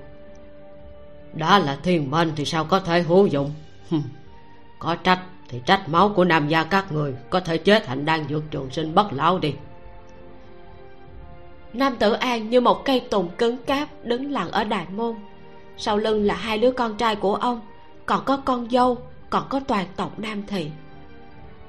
Đã 1.33 1.59
là 1.59 1.77
thiên 1.83 2.11
mệnh 2.11 2.31
thì 2.35 2.45
sao 2.45 2.65
có 2.65 2.79
thể 2.79 3.01
hữu 3.01 3.27
dụng 3.27 3.51
có 4.79 4.95
trách 4.95 5.19
thì 5.49 5.61
trách 5.65 5.89
máu 5.89 6.11
của 6.15 6.25
nam 6.25 6.47
gia 6.47 6.63
các 6.63 6.91
người 6.91 7.15
có 7.29 7.39
thể 7.39 7.57
chết 7.57 7.83
thành 7.85 8.05
đang 8.05 8.27
dược 8.29 8.43
trường 8.51 8.69
sinh 8.71 8.95
bất 8.95 9.13
lão 9.13 9.39
đi. 9.39 9.53
Nam 11.73 11.95
tử 11.99 12.13
an 12.13 12.49
như 12.49 12.61
một 12.61 12.85
cây 12.85 12.99
tùng 12.99 13.29
cứng 13.37 13.57
cáp 13.57 13.89
đứng 14.03 14.31
lặng 14.31 14.51
ở 14.51 14.63
đại 14.63 14.85
môn. 14.95 15.15
Sau 15.77 15.97
lưng 15.97 16.25
là 16.25 16.35
hai 16.35 16.57
đứa 16.57 16.71
con 16.71 16.97
trai 16.97 17.15
của 17.15 17.35
ông 17.35 17.61
còn 18.05 18.25
có 18.25 18.37
con 18.45 18.69
dâu 18.69 18.97
còn 19.29 19.43
có 19.49 19.59
toàn 19.67 19.85
tộc 19.95 20.19
nam 20.19 20.43
thị. 20.47 20.69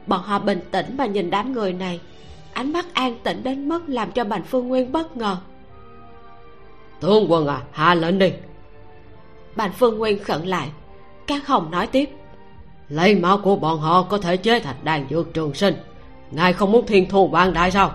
Bọn 0.07 0.23
họ 0.23 0.39
bình 0.39 0.61
tĩnh 0.71 0.97
mà 0.97 1.07
nhìn 1.07 1.31
đám 1.31 1.53
người 1.53 1.73
này. 1.73 2.01
Ánh 2.53 2.73
mắt 2.73 2.87
an 2.95 3.19
tĩnh 3.23 3.43
đến 3.43 3.69
mức 3.69 3.89
làm 3.89 4.13
cho 4.13 4.25
bành 4.25 4.43
phương 4.43 4.69
nguyên 4.69 4.93
bất 4.93 5.17
ngờ. 5.17 5.37
Tướng 7.01 7.27
quân 7.29 7.47
à 7.47 7.63
hạ 7.73 7.95
lệnh 7.95 8.19
đi. 8.19 8.33
Bành 9.57 9.73
phương 9.73 9.99
nguyên 9.99 10.25
khẩn 10.25 10.47
lại 10.47 10.69
các 11.29 11.47
hồng 11.47 11.71
nói 11.71 11.87
tiếp. 11.87 12.11
Lấy 12.89 13.15
máu 13.15 13.39
của 13.39 13.57
bọn 13.57 13.79
họ 13.79 14.03
có 14.03 14.19
thể 14.19 14.37
chế 14.37 14.61
thành 14.61 14.77
đàn 14.85 15.07
dược 15.11 15.35
trường 15.35 15.55
sinh. 15.55 15.75
Ngài 16.31 16.53
không 16.53 16.73
muốn 16.73 16.87
thiên 16.87 17.09
thu 17.09 17.29
vạn 17.29 17.53
đại 17.53 17.71
sao? 17.71 17.93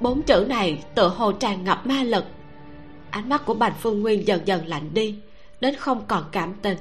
Bốn 0.00 0.22
chữ 0.22 0.46
này 0.48 0.82
tựa 0.94 1.08
hồ 1.08 1.32
tràn 1.32 1.64
ngập 1.64 1.86
ma 1.86 2.02
lực. 2.02 2.24
Ánh 3.10 3.28
mắt 3.28 3.46
của 3.46 3.54
bành 3.54 3.72
phương 3.80 4.00
nguyên 4.00 4.26
dần 4.26 4.40
dần 4.44 4.66
lạnh 4.66 4.90
đi 4.94 5.18
đến 5.60 5.74
không 5.74 6.02
còn 6.08 6.24
cảm 6.32 6.54
tình. 6.62 6.78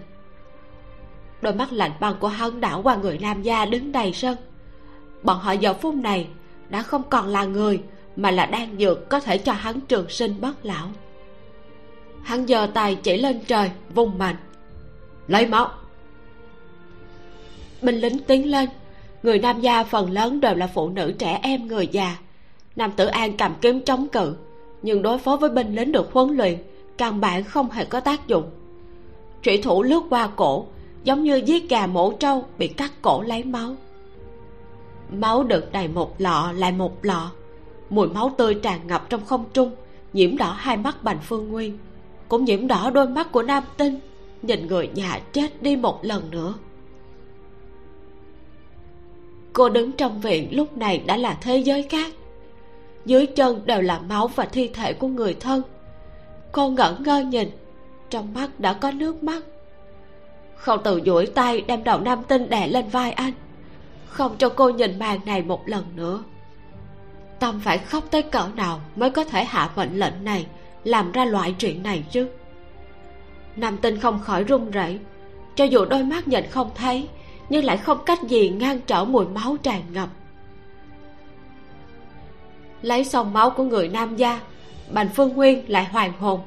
Đôi 1.41 1.53
mắt 1.53 1.73
lạnh 1.73 1.91
băng 1.99 2.15
của 2.19 2.27
hắn 2.27 2.61
đảo 2.61 2.81
qua 2.83 2.95
người 2.95 3.17
nam 3.17 3.41
gia 3.41 3.65
đứng 3.65 3.91
đầy 3.91 4.13
sân. 4.13 4.37
Bọn 5.23 5.39
họ 5.39 5.51
giờ 5.51 5.73
phút 5.73 5.95
này 5.95 6.27
đã 6.69 6.81
không 6.81 7.03
còn 7.09 7.27
là 7.27 7.43
người 7.43 7.81
mà 8.15 8.31
là 8.31 8.45
đang 8.45 8.77
dược 8.79 9.09
có 9.09 9.19
thể 9.19 9.37
cho 9.37 9.53
hắn 9.53 9.81
trường 9.81 10.09
sinh 10.09 10.41
bất 10.41 10.65
lão. 10.65 10.87
Hắn 12.23 12.47
giơ 12.47 12.67
tay 12.73 12.95
chỉ 12.95 13.17
lên 13.17 13.39
trời 13.47 13.71
vung 13.93 14.17
mạnh 14.17 14.35
lấy 15.27 15.47
máu. 15.47 15.69
Binh 17.81 17.95
lính 17.95 18.19
tiến 18.19 18.51
lên. 18.51 18.69
Người 19.23 19.39
nam 19.39 19.61
gia 19.61 19.83
phần 19.83 20.11
lớn 20.11 20.39
đều 20.39 20.55
là 20.55 20.67
phụ 20.67 20.89
nữ 20.89 21.13
trẻ 21.19 21.39
em 21.43 21.67
người 21.67 21.87
già. 21.87 22.17
Nam 22.75 22.91
tử 22.91 23.05
an 23.05 23.37
cầm 23.37 23.53
kiếm 23.61 23.81
chống 23.81 24.07
cự, 24.07 24.35
nhưng 24.81 25.01
đối 25.01 25.17
phó 25.17 25.35
với 25.35 25.49
binh 25.49 25.75
lính 25.75 25.91
được 25.91 26.13
huấn 26.13 26.37
luyện 26.37 26.57
căn 26.97 27.21
bản 27.21 27.43
không 27.43 27.71
hề 27.71 27.85
có 27.85 27.99
tác 27.99 28.27
dụng. 28.27 28.49
Thủy 29.43 29.61
thủ 29.63 29.83
lướt 29.83 30.03
qua 30.09 30.29
cổ, 30.35 30.65
giống 31.03 31.23
như 31.23 31.35
giết 31.35 31.69
gà 31.69 31.87
mổ 31.87 32.11
trâu 32.11 32.45
bị 32.57 32.67
cắt 32.67 32.91
cổ 33.01 33.21
lấy 33.21 33.43
máu. 33.43 33.75
Máu 35.11 35.43
được 35.43 35.71
đầy 35.71 35.87
một 35.87 36.21
lọ, 36.21 36.51
lại 36.55 36.71
một 36.71 37.05
lọ. 37.05 37.31
Mùi 37.89 38.07
máu 38.07 38.31
tươi 38.37 38.55
tràn 38.55 38.87
ngập 38.87 39.09
trong 39.09 39.25
không 39.25 39.45
trung, 39.53 39.71
nhiễm 40.13 40.37
đỏ 40.37 40.55
hai 40.57 40.77
mắt 40.77 41.03
bành 41.03 41.19
phương 41.23 41.49
nguyên, 41.49 41.77
cũng 42.29 42.45
nhiễm 42.45 42.67
đỏ 42.67 42.89
đôi 42.89 43.07
mắt 43.07 43.31
của 43.31 43.43
nam 43.43 43.63
tinh 43.77 43.99
nhìn 44.41 44.67
người 44.67 44.87
nhà 44.87 45.19
chết 45.33 45.63
đi 45.63 45.75
một 45.75 45.99
lần 46.01 46.31
nữa. 46.31 46.53
Cô 49.53 49.69
đứng 49.69 49.91
trong 49.91 50.21
viện 50.21 50.47
lúc 50.51 50.77
này 50.77 51.03
đã 51.05 51.17
là 51.17 51.37
thế 51.41 51.57
giới 51.57 51.83
khác. 51.83 52.13
Dưới 53.05 53.25
chân 53.25 53.65
đều 53.65 53.81
là 53.81 53.99
máu 53.99 54.27
và 54.27 54.45
thi 54.45 54.67
thể 54.67 54.93
của 54.93 55.07
người 55.07 55.33
thân. 55.39 55.61
Cô 56.51 56.69
ngẩn 56.69 57.03
ngơ 57.03 57.19
nhìn, 57.19 57.49
trong 58.09 58.33
mắt 58.33 58.59
đã 58.59 58.73
có 58.73 58.91
nước 58.91 59.23
mắt. 59.23 59.43
Không 60.55 60.83
tự 60.83 61.01
duỗi 61.05 61.25
tay 61.25 61.61
đem 61.61 61.83
đầu 61.83 61.99
nam 61.99 62.23
tinh 62.27 62.49
đè 62.49 62.67
lên 62.67 62.89
vai 62.89 63.11
anh, 63.11 63.33
không 64.07 64.35
cho 64.37 64.49
cô 64.49 64.69
nhìn 64.69 64.99
màn 64.99 65.19
này 65.25 65.41
một 65.41 65.67
lần 65.67 65.85
nữa. 65.95 66.23
Tâm 67.39 67.59
phải 67.63 67.77
khóc 67.77 68.03
tới 68.11 68.21
cỡ 68.21 68.47
nào 68.55 68.81
mới 68.95 69.11
có 69.11 69.23
thể 69.23 69.43
hạ 69.43 69.69
mệnh 69.75 69.99
lệnh 69.99 70.23
này 70.23 70.45
làm 70.83 71.11
ra 71.11 71.25
loại 71.25 71.55
chuyện 71.59 71.83
này 71.83 72.03
chứ? 72.11 72.27
Nam 73.57 73.77
tinh 73.77 73.99
không 73.99 74.19
khỏi 74.19 74.43
run 74.43 74.71
rẩy. 74.71 74.99
Cho 75.55 75.65
dù 75.65 75.85
đôi 75.85 76.03
mắt 76.03 76.27
nhìn 76.27 76.45
không 76.51 76.69
thấy, 76.75 77.09
nhưng 77.49 77.65
lại 77.65 77.77
không 77.77 77.97
cách 78.05 78.23
gì 78.23 78.49
ngăn 78.49 78.79
trở 78.87 79.05
mùi 79.05 79.25
máu 79.27 79.57
tràn 79.63 79.81
ngập. 79.93 80.09
Lấy 82.81 83.03
xong 83.03 83.33
máu 83.33 83.49
của 83.49 83.63
người 83.63 83.87
nam 83.87 84.15
gia, 84.15 84.39
bành 84.91 85.09
phương 85.09 85.33
nguyên 85.33 85.71
lại 85.71 85.85
hoàn 85.85 86.13
hồn. 86.19 86.39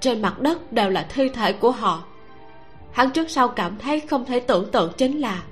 Trên 0.00 0.22
mặt 0.22 0.40
đất 0.40 0.72
đều 0.72 0.90
là 0.90 1.06
thi 1.08 1.28
thể 1.28 1.52
của 1.52 1.70
họ. 1.70 2.04
Hắn 2.92 3.10
trước 3.10 3.30
sau 3.30 3.48
cảm 3.48 3.78
thấy 3.78 4.00
không 4.00 4.24
thể 4.24 4.40
tưởng 4.40 4.70
tượng 4.70 4.92
chính 4.96 5.20
là, 5.20 5.42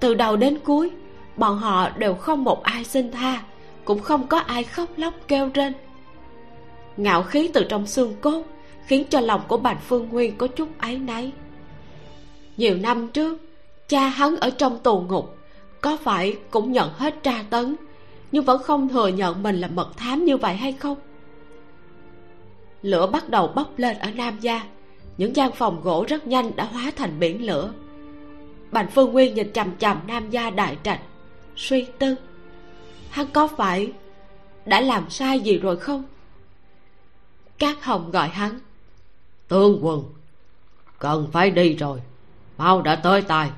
từ 0.00 0.14
đầu 0.14 0.36
đến 0.36 0.58
cuối, 0.64 0.90
bọn 1.36 1.58
họ 1.58 1.90
đều 1.90 2.14
không 2.14 2.44
một 2.44 2.62
ai 2.62 2.84
xin 2.84 3.10
tha, 3.10 3.42
cũng 3.84 4.00
không 4.00 4.26
có 4.26 4.38
ai 4.38 4.64
khóc 4.64 4.88
lóc 4.96 5.14
kêu 5.28 5.50
rên. 5.54 5.72
Ngạo 6.96 7.22
khí 7.22 7.50
từ 7.54 7.64
trong 7.68 7.86
xương 7.86 8.14
cốt 8.20 8.42
khiến 8.86 9.04
cho 9.10 9.20
lòng 9.20 9.40
của 9.48 9.56
bạch 9.56 9.78
phương 9.82 10.08
nguyên 10.08 10.36
có 10.36 10.46
chút 10.46 10.68
áy 10.78 10.98
náy. 10.98 11.32
Nhiều 12.56 12.76
năm 12.76 13.08
trước, 13.08 13.38
cha 13.88 14.08
hắn 14.08 14.36
ở 14.36 14.50
trong 14.50 14.78
tù 14.78 15.00
ngục, 15.00 15.36
có 15.80 15.96
phải 15.96 16.36
cũng 16.50 16.72
nhận 16.72 16.90
hết 16.92 17.22
tra 17.22 17.44
tấn, 17.50 17.76
nhưng 18.32 18.44
vẫn 18.44 18.62
không 18.62 18.88
thừa 18.88 19.08
nhận 19.08 19.42
mình 19.42 19.60
là 19.60 19.68
mật 19.68 19.96
thám 19.96 20.24
như 20.24 20.36
vậy 20.36 20.54
hay 20.54 20.72
không? 20.72 20.98
Lửa 22.82 23.06
bắt 23.06 23.28
đầu 23.28 23.48
bốc 23.48 23.78
lên 23.78 23.98
ở 23.98 24.10
nam 24.10 24.40
gia, 24.40 24.62
những 25.18 25.36
gian 25.36 25.52
phòng 25.52 25.80
gỗ 25.82 26.04
rất 26.08 26.26
nhanh 26.26 26.56
đã 26.56 26.64
hóa 26.64 26.92
thành 26.96 27.18
biển 27.18 27.46
lửa. 27.46 27.72
Bành 28.70 28.90
phương 28.90 29.12
nguyên 29.12 29.34
nhìn 29.34 29.52
chằm 29.52 29.76
chằm 29.76 30.00
nam 30.06 30.30
gia 30.30 30.50
đại 30.50 30.76
trạch, 30.82 31.00
suy 31.56 31.86
tư, 31.98 32.14
hắn 33.10 33.26
có 33.32 33.46
phải 33.46 33.92
đã 34.64 34.80
làm 34.80 35.10
sai 35.10 35.40
gì 35.40 35.58
rồi 35.58 35.76
không? 35.76 36.04
Cát 37.58 37.82
hồng 37.82 38.10
gọi 38.10 38.28
hắn 38.28 38.60
tướng 39.52 39.78
quân. 39.82 40.04
Cần 40.98 41.28
phải 41.32 41.50
đi 41.50 41.74
rồi. 41.74 42.00
Mau 42.58 42.82
đã 42.82 42.96
tới 42.96 43.22
tay. 43.22 43.50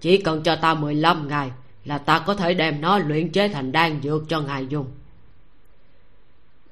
Chỉ 0.00 0.16
cần 0.16 0.42
cho 0.42 0.56
ta 0.56 0.74
mười 0.74 0.94
lăm 0.94 1.28
ngày 1.28 1.50
là 1.84 1.98
ta 1.98 2.18
có 2.18 2.34
thể 2.34 2.54
đem 2.54 2.80
nó 2.80 2.98
luyện 2.98 3.32
chế 3.32 3.48
thành 3.48 3.72
đan 3.72 4.00
dược 4.02 4.22
cho 4.28 4.40
ngài 4.40 4.66
dùng. 4.66 4.86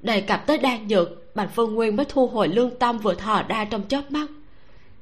Đề 0.00 0.20
cập 0.20 0.46
tới 0.46 0.58
đan 0.58 0.88
dược, 0.88 1.36
bạch 1.36 1.50
phương 1.54 1.74
nguyên 1.74 1.96
mới 1.96 2.06
thu 2.08 2.28
hồi 2.28 2.48
lương 2.48 2.78
tâm 2.78 2.98
vừa 2.98 3.14
thò 3.14 3.42
ra 3.42 3.64
trong 3.64 3.82
chớp 3.88 4.10
mắt. 4.10 4.26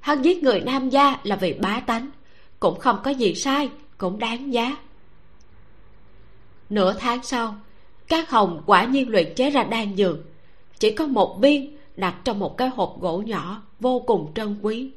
Hắn 0.01 0.23
giết 0.23 0.43
người 0.43 0.61
nam 0.61 0.91
gia 0.91 1.17
là 1.23 1.37
vì 1.37 1.53
bá 1.53 1.81
tánh. 1.81 2.11
Cũng 2.61 2.79
không 2.79 2.99
có 3.05 3.11
gì 3.11 3.35
sai, 3.35 3.71
cũng 3.99 4.19
đáng 4.19 4.53
giá. 4.53 4.77
Nửa 6.71 6.93
tháng 6.99 7.23
sau, 7.23 7.55
các 8.09 8.31
hồng 8.31 8.63
quả 8.67 8.85
nhiên 8.85 9.09
luyện 9.09 9.35
chế 9.35 9.51
ra 9.51 9.63
đan 9.63 9.97
dược. 9.97 10.19
Chỉ 10.79 10.91
có 10.91 11.07
một 11.07 11.39
viên 11.41 11.78
đặt 11.99 12.15
trong 12.25 12.39
một 12.39 12.57
cái 12.57 12.69
hộp 12.69 12.97
gỗ 13.01 13.23
nhỏ, 13.27 13.63
vô 13.81 14.01
cùng 14.07 14.33
trân 14.35 14.59
quý. 14.63 14.91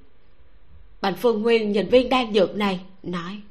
Bành 1.01 1.15
phương 1.15 1.41
nguyên 1.41 1.71
nhìn 1.71 1.89
viên 1.89 2.09
đan 2.09 2.33
dược 2.33 2.55
này, 2.55 2.79
nói, 3.03 3.41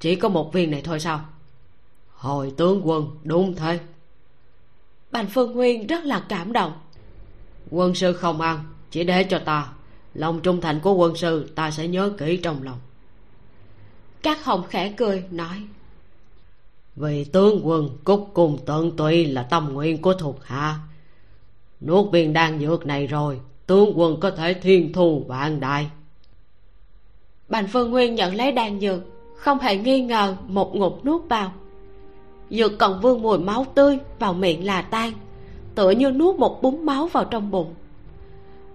chỉ 0.00 0.14
có 0.16 0.28
một 0.28 0.52
viên 0.52 0.70
này 0.70 0.82
thôi 0.82 1.00
sao? 1.00 1.20
Hồi 2.14 2.52
tướng 2.56 2.80
quân, 2.84 3.10
đúng 3.22 3.54
thế. 3.54 3.78
Bành 5.10 5.26
phương 5.26 5.52
nguyên 5.52 5.86
rất 5.86 6.04
là 6.04 6.26
cảm 6.28 6.52
động. 6.52 6.72
Quân 7.70 7.94
sư 7.94 8.12
không 8.12 8.40
ăn, 8.40 8.64
chỉ 8.90 9.04
để 9.04 9.24
cho 9.24 9.38
ta. 9.38 9.72
Lòng 10.14 10.40
trung 10.40 10.60
thành 10.60 10.80
của 10.80 10.94
quân 10.94 11.16
sư, 11.16 11.50
ta 11.54 11.70
sẽ 11.70 11.88
nhớ 11.88 12.12
kỹ 12.18 12.36
trong 12.36 12.62
lòng. 12.62 12.78
Các 14.22 14.44
hồng 14.44 14.62
khẽ 14.68 14.94
cười, 14.96 15.24
nói, 15.30 15.62
vì 16.96 17.24
tướng 17.24 17.60
quân, 17.66 17.88
cúc 18.04 18.30
cùng 18.34 18.58
tận 18.66 18.96
tụy 18.96 19.26
là 19.26 19.42
tâm 19.42 19.72
nguyện 19.72 20.02
của 20.02 20.14
thuộc 20.14 20.44
hạ 20.44 20.78
nuốt 21.86 22.12
viên 22.12 22.32
đan 22.32 22.60
dược 22.60 22.86
này 22.86 23.06
rồi, 23.06 23.40
tướng 23.66 23.92
quân 23.96 24.20
có 24.20 24.30
thể 24.30 24.54
thiên 24.54 24.92
thu 24.92 25.24
vạn 25.28 25.60
đại. 25.60 25.86
Bành 27.48 27.66
phương 27.72 27.90
nguyên 27.90 28.14
nhận 28.14 28.34
lấy 28.34 28.52
đan 28.52 28.80
dược, 28.80 29.00
không 29.36 29.58
hề 29.58 29.76
nghi 29.76 30.00
ngờ 30.00 30.36
một 30.46 30.76
ngụm 30.76 30.92
nuốt 31.04 31.28
vào. 31.28 31.52
Dược 32.50 32.78
còn 32.78 33.00
vương 33.00 33.22
mùi 33.22 33.38
máu 33.38 33.66
tươi 33.74 33.98
vào 34.18 34.34
miệng 34.34 34.66
là 34.66 34.82
tan, 34.82 35.12
tựa 35.74 35.90
như 35.90 36.10
nuốt 36.10 36.36
một 36.36 36.62
búng 36.62 36.86
máu 36.86 37.06
vào 37.06 37.24
trong 37.24 37.50
bụng. 37.50 37.74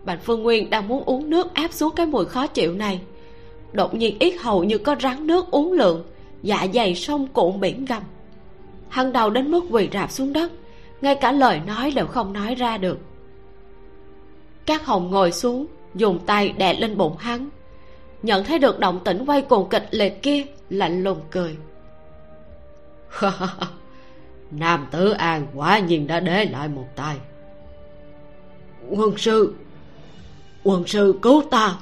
Bành 0.05 0.19
phương 0.23 0.43
nguyên 0.43 0.69
đang 0.69 0.87
muốn 0.87 1.03
uống 1.05 1.29
nước 1.29 1.53
áp 1.53 1.73
xuống 1.73 1.93
cái 1.95 2.05
mùi 2.05 2.25
khó 2.25 2.47
chịu 2.47 2.73
này, 2.73 3.01
đột 3.73 3.95
nhiên 3.95 4.15
ít 4.19 4.33
hầu 4.39 4.63
như 4.63 4.77
có 4.77 4.95
rắn 5.01 5.27
nước 5.27 5.51
uống 5.51 5.71
lượng 5.71 6.03
dạ 6.43 6.67
dày 6.73 6.95
sông 6.95 7.27
cuộn 7.27 7.59
biển 7.59 7.85
gầm. 7.85 8.03
Hắn 8.89 9.11
đầu 9.13 9.29
đến 9.29 9.51
mức 9.51 9.65
quỳ 9.71 9.89
rạp 9.93 10.11
xuống 10.11 10.33
đất 10.33 10.51
ngay 11.01 11.15
cả 11.15 11.31
lời 11.31 11.61
nói 11.65 11.91
đều 11.95 12.07
không 12.07 12.33
nói 12.33 12.55
ra 12.55 12.77
được. 12.77 12.99
Các 14.65 14.85
hồng 14.85 15.11
ngồi 15.11 15.31
xuống, 15.31 15.65
dùng 15.95 16.19
tay 16.25 16.49
đè 16.49 16.73
lên 16.73 16.97
bụng 16.97 17.17
hắn. 17.17 17.49
Nhận 18.23 18.43
thấy 18.43 18.59
được 18.59 18.79
động 18.79 18.99
tĩnh 19.03 19.25
quay 19.25 19.41
cuồng 19.41 19.69
kịch 19.69 19.87
liệt 19.91 20.21
kia, 20.21 20.43
lạnh 20.69 21.03
lùng 21.03 21.21
cười. 21.31 21.57
nam 24.51 24.87
tử 24.91 25.11
an 25.11 25.47
quả 25.55 25.79
nhiên 25.79 26.07
đã 26.07 26.19
để 26.19 26.45
lại 26.45 26.67
một 26.67 26.85
tay. 26.95 27.17
Quân 28.89 29.17
sư 29.17 29.53
quân 30.63 30.87
sư 30.87 31.19
cứu 31.21 31.43
ta. 31.51 31.77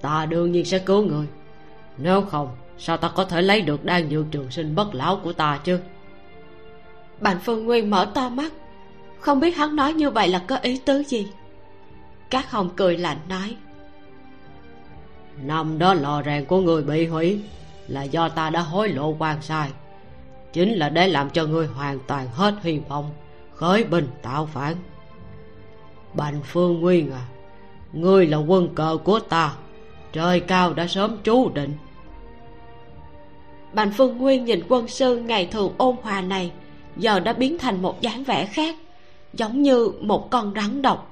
Ta 0.00 0.26
đương 0.26 0.52
nhiên 0.52 0.64
sẽ 0.64 0.78
cứu 0.78 1.02
người. 1.02 1.26
Nếu 1.98 2.22
không, 2.22 2.48
sao 2.78 2.96
ta 2.96 3.10
có 3.14 3.24
thể 3.24 3.42
lấy 3.42 3.60
được 3.60 3.84
đan 3.84 4.10
dược 4.10 4.26
trường 4.30 4.50
sinh 4.50 4.74
bất 4.74 4.94
lão 4.94 5.20
của 5.24 5.32
ta 5.32 5.60
chứ? 5.64 5.78
Bành 7.22 7.38
phương 7.40 7.64
nguyên 7.64 7.90
mở 7.90 8.10
to 8.14 8.28
mắt. 8.28 8.52
Không 9.20 9.40
biết 9.40 9.56
hắn 9.56 9.76
nói 9.76 9.92
như 9.92 10.10
vậy 10.10 10.28
là 10.28 10.38
có 10.38 10.56
ý 10.56 10.78
tứ 10.84 11.02
gì? 11.02 11.28
Các 12.30 12.50
hồng 12.50 12.70
cười 12.76 12.98
lạnh 12.98 13.18
nói. 13.28 13.56
Năm 15.42 15.78
đó 15.78 15.94
lò 15.94 16.22
rèn 16.22 16.44
của 16.44 16.60
người 16.60 16.82
bị 16.82 17.06
hủy 17.06 17.40
là 17.88 18.02
do 18.02 18.28
ta 18.28 18.50
đã 18.50 18.60
hối 18.60 18.88
lộ 18.88 19.16
quan 19.18 19.42
sai. 19.42 19.70
Chính 20.52 20.72
là 20.72 20.88
để 20.88 21.08
làm 21.08 21.30
cho 21.30 21.46
ngươi 21.46 21.66
hoàn 21.66 21.98
toàn 22.06 22.28
hết 22.28 22.54
hy 22.62 22.78
vọng 22.78 23.10
khởi 23.54 23.84
binh 23.84 24.08
tạo 24.22 24.46
phản. 24.46 24.76
Bành 26.14 26.40
phương 26.44 26.80
nguyên 26.80 27.12
à 27.12 27.24
ngươi 27.92 28.26
là 28.26 28.38
quân 28.38 28.74
cờ 28.74 28.96
của 29.04 29.20
ta 29.20 29.54
trời 30.12 30.40
cao 30.40 30.74
đã 30.74 30.86
sớm 30.86 31.16
chú 31.24 31.50
định. 31.54 31.72
Bành 33.72 33.90
phương 33.90 34.18
nguyên 34.18 34.44
nhìn 34.44 34.62
quân 34.68 34.88
sư 34.88 35.16
ngày 35.16 35.46
thường 35.46 35.72
ôn 35.78 35.96
hòa 36.02 36.20
này 36.20 36.52
giờ 36.96 37.20
đã 37.20 37.32
biến 37.32 37.58
thành 37.58 37.82
một 37.82 38.00
dáng 38.00 38.24
vẻ 38.24 38.46
khác 38.46 38.76
giống 39.32 39.62
như 39.62 39.92
một 40.00 40.30
con 40.30 40.52
rắn 40.56 40.82
độc. 40.82 41.08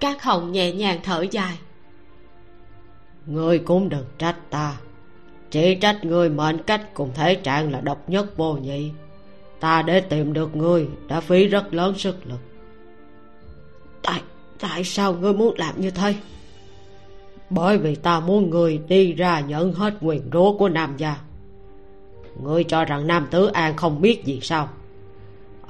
Các 0.00 0.22
hồng 0.22 0.52
nhẹ 0.52 0.72
nhàng 0.72 1.00
thở 1.02 1.24
dài. 1.30 1.58
Ngươi 3.26 3.58
cũng 3.58 3.88
đừng 3.88 4.06
trách 4.18 4.50
ta. 4.50 4.76
Chỉ 5.50 5.74
trách 5.74 6.04
ngươi 6.04 6.30
mệnh 6.30 6.62
cách 6.62 6.94
cùng 6.94 7.10
thể 7.14 7.34
trạng 7.34 7.72
là 7.72 7.80
độc 7.80 8.08
nhất 8.08 8.36
vô 8.36 8.54
nhị. 8.54 8.90
Ta 9.60 9.82
để 9.82 10.00
tìm 10.00 10.32
được 10.32 10.56
ngươi 10.56 10.88
đã 11.08 11.20
phí 11.20 11.46
rất 11.46 11.74
lớn 11.74 11.98
sức 11.98 12.26
lực. 12.26 12.40
Tại 14.02 14.22
tại 14.60 14.84
sao 14.84 15.14
ngươi 15.14 15.32
muốn 15.32 15.58
làm 15.58 15.80
như 15.80 15.90
thế? 15.90 16.14
Bởi 17.50 17.78
vì 17.78 17.94
ta 17.94 18.20
muốn 18.20 18.50
ngươi 18.50 18.80
đi 18.88 19.12
ra 19.12 19.40
nhận 19.40 19.72
hết 19.72 19.94
quyền 20.00 20.22
rủa 20.32 20.58
của 20.58 20.68
nam 20.68 20.94
gia 20.96 21.16
ngươi 22.44 22.64
cho 22.64 22.84
rằng 22.84 23.06
nam 23.06 23.26
tứ 23.30 23.46
an 23.46 23.76
không 23.76 24.00
biết 24.00 24.24
gì 24.24 24.40
sao? 24.42 24.68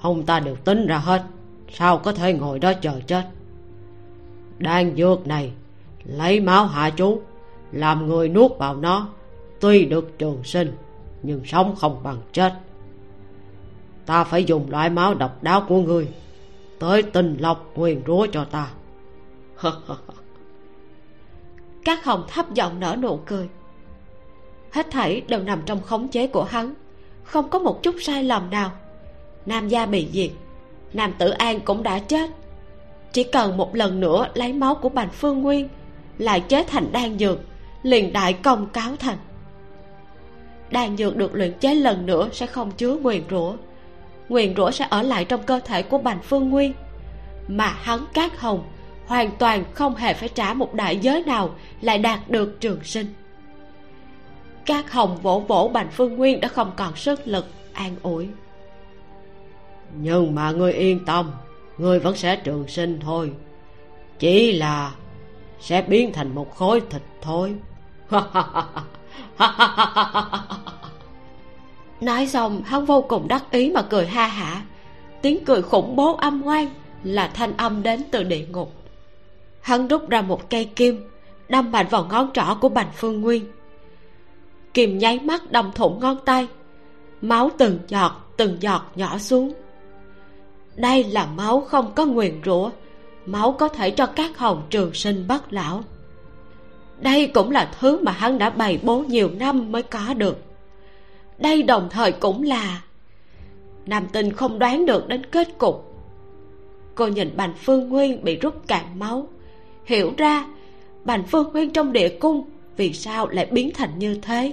Ông 0.01 0.27
ta 0.27 0.41
được 0.41 0.65
tính 0.65 0.87
ra 0.87 0.99
hết, 0.99 1.23
sao 1.73 1.99
có 1.99 2.13
thể 2.13 2.33
ngồi 2.33 2.59
đó 2.59 2.73
chờ 2.73 3.01
chết? 3.07 3.23
Đan 4.59 4.97
dược 4.97 5.27
này, 5.27 5.53
lấy 6.05 6.41
máu 6.41 6.67
hạ 6.67 6.91
chú, 6.91 7.21
làm 7.73 8.07
người 8.07 8.29
nuốt 8.29 8.59
vào 8.59 8.77
nó, 8.77 9.09
tuy 9.61 9.85
được 9.85 10.19
trường 10.19 10.45
sinh, 10.45 10.73
nhưng 11.23 11.45
sống 11.45 11.77
không 11.77 12.03
bằng 12.03 12.19
chết. 12.33 12.53
Ta 14.07 14.25
phải 14.25 14.45
dùng 14.45 14.71
loại 14.71 14.91
máu 14.91 15.15
độc 15.15 15.43
đáo 15.43 15.65
của 15.69 15.81
ngươi, 15.81 16.09
tới 16.79 17.03
tình 17.03 17.37
lọc 17.41 17.73
nguyền 17.75 18.03
rúa 18.07 18.27
cho 18.33 18.45
ta. 18.45 18.71
Các 21.85 22.05
hồng 22.05 22.25
thấp 22.29 22.55
giọng 22.55 22.81
nở 22.81 22.97
nụ 23.03 23.21
cười 23.27 23.49
hết 24.73 24.91
thảy 24.91 25.23
đều 25.29 25.41
nằm 25.41 25.63
trong 25.67 25.83
khống 25.83 26.09
chế 26.09 26.27
của 26.27 26.45
hắn, 26.45 26.75
không 27.23 27.51
có 27.51 27.59
một 27.59 27.83
chút 27.83 27.95
sai 28.01 28.25
lầm 28.25 28.51
nào. 28.51 28.71
Nam 29.47 29.69
gia 29.69 29.87
bị 29.87 30.09
diệt, 30.13 30.31
nam 30.93 31.13
tử 31.19 31.31
an 31.31 31.61
cũng 31.61 31.83
đã 31.83 31.99
chết. 31.99 32.31
Chỉ 33.13 33.25
cần 33.25 33.57
một 33.57 33.77
lần 33.77 34.01
nữa 34.01 34.29
lấy 34.35 34.53
máu 34.53 34.75
của 34.75 34.89
bành 34.89 35.11
phương 35.11 35.43
nguyên, 35.43 35.69
lại 36.19 36.41
chế 36.41 36.65
thành 36.65 36.93
đan 36.93 37.19
dược, 37.19 37.39
liền 37.83 38.13
đại 38.13 38.33
công 38.33 38.67
cáo 38.67 38.97
thành. 38.97 39.19
Đan 40.71 40.97
dược 40.97 41.17
được 41.17 41.35
luyện 41.35 41.53
chế 41.59 41.75
lần 41.75 42.07
nữa 42.07 42.29
sẽ 42.33 42.47
không 42.47 42.71
chứa 42.71 42.97
nguyền 42.97 43.23
rủa. 43.31 43.57
Nguyền 44.29 44.57
rủa 44.57 44.71
sẽ 44.71 44.87
ở 44.91 45.03
lại 45.03 45.25
trong 45.25 45.43
cơ 45.43 45.61
thể 45.65 45.83
của 45.83 45.99
bành 45.99 46.19
phương 46.23 46.51
nguyên, 46.51 46.73
mà 47.49 47.67
hắn 47.67 48.01
cát 48.13 48.39
hồng 48.39 48.63
hoàn 49.07 49.31
toàn 49.39 49.65
không 49.75 49.95
hề 49.95 50.15
phải 50.15 50.29
trả 50.29 50.55
một 50.55 50.75
đại 50.75 50.99
giới 50.99 51.23
nào 51.27 51.55
lại 51.81 51.99
đạt 51.99 52.31
được 52.31 52.61
trường 52.61 52.85
sinh 52.85 53.07
các 54.67 54.93
hồng 54.93 55.19
vỗ 55.23 55.41
vỗ 55.49 55.71
bành 55.75 55.89
phương 55.91 56.17
nguyên 56.17 56.41
đã 56.41 56.49
không 56.49 56.73
còn 56.77 56.97
sức 56.97 57.21
lực 57.25 57.47
an 57.73 57.97
ủi. 58.03 58.29
Nhưng 60.01 60.35
mà 60.35 60.51
ngươi 60.51 60.73
yên 60.73 61.05
tâm 61.05 61.31
ngươi 61.79 61.99
vẫn 61.99 62.17
sẽ 62.17 62.37
trường 62.37 62.69
sinh 62.69 63.01
thôi. 63.01 63.33
Chỉ 64.19 64.53
là 64.53 64.93
sẽ 65.61 65.83
biến 65.83 66.13
thành 66.13 66.35
một 66.35 66.57
khối 66.57 66.81
thịt 66.91 67.03
thôi. 67.23 67.55
Nói 72.01 72.27
xong 72.27 72.63
hắn 72.63 72.85
vô 72.85 73.03
cùng 73.03 73.29
đắc 73.29 73.51
ý 73.51 73.71
mà 73.75 73.83
cười 73.83 74.07
ha 74.07 74.27
hả. 74.27 74.63
Tiếng 75.23 75.45
cười 75.45 75.63
khủng 75.63 75.97
bố 75.97 76.17
âm 76.17 76.41
ngoan 76.41 76.67
là 77.03 77.31
thanh 77.35 77.57
âm 77.57 77.83
đến 77.83 78.03
từ 78.11 78.23
địa 78.23 78.47
ngục. 78.47 78.73
Hắn 79.61 79.89
rút 79.89 80.09
ra 80.09 80.23
một 80.23 80.51
cây 80.51 80.65
kim 80.65 81.09
đâm 81.49 81.73
mạnh 81.73 81.87
vào 81.91 82.07
ngón 82.11 82.31
trỏ 82.33 82.57
của 82.61 82.69
bành 82.69 82.91
phương 82.95 83.21
nguyên 83.21 83.45
kim 84.75 84.99
nháy 84.99 85.19
mắt 85.19 85.53
đâm 85.53 85.71
thủng 85.75 86.01
ngón 86.01 86.17
tay. 86.25 86.49
Máu 87.23 87.51
từng 87.59 87.79
giọt 87.89 88.13
từng 88.37 88.57
giọt 88.61 88.83
nhỏ 88.95 89.19
xuống. 89.19 89.53
Đây 90.77 91.05
là 91.05 91.27
máu 91.27 91.61
không 91.61 91.93
có 91.95 92.05
nguyền 92.07 92.41
rủa, 92.45 92.71
máu 93.27 93.53
có 93.53 93.69
thể 93.69 93.91
cho 93.91 94.07
các 94.07 94.39
hồng 94.39 94.63
trường 94.71 94.95
sinh 94.95 95.25
bất 95.29 95.53
lão. 95.53 95.83
Đây 97.01 97.27
cũng 97.27 97.51
là 97.51 97.71
thứ 97.81 97.99
mà 98.03 98.13
hắn 98.13 98.39
đã 98.39 98.51
bày 98.51 98.81
bố 98.83 98.99
nhiều 98.99 99.31
năm 99.39 99.73
mới 99.73 99.83
có 99.83 100.15
được. 100.15 100.39
Đây 101.39 101.63
đồng 101.63 101.89
thời 101.91 102.13
cũng 102.13 102.43
là 102.43 102.83
nam 103.87 104.07
tinh 104.13 104.33
không 104.33 104.59
đoán 104.59 104.87
được 104.87 105.09
đến 105.09 105.27
kết 105.27 105.59
cục. 105.59 105.95
Cô 106.95 107.07
nhìn 107.07 107.37
bành 107.37 107.53
phương 107.63 107.89
nguyên 107.89 108.25
bị 108.25 108.37
rút 108.37 108.69
cạn 108.69 108.99
máu. 108.99 109.29
Hiểu 109.85 110.13
ra, 110.17 110.45
bành 111.05 111.25
phương 111.25 111.53
nguyên 111.53 111.71
trong 111.71 111.93
địa 111.93 112.09
cung 112.09 112.45
vì 112.81 112.93
sao 112.93 113.29
lại 113.29 113.47
biến 113.51 113.71
thành 113.75 113.99
như 113.99 114.15
thế? 114.23 114.53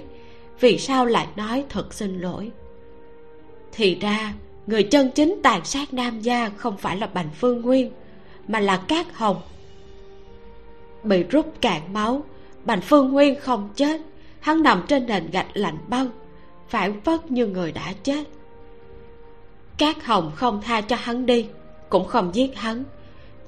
Vì 0.60 0.78
sao 0.78 1.06
lại 1.06 1.26
nói 1.36 1.64
thật 1.68 1.94
xin 1.94 2.20
lỗi? 2.20 2.50
Thì 3.72 3.94
ra, 3.94 4.32
người 4.66 4.82
chân 4.82 5.10
chính 5.14 5.40
tàn 5.42 5.64
sát 5.64 5.94
nam 5.94 6.20
gia 6.20 6.48
không 6.56 6.76
phải 6.76 6.96
là 6.96 7.06
bành 7.06 7.28
phương 7.40 7.62
nguyên, 7.62 7.92
mà 8.48 8.60
là 8.60 8.76
cát 8.76 9.06
hồng. 9.14 9.36
Bị 11.02 11.22
rút 11.22 11.46
cạn 11.60 11.92
máu, 11.92 12.24
bành 12.64 12.80
phương 12.80 13.12
nguyên 13.12 13.40
không 13.40 13.68
chết, 13.74 14.00
hắn 14.40 14.62
nằm 14.62 14.84
trên 14.88 15.06
nền 15.06 15.30
gạch 15.30 15.48
lạnh 15.54 15.78
băng, 15.88 16.10
phản 16.68 17.00
phất 17.00 17.30
như 17.30 17.46
người 17.46 17.72
đã 17.72 17.92
chết. 18.02 18.24
Cát 19.78 20.04
hồng 20.04 20.32
không 20.34 20.60
tha 20.62 20.80
cho 20.80 20.96
hắn 20.96 21.26
đi, 21.26 21.46
cũng 21.88 22.06
không 22.06 22.34
giết 22.34 22.56
hắn, 22.56 22.84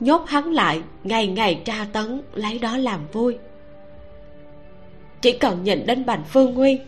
nhốt 0.00 0.28
hắn 0.28 0.52
lại, 0.52 0.82
ngày 1.04 1.26
ngày 1.26 1.62
tra 1.64 1.86
tấn, 1.92 2.22
lấy 2.34 2.58
đó 2.58 2.76
làm 2.76 3.00
vui 3.12 3.38
chỉ 5.20 5.32
cần 5.32 5.64
nhìn 5.64 5.86
đến 5.86 6.06
bành 6.06 6.24
phương 6.24 6.54
nguyên, 6.54 6.86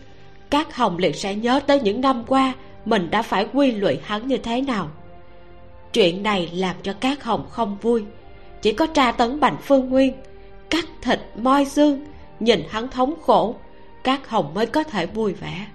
các 0.49 0.75
hồng 0.75 0.97
liền 0.97 1.13
sẽ 1.13 1.35
nhớ 1.35 1.59
tới 1.67 1.79
những 1.79 2.01
năm 2.01 2.23
qua 2.27 2.53
mình 2.85 3.09
đã 3.11 3.21
phải 3.21 3.47
quy 3.53 3.71
lụy 3.71 3.99
hắn 4.03 4.27
như 4.27 4.37
thế 4.37 4.61
nào. 4.61 4.89
Chuyện 5.93 6.23
này 6.23 6.49
làm 6.53 6.75
cho 6.83 6.93
các 6.99 7.23
hồng 7.23 7.45
không 7.49 7.77
vui. 7.81 8.03
Chỉ 8.61 8.71
có 8.71 8.87
tra 8.87 9.11
tấn 9.11 9.39
bành 9.39 9.57
phương 9.61 9.89
nguyên, 9.89 10.13
cắt 10.69 10.85
thịt 11.01 11.19
moi 11.35 11.65
xương, 11.65 12.05
nhìn 12.39 12.63
hắn 12.69 12.87
thống 12.87 13.13
khổ, 13.21 13.55
các 14.03 14.29
hồng 14.29 14.53
mới 14.53 14.65
có 14.65 14.83
thể 14.83 15.05
vui 15.05 15.33
vẻ. 15.33 15.65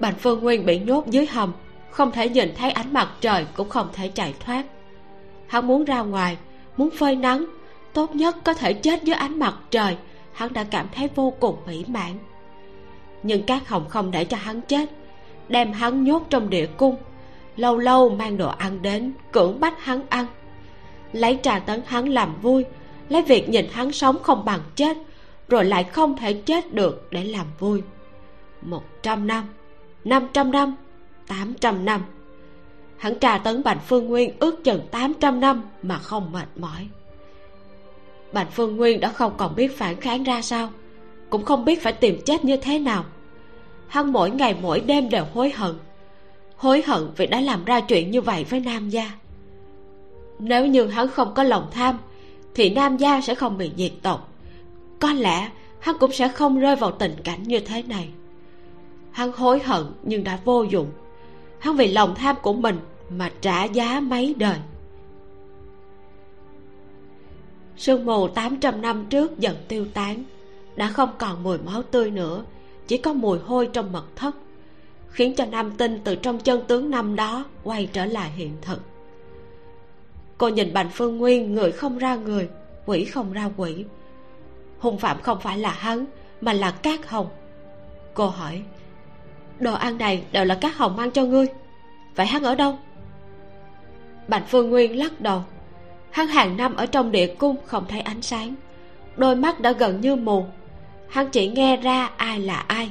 Bành 0.00 0.14
phương 0.18 0.40
nguyên 0.40 0.66
bị 0.66 0.78
nhốt 0.78 1.06
dưới 1.06 1.26
hầm, 1.26 1.52
không 1.90 2.12
thể 2.12 2.28
nhìn 2.28 2.54
thấy 2.56 2.70
ánh 2.70 2.92
mặt 2.92 3.08
trời 3.20 3.46
cũng 3.56 3.68
không 3.68 3.88
thể 3.92 4.08
chạy 4.08 4.34
thoát. 4.40 4.64
Hắn 5.46 5.66
muốn 5.66 5.84
ra 5.84 6.02
ngoài, 6.02 6.36
muốn 6.76 6.90
phơi 6.90 7.16
nắng, 7.16 7.46
tốt 7.92 8.14
nhất 8.14 8.36
có 8.44 8.54
thể 8.54 8.72
chết 8.72 9.02
dưới 9.04 9.16
ánh 9.16 9.38
mặt 9.38 9.54
trời 9.70 9.96
hắn 10.40 10.52
đã 10.52 10.64
cảm 10.64 10.86
thấy 10.94 11.08
vô 11.14 11.32
cùng 11.40 11.56
mỹ 11.66 11.84
mãn. 11.88 12.12
Nhưng 13.22 13.42
các 13.42 13.68
hồng 13.68 13.88
không 13.88 14.10
để 14.10 14.24
cho 14.24 14.36
hắn 14.36 14.60
chết, 14.60 14.90
đem 15.48 15.72
hắn 15.72 16.04
nhốt 16.04 16.22
trong 16.30 16.50
địa 16.50 16.66
cung, 16.66 16.96
lâu 17.56 17.78
lâu 17.78 18.10
mang 18.10 18.36
đồ 18.36 18.48
ăn 18.48 18.82
đến 18.82 19.12
cưỡng 19.32 19.60
bách 19.60 19.84
hắn 19.84 20.02
ăn. 20.08 20.26
Lấy 21.12 21.38
trà 21.42 21.58
tấn 21.58 21.82
hắn 21.86 22.08
làm 22.08 22.40
vui, 22.42 22.64
lấy 23.08 23.22
việc 23.22 23.48
nhìn 23.48 23.66
hắn 23.72 23.92
sống 23.92 24.18
không 24.22 24.44
bằng 24.44 24.60
chết, 24.74 24.96
rồi 25.48 25.64
lại 25.64 25.84
không 25.84 26.16
thể 26.16 26.32
chết 26.32 26.74
được 26.74 27.08
để 27.10 27.24
làm 27.24 27.46
vui. 27.58 27.82
Một 28.62 28.82
trăm 29.02 29.26
năm 29.26 29.44
năm 30.04 30.28
trăm 30.32 30.50
năm, 30.50 30.76
tám 31.26 31.54
trăm 31.60 31.84
năm. 31.84 32.04
Hắn 32.96 33.18
trà 33.18 33.38
tấn 33.38 33.62
bạch 33.62 33.78
phương 33.86 34.06
nguyên 34.06 34.32
ước 34.38 34.64
chừng 34.64 34.80
tám 34.90 35.14
trăm 35.20 35.40
năm 35.40 35.62
mà 35.82 35.98
không 35.98 36.32
mệt 36.32 36.48
mỏi 36.56 36.88
bản 38.32 38.46
phương 38.52 38.76
nguyên 38.76 39.00
đã 39.00 39.08
không 39.08 39.32
còn 39.36 39.54
biết 39.56 39.78
phản 39.78 39.96
kháng 39.96 40.22
ra 40.22 40.42
sao, 40.42 40.68
cũng 41.30 41.44
không 41.44 41.64
biết 41.64 41.82
phải 41.82 41.92
tìm 41.92 42.20
chết 42.26 42.44
như 42.44 42.56
thế 42.56 42.78
nào. 42.78 43.04
Hắn 43.88 44.12
mỗi 44.12 44.30
ngày 44.30 44.56
mỗi 44.62 44.80
đêm 44.80 45.08
đều 45.08 45.24
hối 45.34 45.50
hận 45.50 45.74
hối 46.60 46.82
hận 46.86 47.08
vì 47.16 47.26
đã 47.26 47.40
làm 47.40 47.64
ra 47.64 47.80
chuyện 47.80 48.10
như 48.10 48.20
vậy 48.20 48.44
với 48.44 48.60
nam 48.60 48.90
gia. 48.90 49.10
Nếu 50.38 50.66
như 50.66 50.86
hắn 50.86 51.08
không 51.08 51.34
có 51.34 51.42
lòng 51.42 51.66
tham, 51.70 51.98
thì 52.54 52.70
nam 52.70 52.96
gia 52.96 53.20
sẽ 53.20 53.34
không 53.34 53.58
bị 53.58 53.70
diệt 53.76 53.92
tộc. 54.02 54.32
Có 55.00 55.12
lẽ 55.12 55.50
hắn 55.80 55.96
cũng 56.00 56.12
sẽ 56.12 56.28
không 56.28 56.60
rơi 56.60 56.76
vào 56.76 56.90
tình 56.90 57.14
cảnh 57.24 57.42
như 57.42 57.60
thế 57.60 57.82
này. 57.82 58.08
Hắn 59.10 59.32
hối 59.32 59.60
hận 59.64 59.84
nhưng 60.02 60.24
đã 60.24 60.38
vô 60.44 60.62
dụng. 60.62 60.90
Hắn 61.58 61.76
vì 61.76 61.92
lòng 61.92 62.14
tham 62.14 62.36
của 62.42 62.52
mình 62.52 62.78
mà 63.10 63.30
trả 63.40 63.64
giá 63.64 64.00
mấy 64.00 64.34
đời 64.38 64.56
sương 67.80 68.06
mù 68.06 68.28
tám 68.28 68.56
trăm 68.56 68.82
năm 68.82 69.06
trước 69.10 69.38
dần 69.38 69.56
tiêu 69.68 69.86
tán. 69.94 70.24
Đã 70.76 70.88
không 70.88 71.10
còn 71.18 71.42
mùi 71.42 71.58
máu 71.58 71.82
tươi 71.82 72.10
nữa, 72.10 72.44
chỉ 72.86 72.96
có 72.96 73.12
mùi 73.12 73.38
hôi 73.38 73.68
trong 73.72 73.92
mật 73.92 74.04
thất, 74.16 74.36
khiến 75.08 75.34
cho 75.36 75.46
nam 75.46 75.72
tinh 75.76 76.00
từ 76.04 76.14
trong 76.14 76.38
chân 76.38 76.62
tướng 76.68 76.90
năm 76.90 77.16
đó 77.16 77.44
quay 77.64 77.88
trở 77.92 78.04
lại 78.04 78.30
hiện 78.36 78.52
thực. 78.62 78.80
Cô 80.38 80.48
nhìn 80.48 80.72
bành 80.72 80.88
phương 80.92 81.18
nguyên 81.18 81.54
người 81.54 81.72
không 81.72 81.98
ra 81.98 82.16
người, 82.16 82.48
quỷ 82.86 83.04
không 83.04 83.32
ra 83.32 83.50
quỷ. 83.56 83.84
Hung 84.78 84.98
phạm 84.98 85.20
không 85.22 85.40
phải 85.40 85.58
là 85.58 85.70
hắn, 85.70 86.04
mà 86.40 86.52
là 86.52 86.70
cát 86.70 87.08
hồng. 87.08 87.28
Cô 88.14 88.26
hỏi, 88.26 88.62
đồ 89.58 89.74
ăn 89.74 89.98
này 89.98 90.22
đều 90.32 90.44
là 90.44 90.54
cát 90.54 90.74
hồng 90.74 90.96
mang 90.96 91.10
cho 91.10 91.24
ngươi, 91.24 91.46
vậy 92.16 92.26
hắn 92.26 92.42
ở 92.42 92.54
đâu? 92.54 92.78
Bành 94.28 94.42
phương 94.48 94.70
nguyên 94.70 94.98
lắc 94.98 95.20
đầu 95.20 95.42
hắn 96.10 96.26
hàng 96.26 96.56
năm 96.56 96.76
ở 96.76 96.86
trong 96.86 97.12
địa 97.12 97.34
cung 97.38 97.56
không 97.66 97.84
thấy 97.88 98.00
ánh 98.00 98.22
sáng. 98.22 98.54
Đôi 99.16 99.36
mắt 99.36 99.60
đã 99.60 99.72
gần 99.72 100.00
như 100.00 100.16
mù. 100.16 100.44
Hắn 101.08 101.28
chỉ 101.30 101.48
nghe 101.48 101.76
ra 101.76 102.10
ai 102.16 102.40
là 102.40 102.64
ai. 102.66 102.90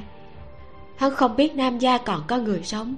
Hắn 0.96 1.14
không 1.14 1.36
biết 1.36 1.54
nam 1.54 1.78
gia 1.78 1.98
còn 1.98 2.22
có 2.26 2.38
người 2.38 2.60
sống. 2.62 2.94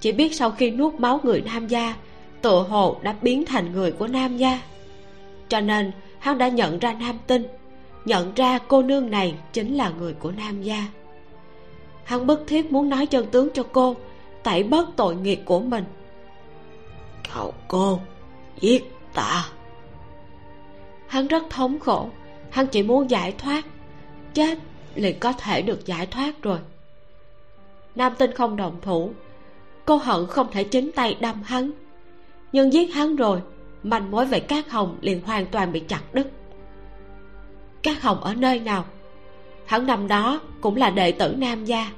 Chỉ 0.00 0.12
biết 0.12 0.34
sau 0.34 0.50
khi 0.50 0.70
nuốt 0.70 0.94
máu 0.94 1.20
người 1.22 1.40
nam 1.40 1.66
gia, 1.66 1.94
tựa 2.42 2.66
hồ 2.68 2.96
đã 3.02 3.14
biến 3.22 3.44
thành 3.44 3.72
người 3.72 3.92
của 3.92 4.06
nam 4.06 4.36
gia. 4.36 4.60
Cho 5.48 5.60
nên, 5.60 5.92
hắn 6.18 6.38
đã 6.38 6.48
nhận 6.48 6.78
ra 6.78 6.92
nam 6.92 7.18
tinh. 7.26 7.46
Nhận 8.04 8.34
ra 8.34 8.58
cô 8.58 8.82
nương 8.82 9.10
này 9.10 9.34
chính 9.52 9.76
là 9.76 9.90
người 9.98 10.12
của 10.12 10.30
nam 10.30 10.62
gia. 10.62 10.86
Hắn 12.04 12.26
bức 12.26 12.44
thiết 12.46 12.72
muốn 12.72 12.88
nói 12.88 13.06
chân 13.06 13.26
tướng 13.26 13.48
cho 13.54 13.62
cô, 13.72 13.96
tẩy 14.42 14.62
bớt 14.62 14.88
tội 14.96 15.16
nghiệp 15.16 15.40
của 15.44 15.60
mình. 15.60 15.84
Cậu 17.34 17.54
cô, 17.68 18.00
giết 18.60 18.97
ta 19.14 19.44
hắn 21.08 21.28
rất 21.28 21.50
thống 21.50 21.78
khổ. 21.78 22.08
Hắn 22.50 22.66
chỉ 22.66 22.82
muốn 22.82 23.10
giải 23.10 23.34
thoát. 23.38 23.64
Chết 24.34 24.58
liền 24.94 25.18
có 25.18 25.32
thể 25.32 25.62
được 25.62 25.86
giải 25.86 26.06
thoát 26.06 26.42
rồi. 26.42 26.58
Nam 27.94 28.12
tinh 28.18 28.32
không 28.32 28.56
đồng 28.56 28.76
thủ. 28.82 29.10
Cô 29.84 29.96
hận 29.96 30.26
không 30.26 30.46
thể 30.52 30.64
chính 30.64 30.92
tay 30.92 31.16
đâm 31.20 31.42
hắn. 31.42 31.70
Nhưng 32.52 32.72
giết 32.72 32.94
hắn 32.94 33.16
rồi, 33.16 33.40
manh 33.82 34.10
mối 34.10 34.26
về 34.26 34.40
cát 34.40 34.70
hồng 34.70 34.98
liền 35.00 35.22
hoàn 35.22 35.46
toàn 35.46 35.72
bị 35.72 35.80
chặt 35.80 36.02
đứt. 36.12 36.30
Cát 37.82 38.02
hồng 38.02 38.20
ở 38.20 38.34
nơi 38.34 38.60
nào? 38.60 38.84
Hắn 39.66 39.86
năm 39.86 40.08
đó 40.08 40.40
cũng 40.60 40.76
là 40.76 40.90
đệ 40.90 41.12
tử 41.12 41.34
nam 41.38 41.64
gia, 41.64 41.90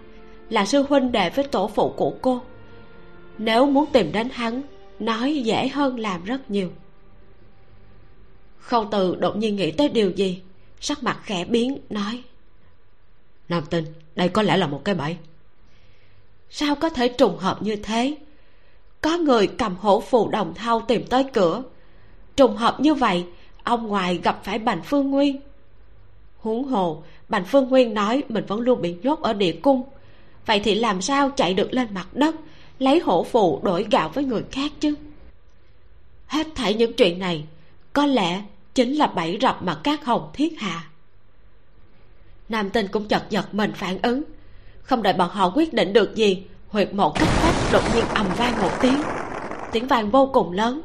là 0.49 0.67
sư 0.67 0.85
huynh 0.89 1.13
đệ 1.13 1.31
với 1.31 1.45
tổ 1.45 1.71
phụ 1.75 1.95
của 1.97 2.13
cô. 2.23 2.41
Nếu 3.39 3.67
muốn 3.67 3.87
tìm 3.93 4.13
đến 4.13 4.29
hắn, 4.33 4.63
nói 4.99 5.35
dễ 5.35 5.69
hơn 5.69 6.01
làm 6.01 6.25
rất 6.25 6.51
nhiều 6.51 6.71
khâu 8.61 8.89
từ 8.91 9.15
đột 9.15 9.37
nhiên 9.37 9.57
nghĩ 9.57 9.71
tới 9.71 9.89
điều 9.89 10.11
gì, 10.11 10.41
sắc 10.81 11.03
mặt 11.03 11.21
khẽ 11.23 11.45
biến, 11.45 11.79
nói, 11.91 12.23
nam 13.49 13.65
tinh, 13.71 13.85
đây 14.17 14.29
có 14.29 14.43
lẽ 14.43 14.57
là 14.57 14.67
một 14.67 14.85
cái 14.85 14.95
bẫy. 14.95 15.17
Sao 16.51 16.75
có 16.75 16.89
thể 16.89 17.09
trùng 17.09 17.39
hợp 17.39 17.63
như 17.63 17.77
thế? 17.77 18.17
Có 19.01 19.19
người 19.19 19.47
cầm 19.47 19.77
hổ 19.77 20.01
phù 20.01 20.29
đồng 20.29 20.55
thau 20.55 20.81
tìm 20.81 21.07
tới 21.07 21.25
cửa. 21.33 21.63
Trùng 22.37 22.57
hợp 22.57 22.81
như 22.81 22.95
vậy, 22.95 23.25
ông 23.65 23.87
ngoài 23.87 24.21
gặp 24.23 24.41
phải 24.45 24.59
bành 24.59 24.83
phương 24.85 25.11
nguyên. 25.11 25.41
Huống 26.39 26.65
hồ, 26.65 27.03
bành 27.29 27.45
phương 27.45 27.69
nguyên 27.69 27.95
nói 27.95 28.23
mình 28.29 28.45
vẫn 28.47 28.61
luôn 28.61 28.83
bị 28.83 28.97
nhốt 29.03 29.23
ở 29.23 29.33
địa 29.33 29.53
cung. 29.63 29.83
Vậy 30.47 30.61
thì 30.65 30.75
làm 30.75 31.03
sao 31.03 31.31
chạy 31.31 31.55
được 31.55 31.75
lên 31.75 31.89
mặt 31.95 32.09
đất, 32.13 32.35
lấy 32.79 33.01
hổ 33.01 33.25
phù 33.25 33.61
đổi 33.63 33.87
gạo 33.91 34.09
với 34.09 34.25
người 34.25 34.43
khác 34.51 34.73
chứ? 34.81 34.95
Hết 36.27 36.47
thảy 36.55 36.75
những 36.75 36.93
chuyện 36.93 37.19
này 37.19 37.45
có 38.01 38.07
lẽ 38.07 38.43
chính 38.75 38.95
là 38.95 39.07
bẫy 39.07 39.39
rập 39.41 39.63
mà 39.63 39.75
các 39.83 40.05
hồng 40.05 40.31
thiết 40.33 40.61
hạ. 40.61 40.85
Nam 42.49 42.71
tinh 42.71 42.87
cũng 42.89 43.09
chật 43.09 43.23
giật 43.31 43.55
mình 43.55 43.73
phản 43.75 44.03
ứng. 44.03 44.23
Không 44.83 45.03
đợi 45.03 45.13
bọn 45.13 45.31
họ 45.31 45.53
quyết 45.55 45.75
định 45.75 45.93
được 45.93 46.15
gì, 46.15 46.45
huyệt 46.69 46.95
mộ 46.95 47.11
cách 47.11 47.29
phát 47.29 47.71
đột 47.73 47.83
nhiên 47.95 48.05
ầm 48.15 48.27
vang 48.37 48.63
một 48.63 48.71
tiếng. 48.81 49.03
Tiếng 49.73 49.87
vang 49.87 50.11
vô 50.11 50.31
cùng 50.33 50.53
lớn. 50.53 50.81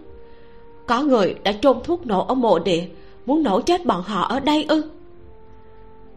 Có 0.88 1.02
người 1.02 1.36
đã 1.44 1.52
chôn 1.62 1.78
thuốc 1.84 2.06
nổ 2.06 2.26
ở 2.26 2.36
mộ 2.36 2.60
địa, 2.60 2.88
muốn 3.26 3.44
nổ 3.44 3.62
chết 3.62 3.86
bọn 3.86 4.04
họ 4.04 4.22
ở 4.22 4.40
đây 4.40 4.66
ư? 4.70 4.90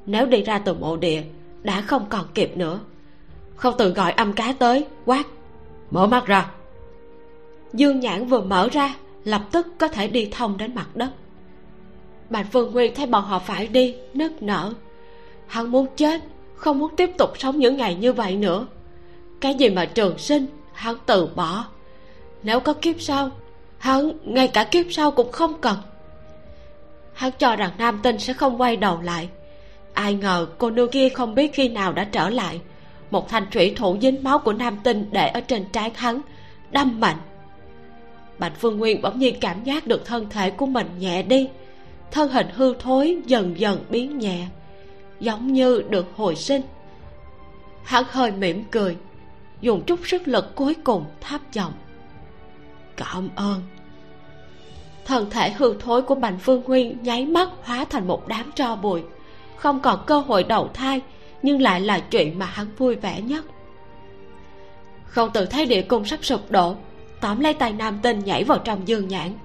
Nếu 0.07 0.27
đi 0.27 0.43
ra 0.43 0.59
từ 0.59 0.75
mộ 0.75 0.97
địa, 0.97 1.23
đã 1.63 1.81
không 1.81 2.07
còn 2.09 2.25
kịp 2.35 2.57
nữa. 2.57 2.81
Không 3.57 3.75
tự 3.79 3.91
gọi 3.91 4.13
âm 4.13 4.33
cá 4.33 4.53
tới, 4.59 4.87
quát, 5.05 5.27
mở 5.91 6.07
mắt 6.07 6.27
ra. 6.27 6.51
Dương 7.73 8.01
nhãn 8.01 8.27
vừa 8.27 8.41
mở 8.41 8.69
ra 8.73 8.95
lập 9.29 9.43
tức 9.53 9.67
có 9.79 9.89
thể 9.89 10.09
đi 10.09 10.29
thông 10.33 10.57
đến 10.57 10.75
mặt 10.75 10.97
đất. 10.97 11.11
Bạch 12.31 12.47
phương 12.53 12.73
nguyên 12.73 12.95
thấy 12.95 13.07
bọn 13.07 13.25
họ 13.25 13.39
phải 13.39 13.67
đi, 13.67 13.95
nức 14.15 14.43
nở. 14.43 14.73
Hắn 15.47 15.71
muốn 15.71 15.87
chết, 15.97 16.21
không 16.55 16.79
muốn 16.79 16.97
tiếp 16.97 17.11
tục 17.19 17.31
sống 17.39 17.59
những 17.59 17.77
ngày 17.77 17.95
như 17.95 18.13
vậy 18.13 18.37
nữa. 18.37 18.67
Cái 19.41 19.55
gì 19.55 19.71
mà 19.71 19.85
trường 19.85 20.19
sinh, 20.19 20.47
hắn 20.73 20.97
từ 21.07 21.29
bỏ. 21.35 21.65
Nếu 22.43 22.61
có 22.61 22.73
kiếp 22.73 23.01
sau, 23.01 23.31
hắn, 23.79 24.13
ngay 24.25 24.49
cả 24.49 24.65
kiếp 24.65 24.87
sau 24.91 25.11
cũng 25.11 25.33
không 25.33 25.61
cần. 25.61 25.77
Hắn 27.13 27.33
cho 27.39 27.57
rằng 27.57 27.71
nam 27.79 28.01
tinh 28.03 28.19
sẽ 28.19 28.33
không 28.33 28.61
quay 28.61 28.77
đầu 28.77 29.01
lại. 29.03 29.29
Ai 29.95 30.15
ngờ 30.15 30.47
cô 30.59 30.71
nương 30.71 30.91
kia 30.91 31.09
không 31.09 31.35
biết 31.35 31.55
khi 31.55 31.69
nào 31.69 31.93
đã 31.93 32.05
trở 32.05 32.31
lại. 32.31 32.61
Một 33.11 33.29
thanh 33.29 33.47
thủy 33.51 33.75
thủ 33.77 33.97
dính 34.03 34.25
máu 34.25 34.39
của 34.39 34.53
nam 34.53 34.79
tinh 34.85 35.09
để 35.13 35.29
ở 35.29 35.41
trên 35.41 35.65
trán 35.73 35.95
hắn, 35.95 36.21
đâm 36.71 37.01
mạnh 37.01 37.17
bạch 38.39 38.53
phương 38.59 38.79
nguyên 38.79 39.03
bỗng 39.03 39.19
nhiên 39.19 39.35
cảm 39.41 39.65
giác 39.65 39.87
được 39.87 40.05
thân 40.05 40.27
thể 40.31 40.51
của 40.51 40.67
mình 40.67 40.87
nhẹ 40.99 41.23
đi. 41.23 41.49
Thân 42.11 42.29
hình 42.29 42.47
hư 42.55 42.75
thối 42.75 43.17
dần 43.27 43.61
dần 43.61 43.85
biến 43.91 44.19
nhẹ, 44.19 44.47
giống 45.21 45.53
như 45.53 45.83
được 45.89 46.07
hồi 46.17 46.37
sinh. 46.37 46.63
Hắn 47.85 48.05
hơi 48.09 48.31
mỉm 48.31 48.65
cười, 48.71 48.97
dùng 49.61 49.83
chút 49.87 50.01
sức 50.05 50.29
lực 50.29 50.55
cuối 50.55 50.75
cùng 50.85 51.05
tháp 51.21 51.53
giọng. 51.53 51.73
Cảm 52.97 53.29
ơn. 53.37 53.63
Thân 55.05 55.31
thể 55.31 55.51
hư 55.51 55.75
thối 55.81 56.03
của 56.03 56.15
bành 56.15 56.39
phương 56.39 56.63
nguyên 56.67 57.03
nháy 57.03 57.27
mắt 57.27 57.49
hóa 57.63 57.85
thành 57.85 58.07
một 58.07 58.29
đám 58.29 58.53
tro 58.53 58.77
bụi. 58.77 59.03
Không 59.57 59.81
còn 59.81 60.05
cơ 60.07 60.19
hội 60.19 60.45
đầu 60.45 60.69
thai, 60.75 61.01
nhưng 61.43 61.63
lại 61.63 61.81
là 61.81 61.99
chuyện 61.99 62.39
mà 62.39 62.47
hắn 62.47 62.67
vui 62.79 62.95
vẻ 62.95 63.21
nhất. 63.21 63.45
Không 65.05 65.31
tự 65.33 65.47
thấy 65.47 65.67
địa 65.67 65.83
cung 65.83 66.05
sắp 66.05 66.25
sụp 66.25 66.51
đổ 66.51 66.77
tóm 67.21 67.41
lấy 67.41 67.55
tay 67.55 67.73
nam 67.73 67.99
tinh 68.03 68.19
nhảy 68.25 68.45
vào 68.45 68.59
trong 68.59 68.89
dương 68.89 69.09
nhãn. 69.09 69.39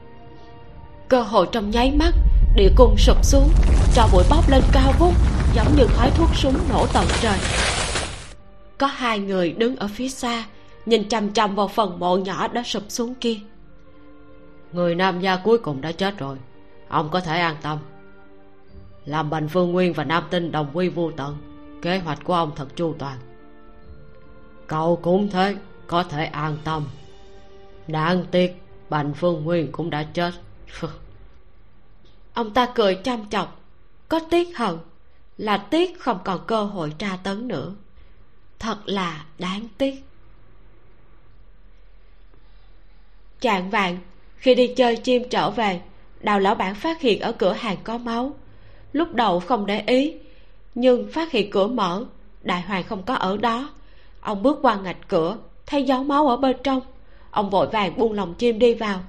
Cơ 1.07 1.21
hội 1.21 1.47
trong 1.51 1.69
nháy 1.69 1.91
mắt, 1.91 2.11
địa 2.55 2.69
cung 2.75 2.95
sụp 2.97 3.25
xuống 3.25 3.49
cho 3.95 4.07
bụi 4.13 4.23
bốc 4.29 4.49
lên 4.49 4.61
cao 4.73 4.93
vút, 4.99 5.13
giống 5.55 5.75
như 5.77 5.85
khói 5.87 6.11
thuốc 6.17 6.29
súng 6.35 6.55
nổ 6.69 6.85
tận 6.93 7.05
trời. 7.21 7.37
Có 8.77 8.87
hai 8.87 9.19
người 9.19 9.51
đứng 9.51 9.75
ở 9.75 9.87
phía 9.87 10.09
xa, 10.09 10.45
nhìn 10.85 11.09
chằm 11.09 11.33
chằm 11.33 11.55
vào 11.55 11.67
phần 11.67 11.99
mộ 11.99 12.17
nhỏ 12.17 12.47
đã 12.47 12.63
sụp 12.63 12.83
xuống 12.89 13.15
kia. 13.15 13.37
Người 14.71 14.95
nam 14.95 15.21
gia 15.21 15.37
cuối 15.37 15.57
cùng 15.57 15.81
đã 15.81 15.91
chết 15.91 16.17
rồi, 16.17 16.37
ông 16.89 17.09
có 17.09 17.19
thể 17.19 17.39
an 17.39 17.55
tâm. 17.61 17.77
Làm 19.05 19.29
bành 19.29 19.47
phương 19.49 19.71
nguyên 19.71 19.93
và 19.93 20.03
nam 20.03 20.23
tinh 20.29 20.51
đồng 20.51 20.67
quy 20.73 20.89
vô 20.89 21.11
tận, 21.17 21.37
kế 21.81 21.97
hoạch 21.99 22.19
của 22.23 22.33
ông 22.33 22.51
thật 22.55 22.67
chu 22.75 22.95
toàn. 22.99 23.17
Cậu 24.67 24.99
cũng 25.01 25.29
thế, 25.29 25.55
có 25.87 26.03
thể 26.03 26.25
an 26.25 26.57
tâm 26.63 26.83
đáng 27.87 28.25
tiếc 28.31 28.61
bành 28.89 29.13
phương 29.13 29.43
nguyên 29.43 29.71
cũng 29.71 29.89
đã 29.89 30.03
chết. 30.03 30.31
Ông 32.33 32.53
ta 32.53 32.65
cười 32.75 32.95
chăm 32.95 33.29
chọc. 33.29 33.59
Có 34.09 34.19
tiếc 34.29 34.57
hận, 34.57 34.77
là 35.37 35.57
tiếc 35.57 35.99
không 35.99 36.19
còn 36.23 36.39
cơ 36.47 36.63
hội 36.63 36.93
tra 36.97 37.17
tấn 37.23 37.47
nữa. 37.47 37.75
Thật 38.59 38.77
là 38.85 39.25
đáng 39.39 39.67
tiếc. 39.77 40.03
Chạng 43.39 43.69
Vạn 43.69 43.97
khi 44.37 44.55
đi 44.55 44.73
chơi 44.75 44.95
chim 44.95 45.23
trở 45.29 45.51
về, 45.51 45.81
đào 46.19 46.39
lão 46.39 46.55
bản 46.55 46.75
phát 46.75 47.01
hiện 47.01 47.21
ở 47.21 47.31
cửa 47.31 47.53
hàng 47.53 47.77
có 47.83 47.97
máu. 47.97 48.33
Lúc 48.93 49.13
đầu 49.13 49.39
không 49.39 49.65
để 49.65 49.83
ý, 49.87 50.13
nhưng 50.75 51.11
phát 51.11 51.31
hiện 51.31 51.51
cửa 51.51 51.67
mở, 51.67 52.05
đại 52.41 52.61
hoàng 52.61 52.83
không 52.83 53.03
có 53.03 53.15
ở 53.15 53.37
đó. 53.37 53.69
Ông 54.21 54.43
bước 54.43 54.59
qua 54.61 54.75
ngạch 54.75 55.07
cửa, 55.07 55.37
thấy 55.65 55.83
dấu 55.83 56.03
máu 56.03 56.27
ở 56.27 56.37
bên 56.37 56.57
trong 56.63 56.81
ông 57.33 57.49
vội 57.49 57.67
vàng 57.67 57.97
buông 57.97 58.13
lòng 58.13 58.33
chim 58.33 58.59
đi 58.59 58.73
vào. 58.73 58.99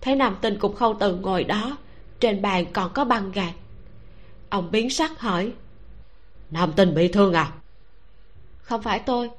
Thấy 0.00 0.16
nam 0.16 0.36
tinh 0.40 0.58
cũng 0.58 0.76
Khâu 0.76 0.96
từ 1.00 1.16
ngồi 1.16 1.44
đó, 1.44 1.76
trên 2.20 2.42
bàn 2.42 2.64
còn 2.72 2.92
có 2.92 3.04
băng 3.04 3.32
gạt 3.32 3.52
ông 4.52 4.70
biến 4.70 4.90
sắc 4.90 5.20
hỏi, 5.20 5.52
nam 6.50 6.72
tinh 6.76 6.94
bị 6.94 7.08
thương 7.08 7.32
à? 7.32 7.52
Không 8.62 8.82
phải 8.82 8.98
tôi. 8.98 9.30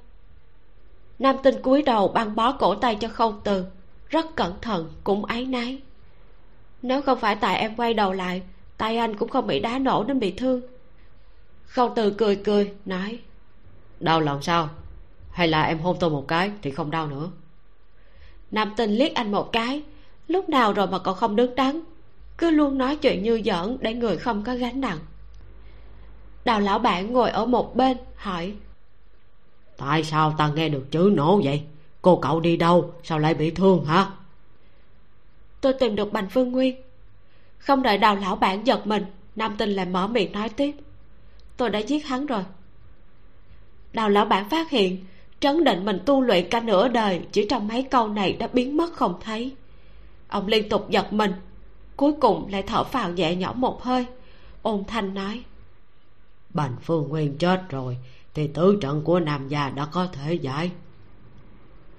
Nam 1.19 1.35
tinh 1.43 1.61
cúi 1.61 1.81
đầu 1.81 2.07
băng 2.07 2.35
bó 2.35 2.51
cổ 2.51 2.75
tay 2.75 2.95
cho 2.95 3.07
Khâu 3.07 3.35
từ, 3.43 3.65
rất 4.09 4.35
cẩn 4.35 4.53
thận 4.61 4.93
cũng 5.03 5.25
áy 5.25 5.45
náy. 5.45 5.81
Nếu 6.81 7.01
không 7.01 7.19
phải 7.19 7.35
tại 7.35 7.57
em 7.57 7.75
quay 7.75 7.93
đầu 7.93 8.13
lại, 8.13 8.41
tay 8.77 8.97
anh 8.97 9.15
cũng 9.15 9.29
không 9.29 9.47
bị 9.47 9.59
đá 9.59 9.79
nổ 9.79 10.03
nên 10.07 10.19
bị 10.19 10.31
thương. 10.31 10.61
Khâu 11.65 11.93
từ 11.95 12.11
cười 12.11 12.35
cười, 12.35 12.73
nói, 12.85 13.19
đau 13.99 14.21
lòng 14.21 14.41
sao? 14.41 14.69
Hay 15.31 15.47
là 15.47 15.63
em 15.63 15.79
hôn 15.79 15.97
tôi 15.99 16.09
một 16.09 16.27
cái 16.27 16.51
thì 16.61 16.71
không 16.71 16.91
đau 16.91 17.07
nữa? 17.07 17.29
Nam 18.53 18.73
tinh 18.77 18.91
liếc 18.91 19.13
anh 19.13 19.31
một 19.31 19.51
cái. 19.51 19.81
Lúc 20.27 20.49
nào 20.49 20.73
rồi 20.73 20.87
mà 20.87 20.99
còn 20.99 21.15
không 21.15 21.35
đứng 21.35 21.55
đắn? 21.55 21.79
Cứ 22.37 22.49
luôn 22.49 22.77
nói 22.77 22.95
chuyện 22.95 23.23
như 23.23 23.41
giỡn 23.45 23.77
để 23.81 23.93
người 23.93 24.17
không 24.17 24.43
có 24.43 24.55
gánh 24.55 24.81
nặng. 24.81 24.99
Đào 26.45 26.59
lão 26.59 26.79
bản 26.79 27.13
ngồi 27.13 27.29
ở 27.29 27.45
một 27.45 27.75
bên 27.75 27.97
hỏi. 28.15 28.53
Tại 29.77 30.03
sao 30.03 30.35
ta 30.37 30.51
nghe 30.55 30.69
được 30.69 30.91
chữ 30.91 31.11
nổ 31.15 31.41
vậy? 31.43 31.61
Cô 32.01 32.15
cậu 32.15 32.39
đi 32.39 32.57
đâu? 32.57 32.93
Sao 33.03 33.19
lại 33.19 33.33
bị 33.33 33.51
thương 33.51 33.85
hả? 33.85 34.07
Tôi 35.61 35.73
tìm 35.73 35.95
được 35.95 36.13
bành 36.13 36.29
phương 36.29 36.51
nguyên. 36.51 36.81
Không 37.57 37.83
đợi 37.83 37.97
đào 37.97 38.15
lão 38.15 38.35
bản 38.35 38.67
giật 38.67 38.87
mình 38.87 39.05
nam 39.35 39.55
tinh 39.57 39.69
lại 39.69 39.85
mở 39.85 40.07
miệng 40.07 40.31
nói 40.31 40.49
tiếp. 40.49 40.75
Tôi 41.57 41.69
đã 41.69 41.79
giết 41.79 42.05
hắn 42.05 42.25
rồi. 42.25 42.43
Đào 43.93 44.09
lão 44.09 44.25
bản 44.25 44.49
phát 44.49 44.69
hiện 44.69 45.05
trấn 45.43 45.63
định 45.63 45.85
mình 45.85 45.99
tu 46.05 46.21
luyện 46.21 46.49
cả 46.49 46.59
nửa 46.59 46.87
đời 46.87 47.21
chỉ 47.31 47.45
trong 47.49 47.67
mấy 47.67 47.83
câu 47.83 48.07
này 48.07 48.33
đã 48.33 48.47
biến 48.47 48.77
mất 48.77 48.93
không 48.93 49.19
thấy. 49.23 49.55
Ông 50.27 50.47
liên 50.47 50.69
tục 50.69 50.89
giật 50.89 51.13
mình 51.13 51.33
cuối 51.95 52.13
cùng 52.21 52.47
lại 52.51 52.63
thở 52.63 52.83
phào 52.83 53.11
nhẹ 53.11 53.35
nhõm 53.35 53.61
một 53.61 53.83
hơi 53.83 54.05
ôn 54.61 54.83
thanh 54.87 55.13
nói. 55.13 55.43
Bành 56.49 56.75
phương 56.81 57.09
nguyên 57.09 57.37
chết 57.37 57.61
rồi 57.69 57.97
thì 58.33 58.47
tứ 58.47 58.77
trận 58.81 59.01
của 59.01 59.19
nam 59.19 59.47
gia 59.47 59.69
đã 59.69 59.85
có 59.85 60.07
thể 60.07 60.33
giải. 60.33 60.71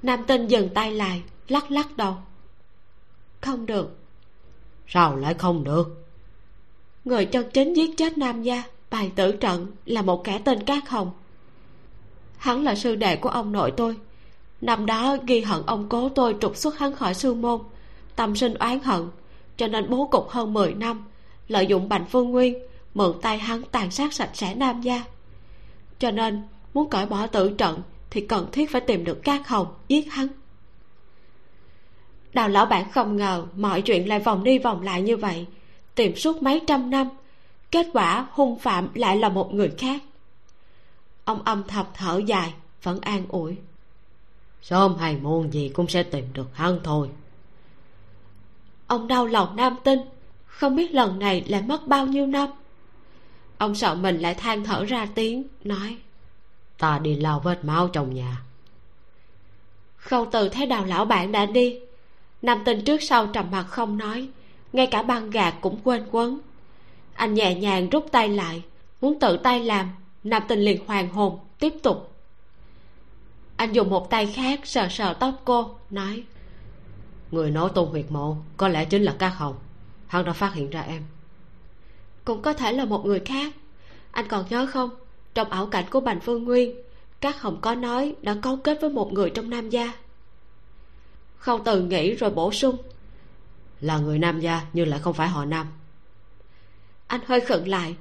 Nam 0.02 0.24
tinh 0.26 0.46
dừng 0.46 0.68
tay 0.68 0.94
lại 0.94 1.22
lắc 1.48 1.70
lắc 1.70 1.96
đầu. 1.96 2.16
Không 3.40 3.66
được. 3.66 3.98
Sao 4.86 5.16
lại 5.16 5.34
không 5.34 5.64
được? 5.64 6.06
Người 7.04 7.24
chân 7.24 7.50
chính 7.52 7.72
giết 7.72 7.96
chết 7.96 8.18
nam 8.18 8.42
gia 8.42 8.62
bài 8.90 9.12
tử 9.16 9.32
trận 9.32 9.66
là 9.86 10.02
một 10.02 10.24
kẻ 10.24 10.40
tên 10.44 10.62
cát 10.62 10.88
hồng 10.88 11.10
hắn 12.44 12.62
là 12.64 12.74
sư 12.74 12.94
đệ 12.94 13.16
của 13.16 13.28
ông 13.28 13.52
nội 13.52 13.72
tôi. 13.76 13.96
Năm 14.60 14.86
đó 14.86 15.16
ghi 15.26 15.40
hận 15.40 15.62
ông 15.66 15.86
cố 15.88 16.08
tôi 16.08 16.36
trục 16.40 16.56
xuất 16.56 16.78
hắn 16.78 16.96
khỏi 16.96 17.14
sư 17.14 17.34
môn, 17.34 17.60
tâm 18.16 18.36
sinh 18.36 18.54
oán 18.54 18.80
hận, 18.80 19.08
cho 19.56 19.66
nên 19.68 19.90
bố 19.90 20.08
cục 20.12 20.28
hơn 20.28 20.52
10 20.52 20.74
năm, 20.74 21.04
lợi 21.48 21.66
dụng 21.66 21.88
bành 21.88 22.04
phương 22.06 22.30
nguyên, 22.30 22.58
mượn 22.94 23.12
tay 23.22 23.38
hắn 23.38 23.62
tàn 23.62 23.90
sát 23.90 24.12
sạch 24.12 24.30
sẽ 24.34 24.54
nam 24.54 24.82
gia. 24.82 25.04
Cho 25.98 26.10
nên, 26.10 26.42
muốn 26.74 26.90
cởi 26.90 27.06
bỏ 27.06 27.26
tử 27.26 27.54
trận 27.58 27.82
thì 28.10 28.20
cần 28.20 28.46
thiết 28.52 28.70
phải 28.70 28.80
tìm 28.80 29.04
được 29.04 29.22
cát 29.22 29.48
hồng, 29.48 29.66
giết 29.88 30.12
hắn. 30.12 30.26
Đào 32.32 32.48
lão 32.48 32.66
bản 32.66 32.90
không 32.90 33.16
ngờ 33.16 33.46
mọi 33.56 33.82
chuyện 33.82 34.08
lại 34.08 34.18
vòng 34.18 34.44
đi 34.44 34.58
vòng 34.58 34.82
lại 34.82 35.02
như 35.02 35.16
vậy, 35.16 35.46
tìm 35.94 36.16
suốt 36.16 36.42
mấy 36.42 36.60
trăm 36.66 36.90
năm, 36.90 37.08
kết 37.70 37.86
quả 37.92 38.26
hung 38.30 38.58
phạm 38.58 38.88
lại 38.94 39.16
là 39.16 39.28
một 39.28 39.54
người 39.54 39.70
khác 39.78 40.02
ông 41.24 41.42
âm 41.42 41.62
thầm 41.68 41.86
thở 41.94 42.20
dài, 42.26 42.54
vẫn 42.82 43.00
an 43.00 43.24
ủi. 43.28 43.56
Sớm 44.62 44.96
hay 44.96 45.16
muộn 45.16 45.52
gì 45.52 45.68
cũng 45.68 45.88
sẽ 45.88 46.02
tìm 46.02 46.24
được 46.32 46.56
hắn 46.56 46.78
thôi. 46.84 47.08
Ông 48.86 49.08
đau 49.08 49.26
lòng 49.26 49.56
nam 49.56 49.76
tinh, 49.84 50.00
không 50.46 50.76
biết 50.76 50.94
lần 50.94 51.18
này 51.18 51.44
lại 51.48 51.62
mất 51.62 51.86
bao 51.86 52.06
nhiêu 52.06 52.26
năm. 52.26 52.48
Ông 53.58 53.74
sợ 53.74 53.94
mình 53.94 54.18
lại 54.18 54.34
than 54.34 54.64
thở 54.64 54.84
ra 54.84 55.08
tiếng, 55.14 55.44
nói, 55.64 55.96
ta 56.78 56.98
đi 56.98 57.14
lau 57.14 57.40
vết 57.40 57.64
máu 57.64 57.88
trong 57.88 58.14
nhà. 58.14 58.42
Khâu 59.96 60.28
từ 60.32 60.48
thấy 60.48 60.66
đào 60.66 60.84
lão 60.84 61.04
bạn 61.04 61.32
đã 61.32 61.46
đi, 61.46 61.80
nam 62.42 62.62
tinh 62.64 62.84
trước 62.84 63.02
sau 63.02 63.26
trầm 63.26 63.50
mặt 63.50 63.64
không 63.68 63.98
nói, 63.98 64.28
ngay 64.72 64.86
cả 64.86 65.02
băng 65.02 65.30
gạt 65.30 65.54
cũng 65.60 65.78
quên 65.84 66.04
quấn. 66.10 66.40
Anh 67.14 67.34
nhẹ 67.34 67.54
nhàng 67.54 67.90
rút 67.90 68.06
tay 68.12 68.28
lại, 68.28 68.62
muốn 69.00 69.20
tự 69.20 69.36
tay 69.36 69.64
làm 69.64 69.90
nam 70.24 70.42
tinh 70.48 70.58
liền 70.58 70.86
hoàng 70.86 71.08
hồn 71.08 71.38
tiếp 71.58 71.72
tục. 71.82 72.10
Anh 73.56 73.72
dùng 73.72 73.90
một 73.90 74.10
tay 74.10 74.26
khác 74.26 74.60
sờ 74.64 74.88
sờ 74.90 75.14
tóc 75.14 75.34
cô, 75.44 75.78
nói, 75.90 76.22
người 77.30 77.50
nói 77.50 77.70
tôn 77.74 77.88
huyệt 77.88 78.06
mộ 78.10 78.36
có 78.56 78.68
lẽ 78.68 78.84
chính 78.84 79.02
là 79.02 79.16
các 79.18 79.28
hồng. 79.28 79.56
Hắn 80.06 80.24
đã 80.24 80.32
phát 80.32 80.54
hiện 80.54 80.70
ra 80.70 80.80
em. 80.80 81.02
Cũng 82.24 82.42
có 82.42 82.52
thể 82.52 82.72
là 82.72 82.84
một 82.84 83.06
người 83.06 83.20
khác. 83.20 83.54
Anh 84.10 84.28
còn 84.28 84.44
nhớ 84.50 84.66
không, 84.72 84.90
trong 85.34 85.50
ảo 85.50 85.66
cảnh 85.66 85.84
của 85.90 86.00
bành 86.00 86.20
phương 86.20 86.44
nguyên 86.44 86.74
các 87.24 87.42
hồng 87.42 87.58
có 87.60 87.74
nói 87.74 88.14
đã 88.22 88.36
cấu 88.42 88.56
kết 88.56 88.78
với 88.80 88.90
một 88.90 89.12
người 89.12 89.30
trong 89.30 89.50
nam 89.50 89.70
gia. 89.70 89.92
Khâu 91.38 91.60
từ 91.64 91.82
nghĩ 91.82 92.14
rồi 92.14 92.30
bổ 92.30 92.52
sung, 92.52 92.76
là 93.80 93.98
người 93.98 94.18
nam 94.18 94.40
gia 94.40 94.62
nhưng 94.72 94.88
lại 94.88 95.00
không 95.00 95.14
phải 95.14 95.28
họ 95.28 95.44
nam. 95.44 95.66
Anh 97.06 97.20
hơi 97.26 97.40
khựng 97.40 97.68
lại 97.68 97.96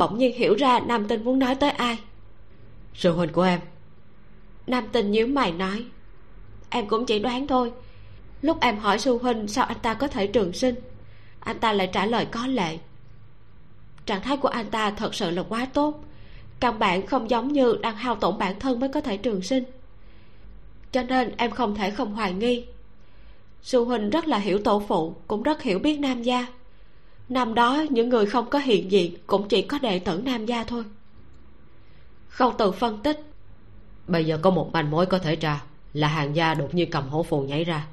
bỗng 0.00 0.18
nhiên 0.18 0.36
hiểu 0.36 0.54
ra 0.54 0.80
nam 0.80 1.08
tinh 1.08 1.24
muốn 1.24 1.38
nói 1.38 1.54
tới 1.54 1.70
ai. 1.70 1.98
Sư 2.94 3.12
huynh 3.12 3.32
của 3.32 3.42
em. 3.42 3.60
Nam 4.66 4.88
tinh 4.92 5.10
nhíu 5.10 5.26
mày 5.26 5.52
nói 5.52 5.84
em 6.70 6.88
cũng 6.88 7.06
chỉ 7.06 7.18
đoán 7.18 7.46
thôi. 7.46 7.72
Lúc 8.42 8.60
em 8.60 8.78
hỏi 8.78 8.98
sư 8.98 9.18
huynh 9.22 9.48
sao 9.48 9.64
anh 9.64 9.78
ta 9.82 9.94
có 9.94 10.08
thể 10.08 10.26
trường 10.26 10.52
sinh 10.52 10.74
anh 11.40 11.58
ta 11.58 11.72
lại 11.72 11.90
trả 11.92 12.06
lời 12.06 12.26
có 12.30 12.46
lệ. 12.46 12.78
Trạng 14.06 14.22
thái 14.22 14.36
của 14.36 14.48
anh 14.48 14.70
ta 14.70 14.90
thật 14.90 15.14
sự 15.14 15.30
là 15.30 15.42
quá 15.42 15.66
tốt 15.72 16.04
căn 16.60 16.78
bản 16.78 17.06
không 17.06 17.30
giống 17.30 17.52
như 17.52 17.78
đang 17.82 17.96
hao 17.96 18.14
tổn 18.14 18.38
bản 18.38 18.60
thân 18.60 18.80
mới 18.80 18.88
có 18.88 19.00
thể 19.00 19.16
trường 19.16 19.42
sinh. 19.42 19.64
Cho 20.92 21.02
nên 21.02 21.32
em 21.36 21.50
không 21.50 21.74
thể 21.74 21.90
không 21.90 22.14
hoài 22.14 22.32
nghi. 22.32 22.66
Sư 23.62 23.84
huynh 23.84 24.10
rất 24.10 24.28
là 24.28 24.38
hiểu 24.38 24.58
tổ 24.64 24.82
phụ 24.88 25.14
cũng 25.26 25.42
rất 25.42 25.62
hiểu 25.62 25.78
biết 25.78 26.00
nam 26.00 26.22
gia 26.22 26.46
năm 27.30 27.54
đó 27.54 27.84
những 27.90 28.08
người 28.08 28.26
không 28.26 28.50
có 28.50 28.58
hiện 28.58 28.90
diện 28.90 29.14
cũng 29.26 29.48
chỉ 29.48 29.62
có 29.62 29.78
đệ 29.78 29.98
tử 29.98 30.22
nam 30.24 30.46
gia 30.46 30.64
thôi. 30.64 30.84
Khâu 32.28 32.54
từ 32.58 32.72
phân 32.72 33.02
tích. 33.02 33.20
Bây 34.06 34.24
giờ 34.24 34.38
có 34.42 34.50
một 34.50 34.70
manh 34.72 34.90
mối 34.90 35.06
có 35.06 35.18
thể 35.18 35.36
ra 35.36 35.62
là 35.92 36.08
hàng 36.08 36.36
gia 36.36 36.54
đột 36.54 36.74
nhiên 36.74 36.90
cầm 36.90 37.08
hổ 37.08 37.22
phù 37.22 37.42
nhảy 37.42 37.64
ra. 37.64 37.86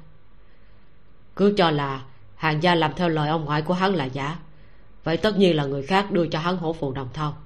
Cứ 1.36 1.54
cho 1.56 1.70
là 1.70 2.04
hàng 2.36 2.62
gia 2.62 2.74
làm 2.74 2.92
theo 2.96 3.08
lời 3.08 3.28
ông 3.28 3.44
ngoại 3.44 3.62
của 3.62 3.74
hắn 3.74 3.94
là 3.94 4.04
giả. 4.04 4.38
Vậy 5.04 5.16
tất 5.16 5.38
nhiên 5.38 5.56
là 5.56 5.64
người 5.64 5.82
khác 5.82 6.10
đưa 6.10 6.26
cho 6.26 6.38
hắn 6.38 6.56
hổ 6.56 6.72
phù 6.72 6.92
đồng 6.92 7.08
thau. 7.12 7.36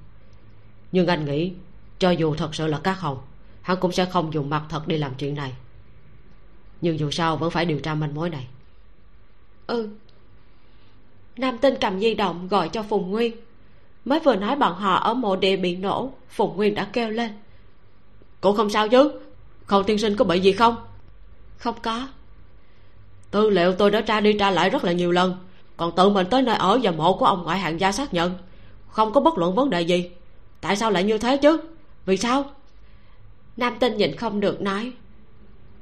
Nhưng 0.92 1.06
anh 1.06 1.24
nghĩ 1.24 1.52
cho 1.98 2.10
dù 2.10 2.34
thật 2.34 2.54
sự 2.54 2.66
là 2.66 2.80
các 2.84 3.00
hồng 3.00 3.18
hắn 3.62 3.76
cũng 3.80 3.92
sẽ 3.92 4.04
không 4.04 4.34
dùng 4.34 4.50
mặt 4.50 4.62
thật 4.68 4.88
đi 4.88 4.98
làm 4.98 5.14
chuyện 5.14 5.34
này. 5.34 5.52
Nhưng 6.80 6.98
dù 6.98 7.10
sao 7.10 7.36
vẫn 7.36 7.50
phải 7.50 7.64
điều 7.64 7.80
tra 7.80 7.94
manh 7.94 8.14
mối 8.14 8.30
này. 8.30 8.46
Ừ 9.66 9.88
nam 11.36 11.58
tinh 11.58 11.74
cầm 11.80 12.00
di 12.00 12.14
động 12.14 12.48
gọi 12.48 12.68
cho 12.68 12.82
phùng 12.82 13.10
nguyên. 13.10 13.36
Mới 14.04 14.20
vừa 14.20 14.36
nói 14.36 14.56
bọn 14.56 14.74
họ 14.74 14.94
ở 14.94 15.14
mộ 15.14 15.36
địa 15.36 15.56
bị 15.56 15.76
nổ 15.76 16.12
phùng 16.28 16.56
nguyên 16.56 16.74
đã 16.74 16.84
kêu 16.84 17.10
lên. 17.10 17.30
Cô 18.40 18.52
không 18.52 18.70
sao 18.70 18.88
chứ? 18.88 19.12
Khâu 19.66 19.82
tiên 19.82 19.98
sinh 19.98 20.16
có 20.16 20.24
bị 20.24 20.40
gì 20.40 20.52
không? 20.52 20.76
Không 21.58 21.74
có. 21.82 22.08
Tư 23.30 23.50
liệu 23.50 23.72
tôi 23.72 23.90
đã 23.90 24.00
tra 24.00 24.20
đi 24.20 24.32
tra 24.32 24.50
lại 24.50 24.70
rất 24.70 24.84
là 24.84 24.92
nhiều 24.92 25.12
lần. 25.12 25.36
Còn 25.76 25.96
tự 25.96 26.08
mình 26.08 26.26
tới 26.30 26.42
nơi 26.42 26.56
ở 26.56 26.78
và 26.82 26.90
mộ 26.90 27.16
của 27.16 27.26
ông 27.26 27.42
ngoại 27.42 27.58
hàng 27.58 27.80
gia 27.80 27.92
xác 27.92 28.14
nhận. 28.14 28.34
Không 28.88 29.12
có 29.12 29.20
bất 29.20 29.38
luận 29.38 29.54
vấn 29.54 29.70
đề 29.70 29.80
gì. 29.80 30.10
Tại 30.60 30.76
sao 30.76 30.90
lại 30.90 31.04
như 31.04 31.18
thế 31.18 31.36
chứ? 31.36 31.60
Vì 32.06 32.16
sao? 32.16 32.44
Nam 33.56 33.76
tinh 33.80 33.96
nhịn 33.96 34.16
không 34.16 34.40
được 34.40 34.60
nói. 34.60 34.92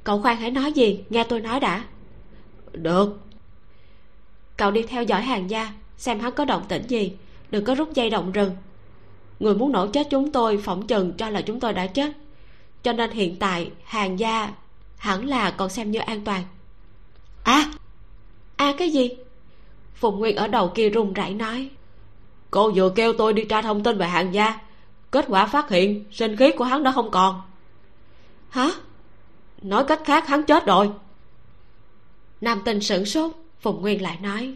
Cậu 0.03 0.21
khoan 0.21 0.37
hãy 0.37 0.51
nói 0.51 0.73
gì? 0.73 1.03
Nghe 1.09 1.23
tôi 1.23 1.39
nói 1.39 1.59
đã. 1.59 1.83
Được 2.71 3.19
cậu 4.61 4.71
đi 4.71 4.83
theo 4.83 5.03
dõi 5.03 5.21
hàng 5.21 5.49
gia 5.49 5.73
xem 5.97 6.19
hắn 6.19 6.31
có 6.31 6.45
động 6.45 6.63
tĩnh 6.67 6.83
gì. 6.87 7.13
Đừng 7.49 7.65
có 7.65 7.75
rút 7.75 7.93
dây 7.93 8.09
động 8.09 8.31
rừng. 8.31 8.55
Người 9.39 9.55
muốn 9.55 9.71
nổ 9.71 9.87
chết 9.87 10.07
chúng 10.09 10.31
tôi 10.31 10.57
phỏng 10.57 10.87
chừng 10.87 11.13
cho 11.13 11.29
là 11.29 11.41
chúng 11.41 11.59
tôi 11.59 11.73
đã 11.73 11.87
chết. 11.87 12.11
Cho 12.83 12.93
nên 12.93 13.11
hiện 13.11 13.35
tại 13.39 13.71
hàng 13.83 14.19
gia 14.19 14.53
hẳn 14.97 15.25
là 15.25 15.51
còn 15.51 15.69
xem 15.69 15.91
như 15.91 15.99
an 15.99 16.21
toàn. 16.21 16.43
À 17.43 17.71
à 18.55 18.73
cái 18.77 18.89
gì? 18.89 19.09
Phùng 19.95 20.19
nguyên 20.19 20.35
ở 20.35 20.47
đầu 20.47 20.71
kia 20.75 20.89
run 20.89 21.13
rẩy 21.13 21.33
nói. 21.33 21.69
Cô 22.51 22.71
vừa 22.75 22.89
kêu 22.89 23.13
tôi 23.13 23.33
đi 23.33 23.45
tra 23.45 23.61
thông 23.61 23.83
tin 23.83 23.97
về 23.97 24.07
hàng 24.07 24.33
gia. 24.33 24.59
Kết 25.11 25.25
quả 25.27 25.45
phát 25.45 25.69
hiện 25.69 26.05
sinh 26.11 26.35
khí 26.35 26.51
của 26.57 26.63
hắn 26.63 26.83
đã 26.83 26.91
không 26.91 27.11
còn. 27.11 27.41
Hả? 28.49 28.71
Nói 29.61 29.83
cách 29.83 30.01
khác 30.05 30.27
hắn 30.27 30.43
chết 30.43 30.65
rồi. 30.65 30.91
Nam 32.41 32.61
tinh 32.65 32.81
sửng 32.81 33.05
sốt 33.05 33.40
phùng 33.61 33.81
nguyên 33.81 34.01
lại 34.01 34.17
nói 34.21 34.55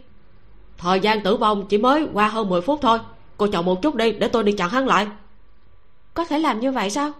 thời 0.77 0.99
gian 0.99 1.23
tử 1.23 1.37
vong 1.37 1.65
chỉ 1.69 1.77
mới 1.77 2.07
qua 2.13 2.27
hơn 2.27 2.49
10 2.49 2.61
phút 2.61 2.79
thôi. 2.81 2.99
Cô 3.37 3.47
chọn 3.47 3.65
một 3.65 3.81
chút 3.81 3.95
đi 3.95 4.11
để 4.11 4.27
tôi 4.27 4.43
đi 4.43 4.51
chặn 4.51 4.69
hắn 4.69 4.87
lại. 4.87 5.07
Có 6.13 6.25
thể 6.25 6.39
làm 6.39 6.59
như 6.59 6.71
vậy 6.71 6.89
sao? 6.89 7.11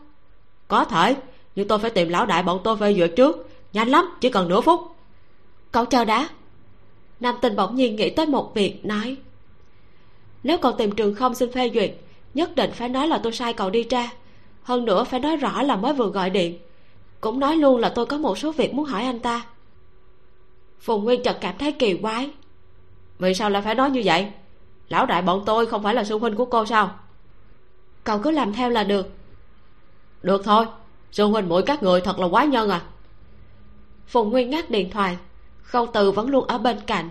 Có 0.68 0.86
thể 0.86 1.16
nhưng 1.56 1.68
tôi 1.68 1.80
phải 1.80 1.90
tìm 1.90 2.10
lão 2.10 2.26
đại 2.26 2.44
bọn 2.44 2.60
tôi 2.64 2.78
phê 2.78 2.94
duyệt 2.94 3.14
trước. 3.16 3.50
Nhanh 3.74 3.88
lắm 3.88 4.10
chỉ 4.22 4.30
cần 4.30 4.50
nửa 4.50 4.62
phút. 4.62 4.96
Cậu 5.72 5.86
chờ 5.86 6.06
đã. 6.06 6.30
Nam 7.20 7.36
tinh 7.42 7.56
bỗng 7.56 7.76
nhiên 7.76 7.96
nghĩ 7.96 8.10
tới 8.10 8.26
một 8.26 8.54
việc 8.54 8.86
nói 8.86 9.18
nếu 10.44 10.58
cậu 10.58 10.72
tìm 10.72 10.92
trường 10.92 11.16
không 11.16 11.36
xin 11.36 11.52
phê 11.52 11.72
duyệt 11.74 11.96
nhất 12.34 12.56
định 12.56 12.72
phải 12.72 12.90
nói 12.90 13.08
là 13.08 13.18
tôi 13.18 13.34
sai 13.34 13.54
cậu 13.54 13.70
đi 13.70 13.84
tra 13.84 14.10
hơn 14.64 14.86
nữa 14.86 15.04
phải 15.04 15.20
nói 15.20 15.38
rõ 15.38 15.62
là 15.62 15.76
mới 15.76 15.94
vừa 15.94 16.10
gọi 16.10 16.30
điện. 16.30 16.60
Cũng 17.22 17.40
nói 17.40 17.56
luôn 17.56 17.80
là 17.80 17.90
tôi 17.90 18.06
có 18.06 18.18
một 18.18 18.38
số 18.38 18.52
việc 18.52 18.74
muốn 18.74 18.86
hỏi 18.86 19.04
anh 19.04 19.20
ta 19.20 19.46
phùng 20.80 21.04
nguyên 21.04 21.24
chợt 21.24 21.38
cảm 21.42 21.58
thấy 21.58 21.72
kỳ 21.72 21.98
quái. 21.98 22.30
Vì 23.20 23.34
sao 23.34 23.50
lại 23.50 23.62
phải 23.62 23.76
nói 23.76 23.90
như 23.90 24.02
vậy? 24.06 24.32
Lão 24.90 25.06
đại 25.06 25.22
bọn 25.22 25.44
tôi 25.46 25.66
không 25.66 25.84
phải 25.84 25.94
là 25.94 26.04
sư 26.04 26.18
huynh 26.18 26.36
của 26.36 26.46
cô 26.46 26.66
sao? 26.66 27.00
Cậu 28.04 28.20
cứ 28.20 28.32
làm 28.32 28.54
theo 28.54 28.70
là 28.70 28.84
được. 28.84 29.10
Được 30.24 30.42
thôi, 30.46 30.66
sư 31.12 31.26
huynh 31.26 31.50
mũi 31.50 31.64
các 31.66 31.84
người 31.84 32.02
thật 32.02 32.20
là 32.20 32.28
quá 32.28 32.46
nhân 32.46 32.70
à. 32.70 32.82
Phùng 34.08 34.30
nguyên 34.30 34.50
ngắt 34.50 34.70
điện 34.70 34.90
thoại, 34.90 35.18
khâu 35.62 35.88
từ 35.94 36.12
vẫn 36.12 36.30
luôn 36.30 36.48
ở 36.48 36.58
bên 36.58 36.80
cạnh. 36.88 37.10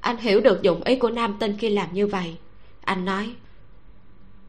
Anh 0.00 0.16
hiểu 0.16 0.40
được 0.40 0.62
dụng 0.62 0.82
ý 0.82 0.96
của 0.96 1.10
nam 1.10 1.36
tinh 1.40 1.56
khi 1.58 1.68
làm 1.68 1.92
như 1.92 2.06
vậy. 2.06 2.36
Anh 2.80 3.04
nói, 3.04 3.34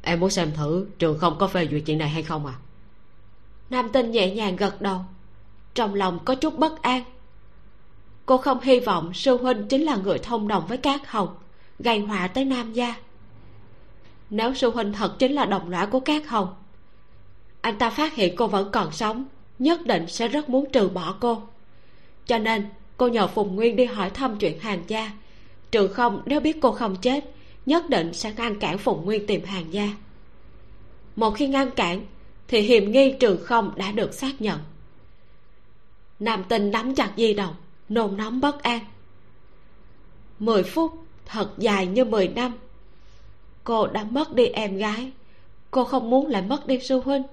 em 0.02 0.20
muốn 0.20 0.30
xem 0.30 0.52
thử 0.56 0.88
trường 1.00 1.20
không 1.20 1.36
có 1.40 1.48
phê 1.48 1.68
duyệt 1.72 1.84
chuyện 1.86 1.98
này 1.98 2.10
hay 2.10 2.24
không 2.24 2.46
à? 2.46 2.54
Nam 3.70 3.90
tinh 3.94 4.12
nhẹ 4.12 4.36
nhàng 4.36 4.56
gật 4.56 4.82
đầu. 4.82 5.00
Trong 5.74 5.94
lòng 5.94 6.20
có 6.26 6.36
chút 6.36 6.58
bất 6.58 6.82
an 6.82 7.04
cô 8.30 8.38
không 8.38 8.60
hy 8.62 8.80
vọng 8.80 9.14
sư 9.14 9.38
huynh 9.38 9.68
chính 9.68 9.82
là 9.82 9.96
người 9.96 10.20
thông 10.20 10.48
đồng 10.48 10.68
với 10.68 10.78
cát 10.78 11.08
hồng 11.08 11.30
gây 11.80 12.00
họa 12.00 12.28
tới 12.28 12.46
nam 12.46 12.74
gia. 12.74 12.96
Nếu 14.30 14.54
sư 14.54 14.72
huynh 14.72 14.94
thật 14.94 15.20
chính 15.20 15.32
là 15.32 15.46
đồng 15.46 15.70
lõa 15.70 15.86
của 15.86 16.00
cát 16.00 16.28
hồng 16.28 16.54
anh 17.62 17.78
ta 17.78 17.90
phát 17.90 18.16
hiện 18.16 18.36
cô 18.36 18.48
vẫn 18.48 18.70
còn 18.72 18.92
sống, 18.92 19.26
nhất 19.60 19.86
định 19.86 20.08
sẽ 20.08 20.28
rất 20.28 20.50
muốn 20.50 20.72
trừ 20.72 20.90
bỏ 20.90 21.16
cô. 21.20 21.42
Cho 22.26 22.38
nên, 22.38 22.66
cô 22.98 23.08
nhờ 23.08 23.28
phùng 23.28 23.56
nguyên 23.56 23.76
đi 23.76 23.86
hỏi 23.86 24.10
thăm 24.10 24.38
chuyện 24.38 24.60
hàng 24.60 24.84
gia. 24.88 25.12
Trường 25.72 25.94
không, 25.94 26.22
nếu 26.26 26.40
biết 26.40 26.58
cô 26.62 26.72
không 26.72 26.96
chết, 26.96 27.32
nhất 27.66 27.90
định 27.90 28.14
sẽ 28.14 28.34
ngăn 28.38 28.60
cản 28.60 28.78
phùng 28.78 29.06
nguyên 29.06 29.28
tìm 29.28 29.46
hàng 29.46 29.74
gia. 29.74 29.90
Một 31.16 31.32
khi 31.32 31.48
ngăn 31.48 31.72
cản, 31.72 32.06
thì 32.48 32.62
hiểm 32.62 32.92
nghi 32.92 33.12
trường 33.20 33.44
không 33.44 33.72
đã 33.76 33.92
được 33.92 34.14
xác 34.14 34.42
nhận. 34.42 34.60
Nam 36.20 36.44
tinh 36.50 36.72
nắm 36.72 36.96
chặt 36.96 37.12
di 37.18 37.34
động 37.34 37.56
nôn 37.90 38.18
nóng 38.18 38.42
bất 38.42 38.64
an. 38.64 38.80
Mười 40.40 40.64
phút, 40.64 40.94
thật 41.26 41.50
dài 41.58 41.88
như 41.88 42.06
mười 42.06 42.28
năm. 42.28 42.54
Cô 43.64 43.88
đã 43.88 44.04
mất 44.04 44.34
đi 44.34 44.48
em 44.48 44.78
gái. 44.78 45.12
Cô 45.72 45.84
không 45.84 46.10
muốn 46.10 46.28
lại 46.28 46.42
mất 46.42 46.68
đi 46.68 46.80
sư 46.80 47.02
huynh. 47.06 47.24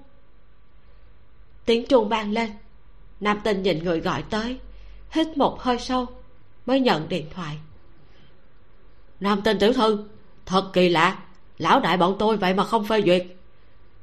Tiếng 1.65 1.85
chuông 1.85 2.09
vang 2.09 2.31
lên. 2.31 2.51
Nam 3.19 3.41
tinh 3.43 3.63
nhìn 3.63 3.83
người 3.83 3.99
gọi 3.99 4.23
tới, 4.29 4.59
hít 5.11 5.37
một 5.37 5.61
hơi 5.61 5.79
sâu, 5.79 6.05
mới 6.65 6.79
nhận 6.79 7.09
điện 7.09 7.25
thoại. 7.35 7.57
Nam 9.19 9.41
tinh 9.41 9.59
tiểu 9.59 9.73
thư, 9.73 10.03
thật 10.45 10.69
kỳ 10.73 10.89
lạ. 10.89 11.19
Lão 11.57 11.79
đại 11.79 11.97
bọn 11.97 12.15
tôi 12.19 12.37
vậy 12.37 12.53
mà 12.53 12.63
không 12.63 12.85
phê 12.85 13.01
duyệt. 13.01 13.25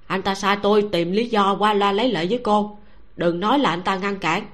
Anh 0.07 0.23
ta 0.23 0.35
sai 0.35 0.57
tôi 0.63 0.89
tìm 0.93 1.13
lý 1.13 1.29
do 1.29 1.57
qua 1.59 1.75
loa 1.75 1.93
lấy 1.93 2.13
lệ 2.13 2.27
với 2.27 2.41
cô. 2.45 2.79
Đừng 3.17 3.41
nói 3.41 3.59
là 3.59 3.71
anh 3.71 3.83
ta 3.83 3.97
ngăn 3.97 4.19
cản 4.19 4.47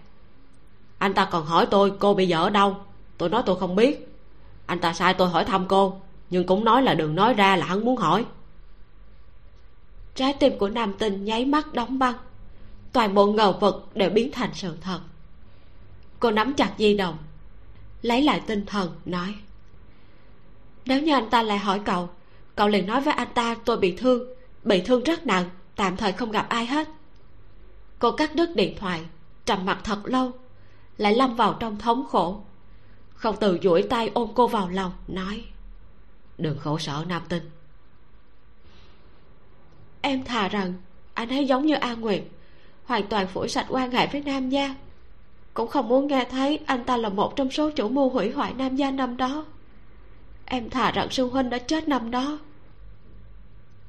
anh 1.00 1.14
ta 1.14 1.24
còn 1.24 1.46
hỏi 1.46 1.66
tôi 1.70 1.92
cô 1.98 2.14
bây 2.14 2.28
giờ 2.28 2.42
ở 2.42 2.50
đâu. 2.50 2.76
Tôi 3.18 3.28
nói 3.28 3.42
tôi 3.46 3.56
không 3.60 3.76
biết. 3.76 4.08
Anh 4.66 4.78
ta 4.78 4.92
sai 4.92 5.14
tôi 5.14 5.28
hỏi 5.28 5.44
thăm 5.44 5.68
cô, 5.68 6.00
nhưng 6.30 6.46
cũng 6.46 6.64
nói 6.64 6.82
là 6.82 6.94
đừng 6.94 7.14
nói 7.14 7.34
ra 7.34 7.56
là 7.56 7.66
hắn 7.66 7.84
muốn 7.84 7.96
hỏi. 7.96 8.24
Trái 10.14 10.34
tim 10.40 10.58
của 10.58 10.68
nam 10.68 10.92
tinh 10.98 11.24
nháy 11.24 11.44
mắt 11.44 11.74
đóng 11.74 11.98
băng. 11.98 12.14
Toàn 12.92 13.14
bộ 13.14 13.26
ngờ 13.26 13.52
vật 13.52 13.96
đều 13.96 14.10
biến 14.10 14.32
thành 14.32 14.50
sự 14.54 14.76
thật 14.80 15.00
cô 16.20 16.30
nắm 16.30 16.54
chặt 16.54 16.72
di 16.78 16.96
động, 16.96 17.16
lấy 18.02 18.22
lại 18.22 18.40
tinh 18.46 18.66
thần, 18.66 18.92
nói, 19.04 19.34
nếu 20.84 21.02
như 21.02 21.12
anh 21.12 21.30
ta 21.30 21.42
lại 21.42 21.58
hỏi 21.58 21.80
cậu 21.84 22.08
cậu 22.56 22.68
liền 22.68 22.86
nói 22.86 23.00
với 23.00 23.14
anh 23.14 23.28
ta 23.34 23.56
tôi 23.64 23.76
bị 23.76 23.96
thương 23.96 24.22
bị 24.64 24.80
thương 24.80 25.02
rất 25.02 25.26
nặng, 25.26 25.50
tạm 25.76 25.96
thời 25.96 26.12
không 26.12 26.30
gặp 26.30 26.46
ai 26.48 26.66
hết. 26.66 26.88
Cô 27.98 28.12
cắt 28.12 28.34
đứt 28.34 28.56
điện 28.56 28.76
thoại, 28.78 29.00
trầm 29.44 29.66
mặt 29.66 29.78
thật 29.84 30.00
lâu 30.04 30.32
lại 31.00 31.14
lâm 31.14 31.36
vào 31.36 31.56
trong 31.60 31.78
thống 31.78 32.04
khổ. 32.10 32.40
Không 33.14 33.36
từ 33.40 33.58
duỗi 33.62 33.82
tay 33.82 34.10
ôm 34.14 34.30
cô 34.34 34.46
vào 34.46 34.68
lòng, 34.68 34.92
nói, 35.08 35.44
đừng 36.38 36.58
khổ 36.58 36.78
sở, 36.78 37.04
nam 37.08 37.22
tinh. 37.28 37.50
Em 40.00 40.24
thà 40.24 40.48
rằng 40.48 40.74
anh 41.14 41.28
ấy 41.28 41.46
giống 41.46 41.66
như 41.66 41.74
a 41.74 41.94
nguyệt, 41.94 42.22
hoàn 42.84 43.06
toàn 43.06 43.26
phủi 43.26 43.48
sạch 43.48 43.66
quan 43.68 43.90
hệ 43.90 44.06
với 44.06 44.20
nam 44.20 44.50
gia. 44.50 44.74
Cũng 45.54 45.68
không 45.68 45.88
muốn 45.88 46.06
nghe 46.06 46.24
thấy 46.24 46.60
anh 46.66 46.84
ta 46.84 46.96
là 46.96 47.08
một 47.08 47.36
trong 47.36 47.50
số 47.50 47.70
chủ 47.70 47.88
mưu 47.88 48.08
hủy 48.08 48.30
hoại 48.30 48.54
nam 48.54 48.76
gia 48.76 48.90
năm 48.90 49.16
đó. 49.16 49.44
Em 50.44 50.70
thà 50.70 50.90
rằng 50.90 51.10
sư 51.10 51.26
huynh 51.26 51.50
đã 51.50 51.58
chết 51.58 51.88
năm 51.88 52.10
đó. 52.10 52.38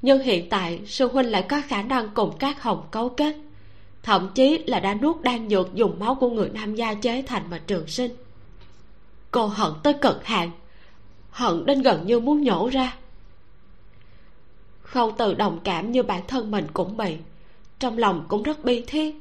Nhưng 0.02 0.22
hiện 0.22 0.50
tại 0.50 0.82
sư 0.86 1.08
huynh 1.08 1.32
lại 1.32 1.46
có 1.50 1.62
khả 1.68 1.82
năng 1.84 2.10
cùng 2.10 2.38
các 2.40 2.64
hồng 2.64 2.88
cấu 2.92 3.10
kết 3.10 3.36
thậm 4.04 4.30
chí 4.36 4.64
là 4.68 4.80
đã 4.80 4.94
nuốt 4.94 5.22
đan 5.22 5.50
dược 5.50 5.74
dùng 5.74 6.00
máu 6.00 6.16
của 6.16 6.30
người 6.30 6.50
nam 6.50 6.76
gia 6.76 6.94
chế 6.94 7.24
thành 7.28 7.50
mà 7.50 7.62
trường 7.68 7.88
sinh. 7.88 8.12
Cô 9.32 9.46
hận 9.46 9.72
tới 9.84 9.94
cực 9.94 10.26
hạn, 10.26 10.52
hận 11.32 11.66
đến 11.66 11.82
gần 11.82 12.08
như 12.08 12.20
muốn 12.20 12.44
nhổ 12.44 12.70
ra. 12.70 12.98
Khâu 14.82 15.12
từ 15.18 15.34
đồng 15.34 15.60
cảm 15.64 15.92
như 15.92 16.04
bản 16.04 16.22
thân 16.28 16.52
mình 16.52 16.68
cũng 16.74 16.98
bị, 16.98 17.18
trong 17.80 17.98
lòng 17.98 18.26
cũng 18.28 18.44
rất 18.44 18.64
bi 18.64 18.84
thiết. 18.88 19.16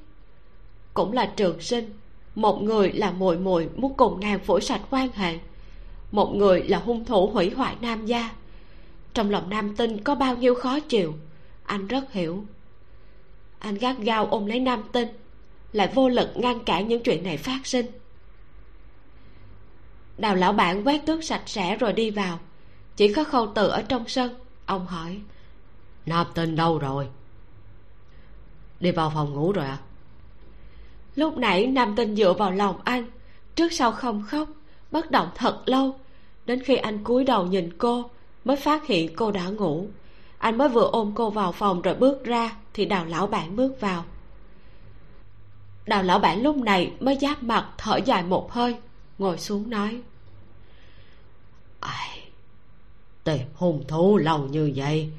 Cũng 0.94 1.12
là 1.12 1.32
trường 1.36 1.60
sinh, 1.60 1.92
một 2.34 2.62
người 2.62 2.92
là 2.92 3.10
muội 3.10 3.38
muội 3.38 3.68
muốn 3.76 3.94
cùng 3.94 4.20
nàng 4.20 4.38
phủi 4.38 4.60
sạch 4.60 4.80
quan 4.90 5.08
hệ, 5.14 5.38
một 6.12 6.34
người 6.34 6.62
là 6.62 6.78
hung 6.78 7.04
thủ 7.04 7.26
hủy 7.26 7.50
hoại 7.50 7.76
nam 7.80 8.06
gia. 8.06 8.30
Trong 9.14 9.30
lòng 9.30 9.50
nam 9.50 9.76
tinh 9.76 10.04
có 10.04 10.14
bao 10.14 10.36
nhiêu 10.36 10.54
khó 10.54 10.80
chịu, 10.80 11.14
anh 11.64 11.86
rất 11.86 12.12
hiểu 12.12 12.44
anh 13.60 13.74
gắt 13.74 13.98
gao 13.98 14.26
ôm 14.26 14.46
lấy 14.46 14.60
nam 14.60 14.82
tinh 14.92 15.08
lại 15.72 15.90
vô 15.94 16.08
lực 16.08 16.30
ngăn 16.34 16.64
cản 16.64 16.88
những 16.88 17.02
chuyện 17.02 17.22
này 17.22 17.36
phát 17.36 17.66
sinh. 17.66 17.86
Đào 20.18 20.34
lão 20.34 20.52
bản 20.52 20.86
quét 20.86 21.06
tước 21.06 21.24
sạch 21.24 21.42
sẽ 21.46 21.76
rồi 21.76 21.92
đi 21.92 22.10
vào. 22.10 22.38
Chỉ 22.96 23.12
có 23.12 23.24
khâu 23.24 23.52
từ 23.54 23.68
ở 23.68 23.82
trong 23.82 24.08
sân 24.08 24.34
ông 24.66 24.86
hỏi. 24.86 25.20
Nam 26.06 26.26
tinh 26.34 26.56
đâu 26.56 26.78
rồi? 26.78 27.08
Đi 28.80 28.90
vào 28.90 29.10
phòng 29.14 29.34
ngủ 29.34 29.52
rồi 29.52 29.64
à? 29.64 29.78
Lúc 31.16 31.36
nãy 31.36 31.66
nam 31.66 31.96
tinh 31.96 32.16
dựa 32.16 32.32
vào 32.32 32.50
lòng 32.50 32.80
anh 32.84 33.10
trước 33.54 33.72
sau 33.72 33.92
không 33.92 34.22
khóc 34.26 34.48
bất 34.90 35.10
động 35.10 35.28
thật 35.34 35.62
lâu. 35.66 35.98
Đến 36.46 36.62
khi 36.62 36.76
anh 36.76 37.04
cúi 37.04 37.24
đầu 37.24 37.46
nhìn 37.46 37.78
cô 37.78 38.10
mới 38.44 38.56
phát 38.56 38.86
hiện 38.86 39.14
cô 39.16 39.30
đã 39.30 39.48
ngủ 39.48 39.88
anh 40.40 40.58
mới 40.58 40.68
vừa 40.68 40.88
ôm 40.92 41.12
cô 41.14 41.30
vào 41.30 41.52
phòng 41.52 41.82
rồi 41.82 41.94
bước 41.94 42.24
ra, 42.24 42.56
thì 42.74 42.84
đào 42.84 43.04
lão 43.04 43.26
bản 43.26 43.56
bước 43.56 43.80
vào. 43.80 44.04
Đào 45.86 46.02
lão 46.02 46.18
bản 46.18 46.42
lúc 46.42 46.56
này 46.56 46.92
mới 47.00 47.18
giáp 47.20 47.42
mặt, 47.42 47.68
thở 47.78 47.96
dài 47.96 48.22
một 48.22 48.52
hơi, 48.52 48.76
ngồi 49.18 49.38
xuống 49.38 49.70
nói. 49.70 50.00
Ai 51.80 52.22
tìm 53.24 53.46
hung 53.54 53.84
thủ 53.88 54.16
lâu 54.16 54.38
như 54.38 54.72
vậy 54.76 55.10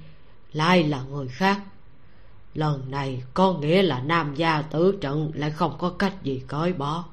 lại 0.53 0.83
là 0.83 1.01
người 1.01 1.27
khác. 1.27 1.61
Lần 2.53 2.91
này 2.91 3.23
có 3.33 3.53
nghĩa 3.53 3.81
là 3.81 4.01
nam 4.01 4.35
gia 4.35 4.61
tử 4.61 4.97
trận 5.01 5.31
lại 5.33 5.51
không 5.51 5.75
có 5.77 5.89
cách 5.89 6.23
gì 6.23 6.41
cởi 6.47 6.73
bỏ. 6.73 7.05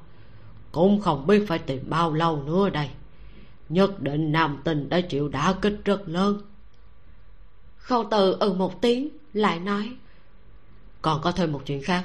Cũng 0.72 1.00
không 1.00 1.26
biết 1.26 1.44
phải 1.48 1.58
tìm 1.58 1.84
bao 1.90 2.12
lâu 2.12 2.42
nữa 2.42 2.70
đây. 2.70 2.88
Nhất 3.68 4.00
định 4.00 4.32
nam 4.32 4.60
tình 4.64 4.88
đã 4.88 5.00
chịu 5.00 5.28
đả 5.28 5.54
kích 5.62 5.80
rất 5.84 6.08
lớn 6.08 6.42
khâu 7.88 8.04
từ 8.10 8.36
ừ 8.40 8.52
một 8.52 8.80
tiếng 8.80 9.08
lại 9.32 9.60
nói. 9.60 9.96
Còn 11.02 11.20
có 11.22 11.32
thêm 11.32 11.52
một 11.52 11.62
chuyện 11.66 11.82
khác. 11.82 12.04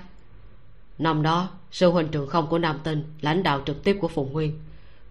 Năm 0.98 1.22
đó 1.22 1.50
sư 1.72 1.90
huynh 1.90 2.08
trường 2.08 2.30
không 2.30 2.48
của 2.48 2.58
nam 2.58 2.80
tinh 2.84 3.14
lãnh 3.22 3.44
đạo 3.44 3.62
trực 3.66 3.84
tiếp 3.84 3.98
của 4.02 4.08
phùng 4.08 4.34
nguyên 4.34 4.60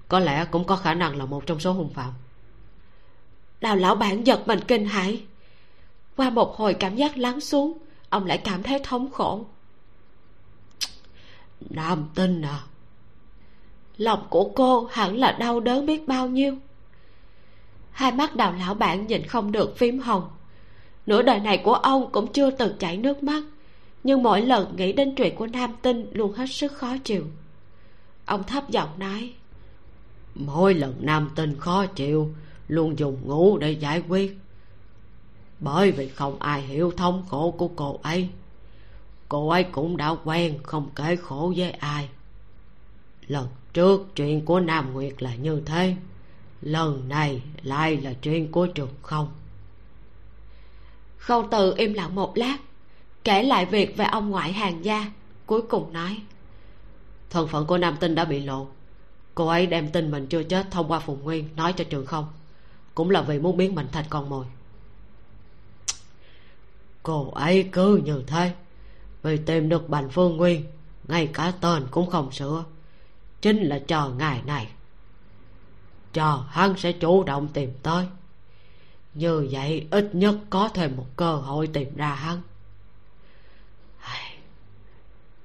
có 0.09 0.19
lẽ 0.19 0.45
cũng 0.51 0.65
có 0.65 0.77
khả 0.77 0.95
năng 0.95 1.17
là 1.17 1.27
một 1.27 1.47
trong 1.47 1.61
số 1.61 1.73
hung 1.73 1.93
phạm. 1.93 2.13
Đào 3.61 3.77
lão 3.77 3.95
bản 3.95 4.27
giật 4.27 4.43
mình 4.47 4.61
kinh 4.69 4.87
hãi. 4.87 5.23
Qua 6.17 6.31
một 6.31 6.57
hồi 6.57 6.75
cảm 6.75 6.97
giác 6.97 7.19
lắng 7.19 7.41
xuống 7.41 7.79
ông 8.09 8.27
lại 8.27 8.39
cảm 8.39 8.63
thấy 8.63 8.81
thống 8.85 9.11
khổ. 9.11 9.47
Nam 11.61 12.09
tinh 12.15 12.43
à. 12.43 12.61
Lòng 13.97 14.27
của 14.31 14.51
cô 14.55 14.89
hẳn 14.93 15.17
là 15.17 15.33
đau 15.33 15.61
đớn 15.61 15.87
biết 15.87 16.09
bao 16.09 16.29
nhiêu. 16.29 16.57
Hai 17.91 18.13
mắt 18.13 18.37
đào 18.37 18.53
lão 18.53 18.75
bản 18.75 19.07
nhìn 19.07 19.27
không 19.27 19.53
được 19.53 19.79
phím 19.79 19.99
hồng 19.99 20.29
nửa 21.07 21.23
đời 21.23 21.41
này 21.41 21.59
của 21.65 21.75
ông 21.75 22.13
cũng 22.13 22.33
chưa 22.33 22.51
từng 22.51 22.79
chảy 22.79 22.97
nước 22.97 23.23
mắt, 23.23 23.43
nhưng 24.05 24.23
mỗi 24.23 24.43
lần 24.43 24.77
nghĩ 24.77 24.93
đến 24.93 25.15
chuyện 25.15 25.37
của 25.37 25.47
nam 25.47 25.71
tinh 25.83 26.07
luôn 26.13 26.33
hết 26.33 26.47
sức 26.51 26.73
khó 26.73 26.97
chịu. 27.05 27.25
Ông 28.25 28.45
thấp 28.45 28.71
giọng 28.71 28.99
nói, 28.99 29.33
mỗi 30.35 30.75
lần 30.75 30.95
nam 31.01 31.31
tinh 31.35 31.57
khó 31.59 31.87
chịu, 31.87 32.35
luôn 32.69 32.99
dùng 32.99 33.19
ngủ 33.25 33.59
để 33.59 33.73
giải 33.73 34.03
quyết. 34.09 34.39
Bởi 35.61 35.93
vì 35.93 36.09
không 36.09 36.39
ai 36.39 36.63
hiểu 36.63 36.91
thống 36.91 37.25
khổ 37.29 37.51
của 37.51 37.69
cô 37.69 38.01
ấy 38.03 38.29
cô 39.33 39.49
ấy 39.49 39.65
cũng 39.65 39.97
đã 39.97 40.17
quen 40.25 40.59
không 40.63 40.91
kể 40.97 41.17
khổ 41.17 41.53
với 41.57 41.71
ai. 41.71 42.09
Lần 43.27 43.49
trước 43.73 44.07
chuyện 44.17 44.45
của 44.45 44.61
nam 44.61 44.93
nguyệt 44.93 45.23
là 45.23 45.35
như 45.35 45.63
thế, 45.67 45.97
lần 46.63 47.09
này 47.09 47.43
lại 47.63 47.97
là 47.97 48.13
chuyện 48.13 48.53
của 48.53 48.67
trường 48.67 48.95
không 49.03 49.29
khâu 51.23 51.49
từ 51.51 51.75
im 51.77 51.93
lặng 51.93 52.15
một 52.15 52.33
lát, 52.37 52.57
kể 53.25 53.43
lại 53.43 53.67
việc 53.67 53.97
về 53.97 54.05
ông 54.05 54.31
ngoại 54.31 54.53
hàng 54.53 54.85
gia, 54.85 55.11
cuối 55.47 55.63
cùng 55.63 55.93
nói. 55.93 56.23
Thân 57.31 57.49
phận 57.49 57.67
của 57.67 57.79
nam 57.79 57.97
tinh 58.01 58.15
đã 58.15 58.25
bị 58.25 58.41
lộ. 58.41 58.67
Cô 59.35 59.47
ấy 59.47 59.67
đem 59.67 59.91
tin 59.91 60.11
mình 60.11 60.27
chưa 60.27 60.43
chết 60.43 60.67
thông 60.71 60.89
qua 60.89 61.01
phùng 61.01 61.23
nguyên 61.23 61.49
nói 61.57 61.73
cho 61.73 61.85
trường 61.85 62.07
không. 62.07 62.27
Cũng 62.95 63.11
là 63.11 63.23
vì 63.23 63.39
muốn 63.39 63.57
biến 63.57 63.75
mình 63.75 63.87
thành 63.93 64.05
con 64.11 64.29
mồi. 64.29 64.47
Cô 67.03 67.31
ấy 67.31 67.69
cứ 67.73 68.01
như 68.05 68.23
thế. 68.27 68.53
Vì 69.23 69.37
tìm 69.37 69.69
được 69.69 69.89
bành 69.89 70.11
phương 70.11 70.37
nguyên, 70.37 70.65
ngay 71.09 71.31
cả 71.35 71.53
tên 71.61 71.87
cũng 71.91 72.11
không 72.11 72.33
sửa. 72.33 72.65
Chính 73.43 73.63
là 73.63 73.79
chờ 73.79 74.11
ngày 74.19 74.41
này. 74.47 74.69
Chờ 76.13 76.43
hắn 76.49 76.75
sẽ 76.77 76.93
chủ 76.93 77.25
động 77.25 77.49
tìm 77.49 77.73
tới 77.83 78.07
như 79.15 79.49
vậy, 79.51 79.87
ít 79.91 80.11
nhất 80.13 80.37
có 80.51 80.69
thêm 80.75 80.97
một 80.97 81.07
cơ 81.17 81.35
hội 81.35 81.67
tìm 81.67 81.97
ra 81.97 82.15
hắn. 82.15 82.43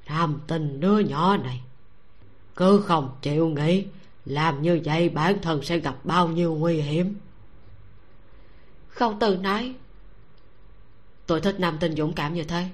Nam 0.09 0.39
tình 0.47 0.79
đứa 0.79 0.99
nhỏ 0.99 1.37
này, 1.37 1.61
cứ 2.55 2.81
không 2.81 3.15
chịu 3.21 3.47
nghĩ 3.47 3.85
làm 4.25 4.61
như 4.61 4.81
vậy 4.85 5.09
bản 5.09 5.41
thân 5.41 5.63
sẽ 5.63 5.77
gặp 5.77 5.95
bao 6.03 6.27
nhiêu 6.27 6.55
nguy 6.55 6.81
hiểm. 6.81 7.15
Khâu 8.87 9.17
từ 9.19 9.37
nói. 9.37 9.73
Tôi 11.25 11.41
thích 11.41 11.59
nam 11.59 11.77
tinh 11.79 11.95
dũng 11.95 12.13
cảm 12.13 12.33
như 12.33 12.43
thế, 12.43 12.65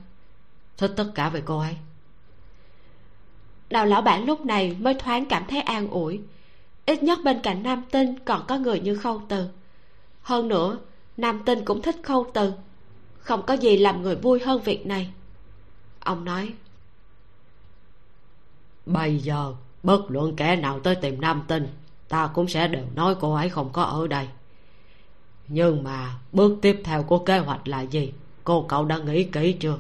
thích 0.77 0.93
tất 0.97 1.11
cả 1.15 1.29
về 1.29 1.41
cô 1.45 1.59
ấy. 1.59 1.75
Đào 3.69 3.85
lão 3.85 4.01
bản 4.01 4.25
lúc 4.25 4.45
này 4.45 4.75
mới 4.79 4.93
thoáng 4.93 5.25
cảm 5.25 5.43
thấy 5.47 5.61
an 5.61 5.89
ủi. 5.89 6.21
Ít 6.85 7.03
nhất 7.03 7.19
bên 7.23 7.39
cạnh 7.43 7.63
nam 7.63 7.83
tinh 7.91 8.19
còn 8.25 8.45
có 8.47 8.57
người 8.57 8.79
như 8.79 8.95
khâu 8.95 9.21
từ 9.29 9.47
hơn 10.23 10.47
nữa, 10.47 10.79
nam 11.17 11.41
tinh 11.45 11.65
cũng 11.65 11.81
thích 11.81 11.95
khâu 12.03 12.27
từ 12.33 12.53
không 13.19 13.43
có 13.45 13.53
gì 13.53 13.77
làm 13.77 14.01
người 14.01 14.15
vui 14.15 14.39
hơn 14.39 14.61
việc 14.61 14.85
này. 14.85 15.13
Ông 15.99 16.25
nói, 16.25 16.53
bây 18.85 19.17
giờ, 19.17 19.53
bất 19.83 20.11
luận 20.11 20.35
kẻ 20.35 20.55
nào 20.55 20.79
tới 20.79 20.95
tìm 20.95 21.21
nam 21.21 21.43
tinh, 21.47 21.67
ta 22.07 22.27
cũng 22.33 22.47
sẽ 22.47 22.67
đều 22.67 22.85
nói 22.95 23.15
cô 23.19 23.33
ấy 23.33 23.49
không 23.49 23.69
có 23.73 23.83
ở 23.83 24.07
đây. 24.07 24.27
Nhưng 25.47 25.83
mà 25.83 26.19
bước 26.31 26.57
tiếp 26.61 26.81
theo 26.83 27.03
của 27.03 27.19
kế 27.19 27.39
hoạch 27.39 27.67
là 27.67 27.81
gì? 27.81 28.13
Cô 28.43 28.65
cậu 28.69 28.85
đã 28.85 28.97
nghĩ 28.97 29.23
kỹ 29.23 29.53
chưa? 29.53 29.77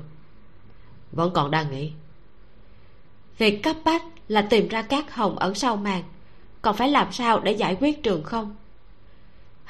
Vẫn 1.11 1.31
còn 1.33 1.51
đang 1.51 1.71
nghĩ. 1.71 1.91
Việc 3.37 3.63
cấp 3.63 3.75
bách 3.85 4.03
là 4.27 4.41
tìm 4.41 4.67
ra 4.67 4.81
các 4.81 5.15
hồng 5.15 5.39
ẩn 5.39 5.55
sau 5.55 5.75
màn. 5.75 6.03
Còn 6.61 6.75
phải 6.75 6.89
làm 6.89 7.11
sao 7.11 7.39
để 7.39 7.51
giải 7.51 7.77
quyết 7.79 8.03
trường 8.03 8.23
không? 8.23 8.55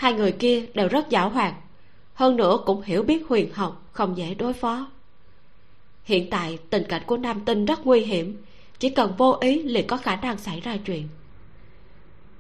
Hai 0.04 0.14
người 0.14 0.32
kia 0.32 0.66
đều 0.74 0.88
rất 0.88 1.10
giảo 1.10 1.30
hoạt. 1.30 1.54
Hơn 2.14 2.36
nữa 2.36 2.60
cũng 2.66 2.82
hiểu 2.82 3.04
biết 3.04 3.28
huyền 3.30 3.54
học, 3.54 3.90
không 3.92 4.18
dễ 4.18 4.34
đối 4.34 4.54
phó. 4.54 4.88
Hiện 6.04 6.30
tại, 6.30 6.58
tình 6.70 6.84
cảnh 6.90 7.02
của 7.06 7.18
nam 7.18 7.46
tinh 7.46 7.66
rất 7.66 7.86
nguy 7.86 8.00
hiểm. 8.00 8.44
Chỉ 8.80 8.90
cần 8.90 9.14
vô 9.18 9.38
ý 9.42 9.64
liền 9.64 9.88
có 9.88 9.98
khả 9.98 10.16
năng 10.16 10.38
xảy 10.38 10.60
ra 10.60 10.78
chuyện. 10.86 11.08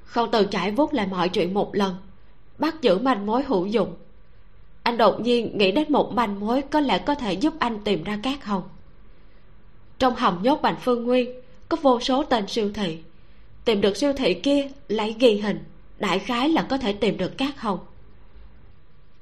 Không 0.04 0.32
từ 0.32 0.46
trải 0.46 0.72
vuốt 0.72 0.94
lại 0.94 1.08
mọi 1.08 1.30
chuyện 1.30 1.54
một 1.54 1.76
lần, 1.76 1.96
bắt 2.58 2.82
giữ 2.82 3.00
manh 3.00 3.26
mối 3.26 3.44
hữu 3.44 3.66
dụng. 3.66 3.96
Anh 4.84 4.98
đột 4.98 5.22
nhiên 5.22 5.58
nghĩ 5.58 5.72
đến 5.72 5.92
một 5.92 6.14
manh 6.14 6.40
mối 6.40 6.62
có 6.62 6.80
lẽ 6.80 6.98
có 6.98 7.16
thể 7.16 7.34
giúp 7.34 7.54
anh 7.60 7.80
tìm 7.84 8.04
ra 8.04 8.20
các 8.24 8.46
hồng. 8.46 8.64
Trong 10.00 10.16
hầm 10.16 10.40
nhốt 10.44 10.62
bành 10.62 10.76
phương 10.82 11.04
nguyên, 11.04 11.42
có 11.70 11.78
vô 11.82 12.00
số 12.00 12.24
tên 12.24 12.48
siêu 12.48 12.72
thị. 12.74 12.98
Tìm 13.66 13.82
được 13.82 13.98
siêu 13.98 14.14
thị 14.14 14.34
kia 14.34 14.70
lấy 14.88 15.16
ghi 15.20 15.38
hình 15.38 15.64
đại 16.04 16.20
khái 16.20 16.50
là 16.50 16.66
có 16.70 16.78
thể 16.78 16.94
tìm 16.94 17.18
được 17.18 17.32
các 17.38 17.62
hồng 17.62 17.80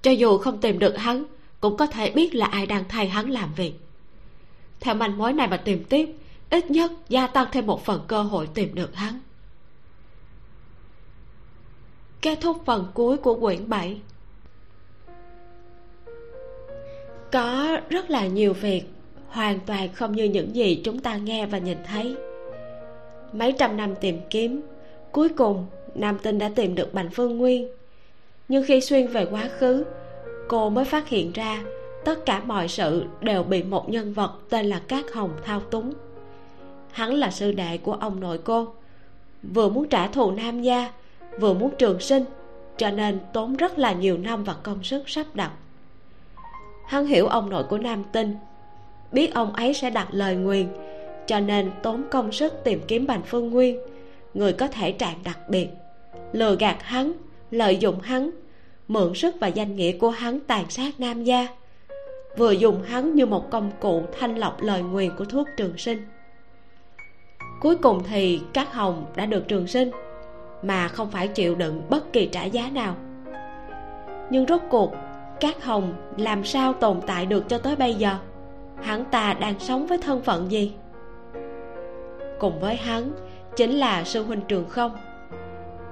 cho 0.02 0.12
dù 0.12 0.38
không 0.38 0.62
tìm 0.62 0.80
được 0.80 0.98
hắn, 0.98 1.24
cũng 1.60 1.78
có 1.78 1.88
thể 1.88 2.12
biết 2.12 2.36
là 2.36 2.46
ai 2.46 2.66
đang 2.66 2.84
thay 2.90 3.08
hắn 3.08 3.30
làm 3.30 3.54
việc. 3.54 3.74
Theo 4.80 4.96
manh 4.96 5.18
mối 5.18 5.34
này 5.34 5.48
mà 5.48 5.58
tìm 5.58 5.84
tiếp, 5.84 6.10
ít 6.50 6.72
nhất 6.72 6.92
gia 7.10 7.28
tăng 7.28 7.48
thêm 7.52 7.66
một 7.68 7.86
phần 7.86 8.02
cơ 8.08 8.22
hội 8.22 8.50
tìm 8.54 8.76
được 8.76 8.96
hắn. 8.96 9.20
Kết 12.22 12.38
thúc 12.42 12.62
phần 12.66 12.92
cuối 12.94 13.18
của 13.18 13.40
quyển 13.40 13.70
7 13.70 14.02
có 17.32 17.78
rất 17.90 18.10
là 18.10 18.28
nhiều 18.28 18.54
việc, 18.54 18.84
hoàn 19.28 19.60
toàn 19.60 19.94
không 19.94 20.16
như 20.16 20.24
những 20.24 20.56
gì 20.56 20.82
chúng 20.84 21.00
ta 21.00 21.18
nghe 21.18 21.46
và 21.46 21.58
nhìn 21.58 21.78
thấy. 21.88 22.16
Mấy 23.34 23.54
trăm 23.60 23.78
năm 23.78 23.96
tìm 24.02 24.20
kiếm, 24.30 24.62
cuối 25.12 25.30
cùng 25.30 25.68
nam 25.96 26.18
tinh 26.24 26.40
đã 26.40 26.52
tìm 26.56 26.76
được 26.76 26.94
bành 26.94 27.10
phương 27.10 27.38
nguyên. 27.38 27.68
Nhưng 28.48 28.64
khi 28.68 28.82
xuyên 28.82 29.08
về 29.08 29.26
quá 29.32 29.50
khứ, 29.60 29.84
cô 30.48 30.70
mới 30.70 30.86
phát 30.86 31.08
hiện 31.08 31.32
ra 31.32 31.64
tất 32.06 32.26
cả 32.26 32.42
mọi 32.46 32.68
sự 32.68 33.04
đều 33.22 33.44
bị 33.44 33.64
một 33.64 33.90
nhân 33.90 34.14
vật 34.14 34.32
tên 34.50 34.66
là 34.66 34.80
cát 34.80 35.06
hồng 35.14 35.32
thao 35.46 35.60
túng. 35.60 35.94
Hắn 36.92 37.14
là 37.14 37.32
sư 37.32 37.52
đệ 37.52 37.78
của 37.78 37.94
ông 37.94 38.20
nội 38.20 38.38
cô, 38.38 38.68
vừa 39.44 39.70
muốn 39.70 39.88
trả 39.88 40.08
thù 40.08 40.32
nam 40.32 40.62
gia, 40.62 40.92
vừa 41.40 41.54
muốn 41.54 41.72
trường 41.78 42.00
sinh, 42.00 42.24
cho 42.78 42.92
nên 42.92 43.20
tốn 43.34 43.56
rất 43.56 43.80
là 43.80 43.94
nhiều 43.94 44.18
năm 44.18 44.44
và 44.44 44.54
công 44.64 44.84
sức 44.84 45.10
sắp 45.10 45.26
đặt. 45.34 45.52
Hắn 46.88 47.06
hiểu 47.06 47.28
ông 47.28 47.50
nội 47.50 47.64
của 47.64 47.78
nam 47.78 48.04
tinh, 48.12 48.36
biết 49.12 49.34
ông 49.34 49.54
ấy 49.54 49.74
sẽ 49.74 49.90
đặt 49.90 50.08
lời 50.12 50.36
nguyền, 50.36 50.68
cho 51.28 51.40
nên 51.40 51.72
tốn 51.84 52.04
công 52.12 52.32
sức 52.32 52.54
tìm 52.64 52.82
kiếm 52.88 53.08
bành 53.08 53.22
phương 53.26 53.50
nguyên, 53.50 53.80
người 54.34 54.54
có 54.54 54.68
thể 54.68 54.92
trạng 54.92 55.20
đặc 55.24 55.50
biệt 55.50 55.68
lừa 56.32 56.56
gạt 56.56 56.78
hắn, 56.84 57.14
lợi 57.52 57.78
dụng 57.78 58.00
hắn, 58.00 58.32
mượn 58.88 59.14
sức 59.16 59.36
và 59.40 59.48
danh 59.48 59.76
nghĩa 59.76 59.98
của 59.98 60.10
hắn 60.10 60.40
tàn 60.40 60.70
sát 60.70 61.00
nam 61.00 61.24
gia. 61.24 61.48
Vừa 62.38 62.52
dùng 62.52 62.84
hắn 62.84 63.16
như 63.16 63.26
một 63.26 63.52
công 63.52 63.72
cụ 63.80 64.04
thanh 64.20 64.36
lọc 64.36 64.62
lời 64.62 64.82
nguyền 64.82 65.16
của 65.18 65.26
thuốc 65.26 65.48
trường 65.58 65.78
sinh. 65.78 66.06
Cuối 67.62 67.76
cùng 67.76 68.04
thì 68.10 68.42
các 68.54 68.74
hồng 68.74 69.06
đã 69.16 69.26
được 69.26 69.48
trường 69.48 69.68
sinh, 69.68 69.92
mà 70.64 70.88
không 70.88 71.12
phải 71.12 71.28
chịu 71.28 71.56
đựng 71.56 71.82
bất 71.90 72.14
kỳ 72.14 72.26
trả 72.26 72.44
giá 72.44 72.70
nào. 72.74 72.96
Nhưng 74.30 74.46
rốt 74.46 74.62
cuộc, 74.70 74.92
các 75.40 75.64
hồng 75.64 75.94
làm 76.18 76.44
sao 76.44 76.74
tồn 76.74 77.00
tại 77.08 77.26
được 77.26 77.50
cho 77.50 77.58
tới 77.58 77.76
bây 77.76 77.94
giờ? 77.94 78.16
Hắn 78.82 79.06
ta 79.06 79.34
đang 79.34 79.60
sống 79.60 79.88
với 79.88 79.98
thân 79.98 80.22
phận 80.22 80.52
gì? 80.52 80.74
Cùng 82.40 82.60
với 82.60 82.76
hắn 82.76 83.12
chính 83.56 83.72
là 83.72 84.04
sư 84.04 84.24
huynh 84.24 84.42
trường 84.48 84.70
không 84.70 84.92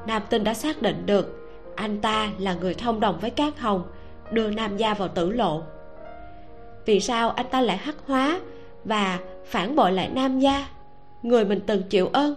nam 0.10 0.22
tinh 0.30 0.44
đã 0.44 0.54
xác 0.54 0.82
định 0.82 1.06
được 1.06 1.52
anh 1.76 2.02
ta 2.02 2.30
là 2.40 2.54
người 2.54 2.74
thông 2.74 3.00
đồng 3.00 3.20
với 3.20 3.30
Cát 3.30 3.60
hồng, 3.60 3.84
đưa 4.32 4.50
nam 4.50 4.78
gia 4.78 4.94
vào 4.94 5.08
tử 5.08 5.32
lộ. 5.32 5.64
Vì 6.86 7.00
sao 7.00 7.30
anh 7.30 7.46
ta 7.52 7.62
lại 7.62 7.78
hắc 7.78 7.96
hóa 8.08 8.40
và 8.86 9.20
phản 9.46 9.76
bội 9.76 9.92
lại 9.92 10.10
nam 10.10 10.40
gia? 10.40 10.68
Người 11.24 11.46
mình 11.46 11.60
từng 11.68 11.84
chịu 11.84 12.08
ơn. 12.08 12.36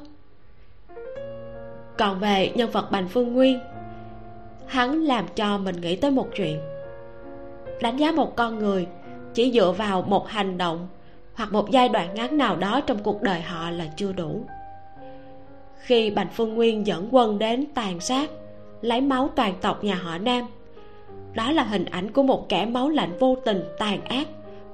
Còn 1.98 2.20
về 2.20 2.52
nhân 2.54 2.70
vật 2.70 2.90
bành 2.90 3.08
phương 3.08 3.32
nguyên, 3.32 3.60
hắn 4.66 5.02
làm 5.02 5.24
cho 5.34 5.58
mình 5.58 5.80
nghĩ 5.80 5.96
tới 5.96 6.10
một 6.10 6.28
chuyện. 6.34 6.60
Đánh 7.82 7.96
giá 7.96 8.12
một 8.12 8.36
con 8.36 8.58
người 8.58 8.86
chỉ 9.34 9.52
dựa 9.52 9.72
vào 9.72 10.02
một 10.02 10.28
hành 10.28 10.58
động 10.58 10.88
hoặc 11.34 11.52
một 11.52 11.70
giai 11.70 11.88
đoạn 11.88 12.14
ngắn 12.14 12.38
nào 12.38 12.56
đó 12.56 12.80
trong 12.86 13.02
cuộc 13.02 13.22
đời 13.22 13.40
họ 13.40 13.70
là 13.70 13.84
chưa 13.96 14.12
đủ 14.12 14.44
khi 15.82 16.10
bành 16.10 16.28
phương 16.32 16.54
nguyên 16.54 16.86
dẫn 16.86 17.08
quân 17.10 17.38
đến 17.38 17.64
tàn 17.74 18.00
sát, 18.00 18.30
lấy 18.80 19.00
máu 19.00 19.30
toàn 19.36 19.54
tộc 19.60 19.84
nhà 19.84 19.94
họ 19.94 20.18
nam. 20.18 20.44
Đó 21.34 21.52
là 21.52 21.62
hình 21.62 21.84
ảnh 21.84 22.10
của 22.10 22.22
một 22.22 22.48
kẻ 22.48 22.66
máu 22.66 22.88
lạnh 22.88 23.12
vô 23.18 23.36
tình, 23.44 23.62
tàn 23.78 24.04
ác 24.04 24.28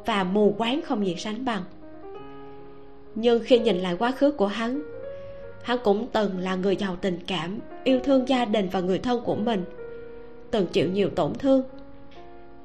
và 0.07 0.25
mù 0.25 0.55
quáng 0.59 0.83
không 0.83 1.07
gì 1.07 1.15
sánh 1.19 1.45
bằng. 1.45 1.63
Nhưng 3.15 3.43
khi 3.45 3.59
nhìn 3.59 3.77
lại 3.77 3.97
quá 3.99 4.11
khứ 4.11 4.31
của 4.31 4.47
hắn 4.47 4.83
hắn 5.69 5.79
cũng 5.85 6.07
từng 6.13 6.39
là 6.39 6.55
người 6.55 6.77
giàu 6.77 6.97
tình 6.97 7.19
cảm, 7.27 7.59
yêu 7.85 8.01
thương 8.05 8.29
gia 8.29 8.45
đình 8.45 8.69
và 8.73 8.81
người 8.81 8.99
thân 8.99 9.21
của 9.25 9.35
mình, 9.35 9.65
từng 10.51 10.67
chịu 10.67 10.89
nhiều 10.91 11.11
tổn 11.11 11.35
thương. 11.35 11.63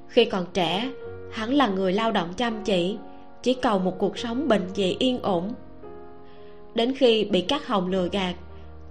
Khi 0.08 0.26
còn 0.26 0.46
trẻ, 0.54 0.92
hắn 1.32 1.54
là 1.54 1.68
người 1.68 1.94
lao 1.94 2.12
động 2.12 2.34
chăm 2.38 2.64
chỉ 2.64 2.98
chỉ 3.44 3.54
cầu 3.54 3.80
một 3.80 4.00
cuộc 4.00 4.18
sống 4.18 4.48
bình 4.48 4.62
dị 4.74 4.96
yên 5.00 5.20
ổn 5.22 5.54
đến 6.76 6.94
khi 6.96 7.26
bị 7.26 7.42
các 7.42 7.68
hồng 7.68 7.92
lừa 7.92 8.08
gạt, 8.12 8.36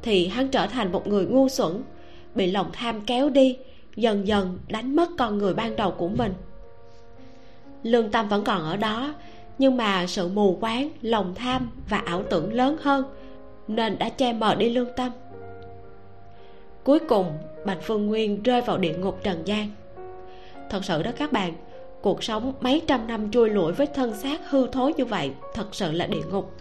thì 0.02 0.26
hắn 0.26 0.48
trở 0.48 0.66
thành 0.66 0.92
một 0.92 1.06
người 1.06 1.26
ngu 1.26 1.48
xuẩn, 1.48 1.82
bị 2.34 2.50
lòng 2.50 2.70
tham 2.72 3.00
kéo 3.00 3.30
đi, 3.30 3.56
dần 3.96 4.26
dần 4.26 4.58
đánh 4.68 4.96
mất 4.96 5.10
con 5.18 5.38
người 5.38 5.54
ban 5.54 5.76
đầu 5.76 5.90
của 5.90 6.08
mình. 6.08 6.34
Lương 7.82 8.10
tâm 8.10 8.28
vẫn 8.28 8.44
còn 8.44 8.62
ở 8.62 8.76
đó, 8.76 9.14
nhưng 9.58 9.76
mà 9.76 10.06
sự 10.06 10.28
mù 10.28 10.56
quáng, 10.60 10.88
lòng 11.02 11.34
tham 11.34 11.70
và 11.88 11.98
ảo 11.98 12.22
tưởng 12.30 12.52
lớn 12.52 12.76
hơn, 12.80 13.04
nên 13.68 13.98
đã 13.98 14.08
che 14.08 14.32
mờ 14.32 14.54
đi 14.54 14.68
lương 14.70 14.88
tâm. 14.96 15.12
Cuối 16.84 16.98
cùng, 16.98 17.26
bạch 17.66 17.78
phương 17.82 18.06
nguyên 18.06 18.42
rơi 18.42 18.60
vào 18.60 18.78
địa 18.78 18.94
ngục 18.98 19.20
trần 19.22 19.42
gian. 19.44 19.68
Thật 20.70 20.84
sự 20.84 21.02
đó 21.02 21.10
các 21.16 21.32
bạn, 21.32 21.52
cuộc 22.02 22.24
sống 22.24 22.52
mấy 22.60 22.82
trăm 22.86 23.06
năm 23.06 23.30
trôi 23.30 23.50
lủi 23.50 23.72
với 23.72 23.86
thân 23.86 24.14
xác 24.14 24.50
hư 24.50 24.66
thối 24.66 24.92
như 24.96 25.04
vậy 25.04 25.30
thật 25.54 25.66
sự 25.72 25.92
là 25.92 26.06
địa 26.06 26.22
ngục 26.30 26.52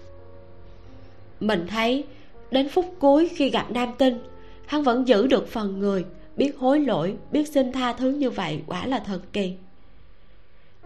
mình 1.42 1.68
thấy. 1.68 2.04
Đến 2.52 2.70
phút 2.70 2.96
cuối 3.00 3.30
khi 3.36 3.50
gặp 3.50 3.72
nam 3.72 3.90
tinh, 3.98 4.20
hắn 4.66 4.84
vẫn 4.84 5.08
giữ 5.08 5.28
được 5.28 5.48
phần 5.48 5.80
người, 5.80 6.06
biết 6.36 6.58
hối 6.58 6.80
lỗi, 6.80 7.16
biết 7.32 7.48
xin 7.48 7.72
tha 7.72 7.94
thứ 7.94 8.10
như 8.10 8.30
vậy 8.30 8.62
quả 8.68 8.86
là 8.86 9.00
thần 9.00 9.22
kỳ. 9.34 9.54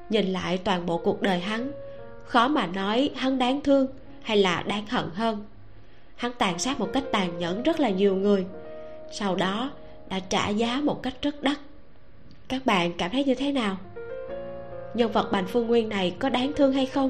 Nhìn 0.09 0.25
lại 0.25 0.57
toàn 0.57 0.85
bộ 0.85 0.97
cuộc 0.97 1.21
đời 1.21 1.39
hắn, 1.39 1.71
khó 2.25 2.47
mà 2.47 2.67
nói 2.67 3.09
hắn 3.15 3.37
đáng 3.37 3.61
thương 3.61 3.87
hay 4.21 4.37
là 4.37 4.63
đáng 4.63 4.85
hận 4.87 5.05
hơn. 5.13 5.45
Hắn 6.15 6.31
tàn 6.37 6.59
sát 6.59 6.79
một 6.79 6.89
cách 6.93 7.03
tàn 7.11 7.39
nhẫn 7.39 7.63
rất 7.63 7.79
là 7.79 7.89
nhiều 7.89 8.15
người, 8.15 8.45
sau 9.11 9.35
đó 9.35 9.71
đã 10.09 10.19
trả 10.19 10.49
giá 10.49 10.81
một 10.83 11.03
cách 11.03 11.13
rất 11.21 11.43
đắt. 11.43 11.57
Các 12.47 12.65
bạn 12.65 12.91
cảm 12.97 13.11
thấy 13.11 13.23
như 13.23 13.35
thế 13.35 13.51
nào? 13.51 13.77
Nhân 14.93 15.11
vật 15.11 15.29
bành 15.31 15.45
phương 15.47 15.67
nguyên 15.67 15.89
này 15.89 16.15
có 16.19 16.29
đáng 16.29 16.53
thương 16.55 16.73
hay 16.73 16.85
không? 16.85 17.09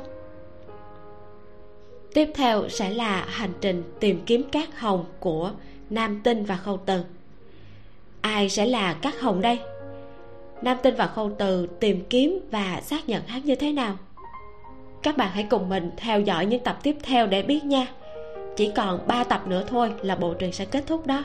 Tiếp 2.15 2.31
theo 2.33 2.69
sẽ 2.69 2.89
là 2.89 3.25
hành 3.29 3.53
trình 3.61 3.83
tìm 3.99 4.21
kiếm 4.25 4.43
cát 4.51 4.69
hồng 4.77 5.05
của 5.19 5.51
nam 5.89 6.21
tinh 6.23 6.45
và 6.45 6.57
khâu 6.57 6.79
từ. 6.85 7.03
Ai 8.21 8.49
sẽ 8.49 8.65
là 8.65 8.93
cát 8.93 9.19
hồng 9.19 9.41
đây? 9.41 9.59
Nam 10.61 10.77
tinh 10.83 10.95
và 10.97 11.07
khâu 11.07 11.31
từ 11.37 11.67
tìm 11.79 12.03
kiếm 12.09 12.39
và 12.51 12.81
xác 12.81 13.09
nhận 13.09 13.23
hắn 13.27 13.41
như 13.45 13.55
thế 13.55 13.71
nào? 13.71 13.97
Các 15.03 15.17
bạn 15.17 15.31
hãy 15.33 15.47
cùng 15.49 15.69
mình 15.69 15.91
theo 15.97 16.19
dõi 16.19 16.45
những 16.45 16.63
tập 16.63 16.79
tiếp 16.83 16.95
theo 17.03 17.27
để 17.27 17.41
biết 17.41 17.65
nha. 17.65 17.87
Chỉ 18.55 18.71
còn 18.75 19.07
3 19.07 19.23
tập 19.23 19.47
nữa 19.47 19.63
thôi 19.67 19.93
là 20.01 20.15
bộ 20.15 20.33
truyện 20.33 20.51
sẽ 20.51 20.65
kết 20.65 20.83
thúc 20.87 21.07
đó. 21.07 21.23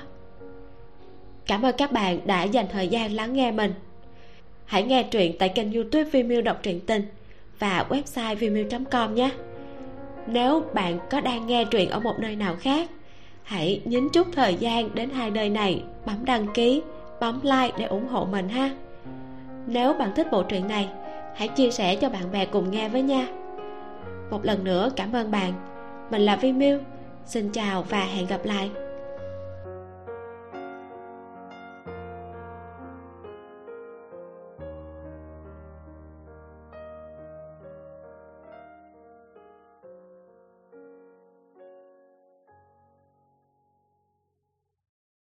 Cảm 1.46 1.62
ơn 1.62 1.74
các 1.78 1.92
bạn 1.92 2.26
đã 2.26 2.42
dành 2.42 2.66
thời 2.72 2.88
gian 2.88 3.12
lắng 3.12 3.32
nghe 3.32 3.50
mình. 3.50 3.74
Hãy 4.64 4.82
nghe 4.82 5.02
truyện 5.02 5.36
tại 5.38 5.48
kênh 5.48 5.72
youtube 5.72 6.10
Vimeo 6.10 6.40
đọc 6.40 6.60
truyện 6.62 6.80
tình 6.80 7.02
và 7.58 7.86
website 7.88 8.34
vimeo 8.34 8.64
com 8.90 9.14
nhé 9.14 9.30
nếu 10.32 10.62
bạn 10.74 10.98
có 11.10 11.20
đang 11.20 11.46
nghe 11.46 11.64
truyện 11.64 11.90
ở 11.90 12.00
một 12.00 12.18
nơi 12.18 12.36
nào 12.36 12.56
khác, 12.60 12.90
hãy 13.42 13.80
nhấn 13.84 14.08
chút 14.08 14.26
thời 14.32 14.54
gian 14.54 14.94
đến 14.94 15.10
hai 15.10 15.30
nơi 15.30 15.50
này, 15.50 15.82
bấm 16.06 16.24
đăng 16.24 16.46
ký, 16.54 16.82
bấm 17.20 17.40
like 17.42 17.72
để 17.78 17.84
ủng 17.84 18.08
hộ 18.08 18.24
mình 18.24 18.48
ha. 18.48 18.70
Nếu 19.66 19.92
bạn 19.92 20.12
thích 20.16 20.26
bộ 20.32 20.42
truyện 20.42 20.68
này, 20.68 20.88
hãy 21.36 21.48
chia 21.48 21.70
sẻ 21.70 21.96
cho 21.96 22.08
bạn 22.08 22.32
bè 22.32 22.46
cùng 22.46 22.70
nghe 22.70 22.88
với 22.88 23.02
nha. 23.02 23.26
Một 24.30 24.44
lần 24.44 24.64
nữa 24.64 24.90
cảm 24.96 25.12
ơn 25.12 25.30
bạn. 25.30 25.52
Mình 26.10 26.22
là 26.22 26.36
vi 26.36 26.52
miu. 26.52 26.78
Xin 27.26 27.50
chào 27.52 27.82
và 27.82 28.04
hẹn 28.04 28.26
gặp 28.26 28.40
lại. 28.44 28.70